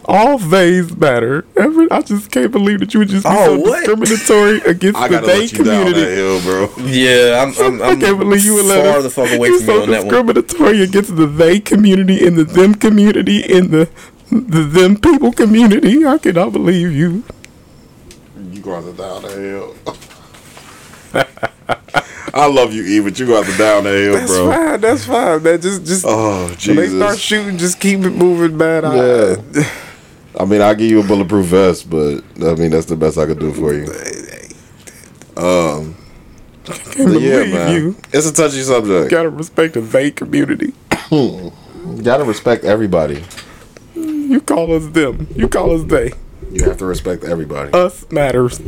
[0.05, 1.45] All theys matter.
[1.57, 3.93] Everett, I just can't believe that you would just be Oh, so what?
[3.95, 6.15] discriminatory against the gotta they let you down that community.
[6.15, 6.71] hill, bro.
[6.77, 9.03] Yeah, I'm, I'm, I I'm can't believe you would let far us.
[9.03, 10.21] the fuck away You're from you so on that one.
[10.23, 13.89] discriminatory against the they community and the them community and the
[14.31, 16.05] the them people community.
[16.05, 17.23] I cannot believe you.
[18.51, 19.75] You going to down the hill.
[22.39, 24.51] I love you, E, but you going to down the hill, That's bro.
[24.51, 24.81] fine.
[24.81, 25.43] That's fine.
[25.43, 25.61] man.
[25.61, 28.85] just just Oh when they start shooting, just keep it moving, man.
[28.85, 29.35] I, Yeah.
[30.39, 33.25] I mean, I'll give you a bulletproof vest, but I mean that's the best I
[33.25, 33.85] could do for you.
[35.35, 35.95] Um,
[36.65, 37.95] can't but yeah, man, you.
[38.13, 39.05] it's a touchy subject.
[39.05, 40.73] You gotta respect the they community.
[41.11, 41.51] You
[42.03, 43.23] gotta respect everybody.
[43.95, 45.27] You call us them.
[45.35, 46.13] You call us they.
[46.51, 47.71] You have to respect everybody.
[47.73, 48.61] Us matters.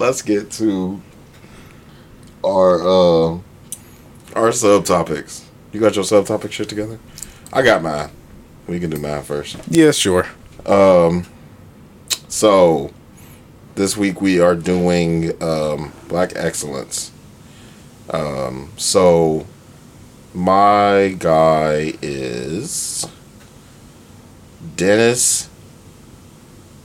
[0.00, 1.02] Let's get to
[2.42, 3.32] our uh,
[4.34, 5.44] our subtopics.
[5.74, 6.98] You got your subtopic shit together?
[7.52, 8.08] I got mine.
[8.66, 9.58] We can do mine first.
[9.68, 10.26] Yeah, sure.
[10.64, 11.26] Um,
[12.28, 12.94] so
[13.74, 17.12] this week we are doing um, Black Excellence.
[18.08, 19.46] Um, so
[20.32, 23.06] my guy is
[24.76, 25.50] Dennis.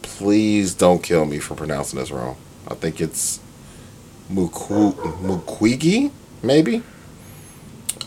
[0.02, 2.35] Please don't kill me for pronouncing this wrong.
[2.68, 3.40] I think it's
[4.32, 6.11] Mukwege,
[6.42, 6.84] maybe.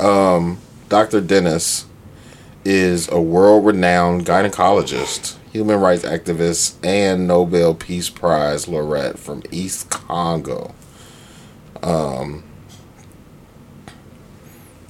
[0.01, 1.20] Um, Dr.
[1.20, 1.87] Dennis
[2.65, 9.91] is a world renowned gynecologist, human rights activist, and Nobel Peace Prize laureate from East
[9.91, 10.75] Congo.
[11.83, 12.45] Um,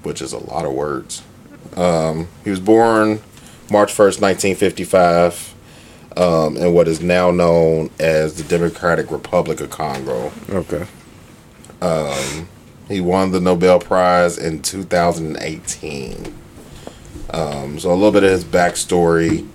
[0.02, 1.22] which is a lot of words.
[1.76, 3.20] Um, he was born
[3.70, 5.54] March 1st, 1955,
[6.18, 10.32] um, in what is now known as the Democratic Republic of Congo.
[10.50, 10.84] Okay.
[11.80, 12.48] Um,
[12.88, 16.34] he won the Nobel Prize in 2018.
[17.30, 19.46] Um, so a little bit of his backstory.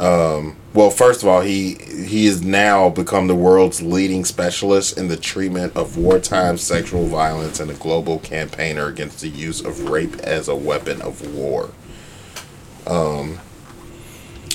[0.00, 5.06] Um, well, first of all, he he has now become the world's leading specialist in
[5.06, 10.16] the treatment of wartime sexual violence and a global campaigner against the use of rape
[10.16, 11.70] as a weapon of war.
[12.88, 13.38] Um,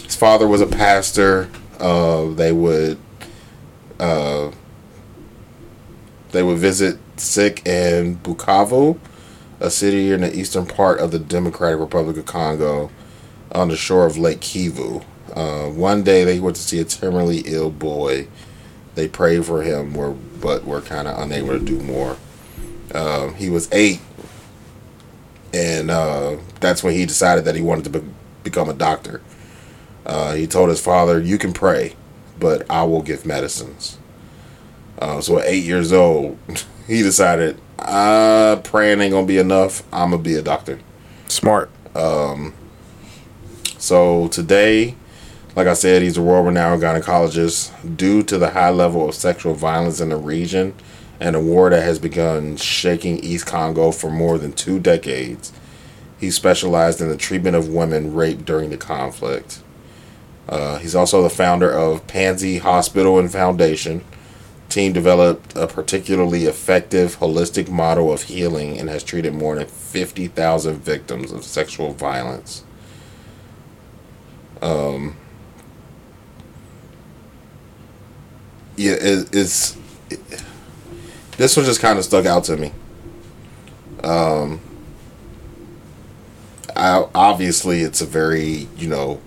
[0.09, 1.51] his father was a pastor.
[1.79, 2.97] Uh, they would
[3.99, 4.49] uh,
[6.31, 8.97] they would visit sick in Bukavu,
[9.59, 12.89] a city in the eastern part of the Democratic Republic of Congo,
[13.51, 15.05] on the shore of Lake Kivu.
[15.35, 18.27] Uh, one day they went to see a terminally ill boy.
[18.95, 22.17] They prayed for him, were but were kind of unable to do more.
[22.95, 24.01] Um, he was eight,
[25.53, 28.09] and uh, that's when he decided that he wanted to be-
[28.43, 29.21] become a doctor.
[30.05, 31.95] Uh, he told his father, "You can pray,
[32.39, 33.97] but I will give medicines."
[34.99, 36.37] Uh, so at eight years old,
[36.87, 39.83] he decided, uh, praying ain't gonna be enough.
[39.93, 40.79] I'm gonna be a doctor.
[41.27, 41.69] Smart.
[41.95, 42.53] Um,
[43.77, 44.95] so today,
[45.55, 47.97] like I said, he's a world-renowned gynecologist.
[47.97, 50.73] Due to the high level of sexual violence in the region,
[51.19, 55.51] and a war that has begun shaking East Congo for more than two decades,
[56.19, 59.61] he specialized in the treatment of women raped during the conflict.
[60.49, 64.03] Uh, he's also the founder of Panzi Hospital and Foundation.
[64.67, 70.77] Team developed a particularly effective holistic model of healing and has treated more than 50,000
[70.79, 72.63] victims of sexual violence.
[74.61, 75.15] Um,
[78.75, 79.77] yeah, it, it's
[80.09, 80.19] it,
[81.37, 82.71] this one just kind of stuck out to me.
[84.03, 84.59] Um,
[86.75, 89.21] I, obviously, it's a very you know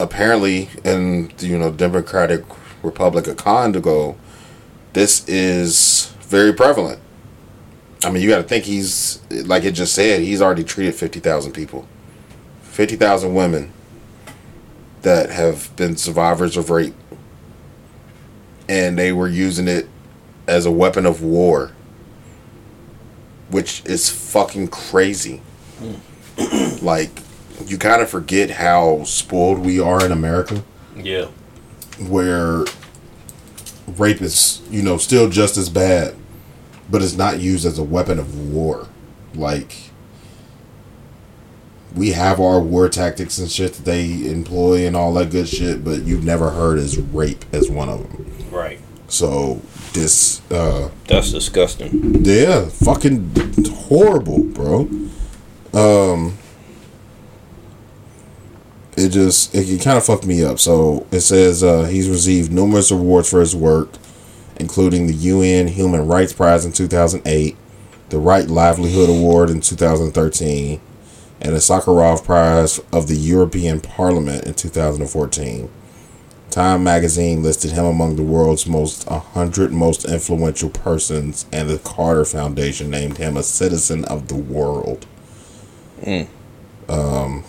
[0.00, 2.44] apparently in the you know Democratic
[2.82, 4.16] Republic of Congo,
[4.94, 7.00] this is very prevalent.
[8.02, 10.22] I mean, you got to think he's like it just said.
[10.22, 11.86] He's already treated fifty thousand people,
[12.62, 13.72] fifty thousand women
[15.02, 16.94] that have been survivors of rape,
[18.68, 19.88] and they were using it
[20.46, 21.72] as a weapon of war,
[23.50, 25.42] which is fucking crazy.
[25.78, 26.84] Hmm.
[26.84, 27.10] like,
[27.70, 30.62] you kind of forget how spoiled we are in America
[30.96, 31.26] Yeah.
[32.08, 32.64] where
[33.96, 36.14] rape is, you know, still just as bad,
[36.90, 38.88] but it's not used as a weapon of war.
[39.34, 39.76] Like,
[41.94, 45.84] we have our war tactics and shit that they employ and all that good shit,
[45.84, 48.26] but you've never heard as rape as one of them.
[48.50, 48.80] Right.
[49.08, 49.60] So
[49.92, 52.24] this, uh, That's disgusting.
[52.24, 53.32] yeah, fucking
[53.88, 54.88] horrible, bro.
[55.72, 56.38] Um,
[59.04, 60.58] it just it, it kind of fucked me up.
[60.58, 63.88] So it says uh, he's received numerous awards for his work,
[64.56, 67.56] including the UN Human Rights Prize in 2008,
[68.10, 70.80] the Right Livelihood Award in 2013,
[71.40, 75.70] and the Sakharov Prize of the European Parliament in 2014.
[76.50, 82.24] Time magazine listed him among the world's most 100 most influential persons, and the Carter
[82.24, 85.06] Foundation named him a citizen of the world.
[86.88, 87.44] Um,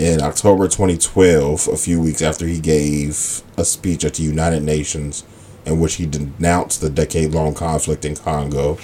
[0.00, 5.24] in October 2012, a few weeks after he gave a speech at the United Nations
[5.66, 8.78] in which he denounced the decade long conflict in Congo,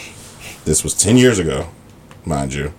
[0.66, 1.68] this was 10 years ago,
[2.26, 2.74] mind you.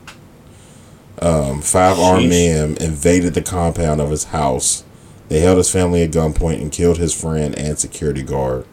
[1.19, 2.29] Um, five armed Sheesh.
[2.29, 4.83] men invaded the compound of his house.
[5.29, 8.67] They held his family at gunpoint and killed his friend and security guard.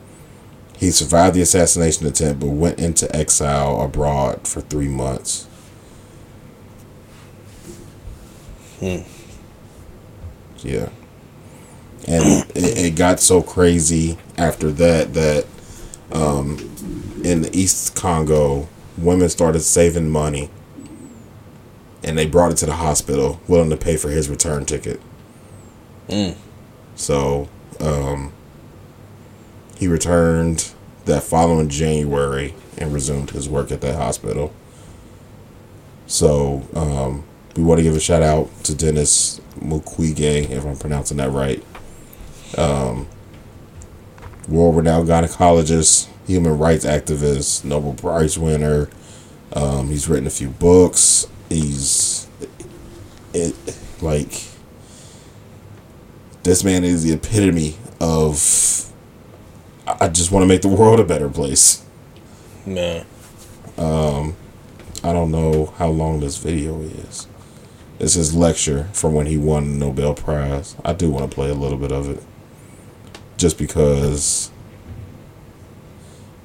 [0.76, 5.46] He survived the assassination attempt but went into exile abroad for three months.
[8.78, 9.13] Hmm.
[10.64, 10.88] Yeah.
[12.06, 15.46] And it, it got so crazy after that that
[16.12, 16.58] um,
[17.22, 18.68] in the East Congo,
[18.98, 20.50] women started saving money
[22.02, 25.00] and they brought it to the hospital, willing to pay for his return ticket.
[26.08, 26.36] Mm.
[26.96, 27.48] So
[27.80, 28.32] um,
[29.76, 30.72] he returned
[31.06, 34.52] that following January and resumed his work at that hospital.
[36.06, 37.24] So um,
[37.56, 41.62] we want to give a shout out to Dennis Mukwege, if I'm pronouncing that right.
[42.58, 43.08] Um,
[44.48, 48.90] world renowned gynecologist, human rights activist, Nobel Prize winner.
[49.52, 51.26] Um, he's written a few books.
[51.48, 52.26] He's
[53.32, 53.54] it
[54.00, 54.48] like
[56.42, 58.92] this man is the epitome of
[59.86, 61.84] I just want to make the world a better place.
[62.66, 63.06] Man.
[63.76, 64.36] Um,
[65.02, 67.26] I don't know how long this video is.
[67.98, 70.76] It's his lecture from when he won the Nobel Prize.
[70.84, 72.22] I do want to play a little bit of it.
[73.36, 74.50] Just because.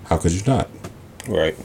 [0.06, 0.70] How could you not?
[1.28, 1.56] Right.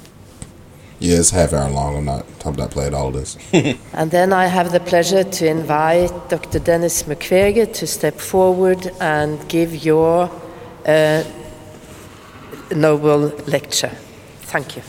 [1.01, 1.97] Yeah, it's half hour long.
[1.97, 2.27] I'm not.
[2.45, 3.37] I'm not playing all of this.
[3.93, 6.59] And then I have the pleasure to invite Dr.
[6.59, 10.31] Dennis Mukwege to step forward and give your
[10.87, 11.25] uh,
[12.75, 13.93] Nobel lecture.
[14.43, 14.83] Thank you.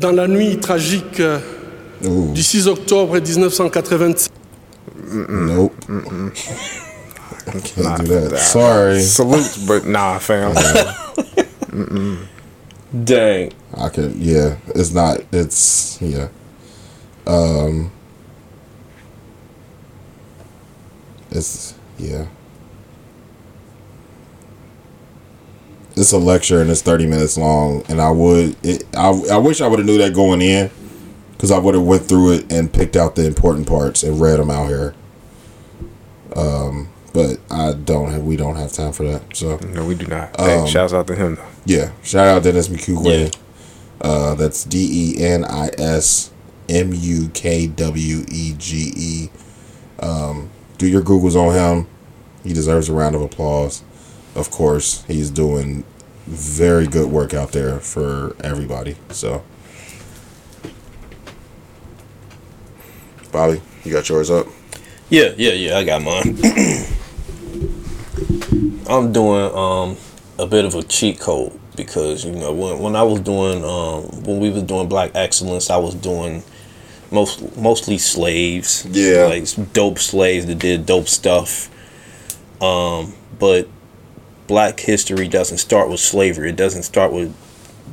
[0.00, 1.38] Dans la nuit tragique euh,
[2.00, 4.30] du 6 octobre 1986.
[5.28, 5.74] Nope.
[7.74, 8.38] Can't do that.
[8.38, 9.02] Sorry.
[9.02, 10.54] Salute, but nah, fam.
[11.72, 12.16] Mm-mm.
[12.92, 13.52] Dang.
[13.76, 14.14] I could.
[14.16, 15.20] Yeah, it's not.
[15.32, 16.28] It's yeah.
[17.26, 17.90] Um.
[21.30, 22.24] It's yeah.
[26.00, 28.56] It's a lecture and it's thirty minutes long, and I would.
[28.64, 30.70] It, I I wish I would have knew that going in,
[31.32, 34.38] because I would have went through it and picked out the important parts and read
[34.38, 34.94] them out here.
[36.34, 38.22] Um, but I don't have.
[38.22, 39.36] We don't have time for that.
[39.36, 40.40] So no, we do not.
[40.40, 41.48] Hey, shouts out to him though.
[41.66, 43.36] Yeah, shout out Dennis Mukwege.
[44.00, 46.30] Uh, that's D E N I S
[46.70, 49.30] M U K W E G E.
[49.98, 50.48] Um,
[50.78, 51.88] do your Googles on him.
[52.42, 53.82] He deserves a round of applause.
[54.34, 55.84] Of course, he's doing
[56.30, 58.96] very good work out there for everybody.
[59.10, 59.42] So,
[63.32, 64.46] Bobby, you got yours up.
[65.08, 65.76] Yeah, yeah, yeah.
[65.76, 66.38] I got mine.
[68.88, 69.96] I'm doing um
[70.38, 74.04] a bit of a cheat code because you know when when I was doing um
[74.22, 76.44] when we was doing Black Excellence, I was doing
[77.10, 78.86] most mostly slaves.
[78.88, 79.26] Yeah.
[79.26, 81.68] like dope slaves that did dope stuff.
[82.62, 83.68] Um, but
[84.50, 86.50] Black history doesn't start with slavery.
[86.50, 87.32] It doesn't start with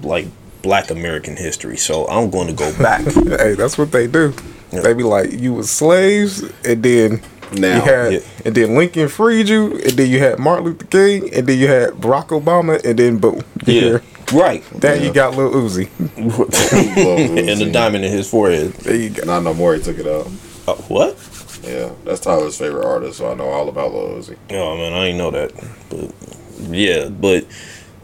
[0.01, 0.25] like
[0.63, 1.77] Black American history.
[1.77, 3.01] So I'm going to go back.
[3.05, 4.33] hey, that's what they do.
[4.71, 7.21] They be like, you was slaves, and then
[7.53, 7.75] Now.
[7.75, 8.19] you had, Yeah.
[8.43, 11.67] and then Lincoln freed you, and then you had Martin Luther King, and then you
[11.67, 13.73] had Barack Obama, and then boom, Yeah.
[13.81, 14.01] here.
[14.33, 14.63] Right.
[14.73, 15.89] Then you got Lil Uzi.
[16.17, 18.73] and the diamond in his forehead.
[18.73, 19.23] There you go.
[19.25, 19.75] Not no more.
[19.75, 20.25] He took it out.
[20.67, 21.15] Uh, what?
[21.63, 24.37] Yeah, that's Tyler's favorite artist, so I know all about Lil Uzi.
[24.51, 25.53] Oh man, I ain't know that.
[25.89, 26.11] But
[26.61, 27.45] yeah, but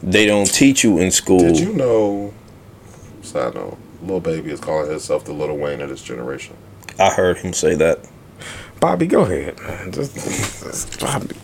[0.02, 1.40] they don't teach you in school.
[1.40, 2.34] Did you know?
[3.22, 3.78] Side note.
[4.04, 6.56] Lil Baby is calling himself the Lil Wayne of this generation.
[7.00, 8.00] I heard him say that.
[8.80, 9.92] Bobby, go ahead, man.
[9.94, 11.36] Just, just Bobby.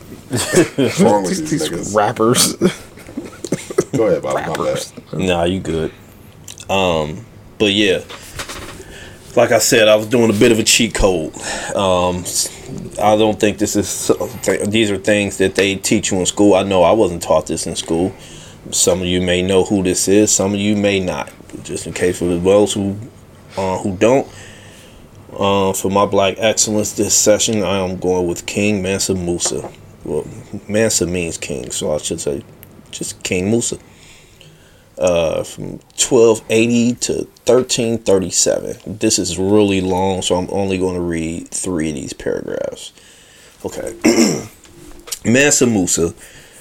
[1.04, 2.56] Wrong with These- these these rappers.
[3.94, 4.46] Go ahead, Bobby.
[4.62, 5.20] My bad.
[5.20, 5.92] Nah, you good.
[6.70, 7.26] Um,
[7.58, 8.02] but yeah,
[9.36, 11.36] like I said, I was doing a bit of a cheat code.
[11.76, 12.24] Um,
[13.02, 14.12] I don't think this is.
[14.68, 16.56] These are things that they teach you in school.
[16.56, 18.14] I know I wasn't taught this in school.
[18.72, 20.32] Some of you may know who this is.
[20.32, 21.32] Some of you may not.
[21.64, 22.98] Just in case for those who
[23.58, 24.28] uh, who don't.
[25.32, 29.72] Uh, for my black excellence this session, I am going with King Mansa Musa.
[30.04, 30.28] Well,
[30.68, 32.44] Mansa means king, so I should say
[32.92, 33.78] just King Musa
[35.00, 37.14] uh, from 1280 to
[37.46, 38.98] 1337.
[39.00, 42.92] This is really long, so I'm only going to read three of these paragraphs.
[43.66, 43.98] Okay.
[45.26, 46.14] Mansa Musa,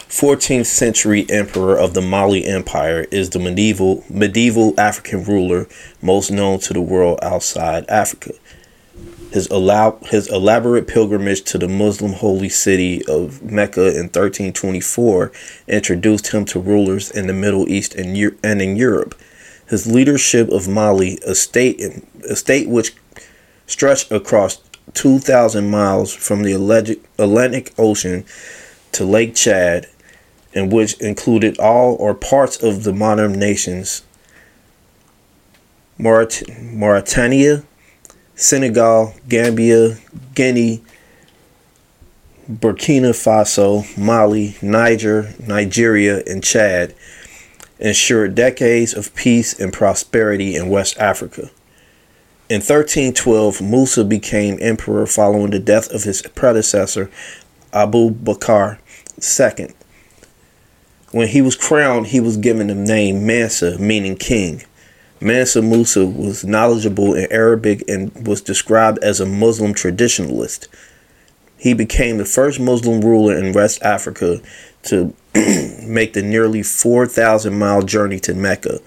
[0.09, 5.69] 14th century emperor of the Mali Empire, is the medieval medieval African ruler
[6.01, 8.33] most known to the world outside Africa.
[9.33, 15.31] His, allow, his elaborate pilgrimage to the Muslim holy city of Mecca in 1324
[15.67, 19.15] introduced him to rulers in the Middle East and, and in Europe.
[19.69, 21.81] His leadership of Mali, a state,
[22.29, 22.95] a state which
[23.67, 24.63] stretched across
[24.95, 28.25] 2,000 miles from the Atlantic- Ocean
[28.93, 29.87] to Lake Chad,
[30.55, 34.03] and which included all or parts of the modern nations
[35.99, 37.65] Maurit- Mauritania,
[38.39, 39.99] Senegal, Gambia,
[40.37, 40.81] Guinea,
[42.49, 46.95] Burkina Faso, Mali, Niger, Nigeria, and Chad
[47.81, 51.51] ensured decades of peace and prosperity in West Africa.
[52.49, 57.11] In 1312, Musa became emperor following the death of his predecessor,
[57.73, 58.79] Abu Bakr
[59.59, 59.75] II.
[61.11, 64.63] When he was crowned, he was given the name Mansa, meaning king.
[65.21, 70.69] Mansa Musa was knowledgeable in Arabic and was described as a Muslim traditionalist.
[71.59, 74.41] He became the first Muslim ruler in West Africa
[74.85, 75.13] to
[75.85, 78.79] make the nearly 4,000 mile journey to Mecca.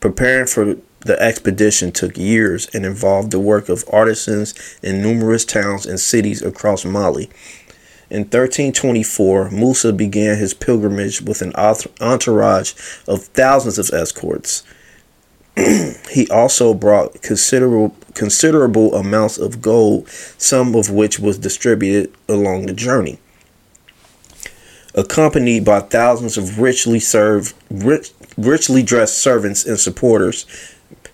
[0.00, 5.86] Preparing for the expedition took years and involved the work of artisans in numerous towns
[5.86, 7.30] and cities across Mali.
[8.10, 12.74] In 1324, Musa began his pilgrimage with an entourage
[13.06, 14.62] of thousands of escorts.
[16.10, 22.72] he also brought considerable considerable amounts of gold, some of which was distributed along the
[22.72, 23.18] journey.
[24.94, 30.46] Accompanied by thousands of richly served, rich, richly dressed servants and supporters,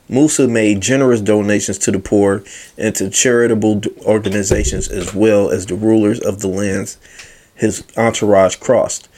[0.09, 2.43] Musa made generous donations to the poor
[2.79, 6.97] and to charitable organizations as well as the rulers of the lands
[7.57, 9.09] his entourage crossed.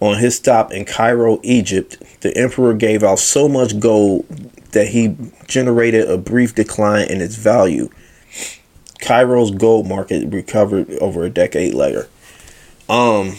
[0.00, 4.26] On his stop in Cairo, Egypt, the emperor gave out so much gold
[4.72, 7.88] that he generated a brief decline in its value.
[9.00, 12.08] Cairo's gold market recovered over a decade later.
[12.88, 13.32] Um,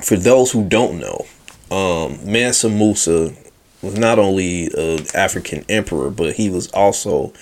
[0.00, 1.26] for those who don't know,
[1.70, 3.32] um, Mansa Musa
[3.80, 7.32] was not only an African emperor, but he was also,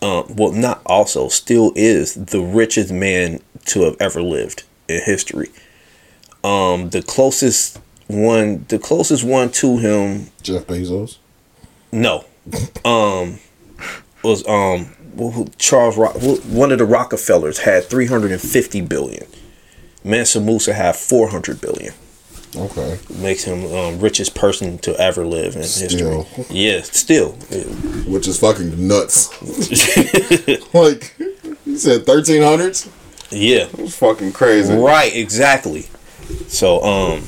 [0.00, 5.50] um, well, not also, still is the richest man to have ever lived in history.
[6.44, 11.18] Um, the closest one, the closest one to him, Jeff Bezos.
[11.92, 12.24] no,
[12.84, 13.38] um,
[14.24, 14.94] was um
[15.58, 16.16] Charles Rock.
[16.46, 19.26] One of the Rockefellers had three hundred and fifty billion.
[20.04, 21.94] Mansa Musa had four hundred billion.
[22.54, 22.98] Okay.
[23.16, 26.24] Makes him um, richest person to ever live in Still.
[26.24, 26.44] history.
[26.54, 27.30] Yeah, still.
[28.06, 29.30] Which is fucking nuts.
[30.74, 31.14] like,
[31.64, 32.90] you said 1300s?
[33.30, 33.64] Yeah.
[33.72, 34.74] That's fucking crazy.
[34.74, 35.86] Right, exactly.
[36.48, 37.22] So, um,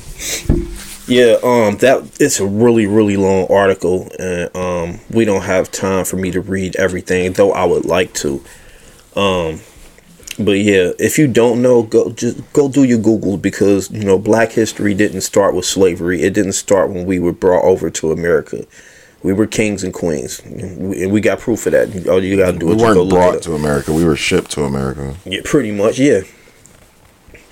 [1.07, 6.05] yeah, um, that it's a really, really long article, and um, we don't have time
[6.05, 8.43] for me to read everything, though I would like to.
[9.15, 9.61] Um,
[10.37, 14.17] but yeah, if you don't know, go just go do your Google because you know
[14.17, 16.21] Black history didn't start with slavery.
[16.23, 18.65] It didn't start when we were brought over to America.
[19.23, 22.07] We were kings and queens, and we, and we got proof of that.
[22.07, 23.93] All you gotta do We is go weren't brought to America.
[23.93, 25.15] We were shipped to America.
[25.25, 26.21] Yeah, pretty much, yeah.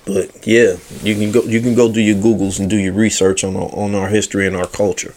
[0.06, 3.42] But yeah, you can go you can go do your googles and do your research
[3.42, 5.14] on our, on our history and our culture.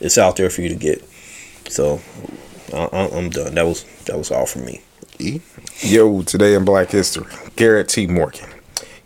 [0.00, 1.04] It's out there for you to get.
[1.68, 2.00] So
[2.72, 3.54] I, I'm done.
[3.54, 4.82] That was that was all for me.
[5.80, 7.26] Yo, today in Black History,
[7.56, 8.06] Garrett T.
[8.06, 8.48] Morgan.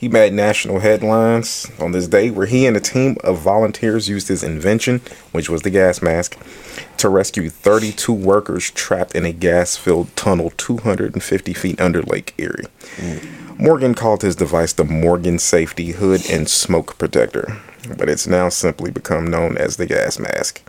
[0.03, 4.27] He made national headlines on this day where he and a team of volunteers used
[4.27, 5.01] his invention,
[5.31, 6.37] which was the gas mask,
[6.97, 12.65] to rescue 32 workers trapped in a gas filled tunnel 250 feet under Lake Erie.
[13.57, 17.63] Morgan called his device the Morgan Safety Hood and Smoke Protector,
[17.97, 20.69] but it's now simply become known as the gas mask.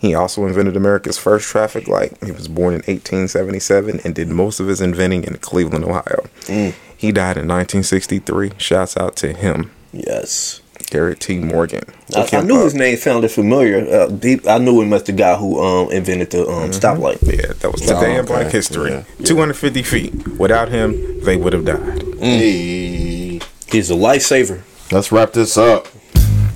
[0.00, 2.16] He also invented America's first traffic light.
[2.24, 6.24] He was born in 1877 and did most of his inventing in Cleveland, Ohio.
[6.46, 6.74] Mm.
[6.98, 8.52] He died in 1963.
[8.58, 9.70] Shouts out to him.
[9.92, 10.60] Yes.
[10.90, 11.38] Garrett T.
[11.38, 11.84] Morgan.
[12.16, 12.64] I, I knew up.
[12.64, 13.86] his name sounded familiar.
[13.88, 17.22] Uh, deep, I knew him as the guy who um, invented the um, stoplight.
[17.22, 19.04] Yeah, that was today in Black History.
[19.24, 20.38] 250 feet.
[20.38, 22.02] Without him, they would have died.
[22.18, 23.40] Hey.
[23.70, 24.62] He's a lifesaver.
[24.90, 25.86] Let's wrap this up.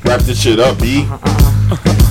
[0.05, 1.07] Wrap this shit up, B.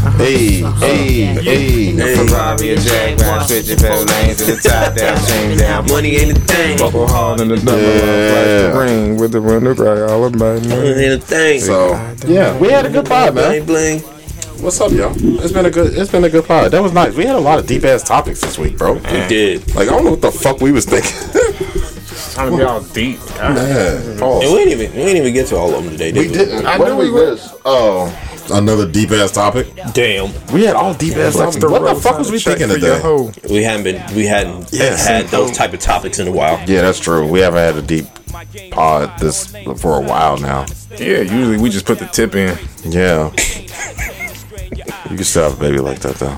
[0.01, 0.85] Hey, uh-huh.
[0.87, 2.15] hey, hey.
[2.15, 5.85] Ferrari, a Jaguar, switching pedal lanes to the top down, chain down.
[5.87, 6.79] Money ain't a thing.
[6.79, 8.73] Buckle hard in the double Yeah.
[8.73, 11.59] like the ring with the window cry all about Money ain't a thing.
[11.61, 11.91] So
[12.25, 13.63] yeah, we had a good pod, man.
[13.63, 13.99] Bling bling.
[14.63, 15.13] What's up, y'all?
[15.43, 15.95] It's been a good.
[15.95, 16.71] It's been a good pod.
[16.71, 17.13] That was nice.
[17.15, 18.93] We had a lot of deep ass topics this week, bro.
[18.93, 19.75] We did.
[19.75, 21.11] Like I don't know what the fuck we was thinking.
[22.33, 23.19] Trying to be all deep.
[23.39, 26.11] Man, And we didn't even we didn't even get to all of them today.
[26.11, 26.65] Did We we didn't.
[26.65, 27.53] I what knew we we was.
[27.65, 28.07] Oh,
[28.51, 29.67] another deep ass topic.
[29.93, 30.31] Damn.
[30.53, 31.63] We had all deep ass topics.
[31.65, 32.99] What the fuck was we thinking today?
[33.49, 34.95] We haven't been we hadn't Yeah.
[34.97, 36.59] had those type of topics in a while.
[36.67, 37.25] Yeah, that's true.
[37.27, 38.05] We haven't had a deep
[38.71, 39.47] pod this
[39.77, 40.65] for a while now.
[40.97, 42.57] Yeah, usually we just put the tip in.
[42.83, 43.31] Yeah.
[45.09, 46.35] You can still have a baby like that though.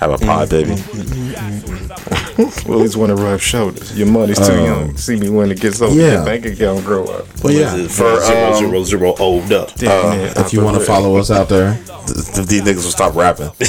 [0.00, 0.76] Have a pod baby.
[2.66, 3.96] Willies want to rub shoulders.
[3.98, 4.96] Your money's too Um, young.
[4.96, 5.94] See me when it gets old.
[5.96, 6.12] yeah.
[6.14, 7.26] Your bank account grow up.
[7.42, 7.74] Well, yeah.
[7.88, 9.74] For For, zero um, zero zero old up.
[9.76, 9.90] Damn,
[10.36, 11.74] Uh, if you want to follow us out there,
[12.06, 13.50] th- th- these niggas will stop rapping.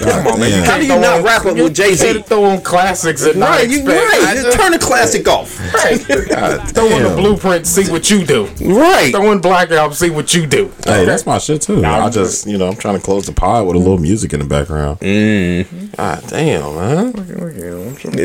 [0.00, 0.50] Come on, man.
[0.50, 0.64] Yeah.
[0.64, 2.22] How do you not rap it with Jay Z?
[2.22, 4.32] Throw on classics and not Right, you right.
[4.34, 5.58] Just just- turn the classic off.
[6.28, 8.46] God Throw on the blueprint, see what you do.
[8.60, 9.12] Right.
[9.12, 10.70] Throw in Black Album, see what you do.
[10.84, 11.80] Hey, that's my shit too.
[11.80, 14.32] Nah, I just, you know, I'm trying to close the pod with a little music
[14.32, 14.98] in the background.
[15.00, 15.96] Mm.
[15.96, 17.12] God damn, man.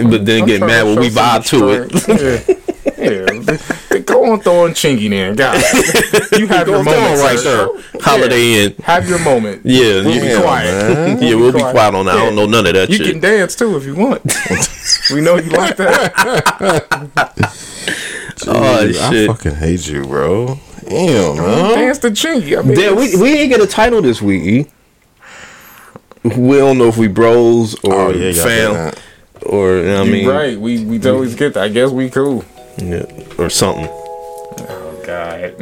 [0.03, 1.91] But then get mad when we vibe to it.
[2.97, 3.57] Yeah, yeah.
[3.89, 5.55] They Go on throwing Chingy then, God.
[6.39, 7.67] You have your moment right there.
[8.01, 8.75] Holiday Inn.
[8.83, 9.61] Have your moment.
[9.65, 10.93] Yeah, We'll you be quiet.
[10.93, 11.21] man.
[11.21, 12.15] Yeah, we'll be quiet on that.
[12.15, 13.11] I don't know none of that You shit.
[13.13, 14.21] can dance too if you want.
[15.13, 17.51] we know you like that.
[18.47, 20.59] Oh Dude, I fucking hate you, bro.
[20.87, 21.75] Damn, man.
[21.75, 22.57] Dance to Chingy.
[22.59, 24.43] I mean, Damn, we, we ain't get a title this week.
[24.43, 24.67] E.
[26.35, 29.01] We don't know if we bros or Oh, yeah, y'all fam did that.
[29.45, 30.59] Or you know what I mean, right.
[30.59, 31.63] We we always get that.
[31.63, 32.43] I guess we cool.
[32.77, 33.05] Yeah,
[33.37, 33.87] or something.
[33.89, 35.55] Oh God.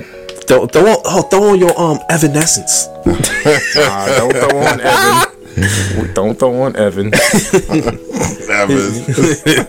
[0.45, 2.87] Throw, throw on, oh, throw on your um Evanescence.
[3.75, 6.13] Nah, don't throw on Evan.
[6.13, 7.09] don't throw on Evan.
[7.11, 9.07] That was-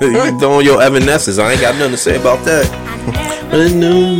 [0.00, 1.38] you throw on your Evanescence.
[1.38, 2.70] I ain't got nothing to say about that.
[3.52, 4.16] I knew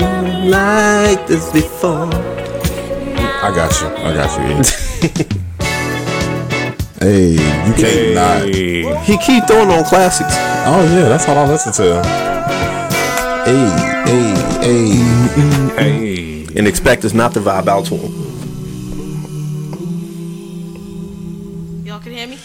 [0.50, 2.08] like this before.
[2.12, 3.88] I got you.
[3.88, 5.34] I got you.
[7.04, 8.48] hey, you can't not.
[9.04, 10.34] He keep throwing on classics.
[10.66, 12.02] Oh yeah, that's all I listen to.
[13.44, 13.68] Hey,
[14.06, 14.88] hey, hey.
[15.76, 16.46] Hey.
[16.56, 18.12] And expect us not to vibe out to him.
[21.84, 22.38] Y'all can hear me?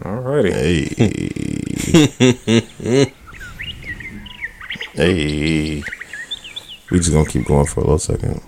[0.00, 0.52] Alrighty.
[0.54, 1.14] Hey.
[4.94, 5.82] hey.
[6.90, 8.42] We just gonna keep going for a little second.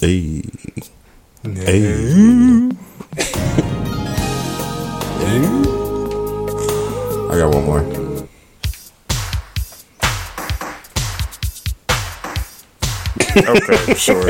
[0.00, 0.42] Hey.
[1.42, 2.68] Hey.
[7.30, 7.80] I got one more.
[13.38, 14.22] Okay, sure.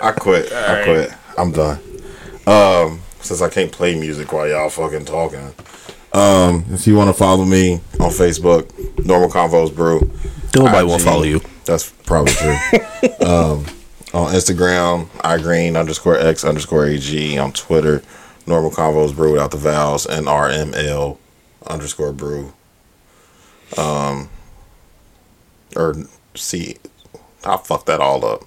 [0.00, 0.50] I quit.
[0.52, 1.12] I quit.
[1.36, 1.78] I'm done.
[2.46, 5.52] Um, since I can't play music while y'all fucking talking.
[6.14, 10.10] Um, if you want to follow me on Facebook, Normal Convos Brew.
[10.54, 11.42] Nobody won't IG, follow you.
[11.66, 12.56] That's probably true.
[13.26, 13.66] um,
[14.12, 17.38] on Instagram, iGreen underscore X underscore AG.
[17.38, 18.02] On Twitter,
[18.46, 21.18] Normal Convos Brew without the vowels and RML
[21.66, 22.52] underscore Brew.
[23.76, 24.28] Um,
[25.74, 25.96] or
[26.34, 26.76] see,
[27.44, 28.42] I fucked that all up.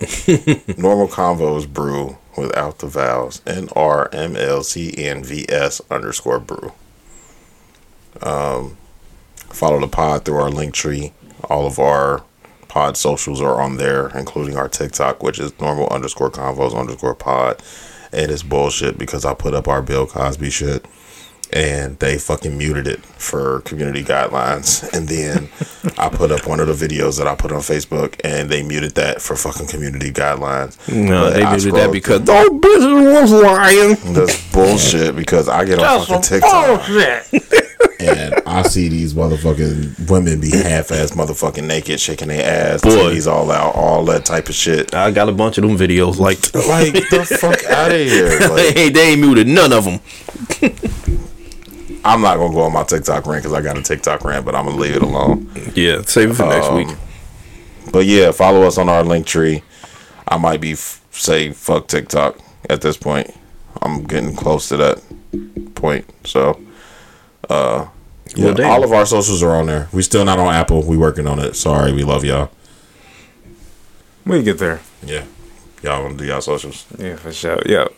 [0.78, 3.42] Normal Convos Brew without the vowels.
[3.46, 6.72] N R M L C N V S underscore brew.
[8.22, 8.76] Um,
[9.36, 11.12] follow the pod through our link tree.
[11.44, 12.24] All of our
[12.74, 17.62] pod socials are on there, including our TikTok, which is normal underscore convos underscore pod.
[18.12, 20.84] And it's bullshit because I put up our Bill Cosby shit
[21.52, 24.82] and they fucking muted it for community guidelines.
[24.94, 25.48] And then
[25.98, 28.96] I put up one of the videos that I put on Facebook and they muted
[28.96, 30.76] that for fucking community guidelines.
[30.92, 34.14] No, But they I did that because oh bitches was lying.
[34.14, 36.88] that's bullshit because I get on fucking TikTok
[38.00, 42.90] and I see these motherfucking women be half ass motherfucking naked, shaking their ass, Boy.
[42.90, 44.94] titties all out, all that type of shit.
[44.94, 46.18] I got a bunch of them videos.
[46.18, 48.38] Like, Like the fuck out of here.
[48.48, 50.00] Like, hey, they ain't muted none of them.
[52.06, 54.54] I'm not gonna go on my TikTok rant because I got a TikTok rant, but
[54.54, 55.50] I'm gonna leave it alone.
[55.74, 56.88] Yeah, save it for next Um, week.
[57.92, 59.62] but yeah, follow us on our link tree.
[60.28, 63.30] I might be f- say fuck TikTok at this point.
[63.80, 65.02] I'm getting close to that
[65.74, 66.04] point.
[66.24, 66.60] So,
[67.50, 67.88] uh,
[68.34, 69.88] yeah, Well, all of our socials are on there.
[69.92, 70.82] We still not on Apple.
[70.82, 71.54] We working on it.
[71.56, 72.50] Sorry, we love y'all.
[74.26, 74.80] We get there.
[75.04, 75.24] Yeah,
[75.82, 76.86] y'all want to do y'all socials?
[76.98, 77.60] Yeah, for sure.
[77.66, 77.88] Yeah.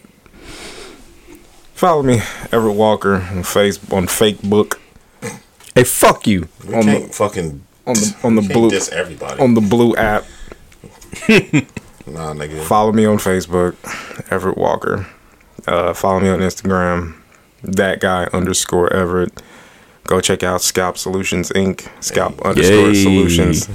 [1.75, 2.21] Follow me,
[2.53, 4.79] Everett Walker, on face on Facebook.
[5.75, 6.49] Hey, fuck you.
[6.67, 9.41] We on can't the fucking on the on the blue diss everybody.
[9.41, 10.25] on the blue app.
[12.09, 12.63] Nah, nigga.
[12.63, 13.75] Follow me on Facebook,
[14.31, 15.09] Everett Walker.
[15.67, 17.17] Uh, follow me on Instagram,
[17.63, 19.43] that guy underscore Everett.
[20.05, 21.89] Go check out Scalp Solutions Inc.
[22.03, 23.03] Scalp underscore Yay.
[23.03, 23.69] Solutions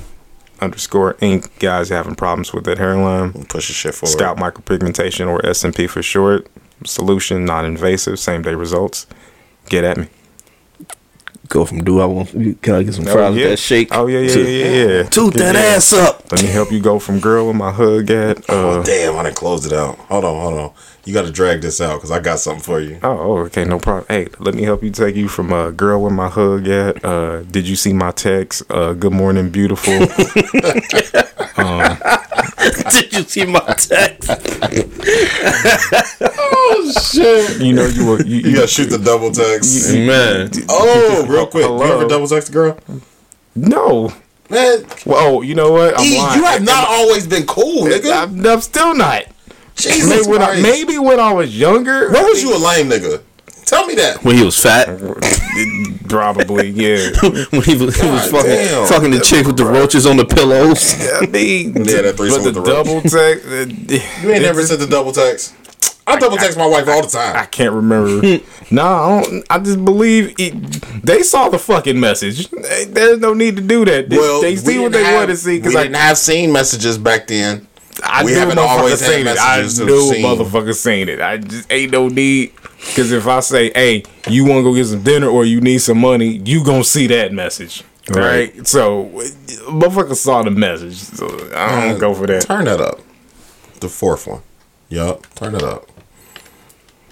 [0.62, 1.50] underscore Inc.
[1.60, 3.34] Guys having problems with that hairline.
[3.46, 4.14] Push the shit forward.
[4.14, 6.48] Scalp micropigmentation or SMP for short.
[6.86, 9.08] Solution, non-invasive, same day results.
[9.68, 10.08] Get at me.
[11.52, 12.34] Go from do I want?
[12.34, 13.42] You can I get some Oh, fries yeah.
[13.42, 13.90] with that shake?
[13.92, 14.88] Oh yeah, yeah, to- yeah, yeah.
[15.00, 15.04] yeah.
[15.04, 15.76] Toot that Yeah.
[15.76, 16.32] ass up.
[16.32, 18.38] Let me help you go from girl with my hug at.
[18.50, 19.18] Uh, Oh damn!
[19.18, 19.98] I didn't close it out.
[20.08, 20.72] Hold on, hold on.
[21.04, 23.00] You got to drag this out because I got something for you.
[23.04, 24.06] Oh, oh, okay, no problem.
[24.08, 27.04] Hey, let me help you take you from uh, girl with my hug at.
[27.04, 28.64] Uh, did you see my text?
[28.70, 29.94] Uh, good morning, beautiful.
[31.58, 31.98] um,
[32.92, 34.30] Did you see my text?
[36.22, 37.62] oh shit!
[37.62, 40.50] you know you were you, You gotta shoot the double text, Man.
[40.70, 41.64] Oh, real quick.
[41.64, 42.00] You Hello.
[42.00, 42.78] ever double text a girl?
[43.56, 44.14] No.
[44.50, 45.98] Man, well, oh, you know what?
[45.98, 46.40] I'm E, lying.
[46.40, 48.24] you have not always been cool, nigga.
[48.24, 49.24] I'm, I'm still not.
[49.76, 50.64] Jesus maybe when, I, Christ.
[50.64, 52.12] maybe when I was younger.
[52.12, 53.24] When was you a lame nigga?
[53.72, 54.22] Tell me that.
[54.26, 54.88] When he was fat.
[56.10, 57.12] Probably, yeah.
[57.52, 58.86] when he was, he was fucking damn.
[58.86, 60.94] fucking the chick with the roaches on the pillows.
[61.22, 63.46] I mean, Yeah, that threesome but the the double text.
[63.48, 65.56] uh, You ain't never sent the double text.
[66.06, 67.38] I double text my wife all the time.
[67.38, 68.40] I can't remember.
[68.72, 69.46] no, I don't.
[69.50, 70.52] I just believe it,
[71.06, 72.50] they saw the fucking message.
[72.50, 74.10] There's no need to do that.
[74.10, 75.60] They, Well, they see what they have- want to see.
[75.60, 77.68] Because I, didn't have seen messages back then.
[78.04, 79.38] I we haven't always seen it.
[79.40, 80.26] I knew seen.
[80.26, 81.22] motherfucker seen it.
[81.22, 82.52] I just ain't no need.
[82.88, 85.80] Because if I say, "Hey, you want to go get some dinner or you need
[85.80, 88.54] some money," you gonna see that message, right?
[88.56, 88.68] Right.
[88.68, 89.06] So,
[89.70, 90.98] motherfucker saw the message.
[90.98, 92.42] So I don't go for that.
[92.44, 93.00] Turn that up.
[93.80, 94.42] The fourth one.
[94.90, 95.26] Yup.
[95.36, 95.90] Turn it up.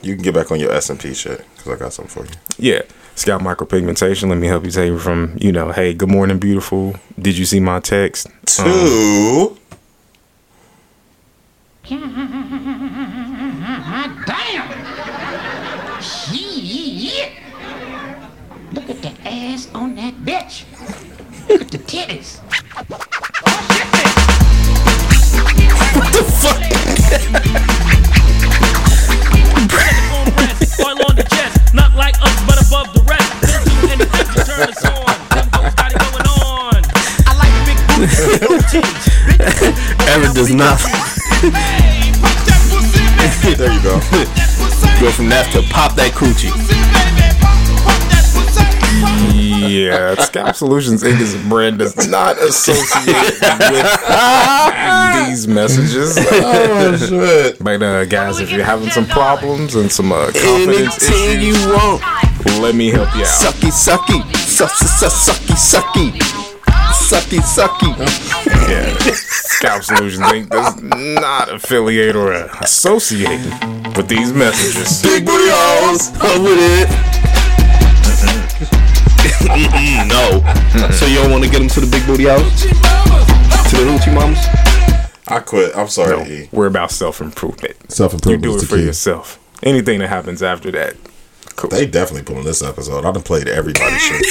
[0.01, 2.39] You can get back on your SMP shit because I got something for you.
[2.57, 2.81] Yeah.
[3.15, 4.29] Scalp micropigmentation.
[4.29, 6.95] Let me help you take it from, you know, hey, good morning, beautiful.
[7.19, 8.27] Did you see my text?
[8.59, 9.57] Um, Two.
[11.89, 13.08] Damn!
[18.71, 20.63] Look at the ass on that bitch.
[21.49, 22.39] Look at the titties.
[25.95, 26.55] what the fuck?
[40.07, 40.79] Ever does not.
[43.57, 44.58] There you go.
[44.99, 46.51] Go from that to pop that coochie.
[49.33, 51.19] Yeah, Scalp Solutions Inc.
[51.21, 53.39] is a brand that's not associated
[53.71, 56.17] with these messages.
[56.17, 57.59] Oh shit.
[57.63, 61.65] But uh, guys, if you're having some problems and some uh, confidence Anything you issues,
[61.67, 62.01] want.
[62.61, 63.27] let me help you out.
[63.27, 64.21] Sucky, sucky.
[64.33, 66.48] Sucky, sucky, sucky.
[67.09, 67.89] Sucky, sucky.
[68.69, 70.49] Yeah, Scalp Solutions Inc.
[70.49, 72.31] does not affiliate or
[72.61, 73.41] associate
[73.97, 75.01] with these messages.
[75.01, 76.11] Big booty hoes.
[76.21, 76.89] I'm with it.
[80.07, 80.91] No.
[80.91, 82.61] So you don't want to get them to the big booty house?
[82.61, 84.45] To the hoochie mamas?
[85.27, 85.75] I quit.
[85.75, 86.15] I'm sorry.
[86.15, 87.91] No, we're about self improvement.
[87.91, 88.43] Self improvement.
[88.43, 88.85] You do it for key.
[88.85, 89.39] yourself.
[89.63, 90.95] Anything that happens after that,
[91.59, 91.69] cool.
[91.69, 93.05] They definitely pulling this episode.
[93.05, 94.25] I done played everybody's shit.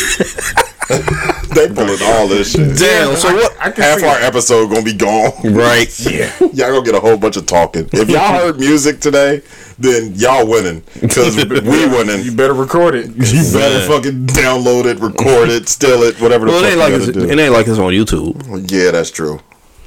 [1.54, 2.76] they pulling all this shit.
[2.78, 3.56] Damn, so what?
[3.60, 4.24] I can Half see our it.
[4.24, 5.32] episode gonna be gone.
[5.52, 5.88] Right.
[6.08, 6.32] Yeah.
[6.40, 7.88] Y'all gonna get a whole bunch of talking.
[7.92, 9.42] If y'all heard music today,
[9.78, 12.24] then y'all winning because we winning.
[12.24, 13.08] You better record it.
[13.10, 16.92] You better fucking download it, record it, steal it, whatever the Well, it ain't like
[16.94, 17.28] it's, do.
[17.28, 18.70] it ain't like it's on YouTube.
[18.70, 19.40] Yeah, that's true.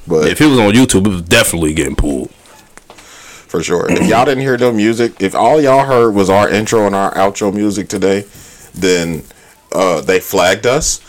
[0.08, 2.32] But If it was on YouTube, it was definitely getting pulled.
[3.52, 6.88] For sure, if y'all didn't hear no music, if all y'all heard was our intro
[6.88, 8.26] and our outro music today,
[8.74, 9.24] then
[9.74, 11.02] uh, they flagged us.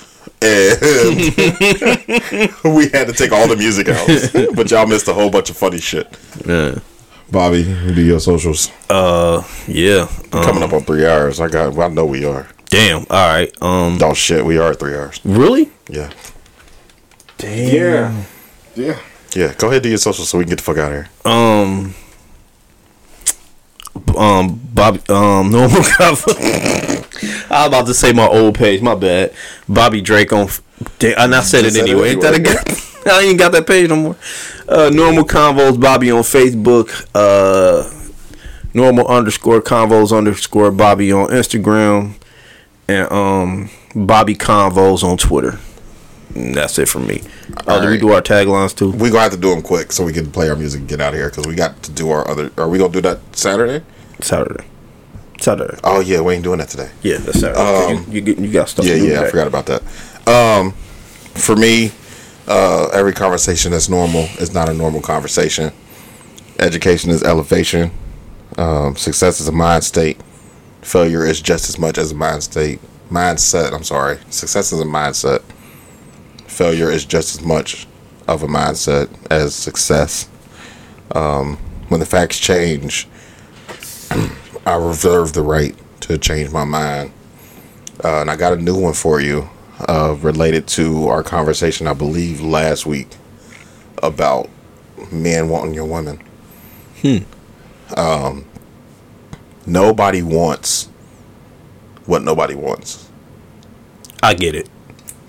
[0.42, 0.80] And
[2.74, 4.08] we had to take all the music out,
[4.56, 6.08] but y'all missed a whole bunch of funny shit.
[6.44, 6.80] Yeah.
[7.30, 8.72] Bobby, do your socials.
[8.90, 10.08] Uh, yeah.
[10.32, 11.40] Um, Coming up on three hours.
[11.40, 11.78] I got.
[11.78, 12.48] I know we are.
[12.66, 13.06] Damn.
[13.08, 13.56] All right.
[13.62, 13.98] Um.
[13.98, 14.44] Don't shit.
[14.44, 15.20] We are at three hours.
[15.24, 15.70] Really?
[15.88, 16.10] Yeah.
[17.38, 17.72] Damn.
[17.72, 18.24] Yeah.
[18.74, 18.98] Yeah.
[19.34, 19.54] Yeah.
[19.56, 21.08] Go ahead, do your socials so we can get the fuck out of here.
[21.24, 21.94] Um.
[24.16, 24.60] Um.
[24.74, 25.00] Bobby.
[25.08, 25.50] Um.
[25.52, 26.32] Normal cover.
[27.50, 28.82] I was about to say my old page.
[28.82, 29.34] My bad.
[29.68, 30.48] Bobby Drake on.
[31.00, 32.10] And I said it anyway.
[32.10, 32.82] Ain't that a anyway.
[33.06, 34.16] I ain't got that page no more.
[34.68, 37.06] Uh, normal convos Bobby on Facebook.
[37.14, 37.90] Uh,
[38.74, 42.14] normal underscore convos underscore Bobby on Instagram,
[42.88, 45.58] and um Bobby convos on Twitter.
[46.34, 47.22] That's it for me.
[47.66, 48.90] Oh, do we do our taglines too?
[48.90, 51.00] We gonna have to do them quick so we can play our music and get
[51.00, 52.50] out of here because we got to do our other.
[52.56, 53.84] Are we gonna do that Saturday?
[54.20, 54.64] Saturday.
[55.40, 55.78] Saturday.
[55.84, 56.90] Oh yeah, we ain't doing that today.
[57.02, 57.60] Yeah, that's Saturday.
[57.60, 58.86] Um, you, you, you got stuff.
[58.86, 59.82] yeah, to do yeah, I forgot about that.
[60.26, 60.72] Um,
[61.34, 61.90] for me,
[62.46, 65.72] uh, every conversation that's normal is not a normal conversation.
[66.58, 67.90] Education is elevation.
[68.56, 70.20] Um, success is a mind state.
[70.82, 72.80] Failure is just as much as a mind state.
[73.10, 73.72] Mindset.
[73.74, 74.18] I'm sorry.
[74.30, 75.42] Success is a mindset.
[76.52, 77.86] Failure is just as much
[78.28, 80.28] of a mindset as success.
[81.14, 81.56] Um,
[81.88, 83.08] when the facts change,
[84.66, 87.12] I reserve the right to change my mind.
[88.04, 89.48] Uh, and I got a new one for you
[89.88, 93.08] uh, related to our conversation, I believe, last week
[94.02, 94.50] about
[95.10, 96.22] men wanting your women.
[97.00, 97.18] Hmm.
[97.96, 98.44] Um,
[99.64, 100.90] nobody wants
[102.04, 103.08] what nobody wants.
[104.22, 104.68] I get it.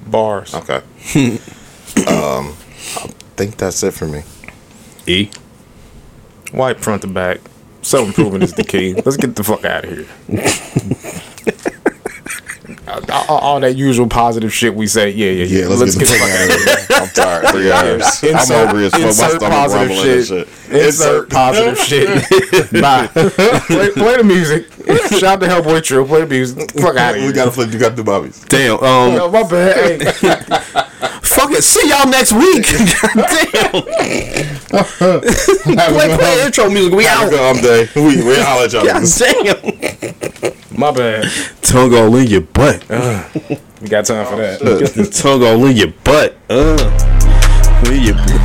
[0.09, 0.53] Bars.
[0.53, 0.75] Okay.
[2.07, 2.55] um,
[2.95, 4.23] I think that's it for me.
[5.07, 5.29] E.
[6.51, 7.39] White front to back.
[7.81, 8.93] Self improvement is the key.
[8.93, 11.23] Let's get the fuck out of here.
[13.09, 15.09] all, all- all that usual positive shit we say.
[15.11, 15.59] Yeah, yeah, yeah.
[15.63, 16.97] Yeah, let's, get the fuck out of here.
[16.97, 17.47] I'm tired.
[17.53, 18.23] Three hours.
[18.23, 19.01] Insert- I'm over as fuck.
[19.01, 20.27] Insert positive shit.
[20.27, 20.47] shit.
[20.85, 22.71] Insert positive shit.
[22.81, 23.07] Bye.
[23.07, 24.67] play, play the music.
[25.19, 26.05] Shout out to Hellboy Trill.
[26.05, 26.71] Play the music.
[26.71, 27.27] Fuck out of here.
[27.27, 27.71] We gotta flip.
[27.71, 28.39] You gotta do Bobby's.
[28.45, 28.79] Damn.
[28.83, 29.13] Um.
[29.15, 30.01] Yo, my bad.
[30.01, 30.83] Hey.
[31.21, 31.63] Fuck it.
[31.63, 32.65] See y'all next week.
[33.13, 33.83] Damn.
[35.93, 36.93] play, play intro music.
[36.93, 37.29] We Have a out.
[37.31, 37.89] good um, day.
[37.95, 38.85] We we holler at y'all.
[38.85, 40.77] God damn.
[40.77, 41.25] My bad.
[41.61, 42.83] Tongue all in your butt.
[42.89, 43.23] Uh,
[43.81, 44.59] we got time for that.
[45.13, 46.35] Tongue all in your butt.
[46.49, 46.77] Uh.
[47.91, 48.41] In your butt.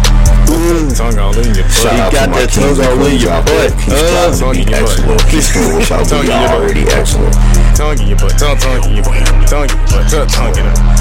[0.97, 1.93] Tongue all in your butt.
[1.93, 3.73] You got that tongue all in your butt.
[3.89, 4.37] Uh.
[4.37, 5.23] Tongue in your butt.
[5.31, 6.33] He's doing what y'all Tongue do.
[6.33, 6.61] in Y'all your butt.
[6.61, 7.35] already excellent.
[7.77, 8.35] Tongue in your butt.
[8.39, 9.49] Tongue, tongue in your butt.
[9.49, 10.05] Tongue in your butt.
[10.11, 10.98] Tongue, tongue in your butt.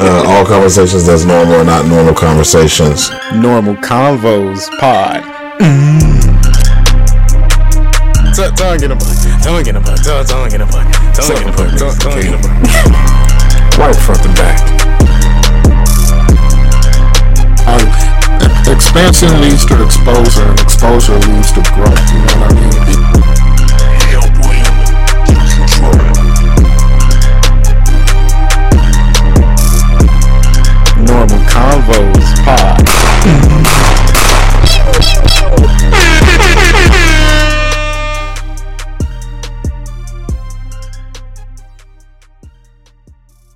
[0.00, 3.10] Uh, all conversations that's normal are not normal conversations.
[3.34, 5.22] Normal Convos Pod.
[8.34, 9.14] Tongue tongue in the butt.
[9.42, 10.02] Tongue in the butt.
[10.02, 10.82] Tongue, tongue in the butt.
[11.14, 11.78] Tongue in the butt.
[11.78, 13.78] Tongue, tongue in the butt.
[13.78, 14.58] Right front to back.
[17.66, 17.78] Uh,
[18.70, 22.12] expansion leads to exposure, and exposure leads to growth.
[22.12, 23.33] You know what I mean?
[31.26, 32.84] From Convos Pod.